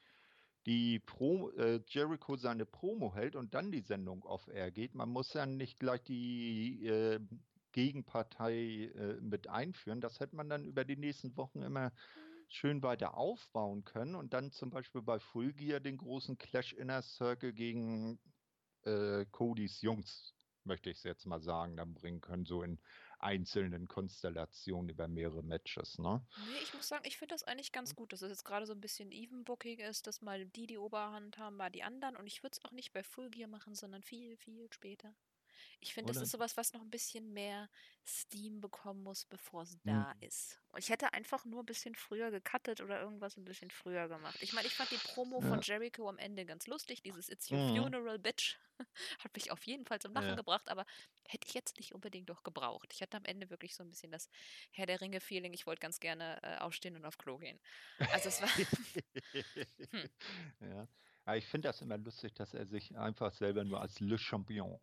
die 0.64 0.98
Pro, 0.98 1.50
äh, 1.50 1.82
Jericho 1.86 2.36
seine 2.36 2.64
Promo 2.64 3.14
hält 3.14 3.36
und 3.36 3.52
dann 3.52 3.70
die 3.70 3.82
Sendung 3.82 4.22
off-air 4.22 4.70
geht. 4.70 4.94
Man 4.94 5.10
muss 5.10 5.34
ja 5.34 5.44
nicht 5.44 5.78
gleich 5.78 6.02
die 6.04 6.86
äh, 6.86 7.20
Gegenpartei 7.72 8.90
äh, 8.94 9.20
mit 9.20 9.46
einführen. 9.48 10.00
Das 10.00 10.20
hätte 10.20 10.36
man 10.36 10.48
dann 10.48 10.64
über 10.64 10.86
die 10.86 10.96
nächsten 10.96 11.36
Wochen 11.36 11.60
immer 11.60 11.92
schön 12.48 12.82
weiter 12.82 13.16
aufbauen 13.16 13.84
können 13.84 14.14
und 14.14 14.32
dann 14.34 14.52
zum 14.52 14.70
Beispiel 14.70 15.02
bei 15.02 15.18
Full 15.18 15.52
Gear 15.52 15.80
den 15.80 15.96
großen 15.96 16.38
Clash 16.38 16.72
Inner 16.72 17.02
Circle 17.02 17.52
gegen 17.52 18.18
äh, 18.82 19.26
Codys 19.26 19.80
Jungs, 19.82 20.34
möchte 20.64 20.90
ich 20.90 20.98
es 20.98 21.02
jetzt 21.04 21.26
mal 21.26 21.40
sagen, 21.40 21.76
dann 21.76 21.94
bringen 21.94 22.20
können, 22.20 22.44
so 22.46 22.62
in 22.62 22.80
einzelnen 23.18 23.88
Konstellationen 23.88 24.90
über 24.90 25.08
mehrere 25.08 25.42
Matches, 25.42 25.98
ne? 25.98 26.26
Nee, 26.36 26.62
ich 26.62 26.74
muss 26.74 26.88
sagen, 26.88 27.04
ich 27.06 27.16
finde 27.16 27.34
das 27.34 27.44
eigentlich 27.44 27.72
ganz 27.72 27.94
gut, 27.94 28.12
dass 28.12 28.22
es 28.22 28.30
jetzt 28.30 28.44
gerade 28.44 28.66
so 28.66 28.72
ein 28.72 28.80
bisschen 28.80 29.10
Even 29.10 29.44
Booking 29.44 29.78
ist, 29.78 30.06
dass 30.06 30.20
mal 30.20 30.46
die 30.46 30.66
die 30.66 30.78
Oberhand 30.78 31.38
haben, 31.38 31.56
mal 31.56 31.70
die 31.70 31.82
anderen. 31.82 32.16
Und 32.16 32.26
ich 32.26 32.42
würde 32.42 32.56
es 32.58 32.64
auch 32.64 32.72
nicht 32.72 32.92
bei 32.92 33.02
Full 33.02 33.30
Gear 33.30 33.48
machen, 33.48 33.74
sondern 33.74 34.02
viel, 34.02 34.36
viel 34.36 34.70
später. 34.72 35.14
Ich 35.80 35.94
finde, 35.94 36.12
das 36.12 36.22
ist 36.22 36.30
sowas, 36.30 36.56
was 36.56 36.72
noch 36.72 36.80
ein 36.80 36.90
bisschen 36.90 37.32
mehr 37.32 37.68
Steam 38.06 38.60
bekommen 38.60 39.02
muss, 39.02 39.24
bevor 39.24 39.62
es 39.62 39.78
da 39.84 40.12
ist. 40.20 40.60
Und 40.72 40.78
ich 40.78 40.88
hätte 40.88 41.12
einfach 41.12 41.44
nur 41.44 41.62
ein 41.62 41.66
bisschen 41.66 41.94
früher 41.94 42.30
gecuttet 42.30 42.80
oder 42.80 43.00
irgendwas 43.00 43.36
ein 43.36 43.44
bisschen 43.44 43.70
früher 43.70 44.08
gemacht. 44.08 44.36
Ich 44.40 44.52
meine, 44.52 44.66
ich 44.66 44.74
fand 44.74 44.90
die 44.90 44.96
Promo 44.96 45.40
Ja. 45.40 45.48
von 45.48 45.60
Jericho 45.60 46.08
am 46.08 46.18
Ende 46.18 46.44
ganz 46.46 46.66
lustig. 46.66 47.02
Dieses 47.02 47.28
It's 47.28 47.50
your 47.50 47.58
Mhm. 47.58 47.76
funeral, 47.76 48.18
bitch. 48.18 48.56
Hat 49.20 49.34
mich 49.34 49.50
auf 49.50 49.62
jeden 49.66 49.84
Fall 49.86 50.00
zum 50.00 50.12
Lachen 50.12 50.30
Ja. 50.30 50.34
gebracht, 50.36 50.68
aber 50.68 50.86
hätte 51.28 51.46
ich 51.46 51.54
jetzt 51.54 51.78
nicht 51.78 51.94
unbedingt 51.94 52.28
doch 52.30 52.42
gebraucht. 52.42 52.92
Ich 52.92 53.02
hatte 53.02 53.16
am 53.16 53.24
Ende 53.24 53.50
wirklich 53.50 53.74
so 53.74 53.82
ein 53.84 53.90
bisschen 53.90 54.10
das 54.12 54.28
Herr 54.72 54.86
der 54.86 55.00
Ringe-Feeling. 55.00 55.52
Ich 55.52 55.66
wollte 55.66 55.80
ganz 55.80 56.00
gerne 56.00 56.40
äh, 56.42 56.56
aufstehen 56.58 56.96
und 56.96 57.04
auf 57.04 57.18
Klo 57.18 57.38
gehen. 57.38 57.60
Also 58.12 58.28
es 58.28 58.40
war. 58.40 58.48
Hm. 59.92 60.08
Ja. 60.60 60.88
Aber 61.24 61.36
ich 61.36 61.46
finde 61.46 61.68
das 61.68 61.80
immer 61.82 61.98
lustig, 61.98 62.34
dass 62.34 62.54
er 62.54 62.66
sich 62.66 62.96
einfach 62.96 63.32
selber 63.32 63.64
nur 63.64 63.80
als 63.80 63.98
Le 64.00 64.16
Champion 64.18 64.78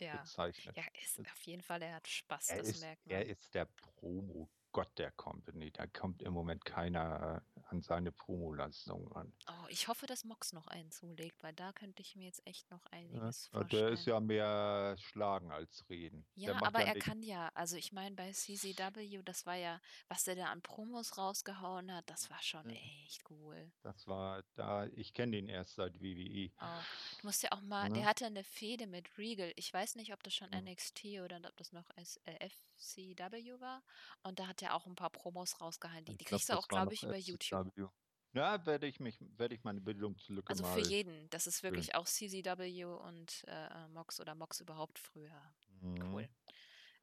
ja. 0.00 0.16
bezeichnet. 0.16 0.76
Ja, 0.76 0.84
ist 1.02 1.20
auf 1.20 1.42
jeden 1.42 1.62
Fall, 1.62 1.82
er 1.82 1.94
hat 1.96 2.08
Spaß, 2.08 2.50
Er 2.50 2.58
das 2.58 2.68
ist, 2.68 2.80
merkt 2.80 3.06
er 3.06 3.20
man. 3.20 3.28
ist 3.28 3.54
der 3.54 3.64
Promo-Gott 3.66 4.98
der 4.98 5.12
Company. 5.12 5.70
Da 5.70 5.86
kommt 5.86 6.22
im 6.22 6.32
Moment 6.32 6.64
keiner 6.64 7.42
an 7.74 7.82
seine 7.82 8.12
Promoleistungen 8.12 9.08
ran. 9.08 9.32
Oh, 9.46 9.66
ich 9.68 9.88
hoffe, 9.88 10.04
dass 10.06 10.24
Mox 10.24 10.52
noch 10.52 10.66
einen 10.68 10.90
zulegt, 10.90 11.42
weil 11.42 11.54
da 11.54 11.72
könnte 11.72 12.02
ich 12.02 12.14
mir 12.16 12.24
jetzt 12.26 12.46
echt 12.46 12.70
noch 12.70 12.84
Ja, 13.08 13.30
einiges 13.30 13.48
äh, 13.52 13.64
der 13.64 13.88
ist 13.90 14.04
vorstellen. 14.04 14.06
ja 14.06 14.20
mehr 14.20 14.94
Schlagen 14.98 15.50
als 15.52 15.88
Reden. 15.88 16.26
Ja, 16.36 16.62
aber 16.64 16.80
ja 16.80 16.84
er 16.84 16.94
kann 16.96 17.22
ja, 17.24 17.48
also 17.54 17.76
ich 17.76 17.90
meine, 17.92 18.14
bei 18.16 18.30
CCW, 18.32 19.22
das 19.24 19.46
war 19.46 19.54
ja, 19.56 19.80
was 20.08 20.26
er 20.28 20.36
da 20.36 20.46
an 20.52 20.62
Promos 20.62 21.16
rausgehauen 21.18 21.92
hat, 21.92 22.08
das 22.10 22.30
war 22.30 22.40
schon 22.42 22.68
Ja. 22.68 22.80
echt 23.06 23.28
cool. 23.30 23.72
das 23.82 24.06
war 24.08 24.42
da, 24.56 24.86
ich 24.86 25.14
kenne 25.14 25.32
den 25.36 25.48
erst 25.48 25.76
seit 25.76 26.00
WWE. 26.00 26.52
Oh, 26.60 26.84
du 27.18 27.26
musst 27.26 27.42
ja 27.42 27.50
auch 27.52 27.60
mal, 27.60 27.90
der 27.90 28.04
Ne? 28.04 28.06
hatte 28.06 28.26
eine 28.26 28.44
Fehde 28.44 28.86
mit 28.86 29.18
Regal. 29.18 29.52
Ich 29.56 29.72
weiß 29.72 29.96
nicht, 29.96 30.12
ob 30.12 30.22
das 30.22 30.34
schon 30.34 30.50
Ja. 30.50 30.58
NXT 30.58 31.20
oder 31.20 31.36
ob 31.44 31.56
das 31.56 31.72
noch 31.72 31.90
äh, 31.96 32.48
FCW 32.48 33.60
war. 33.60 33.82
Und 34.22 34.38
da 34.38 34.46
hat 34.46 34.62
er 34.62 34.74
auch 34.74 34.86
ein 34.86 34.94
paar 34.94 35.10
Promos 35.10 35.60
rausgehauen. 35.60 36.04
Die, 36.04 36.16
die 36.16 36.24
glaube, 36.24 36.24
kriegst 36.24 36.48
du 36.48 36.54
auch, 36.54 36.68
glaube 36.68 36.94
ich, 36.94 37.04
über 37.04 37.16
YouTube. 37.16 37.63
FCW. 37.70 37.88
Ja, 38.32 38.66
werde 38.66 38.88
ich 38.88 38.98
mich, 38.98 39.20
werde 39.38 39.54
ich 39.54 39.62
meine 39.62 39.80
Bildungslücke 39.80 40.50
Also 40.50 40.64
für 40.64 40.80
jeden. 40.80 41.30
Das 41.30 41.46
ist 41.46 41.62
wirklich 41.62 41.94
auch 41.94 42.04
CCW 42.06 42.84
und 42.84 43.44
äh, 43.46 43.88
Mox 43.88 44.18
oder 44.20 44.34
Mox 44.34 44.60
überhaupt 44.60 44.98
früher. 44.98 45.54
Cool. 45.82 46.22
Mhm. 46.22 46.28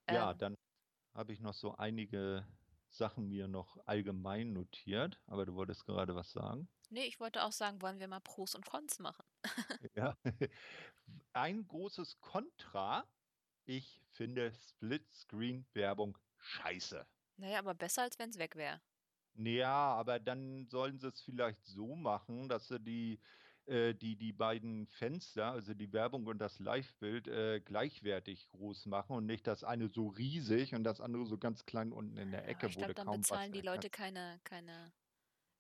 Ja, 0.09 0.31
Ähm, 0.31 0.37
dann 0.37 0.57
habe 1.13 1.31
ich 1.31 1.39
noch 1.39 1.53
so 1.53 1.75
einige 1.77 2.45
Sachen 2.89 3.29
mir 3.29 3.47
noch 3.47 3.77
allgemein 3.85 4.51
notiert, 4.51 5.21
aber 5.27 5.45
du 5.45 5.55
wolltest 5.55 5.85
gerade 5.85 6.15
was 6.15 6.31
sagen. 6.33 6.67
nee, 6.89 7.05
ich 7.05 7.21
wollte 7.21 7.43
auch 7.45 7.53
sagen, 7.53 7.81
wollen 7.81 7.99
wir 7.99 8.09
mal 8.09 8.19
Pros 8.19 8.53
und 8.55 8.65
Cons 8.65 8.99
machen? 8.99 9.25
Ja. 9.95 10.17
Ein 11.33 11.65
großes 11.67 12.19
Kontra. 12.19 13.05
Ich 13.65 14.01
finde 14.11 14.53
Split-Screen-Werbung 14.53 16.17
scheiße. 16.37 17.07
Naja, 17.37 17.59
aber 17.59 17.73
besser, 17.73 18.01
als 18.03 18.19
wenn 18.19 18.29
es 18.31 18.37
weg 18.37 18.55
wäre. 18.55 18.81
Ja, 19.35 19.93
aber 19.95 20.19
dann 20.19 20.67
sollen 20.67 20.99
sie 20.99 21.07
es 21.07 21.21
vielleicht 21.21 21.65
so 21.65 21.95
machen, 21.95 22.49
dass 22.49 22.67
sie 22.67 22.79
die, 22.81 23.21
äh, 23.65 23.93
die, 23.95 24.17
die 24.17 24.33
beiden 24.33 24.87
Fenster, 24.87 25.51
also 25.53 25.73
die 25.73 25.93
Werbung 25.93 26.27
und 26.27 26.39
das 26.39 26.59
Live-Bild, 26.59 27.27
äh, 27.27 27.61
gleichwertig 27.61 28.49
groß 28.49 28.87
machen 28.87 29.15
und 29.15 29.25
nicht 29.25 29.47
das 29.47 29.63
eine 29.63 29.87
so 29.89 30.07
riesig 30.07 30.75
und 30.75 30.83
das 30.83 30.99
andere 30.99 31.25
so 31.25 31.37
ganz 31.37 31.65
klein 31.65 31.93
unten 31.93 32.17
in 32.17 32.31
der 32.31 32.47
Ja, 32.47 32.47
Ecke, 32.47 32.67
ich 32.67 32.75
wo 32.75 32.77
glaube, 32.77 32.93
dann 32.95 33.09
bezahlen 33.09 33.51
die 33.53 33.61
Leute 33.61 33.89
keine, 33.89 34.39
keine, 34.43 34.93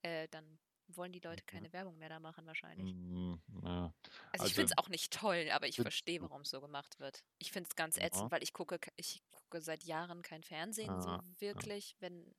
äh, 0.03 0.27
dann 0.29 0.59
wollen 0.87 1.13
die 1.13 1.19
Leute 1.21 1.43
Mhm. 1.43 1.47
keine 1.47 1.73
Werbung 1.73 1.97
mehr 1.99 2.09
da 2.09 2.19
machen 2.21 2.47
wahrscheinlich. 2.47 2.95
Mm, 3.05 3.35
ja. 3.63 3.93
Also 4.31 4.45
ich 4.45 4.53
finde 4.55 4.65
Also, 4.65 4.75
es 4.75 4.77
auch 4.77 4.89
nicht 4.89 5.11
toll, 5.13 5.49
aber 5.51 5.67
ich 5.67 5.79
verstehe, 5.79 6.21
warum 6.21 6.41
es 6.41 6.49
so 6.49 6.61
gemacht 6.61 6.99
wird. 6.99 7.23
Ich 7.39 7.51
finde 7.51 7.67
es 7.69 7.75
ganz 7.75 7.97
Ja. 7.97 7.97
ätzend, 7.97 8.31
weil 8.31 8.43
ich 8.43 8.53
gucke, 8.53 8.79
ke- 8.79 8.91
ich 8.95 9.23
gucke 9.31 9.61
seit 9.61 9.83
Jahren 9.83 10.21
kein 10.21 10.43
Fernsehen 10.43 10.99
so 11.01 11.17
Ja, 11.17 11.23
ja. 11.53 11.61
wirklich. 11.63 11.95
Wenn, 11.99 12.33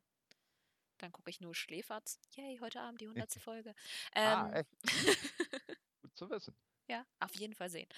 dann 1.03 1.13
gucke 1.13 1.31
ich 1.31 1.41
nur 1.41 1.55
Schläferz. 1.55 2.19
Yay, 2.37 2.59
heute 2.61 2.81
Abend 2.81 3.01
die 3.01 3.09
hundertste 3.09 3.41
Folge. 3.41 3.75
Ah, 4.15 4.47
Ähm, 4.49 4.55
echt? 4.55 4.71
Gut 6.03 6.17
zu 6.17 6.31
wissen. 6.31 6.55
ja, 6.89 7.05
auf 7.21 7.35
jeden 7.35 7.55
Fall 7.55 7.71
sehen. 7.71 7.89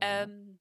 Ja. 0.00 0.22
Ähm, 0.24 0.58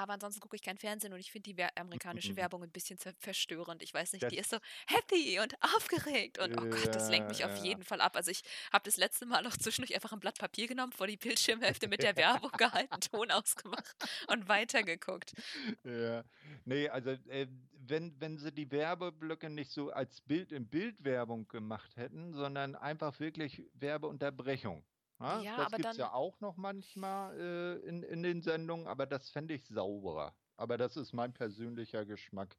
aber 0.00 0.14
ansonsten 0.14 0.40
gucke 0.40 0.56
ich 0.56 0.62
kein 0.62 0.78
Fernsehen 0.78 1.12
und 1.12 1.20
ich 1.20 1.30
finde 1.30 1.50
die 1.50 1.56
wer 1.56 1.76
amerikanische 1.76 2.34
Werbung 2.36 2.62
ein 2.62 2.70
bisschen 2.70 2.98
verstörend. 3.18 3.82
Ich 3.82 3.92
weiß 3.92 4.14
nicht, 4.14 4.30
die 4.30 4.36
Das, 4.36 4.46
ist 4.46 4.50
so 4.50 4.58
happy 4.86 5.38
und 5.40 5.54
aufgeregt 5.76 6.38
und 6.38 6.58
oh 6.58 6.64
Gott, 6.64 6.94
das 6.94 7.10
lenkt 7.10 7.28
mich 7.28 7.44
auf 7.44 7.56
jeden 7.62 7.84
Fall 7.84 8.00
ab. 8.00 8.16
Also 8.16 8.30
ich 8.30 8.42
habe 8.72 8.84
das 8.84 8.96
letzte 8.96 9.26
Mal 9.26 9.42
noch 9.42 9.56
zwischendurch 9.56 9.94
einfach 9.94 10.12
ein 10.12 10.20
Blatt 10.20 10.38
Papier 10.38 10.66
genommen, 10.66 10.92
vor 10.92 11.06
die 11.06 11.16
Bildschirmhälfte 11.16 11.88
mit 11.88 12.02
der 12.02 12.16
Werbung 12.16 12.52
gehalten, 12.52 13.00
Ton 13.00 13.30
ausgemacht 13.30 13.96
und 14.28 14.48
weitergeguckt. 14.48 15.32
Ja, 15.84 16.24
nee, 16.64 16.88
also 16.88 17.10
äh, 17.28 17.46
wenn, 17.86 18.18
wenn 18.20 18.38
sie 18.38 18.52
die 18.52 18.70
Werbeblöcke 18.70 19.50
nicht 19.50 19.70
so 19.70 19.90
als 19.90 20.20
Bild 20.22 20.52
in 20.52 20.66
Bildwerbung 20.66 21.48
gemacht 21.48 21.96
hätten, 21.96 22.34
sondern 22.34 22.74
einfach 22.74 23.20
wirklich 23.20 23.62
Werbeunterbrechung. 23.74 24.84
Ja, 25.20 25.42
Ja, 25.42 25.56
das 25.64 25.74
gibt 25.74 25.90
es 25.90 25.96
ja 25.98 26.12
auch 26.12 26.40
noch 26.40 26.56
manchmal 26.56 27.38
äh, 27.38 27.88
in, 27.88 28.02
in 28.02 28.22
den 28.22 28.42
Sendungen, 28.42 28.86
aber 28.86 29.06
das 29.06 29.30
fände 29.30 29.54
ich 29.54 29.66
sauberer. 29.66 30.36
Aber 30.56 30.78
das 30.78 30.96
ist 30.96 31.12
mein 31.12 31.32
persönlicher 31.34 32.04
Geschmack. 32.06 32.56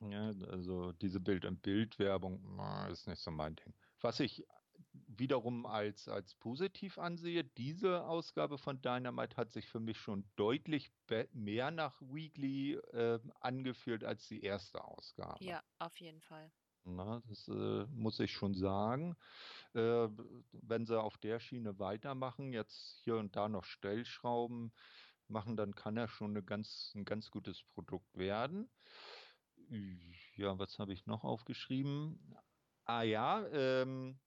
Ja, 0.00 0.28
also 0.48 0.92
diese 0.92 1.20
Bild 1.20 1.44
in 1.44 1.60
Bildwerbung 1.60 2.58
ist 2.90 3.06
nicht 3.06 3.20
so 3.20 3.30
mein 3.30 3.54
Ding. 3.56 3.74
Was 4.00 4.18
ich 4.18 4.44
wiederum 4.92 5.64
als, 5.64 6.08
als 6.08 6.34
positiv 6.34 6.98
ansehe, 6.98 7.44
diese 7.44 8.04
Ausgabe 8.04 8.58
von 8.58 8.80
Dynamite 8.82 9.36
hat 9.36 9.52
sich 9.52 9.68
für 9.68 9.78
mich 9.80 9.98
schon 9.98 10.32
deutlich 10.36 10.90
mehr 11.32 11.70
nach 11.70 12.00
Weekly 12.00 12.74
äh, 12.74 13.20
angefühlt 13.40 14.02
als 14.02 14.26
die 14.26 14.42
erste 14.42 14.82
Ausgabe. 14.82 15.40
ja, 15.44 15.62
auf 15.78 16.00
jeden 16.00 16.20
Fall. 16.20 16.52
Na, 16.84 17.22
das 17.28 17.46
äh, 17.48 17.86
muss 17.86 18.18
ich 18.20 18.32
schon 18.32 18.54
sagen. 18.54 19.16
Äh, 19.74 20.08
wenn 20.52 20.86
sie 20.86 21.00
auf 21.00 21.16
der 21.18 21.38
Schiene 21.40 21.78
weitermachen, 21.78 22.52
jetzt 22.52 23.00
hier 23.04 23.16
und 23.16 23.36
da 23.36 23.48
noch 23.48 23.64
Stellschrauben 23.64 24.72
machen, 25.28 25.56
dann 25.56 25.74
kann 25.74 25.96
er 25.96 26.08
schon 26.08 26.30
eine 26.32 26.42
ganz, 26.42 26.92
ein 26.96 27.04
ganz 27.04 27.30
gutes 27.30 27.62
Produkt 27.62 28.16
werden. 28.18 28.68
Ja, 30.36 30.58
was 30.58 30.78
habe 30.78 30.92
ich 30.92 31.06
noch 31.06 31.24
aufgeschrieben? 31.24 32.34
Ah 32.84 33.02
ja, 33.02 33.46
ähm, 33.52 34.20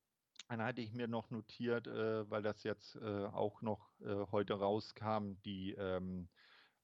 dann 0.47 0.61
hatte 0.61 0.81
ich 0.81 0.93
mir 0.93 1.07
noch 1.07 1.29
notiert, 1.29 1.87
äh, 1.87 2.29
weil 2.29 2.41
das 2.41 2.63
jetzt 2.63 2.95
äh, 2.95 3.25
auch 3.25 3.61
noch 3.61 3.99
äh, 3.99 4.25
heute 4.31 4.53
rauskam, 4.55 5.33
die 5.43 5.73
ähm, 5.73 6.29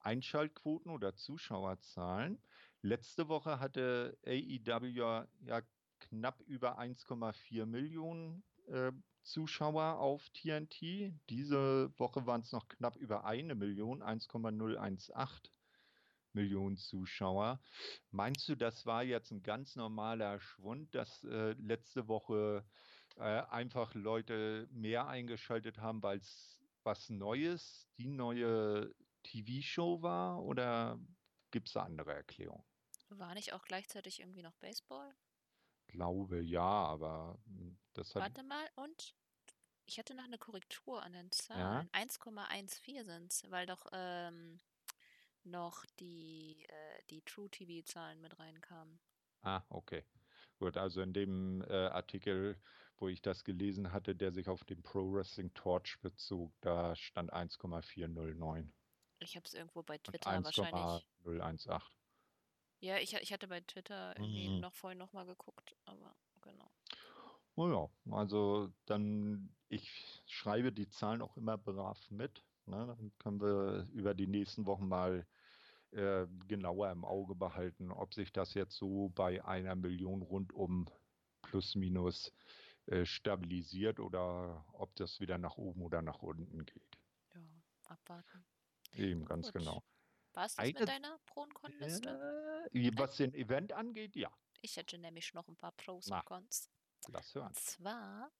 Einschaltquoten 0.00 0.90
oder 0.90 1.14
Zuschauerzahlen. 1.16 2.42
Letzte 2.84 3.28
Woche 3.28 3.60
hatte 3.60 4.18
AEW 4.26 5.26
ja, 5.44 5.62
knapp 6.00 6.40
über 6.48 6.80
1,4 6.80 7.64
Millionen 7.64 8.42
äh, 8.66 8.90
Zuschauer 9.22 10.00
auf 10.00 10.28
TNT. 10.30 11.14
Diese 11.30 11.92
Woche 11.96 12.26
waren 12.26 12.40
es 12.40 12.50
noch 12.50 12.66
knapp 12.66 12.96
über 12.96 13.24
eine 13.24 13.54
Million, 13.54 14.02
1,018 14.02 15.52
Millionen 16.32 16.76
Zuschauer. 16.76 17.60
Meinst 18.10 18.48
du, 18.48 18.56
das 18.56 18.84
war 18.84 19.04
jetzt 19.04 19.30
ein 19.30 19.44
ganz 19.44 19.76
normaler 19.76 20.40
Schwund, 20.40 20.92
dass 20.96 21.22
äh, 21.22 21.52
letzte 21.52 22.08
Woche 22.08 22.64
äh, 23.16 23.42
einfach 23.42 23.94
Leute 23.94 24.66
mehr 24.72 25.06
eingeschaltet 25.06 25.78
haben, 25.78 26.02
weil 26.02 26.18
es 26.18 26.60
was 26.82 27.10
Neues, 27.10 27.86
die 27.96 28.08
neue 28.08 28.92
TV-Show 29.22 30.02
war? 30.02 30.42
Oder 30.42 30.98
gibt 31.52 31.68
es 31.68 31.74
da 31.74 31.84
andere 31.84 32.12
Erklärungen? 32.12 32.71
War 33.18 33.34
nicht 33.34 33.52
auch 33.52 33.64
gleichzeitig 33.64 34.20
irgendwie 34.20 34.42
noch 34.42 34.56
Baseball? 34.56 35.14
Glaube 35.88 36.40
ja, 36.40 36.62
aber 36.62 37.38
hm, 37.46 37.78
das 37.94 38.14
hat. 38.14 38.22
Warte 38.22 38.42
mal, 38.42 38.68
und 38.76 39.14
ich 39.86 39.98
hatte 39.98 40.14
noch 40.14 40.24
eine 40.24 40.38
Korrektur 40.38 41.02
an 41.02 41.12
den 41.12 41.30
Ja, 41.56 41.86
Zahlen. 41.86 41.90
1,14 41.92 43.04
sind 43.04 43.32
es, 43.32 43.50
weil 43.50 43.66
doch 43.66 43.86
ähm, 43.92 44.60
noch 45.44 45.84
die, 46.00 46.64
äh, 46.68 47.02
die 47.10 47.22
True 47.22 47.50
TV-Zahlen 47.50 48.20
mit 48.20 48.38
reinkamen. 48.38 49.00
ah, 49.42 49.62
okay. 49.68 50.04
Gut, 50.58 50.76
also 50.76 51.02
in 51.02 51.12
dem 51.12 51.62
äh, 51.62 51.88
Artikel, 51.88 52.56
wo 52.98 53.08
ich 53.08 53.20
das 53.22 53.44
gelesen 53.44 53.92
hatte, 53.92 54.14
der 54.14 54.32
sich 54.32 54.48
auf 54.48 54.64
den 54.64 54.82
Pro 54.82 55.12
Wrestling 55.12 55.52
Torch 55.54 55.98
bezog, 56.00 56.52
da 56.60 56.94
stand 56.96 57.32
1,409. 57.32 58.72
Ich 59.20 59.36
habe 59.36 59.46
es 59.46 59.54
irgendwo 59.54 59.82
bei 59.82 59.98
Twitter 59.98 60.42
wahrscheinlich. 60.42 61.06
1,018. 61.24 62.01
Ja, 62.82 62.98
ich, 62.98 63.14
ich 63.14 63.32
hatte 63.32 63.46
bei 63.46 63.60
Twitter 63.60 64.12
irgendwie 64.16 64.48
mhm. 64.48 64.60
noch 64.60 64.74
vorhin 64.74 64.98
nochmal 64.98 65.24
geguckt, 65.24 65.76
aber 65.86 66.16
genau. 66.42 66.68
Oh 67.54 67.68
ja, 67.68 68.16
also 68.16 68.72
dann, 68.86 69.54
ich 69.68 69.88
schreibe 70.26 70.72
die 70.72 70.88
Zahlen 70.88 71.22
auch 71.22 71.36
immer 71.36 71.56
brav 71.56 72.10
mit. 72.10 72.42
Ne? 72.66 72.84
Dann 72.88 73.12
können 73.18 73.40
wir 73.40 73.86
über 73.92 74.14
die 74.14 74.26
nächsten 74.26 74.66
Wochen 74.66 74.88
mal 74.88 75.24
äh, 75.92 76.26
genauer 76.48 76.90
im 76.90 77.04
Auge 77.04 77.36
behalten, 77.36 77.92
ob 77.92 78.14
sich 78.14 78.32
das 78.32 78.54
jetzt 78.54 78.76
so 78.76 79.10
bei 79.10 79.44
einer 79.44 79.76
Million 79.76 80.22
rundum 80.22 80.88
plus 81.42 81.76
minus 81.76 82.32
äh, 82.86 83.04
stabilisiert 83.04 84.00
oder 84.00 84.64
ob 84.72 84.96
das 84.96 85.20
wieder 85.20 85.38
nach 85.38 85.56
oben 85.56 85.82
oder 85.82 86.02
nach 86.02 86.20
unten 86.20 86.64
geht. 86.64 86.98
Ja, 87.32 87.40
abwarten. 87.84 88.44
Eben, 88.96 89.24
ganz 89.24 89.52
Gut. 89.52 89.62
genau. 89.62 89.84
War 90.32 90.46
es 90.46 90.54
das 90.54 90.64
Eine, 90.64 90.80
mit 90.80 90.88
deiner 90.88 91.18
Pro- 91.26 91.42
und 91.42 91.54
Con-Liste? 91.54 92.68
Äh, 92.72 92.90
was 92.96 93.16
den 93.16 93.34
Event 93.34 93.72
angeht, 93.72 94.16
ja. 94.16 94.30
Ich 94.60 94.76
hätte 94.76 94.98
nämlich 94.98 95.34
noch 95.34 95.48
ein 95.48 95.56
paar 95.56 95.72
Pros 95.72 96.06
Na, 96.08 96.20
und 96.20 96.26
Cons. 96.26 96.70
Lass 97.08 97.34
hören. 97.34 97.48
Und 97.48 97.58
zwar 97.58 98.32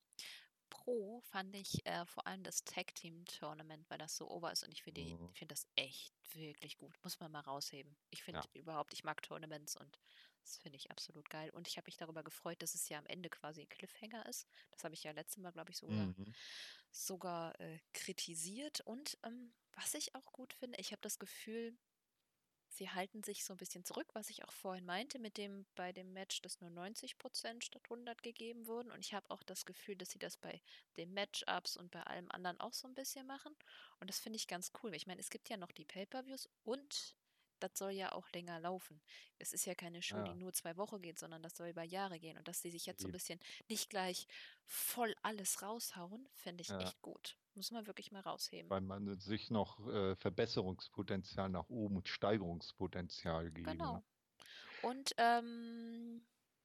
Pro 0.71 1.21
fand 1.21 1.55
ich 1.55 1.85
äh, 1.85 2.07
vor 2.07 2.27
allem 2.27 2.43
das 2.45 2.65
Tag 2.65 2.95
Team 2.95 3.25
Tournament, 3.27 3.89
weil 3.91 3.99
das 3.99 4.17
so 4.17 4.31
over 4.31 4.53
ist 4.53 4.65
und 4.65 4.73
ich 4.73 4.83
finde 4.83 5.03
mhm. 5.03 5.31
find 5.35 5.51
das 5.51 5.67
echt 5.77 6.15
wirklich 6.35 6.79
gut. 6.79 6.99
Muss 7.03 7.21
man 7.21 7.31
mal 7.31 7.41
rausheben. 7.41 7.95
Ich 8.09 8.23
finde 8.23 8.41
ja. 8.41 8.61
überhaupt, 8.61 8.95
ich 8.95 9.05
mag 9.05 9.21
Tournaments 9.23 9.77
und 9.77 9.99
das 10.43 10.57
finde 10.57 10.77
ich 10.77 10.91
absolut 10.91 11.29
geil. 11.29 11.51
Und 11.51 11.69
ich 11.69 11.77
habe 11.77 11.87
mich 11.87 11.99
darüber 11.99 12.23
gefreut, 12.23 12.63
dass 12.63 12.75
es 12.75 12.89
ja 12.89 12.99
am 12.99 13.07
Ende 13.07 13.29
quasi 13.29 13.61
ein 13.61 13.69
Cliffhanger 13.69 14.27
ist. 14.27 14.49
Das 14.71 14.83
habe 14.85 14.95
ich 14.95 15.03
ja 15.05 15.13
letztes 15.13 15.43
Mal, 15.43 15.53
glaube 15.53 15.71
ich, 15.71 15.77
sogar, 15.77 16.07
mhm. 16.07 16.35
sogar 16.91 17.61
äh, 17.61 17.79
kritisiert. 17.93 18.81
Und 18.81 19.19
ähm, 19.25 19.53
was 19.77 19.95
ich 19.95 20.15
auch 20.15 20.33
gut 20.33 20.53
finde, 20.53 20.79
ich 20.79 20.93
habe 20.93 21.03
das 21.03 21.19
Gefühl, 21.19 21.77
sie 22.73 22.91
halten 22.91 23.23
sich 23.23 23.45
so 23.45 23.55
ein 23.55 23.59
bisschen 23.59 23.85
zurück, 23.85 24.09
was 24.15 24.31
ich 24.31 24.45
auch 24.45 24.53
vorhin 24.53 24.85
meinte, 24.85 25.19
mit 25.19 25.37
dem 25.37 25.67
bei 25.75 25.93
dem 25.93 26.13
Match, 26.13 26.41
dass 26.43 26.61
nur 26.61 26.71
90 26.71 27.19
Prozent 27.19 27.65
statt 27.65 27.83
100 27.85 28.23
gegeben 28.23 28.67
wurden. 28.67 28.91
Und 28.91 29.01
ich 29.01 29.15
habe 29.15 29.31
auch 29.31 29.43
das 29.43 29.65
Gefühl, 29.65 29.97
dass 29.97 30.11
sie 30.11 30.19
das 30.19 30.37
bei 30.37 30.61
den 30.97 31.13
Matchups 31.13 31.77
und 31.77 31.91
bei 31.91 32.03
allem 32.03 32.31
anderen 32.31 32.61
auch 32.61 32.73
so 32.73 32.89
ein 32.89 32.95
bisschen 32.95 33.27
machen. 33.27 33.55
Und 34.01 34.09
das 34.09 34.21
finde 34.21 34.37
ich 34.37 34.47
ganz 34.47 34.73
cool. 34.83 34.95
Ich 34.95 35.07
meine, 35.07 35.21
es 35.21 35.31
gibt 35.31 35.49
ja 35.49 35.57
noch 35.57 35.73
die 35.73 35.85
Pay-per-Views 35.85 36.49
und 36.65 37.15
das 37.61 37.73
soll 37.79 37.93
ja 37.93 38.13
auch 38.13 38.29
länger 38.31 38.59
laufen. 38.59 39.01
Es 39.39 39.53
ist 39.53 39.67
ja 39.67 39.75
keine 39.75 40.03
Show, 40.03 40.17
ja. 40.17 40.25
die 40.25 40.35
nur 40.35 40.53
zwei 40.53 40.77
Wochen 40.77 41.01
geht, 41.01 41.19
sondern 41.19 41.43
das 41.43 41.57
soll 41.57 41.69
über 41.69 41.85
Jahre 41.85 42.19
gehen. 42.19 42.37
Und 42.37 42.49
dass 42.49 42.61
sie 42.61 42.71
sich 42.71 42.87
jetzt 42.87 43.03
so 43.03 43.09
ein 43.09 43.13
bisschen 43.13 43.39
nicht 43.69 43.89
gleich 43.89 44.27
voll 44.65 45.15
alles 45.23 45.63
raushauen, 45.63 46.29
finde 46.33 46.63
ich 46.63 46.69
ja. 46.69 46.81
echt 46.81 47.01
gut. 47.03 47.37
Muss 47.55 47.71
man 47.71 47.87
wirklich 47.87 48.13
mal 48.13 48.21
rausheben. 48.21 48.71
Weil 48.71 48.81
man 48.81 49.19
sich 49.19 49.51
noch 49.51 49.87
äh, 49.89 50.17
Verbesserungspotenzial 50.17 51.49
nach 51.49 51.69
oben 51.69 51.97
und 51.97 52.09
Steigerungspotenzial 52.09 53.51
geben. 53.51 53.71
Genau. 53.71 53.97
Ne? 53.97 54.03
Und 54.83 55.15
ähm, 55.19 56.23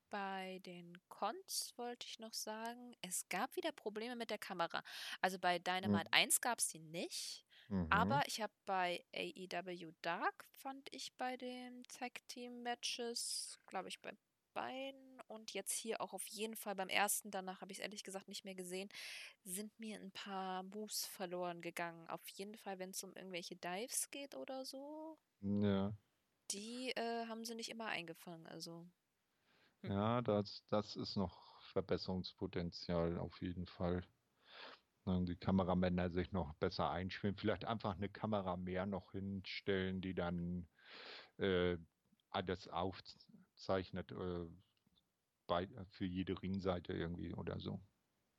bei 0.09 0.59
den 0.65 0.97
Cons 1.09 1.73
wollte 1.75 2.07
ich 2.07 2.19
noch 2.19 2.33
sagen, 2.33 2.95
es 3.01 3.27
gab 3.29 3.55
wieder 3.55 3.71
Probleme 3.71 4.15
mit 4.15 4.29
der 4.29 4.37
Kamera. 4.37 4.81
Also 5.21 5.37
bei 5.39 5.59
Dynamite 5.59 6.05
hm. 6.05 6.13
1 6.13 6.41
gab 6.41 6.59
es 6.59 6.69
die 6.69 6.79
nicht. 6.79 7.45
Mhm. 7.69 7.87
Aber 7.89 8.21
ich 8.27 8.41
habe 8.41 8.53
bei 8.65 9.03
AEW 9.13 9.91
Dark, 10.01 10.45
fand 10.51 10.87
ich 10.91 11.13
bei 11.17 11.35
den 11.35 11.83
Tag 11.83 12.25
Team 12.29 12.63
Matches, 12.63 13.59
glaube 13.67 13.89
ich, 13.89 14.01
bei 14.01 14.13
beiden 14.53 15.16
und 15.27 15.51
jetzt 15.51 15.73
hier 15.73 16.01
auch 16.01 16.13
auf 16.13 16.25
jeden 16.27 16.55
Fall 16.55 16.75
beim 16.75 16.89
ersten, 16.89 17.31
danach 17.31 17.61
habe 17.61 17.71
ich 17.71 17.79
es 17.79 17.83
ehrlich 17.83 18.03
gesagt 18.03 18.27
nicht 18.27 18.45
mehr 18.45 18.55
gesehen, 18.55 18.89
sind 19.43 19.79
mir 19.79 19.99
ein 19.99 20.11
paar 20.11 20.63
Moves 20.63 21.05
verloren 21.05 21.61
gegangen. 21.61 22.07
Auf 22.07 22.27
jeden 22.29 22.55
Fall, 22.57 22.79
wenn 22.79 22.91
es 22.91 23.03
um 23.03 23.13
irgendwelche 23.15 23.55
Dives 23.55 24.09
geht 24.11 24.35
oder 24.35 24.65
so. 24.65 25.17
Ja. 25.41 25.93
Die 26.51 26.91
äh, 26.91 27.25
haben 27.27 27.45
sie 27.45 27.55
nicht 27.55 27.69
immer 27.69 27.87
eingefangen, 27.87 28.47
also. 28.47 28.87
Hm. 29.81 29.91
Ja, 29.91 30.21
das, 30.21 30.63
das 30.69 30.95
ist 30.95 31.15
noch 31.15 31.61
Verbesserungspotenzial 31.61 33.17
auf 33.17 33.41
jeden 33.41 33.65
Fall. 33.65 34.03
Die 35.05 35.37
Kameramänner 35.37 36.09
sich 36.09 36.33
noch 36.33 36.53
besser 36.55 36.89
einspielen. 36.89 37.37
Vielleicht 37.37 37.63
einfach 37.63 37.95
eine 37.95 38.09
Kamera 38.09 38.57
mehr 38.57 38.85
noch 38.85 39.11
hinstellen, 39.13 40.01
die 40.01 40.13
dann 40.13 40.67
äh, 41.37 41.77
alles 42.29 42.67
aufzeichnet 42.67 44.11
äh, 44.11 44.49
bei, 45.47 45.67
für 45.89 46.05
jede 46.05 46.41
Ringseite 46.41 46.93
irgendwie 46.93 47.33
oder 47.33 47.59
so. 47.59 47.81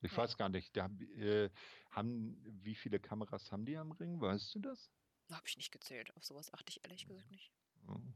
Ich 0.00 0.12
ja. 0.12 0.18
weiß 0.18 0.36
gar 0.36 0.48
nicht, 0.48 0.76
da, 0.76 0.86
äh, 1.16 1.50
haben, 1.90 2.40
wie 2.62 2.74
viele 2.74 3.00
Kameras 3.00 3.50
haben 3.50 3.66
die 3.66 3.76
am 3.76 3.92
Ring? 3.92 4.20
Weißt 4.20 4.54
du 4.54 4.60
das? 4.60 4.90
Habe 5.30 5.46
ich 5.46 5.56
nicht 5.56 5.72
gezählt. 5.72 6.14
Auf 6.16 6.24
sowas 6.24 6.52
achte 6.54 6.70
ich 6.70 6.84
ehrlich 6.84 7.06
gesagt 7.06 7.30
nicht. 7.30 7.52
Hm. 7.86 8.14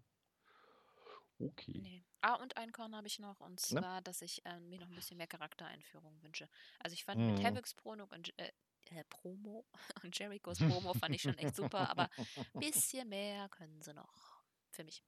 Okay. 1.39 1.81
Nee. 1.83 2.05
Ah, 2.21 2.37
und 2.37 2.57
ein 2.57 2.73
Korn 2.73 2.95
habe 2.95 3.09
ich 3.09 3.19
noch, 3.19 3.41
und 3.41 3.53
ne? 3.53 3.57
zwar, 3.57 3.97
ne? 3.97 4.03
dass 4.03 4.23
ich 4.23 4.45
äh, 4.47 4.61
mir 4.61 4.79
noch 4.79 4.89
ein 4.89 4.95
bisschen 4.95 5.17
mehr 5.17 5.27
Charaktereinführung 5.27 6.23
wünsche. 6.23 6.49
Also 6.79 6.95
ich 6.95 7.05
fand 7.05 7.21
mhm. 7.21 7.33
mit 7.33 7.45
Havoc's 7.45 7.75
Promo 7.75 8.05
und, 8.05 8.39
äh, 8.39 8.53
äh, 8.91 9.05
Promo 9.09 9.67
und 10.05 10.17
Jerichos 10.17 10.59
Promo 10.59 10.95
fand 10.95 11.15
ich 11.15 11.23
schon 11.23 11.37
echt 11.39 11.57
super, 11.57 11.91
aber 11.91 12.09
ein 12.17 12.17
bisschen 12.61 13.09
mehr 13.09 13.49
können 13.49 13.83
sie 13.83 13.93
noch. 13.93 14.41
Für 14.71 14.85
mich. 14.85 15.03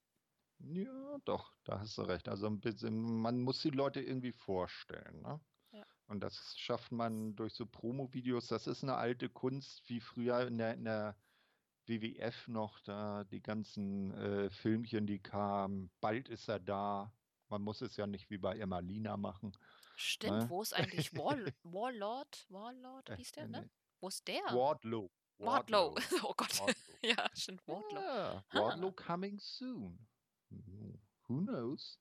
Ja, 0.59 1.19
doch, 1.25 1.53
da 1.65 1.81
hast 1.81 1.99
du 1.99 2.03
recht. 2.03 2.29
Also 2.29 2.47
ein 2.47 2.61
bisschen, 2.61 3.21
man 3.21 3.41
muss 3.41 3.61
die 3.61 3.71
Leute 3.71 4.01
irgendwie 4.01 4.33
vorstellen, 4.33 5.21
ne? 5.23 5.41
Ja. 5.73 5.85
Und 6.07 6.21
das 6.21 6.55
schafft 6.57 6.93
man 6.93 7.35
durch 7.37 7.55
so 7.55 7.67
Promo-Videos. 7.67 8.47
Das 8.47 8.67
ist 8.67 8.83
eine 8.83 8.97
alte 8.97 9.29
Kunst, 9.29 9.89
wie 9.89 10.01
früher 10.01 10.47
in 10.47 10.59
der, 10.59 10.75
in 10.75 10.85
der 10.85 11.17
WWF 11.87 12.49
noch, 12.49 12.81
da 12.81 13.25
die 13.25 13.43
ganzen 13.43 14.13
äh, 14.15 14.51
Filmchen, 14.51 15.07
die 15.07 15.21
kamen. 15.21 15.91
Bald 16.01 16.29
ist 16.29 16.49
er 16.49 16.61
da. 16.61 17.13
Man 17.49 17.63
muss 17.63 17.83
es 17.83 17.97
ja 17.97 18.07
nicht 18.07 18.31
wie 18.31 18.39
bei 18.39 18.59
Emmalina 18.59 19.17
machen. 19.17 19.53
Stimmt, 19.97 20.39
ne? 20.39 20.51
wo 20.51 20.63
ist 20.63 20.75
eigentlich 20.75 21.17
Wall, 21.17 21.53
Warlord? 21.63 22.47
Warlord 22.49 23.15
hieß 23.17 23.33
der, 23.33 23.49
ne? 23.49 23.71
Wo 24.01 24.09
ist 24.09 24.27
der? 24.27 24.43
Wardlow. 24.51 25.11
Wardlow. 25.39 25.95
Oh 26.23 26.35
Gott. 26.37 26.59
Wardlow. 26.59 26.75
ja, 27.03 27.29
stimmt, 27.35 27.67
Wardlow. 27.67 28.01
Ja, 28.01 28.45
Wardlow 28.53 28.93
coming 28.93 29.39
soon. 29.39 29.99
Who 31.29 31.41
knows? 31.41 31.99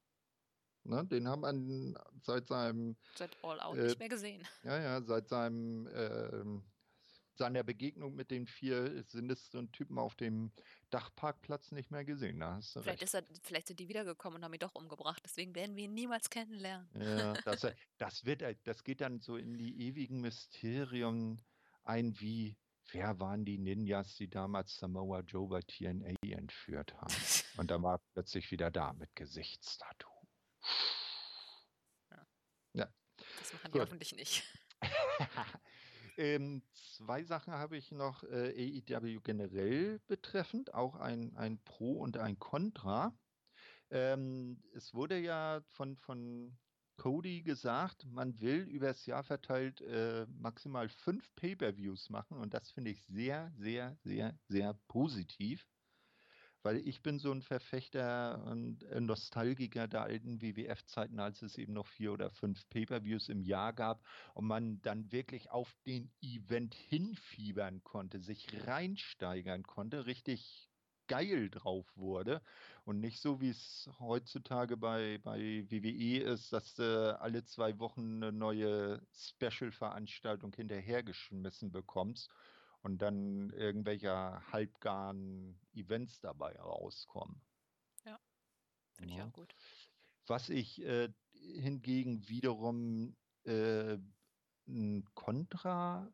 Ne, 0.84 1.06
den 1.06 1.28
haben 1.28 1.42
wir 1.42 2.02
seit 2.22 2.48
seinem. 2.48 2.98
Seit 3.16 3.38
All 3.44 3.60
Out 3.62 3.78
äh, 3.78 3.84
nicht 3.84 4.00
mehr 4.00 4.10
gesehen. 4.10 4.46
Ja, 4.64 4.82
ja, 4.82 5.02
seit 5.02 5.30
seinem 5.30 5.88
äh, 5.88 6.62
seiner 7.36 7.64
Begegnung 7.64 8.16
mit 8.16 8.32
den 8.32 8.46
vier 8.46 9.04
sinisteren 9.04 9.72
Typen 9.72 9.98
auf 9.98 10.16
dem 10.16 10.52
Dachparkplatz 10.90 11.72
nicht 11.72 11.92
mehr 11.92 12.06
gesehen. 12.06 12.40
Da 12.40 12.56
hast 12.56 12.76
du 12.76 12.82
vielleicht, 12.82 13.02
recht. 13.02 13.14
Ist 13.14 13.14
er, 13.16 13.24
vielleicht 13.42 13.68
sind 13.68 13.80
die 13.80 13.88
wiedergekommen 13.88 14.38
und 14.38 14.46
haben 14.46 14.54
ihn 14.54 14.60
doch 14.60 14.76
umgebracht. 14.76 15.22
Deswegen 15.26 15.56
werden 15.56 15.76
wir 15.76 15.86
ihn 15.86 15.94
niemals 15.94 16.30
kennenlernen. 16.30 16.88
Ja, 17.00 17.34
das, 17.46 17.68
das, 17.98 18.26
wird, 18.26 18.44
das 18.66 18.84
geht 18.84 19.02
dann 19.02 19.20
so 19.20 19.38
in 19.38 19.58
die 19.58 19.88
ewigen 19.88 20.22
Mysterien 20.22 21.42
ein, 21.84 22.20
wie 22.20 22.56
wer 22.92 23.20
waren 23.20 23.46
die 23.46 23.58
Ninjas, 23.58 24.16
die 24.16 24.30
damals 24.30 24.78
Samoa 24.78 25.22
Joe 25.22 25.48
bei 25.48 25.62
TNA 25.62 26.16
entführt 26.22 26.94
haben. 26.96 27.14
und 27.58 27.72
dann 27.72 27.84
war 27.84 28.00
plötzlich 28.14 28.52
wieder 28.52 28.72
da 28.72 28.94
mit 28.94 29.16
Gesichtstattoo. 29.16 30.28
Ja. 32.12 32.28
ja. 32.74 32.94
Das 33.40 33.54
machen 33.54 33.66
die 33.66 33.72
Gut. 33.72 33.82
hoffentlich 33.82 34.16
nicht. 34.16 34.44
Ähm, 36.18 36.62
zwei 36.74 37.24
Sachen 37.24 37.54
habe 37.54 37.78
ich 37.78 37.92
noch 37.92 38.24
äh, 38.24 38.82
AEW 38.88 39.20
generell 39.22 40.00
betreffend, 40.08 40.74
auch 40.74 40.96
ein, 40.96 41.36
ein 41.36 41.60
Pro 41.64 41.94
und 41.94 42.18
ein 42.18 42.38
Contra. 42.38 43.18
Ähm, 43.90 44.64
es 44.74 44.94
wurde 44.94 45.18
ja 45.18 45.62
von, 45.70 45.98
von 45.98 46.58
Cody 46.98 47.42
gesagt, 47.42 48.06
man 48.06 48.40
will 48.40 48.62
übers 48.62 49.06
Jahr 49.06 49.24
verteilt 49.24 49.82
äh, 49.82 50.26
maximal 50.40 50.90
fünf 50.90 51.34
Pay-per-Views 51.36 52.10
machen 52.10 52.38
und 52.38 52.54
das 52.54 52.72
finde 52.72 52.92
ich 52.92 53.04
sehr, 53.06 53.52
sehr, 53.58 53.98
sehr, 54.04 54.38
sehr 54.48 54.74
positiv 54.88 55.66
weil 56.64 56.78
ich 56.88 57.02
bin 57.02 57.20
so 57.20 57.32
ein 57.32 57.42
Verfechter 57.42 58.42
und 58.46 58.86
Nostalgiker 59.00 59.88
der 59.88 60.04
alten 60.04 60.42
WWF-Zeiten, 60.42 61.20
als 61.20 61.42
es 61.42 61.58
eben 61.58 61.74
noch 61.74 61.88
vier 61.88 62.14
oder 62.14 62.32
fünf 62.32 62.68
Pay-per-Views 62.70 63.30
im 63.30 63.42
Jahr 63.42 63.74
gab 63.74 64.02
und 64.34 64.48
man 64.48 64.82
dann 64.82 65.12
wirklich 65.12 65.52
auf 65.52 65.76
den 65.86 66.12
Event 66.22 66.74
hinfiebern 66.74 67.84
konnte, 67.84 68.22
sich 68.22 68.48
reinsteigern 68.66 69.64
konnte, 69.64 70.06
richtig 70.06 70.70
geil 71.08 71.50
drauf 71.50 71.86
wurde 71.96 72.42
und 72.86 73.00
nicht 73.00 73.22
so, 73.22 73.42
wie 73.42 73.50
es 73.50 73.90
heutzutage 74.00 74.78
bei, 74.78 75.20
bei 75.24 75.66
WWE 75.70 76.24
ist, 76.24 76.52
dass 76.54 76.76
du 76.76 77.20
alle 77.20 77.44
zwei 77.46 77.78
Wochen 77.80 78.24
eine 78.24 78.32
neue 78.32 79.02
Special-Veranstaltung 79.14 80.54
hinterhergeschmissen 80.54 81.72
bekommst 81.72 82.32
und 82.82 83.02
dann 83.02 83.50
irgendwelche 83.52 84.12
halbgaren 84.52 85.60
Events 85.74 86.20
dabei 86.20 86.60
rauskommen. 86.60 87.42
Ja, 88.06 88.20
finde 88.94 89.14
ja. 89.14 89.20
ich 89.20 89.26
auch 89.26 89.34
gut. 89.34 89.56
Was 90.28 90.50
ich 90.50 90.82
äh, 90.82 91.10
hingegen 91.34 92.28
wiederum 92.28 93.16
äh, 93.44 93.98
ein 94.68 95.06
Kontra 95.14 96.12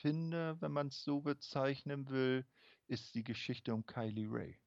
finde, 0.00 0.60
wenn 0.60 0.72
man 0.72 0.88
es 0.88 1.02
so 1.02 1.20
bezeichnen 1.20 2.08
will, 2.08 2.46
ist 2.94 3.14
die 3.14 3.24
Geschichte 3.24 3.74
um 3.74 3.84
Kylie 3.84 4.30
Ray. 4.30 4.58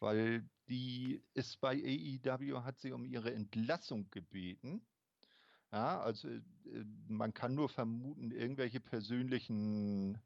Weil 0.00 0.48
die 0.68 1.22
ist 1.34 1.60
bei 1.60 1.74
AEW, 1.74 2.62
hat 2.64 2.80
sie 2.80 2.92
um 2.92 3.04
ihre 3.04 3.32
Entlassung 3.32 4.10
gebeten. 4.10 4.84
Ja, 5.72 6.00
also 6.00 6.28
äh, 6.28 6.42
man 7.08 7.34
kann 7.34 7.54
nur 7.54 7.68
vermuten, 7.68 8.30
irgendwelche 8.30 8.80
persönlichen 8.80 10.18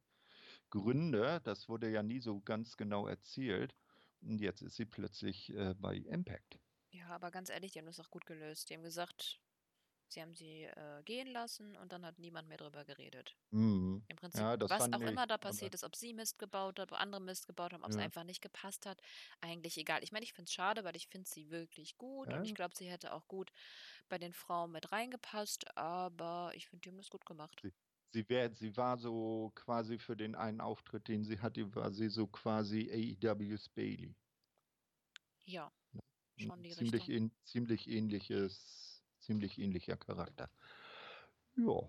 Gründe, 0.70 1.40
das 1.44 1.68
wurde 1.68 1.90
ja 1.90 2.02
nie 2.02 2.20
so 2.20 2.40
ganz 2.40 2.76
genau 2.76 3.06
erzählt. 3.06 3.74
Und 4.22 4.40
jetzt 4.40 4.62
ist 4.62 4.76
sie 4.76 4.84
plötzlich 4.84 5.52
äh, 5.54 5.74
bei 5.74 5.96
Impact. 5.96 6.58
Ja, 6.90 7.08
aber 7.08 7.30
ganz 7.30 7.50
ehrlich, 7.50 7.72
die 7.72 7.78
haben 7.78 7.86
das 7.86 8.00
auch 8.00 8.10
gut 8.10 8.26
gelöst. 8.26 8.70
Die 8.70 8.74
haben 8.74 8.82
gesagt, 8.82 9.40
sie 10.12 10.22
haben 10.22 10.34
sie 10.34 10.64
äh, 10.64 11.02
gehen 11.04 11.28
lassen 11.28 11.76
und 11.76 11.92
dann 11.92 12.04
hat 12.04 12.18
niemand 12.18 12.48
mehr 12.48 12.58
drüber 12.58 12.84
geredet. 12.84 13.36
Mhm. 13.52 14.06
Im 14.08 14.16
Prinzip, 14.16 14.46
Ja, 14.46 14.56
was 14.68 14.92
auch 14.92 15.02
ich, 15.02 15.02
immer 15.02 15.26
da 15.26 15.38
aber 15.46 15.54
passiert 15.54 15.74
ist, 15.74 15.84
ob 15.84 15.96
sie 15.96 16.12
Mist 16.14 16.38
gebaut 16.38 16.78
hat, 16.80 16.92
ob 16.92 16.98
andere 17.00 17.20
Mist 17.22 17.46
gebaut 17.46 17.72
haben, 17.72 17.84
ob 17.84 17.90
es 17.92 17.96
ja, 17.96 17.98
einfach 17.98 18.24
nicht 18.24 18.42
gepasst 18.42 18.86
hat, 18.86 19.00
eigentlich 19.40 19.78
egal. 19.78 20.02
Ich 20.04 20.12
meine, 20.12 20.24
ich 20.24 20.32
finde 20.34 20.48
es 20.48 20.52
schade, 20.52 20.84
weil 20.84 20.96
ich 20.96 21.08
finde 21.08 21.28
sie 21.30 21.50
wirklich 21.50 21.96
gut 21.98 22.34
und 22.34 22.44
ich 22.44 22.52
ja, 22.52 22.56
glaube, 22.56 22.74
sie 22.76 22.90
hätte 22.90 23.12
auch 23.14 23.28
gut 23.28 23.52
bei 24.08 24.18
den 24.18 24.32
Frauen 24.34 24.72
mit 24.72 24.92
reingepasst, 24.92 25.76
aber 25.76 26.52
ich 26.54 26.68
finde, 26.68 26.82
die 26.82 26.90
haben 26.90 26.98
das 26.98 27.10
gut 27.10 27.26
gemacht. 27.26 27.62
sie, 27.62 27.72
sie, 28.12 28.28
wär, 28.28 28.54
sie 28.54 28.76
war 28.76 28.98
so 28.98 29.50
quasi 29.54 29.98
für 29.98 30.16
den 30.16 30.34
einen 30.34 30.60
Auftritt, 30.60 31.08
den 31.08 31.24
sie 31.24 31.40
hatte, 31.40 31.74
war 31.74 31.90
sie 31.92 32.08
so 32.10 32.26
quasi 32.26 32.90
AEW's 32.90 33.68
Bailey. 33.70 34.14
Ja, 35.44 35.70
schon 36.36 36.62
die 36.62 36.72
ziemlich, 36.72 36.72
Richtung. 36.72 37.10
ähn, 37.10 37.32
ziemlich 37.44 37.88
ähnliches, 37.88 38.99
ziemlich 39.20 39.58
ähnlicher 39.58 39.96
Charakter. 39.96 40.50
Ja, 41.56 41.88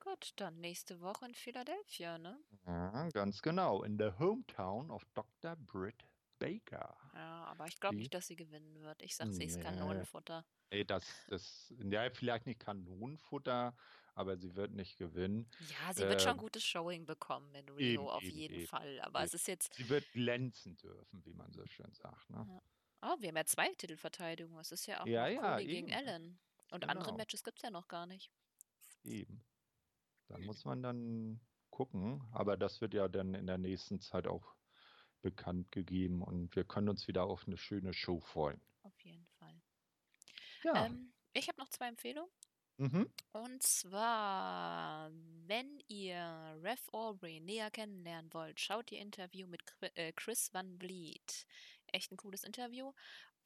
Gut, 0.00 0.32
dann 0.36 0.60
nächste 0.60 1.00
Woche 1.00 1.26
in 1.26 1.34
Philadelphia, 1.34 2.18
ne? 2.18 2.38
ja, 2.66 3.08
ganz 3.10 3.40
genau. 3.40 3.82
In 3.84 3.98
der 3.98 4.18
Hometown 4.18 4.90
of 4.90 5.04
Dr. 5.14 5.56
Britt 5.56 6.04
Baker. 6.38 6.96
Ja, 7.14 7.44
aber 7.46 7.66
ich 7.68 7.78
glaube 7.78 7.96
nicht, 7.96 8.12
dass 8.14 8.26
sie 8.26 8.36
gewinnen 8.36 8.80
wird. 8.80 9.00
Ich 9.02 9.14
sag, 9.16 9.32
sie 9.32 9.44
ist 9.44 9.58
nee, 9.58 9.62
Kanonenfutter. 9.62 10.44
ey, 10.70 10.84
das, 10.84 11.26
das, 11.28 11.72
ja, 11.78 12.10
vielleicht 12.10 12.46
nicht 12.46 12.60
Kanonenfutter, 12.60 13.76
aber 14.14 14.36
sie 14.36 14.56
wird 14.56 14.72
nicht 14.72 14.96
gewinnen. 14.98 15.48
Ja, 15.60 15.94
sie 15.94 16.08
wird 16.08 16.20
schon 16.22 16.32
Ähm, 16.32 16.38
gutes 16.38 16.64
Showing 16.64 17.06
bekommen 17.06 17.54
in 17.54 17.68
eben, 17.76 17.76
Rio, 17.76 18.10
auf 18.10 18.22
eben, 18.24 18.36
jeden 18.36 18.58
eben, 18.58 18.66
Fall. 18.66 19.00
Aber 19.02 19.22
es 19.22 19.32
eben. 19.32 19.36
ist 19.36 19.46
jetzt, 19.48 19.74
Sie 19.74 19.88
wird 19.88 20.10
glänzen 20.12 20.76
dürfen, 20.78 21.24
wie 21.24 21.34
man 21.34 21.52
so 21.52 21.64
schön 21.66 21.92
sagt, 21.94 22.28
ne? 22.30 22.48
ja. 22.48 22.62
Oh, 23.02 23.16
wir 23.20 23.28
haben 23.28 23.36
ja 23.36 23.44
zwei 23.44 23.68
Titelverteidigungen. 23.74 24.60
Es 24.60 24.72
ist 24.72 24.86
ja 24.86 25.02
auch 25.02 25.06
Ja, 25.06 25.26
ja, 25.28 25.56
Cody 25.56 25.66
gegen 25.66 25.92
Allen. 25.92 26.38
Und 26.70 26.88
andere 26.88 27.12
genau, 27.12 27.16
Matches 27.16 27.42
gibt 27.44 27.58
es 27.58 27.62
ja 27.62 27.70
noch 27.70 27.88
gar 27.88 28.06
nicht. 28.06 28.30
eben. 29.04 29.44
Da 30.28 30.38
muss 30.38 30.64
man 30.64 30.82
dann 30.82 31.40
gucken, 31.70 32.22
aber 32.32 32.56
das 32.56 32.80
wird 32.80 32.94
ja 32.94 33.08
dann 33.08 33.34
in 33.34 33.46
der 33.46 33.58
nächsten 33.58 34.00
Zeit 34.00 34.26
auch 34.26 34.56
bekannt 35.22 35.72
gegeben 35.72 36.22
und 36.22 36.56
wir 36.56 36.64
können 36.64 36.88
uns 36.88 37.08
wieder 37.08 37.24
auf 37.24 37.46
eine 37.46 37.56
schöne 37.58 37.94
Show 37.94 38.20
freuen. 38.20 38.60
Auf 38.82 38.98
jeden 39.00 39.26
Fall. 39.38 39.60
Ja, 40.62 40.86
Ähm, 40.86 41.12
ich 41.32 41.48
habe 41.48 41.60
noch 41.60 41.68
zwei 41.68 41.88
Empfehlungen. 41.88 42.30
mhm. 42.78 43.12
Und 43.32 43.62
zwar, 43.62 45.10
wenn 45.46 45.80
ihr 45.88 46.58
Rev 46.62 46.80
Aubrey 46.92 47.40
näher 47.40 47.70
kennenlernen 47.70 48.32
wollt, 48.34 48.60
schaut 48.60 48.92
ihr 48.92 49.00
Interview 49.00 49.46
mit 49.46 49.62
äh, 49.94 50.12
Chris 50.12 50.52
Van 50.52 50.78
Vliet. 50.78 51.46
Echt 51.92 52.10
ein 52.12 52.16
cooles 52.16 52.44
Interview, 52.44 52.92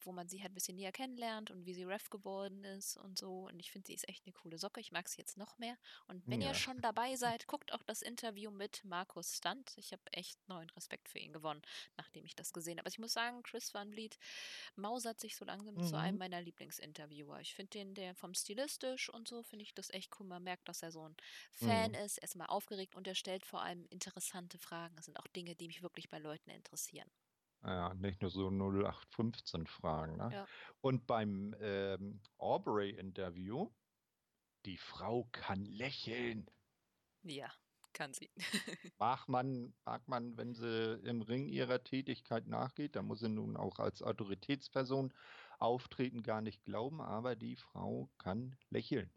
wo 0.00 0.12
man 0.12 0.28
sie 0.28 0.40
halt 0.42 0.52
ein 0.52 0.54
bisschen 0.54 0.76
näher 0.76 0.92
kennenlernt 0.92 1.50
und 1.50 1.66
wie 1.66 1.74
sie 1.74 1.84
Rev 1.84 2.08
geworden 2.10 2.64
ist 2.64 2.96
und 2.96 3.18
so. 3.18 3.46
Und 3.46 3.58
ich 3.60 3.72
finde, 3.72 3.88
sie 3.88 3.94
ist 3.94 4.08
echt 4.08 4.24
eine 4.26 4.32
coole 4.32 4.58
Socke. 4.58 4.80
Ich 4.80 4.92
mag 4.92 5.08
sie 5.08 5.18
jetzt 5.20 5.36
noch 5.36 5.58
mehr. 5.58 5.76
Und 6.06 6.28
wenn 6.30 6.40
ihr 6.40 6.52
Ja. 6.52 6.54
schon 6.54 6.80
dabei 6.80 7.16
seid, 7.16 7.46
guckt 7.48 7.72
auch 7.72 7.82
das 7.82 8.02
Interview 8.02 8.50
mit 8.50 8.84
Markus 8.84 9.36
Stunt. 9.36 9.72
Ich 9.76 9.92
habe 9.92 10.02
echt 10.12 10.38
neuen 10.48 10.70
Respekt 10.70 11.08
für 11.08 11.18
ihn 11.18 11.32
gewonnen, 11.32 11.62
nachdem 11.96 12.24
ich 12.24 12.36
das 12.36 12.52
gesehen 12.52 12.78
habe. 12.78 12.86
Also 12.86 12.94
ich 12.96 12.98
muss 13.00 13.12
sagen, 13.14 13.42
Chris 13.42 13.74
Van 13.74 13.92
Vliet 13.92 14.18
mausert 14.76 15.20
sich 15.20 15.36
so 15.36 15.44
langsam 15.44 15.80
zu 15.80 15.96
einem 15.96 16.16
Mhm. 16.16 16.18
meiner 16.18 16.40
Lieblingsinterviewer. 16.40 17.40
Ich 17.40 17.54
finde 17.54 17.70
den, 17.70 17.94
der 17.94 18.14
vom 18.14 18.34
stilistisch 18.34 19.08
und 19.08 19.28
so, 19.28 19.42
finde 19.42 19.64
ich 19.64 19.74
das 19.74 19.90
echt 19.90 20.12
cool. 20.20 20.26
Man 20.26 20.42
merkt, 20.44 20.68
dass 20.68 20.82
er 20.82 20.92
so 20.92 21.08
ein 21.08 21.16
Fan 21.52 21.92
Mhm. 21.92 21.96
ist. 21.96 22.18
Er 22.18 22.24
ist 22.24 22.36
mal 22.36 22.46
aufgeregt 22.46 22.94
und 22.94 23.06
er 23.06 23.14
stellt 23.14 23.44
vor 23.46 23.62
allem 23.62 23.86
interessante 23.90 24.58
Fragen. 24.58 24.96
Das 24.96 25.06
sind 25.06 25.18
auch 25.18 25.26
Dinge, 25.28 25.56
die 25.56 25.66
mich 25.68 25.82
wirklich 25.82 26.08
bei 26.08 26.18
Leuten 26.18 26.50
interessieren. 26.50 27.10
Ja, 27.66 27.94
nicht 27.94 28.22
nur 28.22 28.30
so 28.30 28.48
0815 28.48 29.66
Fragen, 29.66 30.16
ne? 30.16 30.30
Ja. 30.32 30.46
Und 30.80 31.08
beim 31.08 31.52
ähm, 31.60 32.20
Aubrey-Interview, 32.38 33.72
die 34.66 34.78
Frau 34.78 35.28
kann 35.32 35.64
lächeln. 35.64 36.48
Ja, 37.24 37.50
kann 37.92 38.14
sie. 38.14 38.30
Mag 38.98 39.26
man, 39.28 39.74
mag 39.84 40.06
man, 40.06 40.36
wenn 40.36 40.54
sie 40.54 41.00
im 41.02 41.22
Ring 41.22 41.48
ihrer 41.48 41.82
Tätigkeit 41.82 42.46
nachgeht, 42.46 42.94
da 42.94 43.02
muss 43.02 43.18
sie 43.18 43.28
nun 43.28 43.56
auch 43.56 43.80
als 43.80 44.00
Autoritätsperson 44.00 45.12
auftreten, 45.58 46.22
gar 46.22 46.42
nicht 46.42 46.64
glauben, 46.64 47.00
aber 47.00 47.34
die 47.34 47.56
Frau 47.56 48.08
kann 48.18 48.56
lächeln. 48.70 49.10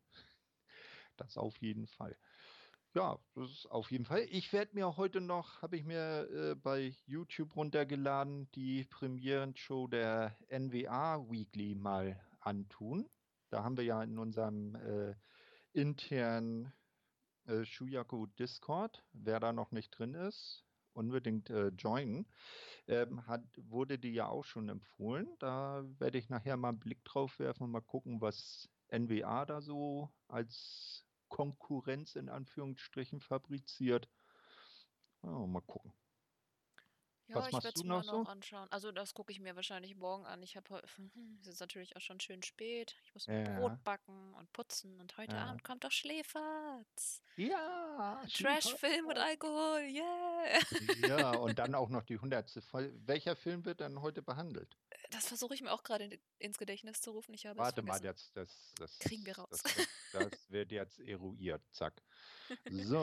Das 1.18 1.38
auf 1.38 1.58
jeden 1.58 1.86
Fall. 1.86 2.18
Ja, 2.95 3.20
das 3.36 3.52
ist 3.52 3.66
auf 3.68 3.91
jeden 3.91 4.06
Fall. 4.06 4.26
Ich 4.30 4.52
werde 4.52 4.74
mir 4.76 4.98
heute 4.98 5.22
noch, 5.22 5.61
habe 5.61 5.78
ich 5.78 5.84
mir 5.84 6.28
äh, 6.32 6.56
bei 6.56 6.95
YouTube 7.06 7.56
runtergeladen, 7.56 8.49
die 8.52 8.84
Premierenshow 8.86 9.88
der 9.88 10.36
NWA 10.49 11.20
Weekly 11.30 11.76
mal 11.76 12.20
antun. 12.40 13.07
Da 13.52 13.64
haben 13.64 13.78
wir 13.78 13.84
ja 13.84 14.02
in 14.02 14.18
unserem 14.18 14.76
äh, 14.76 15.16
internen 15.72 16.74
äh, 17.45 17.64
Shuyaku 17.64 18.28
Discord, 18.28 19.06
wer 19.14 19.40
da 19.40 19.53
noch 19.53 19.72
nicht 19.72 19.91
drin 19.91 20.16
ist, 20.16 20.66
unbedingt 20.94 21.49
äh, 21.52 21.68
joinen. 21.70 22.28
Ähm, 22.88 23.28
hat, 23.28 23.44
wurde 23.57 23.99
die 23.99 24.14
ja 24.14 24.28
auch 24.28 24.45
schon 24.45 24.68
empfohlen. 24.70 25.28
Da 25.40 25.84
werde 25.99 26.18
ich 26.18 26.30
nachher 26.30 26.57
mal 26.57 26.70
einen 26.70 26.80
Blick 26.80 27.06
drauf 27.06 27.38
werfen 27.40 27.64
und 27.64 27.72
mal 27.72 27.82
gucken, 27.82 28.22
was 28.22 28.68
NWA 28.91 29.45
da 29.45 29.61
so 29.61 30.10
als 30.28 31.06
Konkurrenz 31.30 32.15
in 32.15 32.30
Anführungsstrichen 32.30 33.22
fabriziert. 33.22 34.10
Ja, 35.23 35.30
mal 35.30 35.61
gucken. 35.61 35.93
Ja, 37.30 37.35
Was 37.35 37.47
ich 37.49 37.53
werde 37.53 37.69
es 37.76 37.84
mir 37.84 37.89
noch 37.89 38.03
noch 38.06 38.26
so? 38.26 38.31
anschauen. 38.31 38.68
Also 38.72 38.91
das 38.91 39.14
gucke 39.14 39.31
ich 39.31 39.39
mir 39.39 39.56
wahrscheinlich 39.56 39.95
morgen 39.95 40.26
an. 40.26 40.41
Ich 40.41 40.57
habe 40.57 40.81
es 41.41 41.47
ist 41.47 41.60
natürlich 41.60 41.95
auch 41.95 42.01
schon 42.01 42.19
schön 42.19 42.41
spät. 42.41 42.95
Ich 43.03 43.14
muss 43.14 43.27
noch 43.27 43.43
Brot 43.43 43.73
Ja, 43.73 43.80
backen 43.84 44.34
und 44.34 44.51
putzen 44.51 44.99
und 44.99 45.15
heute 45.18 45.35
ja. 45.35 45.45
Abend 45.45 45.64
kommt 45.64 45.84
doch 45.84 45.91
Schläferz. 45.91 47.22
Ja, 47.35 48.26
Trash-Film 48.34 49.06
mit 49.07 49.18
Schläfer. 49.18 49.30
Alkohol, 49.30 49.81
yeah! 49.81 50.60
Ja, 51.07 51.31
und 51.34 51.60
dann 51.60 51.76
auch 51.76 51.89
noch 51.89 52.03
die 52.03 52.18
hundertste 52.18 52.61
Folge. 52.61 52.99
Welcher 53.07 53.35
Film 53.35 53.64
wird 53.65 53.81
dann 53.81 54.01
heute 54.01 54.23
behandelt? 54.23 54.76
Das 55.11 55.27
versuche 55.27 55.56
ich 55.56 55.61
mir 55.61 55.72
auch 55.72 55.84
gerade 55.84 56.03
in- 56.06 56.22
ins 56.38 56.57
Gedächtnis 56.60 57.02
zu 57.02 57.11
rufen. 57.11 57.34
Ich 57.34 57.45
habe 57.48 57.60
es 57.60 57.65
Warte 57.65 57.81
mal, 57.81 58.02
jetzt, 58.03 58.36
das, 58.38 58.73
das, 58.77 58.99
Kriegen 58.99 59.26
wir 59.26 59.38
raus. 59.38 59.49
das, 59.49 59.76
wird, 59.76 59.88
das 60.14 60.31
wird 60.49 60.72
jetzt 60.72 60.99
eruiert. 60.99 61.64
Zack. 61.72 62.02
So, 62.69 62.95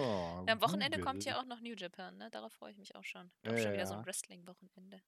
Ja, 0.46 0.52
am 0.52 0.60
Wochenende 0.60 1.00
kommt 1.00 1.20
Google. 1.20 1.32
ja 1.32 1.40
auch 1.40 1.46
noch 1.46 1.60
New 1.60 1.74
Japan, 1.74 2.16
ne? 2.16 2.30
Darauf 2.30 2.52
freue 2.52 2.70
ich 2.72 2.78
mich 2.78 2.94
auch 2.94 3.04
schon. 3.04 3.26
Ich 3.36 3.42
glaube 3.42 3.60
schon 3.62 3.72
wieder 3.72 3.86
so 3.86 3.94
ein. 3.94 4.06
Wrestling-Wochenende. 4.06 5.02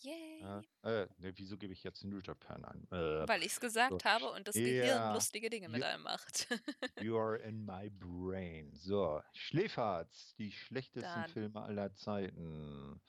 Yay! 0.00 0.40
Ja, 0.42 0.62
äh, 0.82 1.08
ne, 1.18 1.32
wieso 1.36 1.56
gebe 1.58 1.72
ich 1.72 1.82
jetzt 1.82 2.04
New 2.04 2.20
Japan 2.20 2.64
an? 2.64 2.86
Äh, 2.92 3.26
Weil 3.28 3.40
ich 3.42 3.52
es 3.52 3.60
gesagt 3.60 4.02
so. 4.02 4.08
habe 4.08 4.30
und 4.30 4.46
das 4.46 4.54
Gehirn 4.54 4.86
Ja, 4.86 5.12
lustige 5.12 5.50
Dinge 5.50 5.68
mit 5.68 5.80
you, 5.80 5.86
einem 5.86 6.04
macht. 6.04 6.46
you 7.00 7.18
are 7.18 7.36
in 7.38 7.64
my 7.64 7.90
brain. 7.90 8.72
So, 8.76 9.20
Schläferz, 9.34 10.34
die 10.36 10.52
schlechtesten 10.52 11.00
Dann 11.02 11.28
Filme 11.30 11.60
aller 11.62 11.92
Zeiten. 11.96 13.00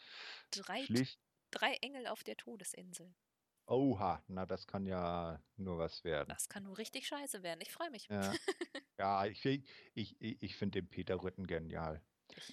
drei, 0.50 0.84
Schlicht, 0.84 1.20
drei 1.52 1.74
Engel 1.76 2.08
auf 2.08 2.24
der 2.24 2.38
Todesinsel. 2.38 3.14
oha, 3.66 4.22
na, 4.28 4.46
das 4.46 4.68
kann 4.68 4.86
ja 4.86 5.42
nur 5.58 5.78
was 5.78 6.04
werden. 6.04 6.30
Das 6.30 6.50
kann 6.50 6.64
nur 6.64 6.78
richtig 6.78 7.08
scheiße 7.08 7.44
werden. 7.44 7.62
Ich 7.62 7.72
freue 7.72 7.92
mich. 7.92 8.08
Ja, 8.08 8.34
ja 9.00 9.26
ich, 9.26 9.46
ich, 9.94 10.16
ich, 10.20 10.56
finde 10.56 10.82
den 10.82 10.90
Peter 10.90 11.22
Rütten 11.22 11.46
genial. 11.46 12.02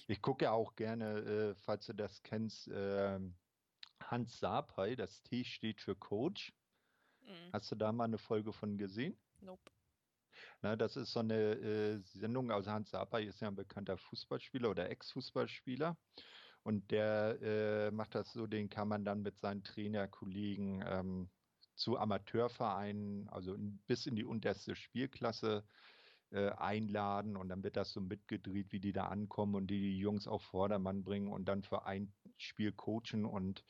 Ich, 0.07 0.21
gucke 0.21 0.45
ja 0.45 0.51
auch 0.51 0.75
gerne, 0.75 1.19
äh, 1.19 1.55
falls 1.55 1.85
du 1.85 1.93
das 1.93 2.21
kennst, 2.23 2.69
ähm, 2.73 3.35
Hans 4.03 4.39
Sapai, 4.39 4.95
das 4.95 5.21
T 5.23 5.43
steht 5.43 5.81
für 5.81 5.95
Coach. 5.95 6.53
mm, 7.21 7.51
Hast 7.53 7.71
du 7.71 7.75
da 7.75 7.91
mal 7.91 8.05
eine 8.05 8.17
Folge 8.17 8.53
von 8.53 8.77
gesehen? 8.77 9.17
nope. 9.39 9.71
Na, 10.61 10.75
das 10.75 10.95
ist 10.95 11.13
so 11.13 11.19
eine 11.19 11.35
äh, 11.35 11.99
Sendung, 11.99 12.51
also 12.51 12.71
Hans 12.71 12.91
Sapai 12.91 13.23
ist 13.23 13.39
ja 13.41 13.47
ein 13.47 13.55
bekannter 13.55 13.97
Fußballspieler 13.97 14.69
oder 14.69 14.89
Ex-Fußballspieler. 14.89 15.97
Und 16.67 16.91
der 16.91 17.41
äh, 17.41 17.91
macht 17.91 18.13
das 18.13 18.33
so, 18.33 18.45
den 18.45 18.69
kann 18.69 18.89
man 18.89 19.05
dann 19.05 19.21
mit 19.21 19.39
seinen 19.39 19.63
Trainerkollegen 19.63 20.83
ähm, 20.85 21.29
zu 21.75 21.97
Amateurvereinen, 21.97 23.29
also 23.29 23.55
bis 23.87 24.05
in 24.05 24.17
die 24.17 24.25
unterste 24.25 24.75
Spielklasse 24.75 25.63
äh, 26.31 26.49
einladen 26.49 27.37
und 27.37 27.47
dann 27.47 27.63
wird 27.63 27.77
das 27.77 27.93
so 27.93 28.01
mitgedreht, 28.01 28.73
wie 28.73 28.81
die 28.81 28.91
da 28.91 29.07
ankommen 29.07 29.55
und 29.55 29.67
die, 29.67 29.79
die 29.79 29.97
Jungs 29.97 30.27
auf 30.27 30.43
Vordermann 30.43 31.05
bringen 31.05 31.31
und 31.31 31.45
dann 31.45 31.63
für 31.63 31.85
ein 31.85 32.11
Spiel 32.35 32.73
coachen 32.73 33.23
und 33.23 33.63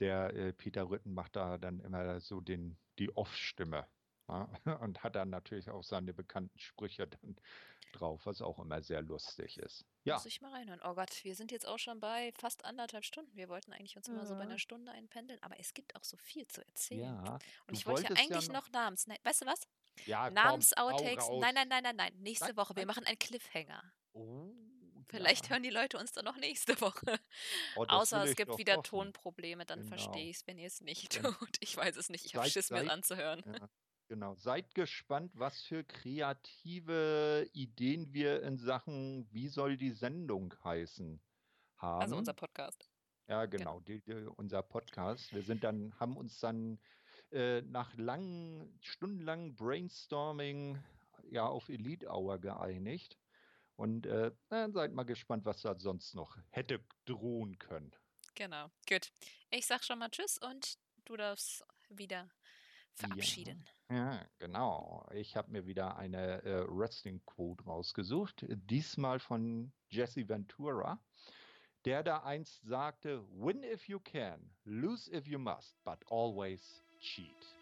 der 0.00 0.34
äh, 0.34 0.54
Peter 0.54 0.88
Rütten 0.88 1.12
macht 1.12 1.36
da 1.36 1.58
dann 1.58 1.80
immer 1.80 2.18
so 2.20 2.40
den, 2.40 2.78
die 2.98 3.14
Off-Stimme. 3.14 3.86
Ja, 4.30 4.48
und 4.80 5.04
hat 5.04 5.16
dann 5.16 5.28
natürlich 5.28 5.68
auch 5.68 5.84
seine 5.84 6.14
bekannten 6.14 6.58
Sprüche 6.58 7.08
dann 7.08 7.36
drauf, 7.92 8.26
was 8.26 8.42
auch 8.42 8.58
immer 8.58 8.82
sehr 8.82 9.02
lustig 9.02 9.58
ist. 9.58 9.84
Ja. 10.04 10.14
Muss 10.14 10.26
ich 10.26 10.40
mal 10.40 10.52
reinhören. 10.52 10.80
Oh 10.84 10.94
Gott, 10.94 11.22
wir 11.22 11.34
sind 11.34 11.52
jetzt 11.52 11.66
auch 11.66 11.78
schon 11.78 12.00
bei 12.00 12.32
fast 12.38 12.64
anderthalb 12.64 13.04
Stunden. 13.04 13.36
Wir 13.36 13.48
wollten 13.48 13.72
eigentlich 13.72 13.96
uns 13.96 14.08
immer 14.08 14.26
so 14.26 14.34
bei 14.34 14.42
einer 14.42 14.58
Stunde 14.58 14.90
einpendeln, 14.92 15.40
aber 15.42 15.58
es 15.60 15.74
gibt 15.74 15.94
auch 15.94 16.04
so 16.04 16.16
viel 16.16 16.46
zu 16.48 16.64
erzählen. 16.66 17.24
Ja. 17.24 17.38
Und 17.66 17.74
ich 17.74 17.86
wollte 17.86 18.02
ja 18.02 18.10
eigentlich 18.10 18.46
ja 18.46 18.52
noch, 18.52 18.66
noch 18.66 18.72
Namens. 18.72 19.06
Nein, 19.06 19.18
weißt 19.22 19.42
du 19.42 19.46
was? 19.46 19.60
Ja, 20.06 20.30
Namens-Outtakes. 20.30 21.28
Nein, 21.38 21.54
nein, 21.54 21.68
nein, 21.68 21.82
nein, 21.82 21.96
nein. 21.96 22.12
Nächste 22.18 22.46
nein, 22.46 22.56
Woche. 22.56 22.74
Wir 22.76 22.86
machen 22.86 23.04
einen 23.04 23.18
Cliffhanger. 23.18 23.82
Oh. 24.14 24.52
Vielleicht 25.08 25.44
ja. 25.44 25.50
hören 25.50 25.62
die 25.62 25.70
Leute 25.70 25.98
uns 25.98 26.12
dann 26.12 26.24
noch 26.24 26.36
nächste 26.36 26.80
Woche. 26.80 27.18
Oh, 27.76 27.84
Außer 27.86 28.24
es 28.24 28.34
gibt 28.34 28.56
wieder 28.56 28.76
hoffen. 28.76 28.84
Tonprobleme, 28.84 29.66
dann 29.66 29.80
genau. 29.80 29.96
verstehe 29.96 30.30
ich 30.30 30.36
es, 30.36 30.46
wenn 30.46 30.58
ihr 30.58 30.66
es 30.66 30.80
nicht 30.80 31.14
ja. 31.14 31.22
tut. 31.22 31.56
Ich 31.60 31.76
weiß 31.76 31.96
es 31.96 32.08
nicht, 32.08 32.24
ich 32.24 32.34
habe 32.34 32.48
Schiss, 32.48 32.70
mir 32.70 32.90
anzuhören. 32.90 33.42
Ja, 33.46 33.68
genau. 34.12 34.34
Seid 34.34 34.74
gespannt, 34.74 35.32
was 35.36 35.62
für 35.62 35.84
kreative 35.84 37.48
Ideen 37.54 38.12
wir 38.12 38.42
in 38.42 38.58
Sachen, 38.58 39.26
wie 39.32 39.48
soll 39.48 39.78
die 39.78 39.92
Sendung 39.92 40.52
heißen, 40.62 41.18
haben. 41.78 42.02
Also 42.02 42.16
unser 42.16 42.34
Podcast. 42.34 42.90
Ja, 43.26 43.46
genau, 43.46 43.78
genau. 43.78 43.80
Die, 43.80 44.00
die, 44.02 44.12
unser 44.36 44.62
Podcast. 44.62 45.32
Wir 45.32 45.42
sind 45.42 45.64
dann, 45.64 45.98
haben 45.98 46.18
uns 46.18 46.38
dann 46.40 46.78
äh, 47.30 47.62
nach 47.62 47.94
langen, 47.96 48.78
stundenlangen 48.82 49.56
Brainstorming 49.56 50.78
ja 51.30 51.46
auf 51.46 51.70
Elite 51.70 52.06
Hour 52.10 52.38
geeinigt. 52.38 53.18
Und 53.76 54.04
äh, 54.04 54.30
dann 54.50 54.74
seid 54.74 54.92
mal 54.92 55.04
gespannt, 55.04 55.46
was 55.46 55.62
da 55.62 55.74
sonst 55.78 56.14
noch 56.14 56.36
hätte 56.50 56.84
drohen 57.06 57.58
können. 57.58 57.96
Genau, 58.34 58.70
gut. 58.86 59.10
Ich 59.50 59.64
sag 59.64 59.82
schon 59.82 60.00
mal 60.00 60.10
Tschüss 60.10 60.36
und 60.36 60.76
du 61.06 61.16
darfst 61.16 61.64
wieder 61.88 62.28
verabschieden. 62.94 63.64
Ja, 63.66 63.72
ja 63.92 64.26
genau. 64.38 65.06
Ich 65.12 65.36
habe 65.36 65.50
mir 65.50 65.66
wieder 65.66 65.96
eine 65.96 66.42
äh, 66.44 66.66
Wrestling-Quote 66.68 67.64
rausgesucht. 67.64 68.44
Diesmal 68.48 69.18
von 69.18 69.72
Jesse 69.90 70.28
Ventura, 70.28 70.98
der 71.84 72.02
da 72.02 72.22
einst 72.22 72.64
sagte: 72.64 73.24
Win 73.30 73.62
if 73.62 73.88
you 73.88 74.00
can, 74.00 74.50
lose 74.64 75.10
if 75.14 75.26
you 75.26 75.38
must, 75.38 75.76
but 75.84 75.98
always 76.10 76.82
cheat. 77.00 77.61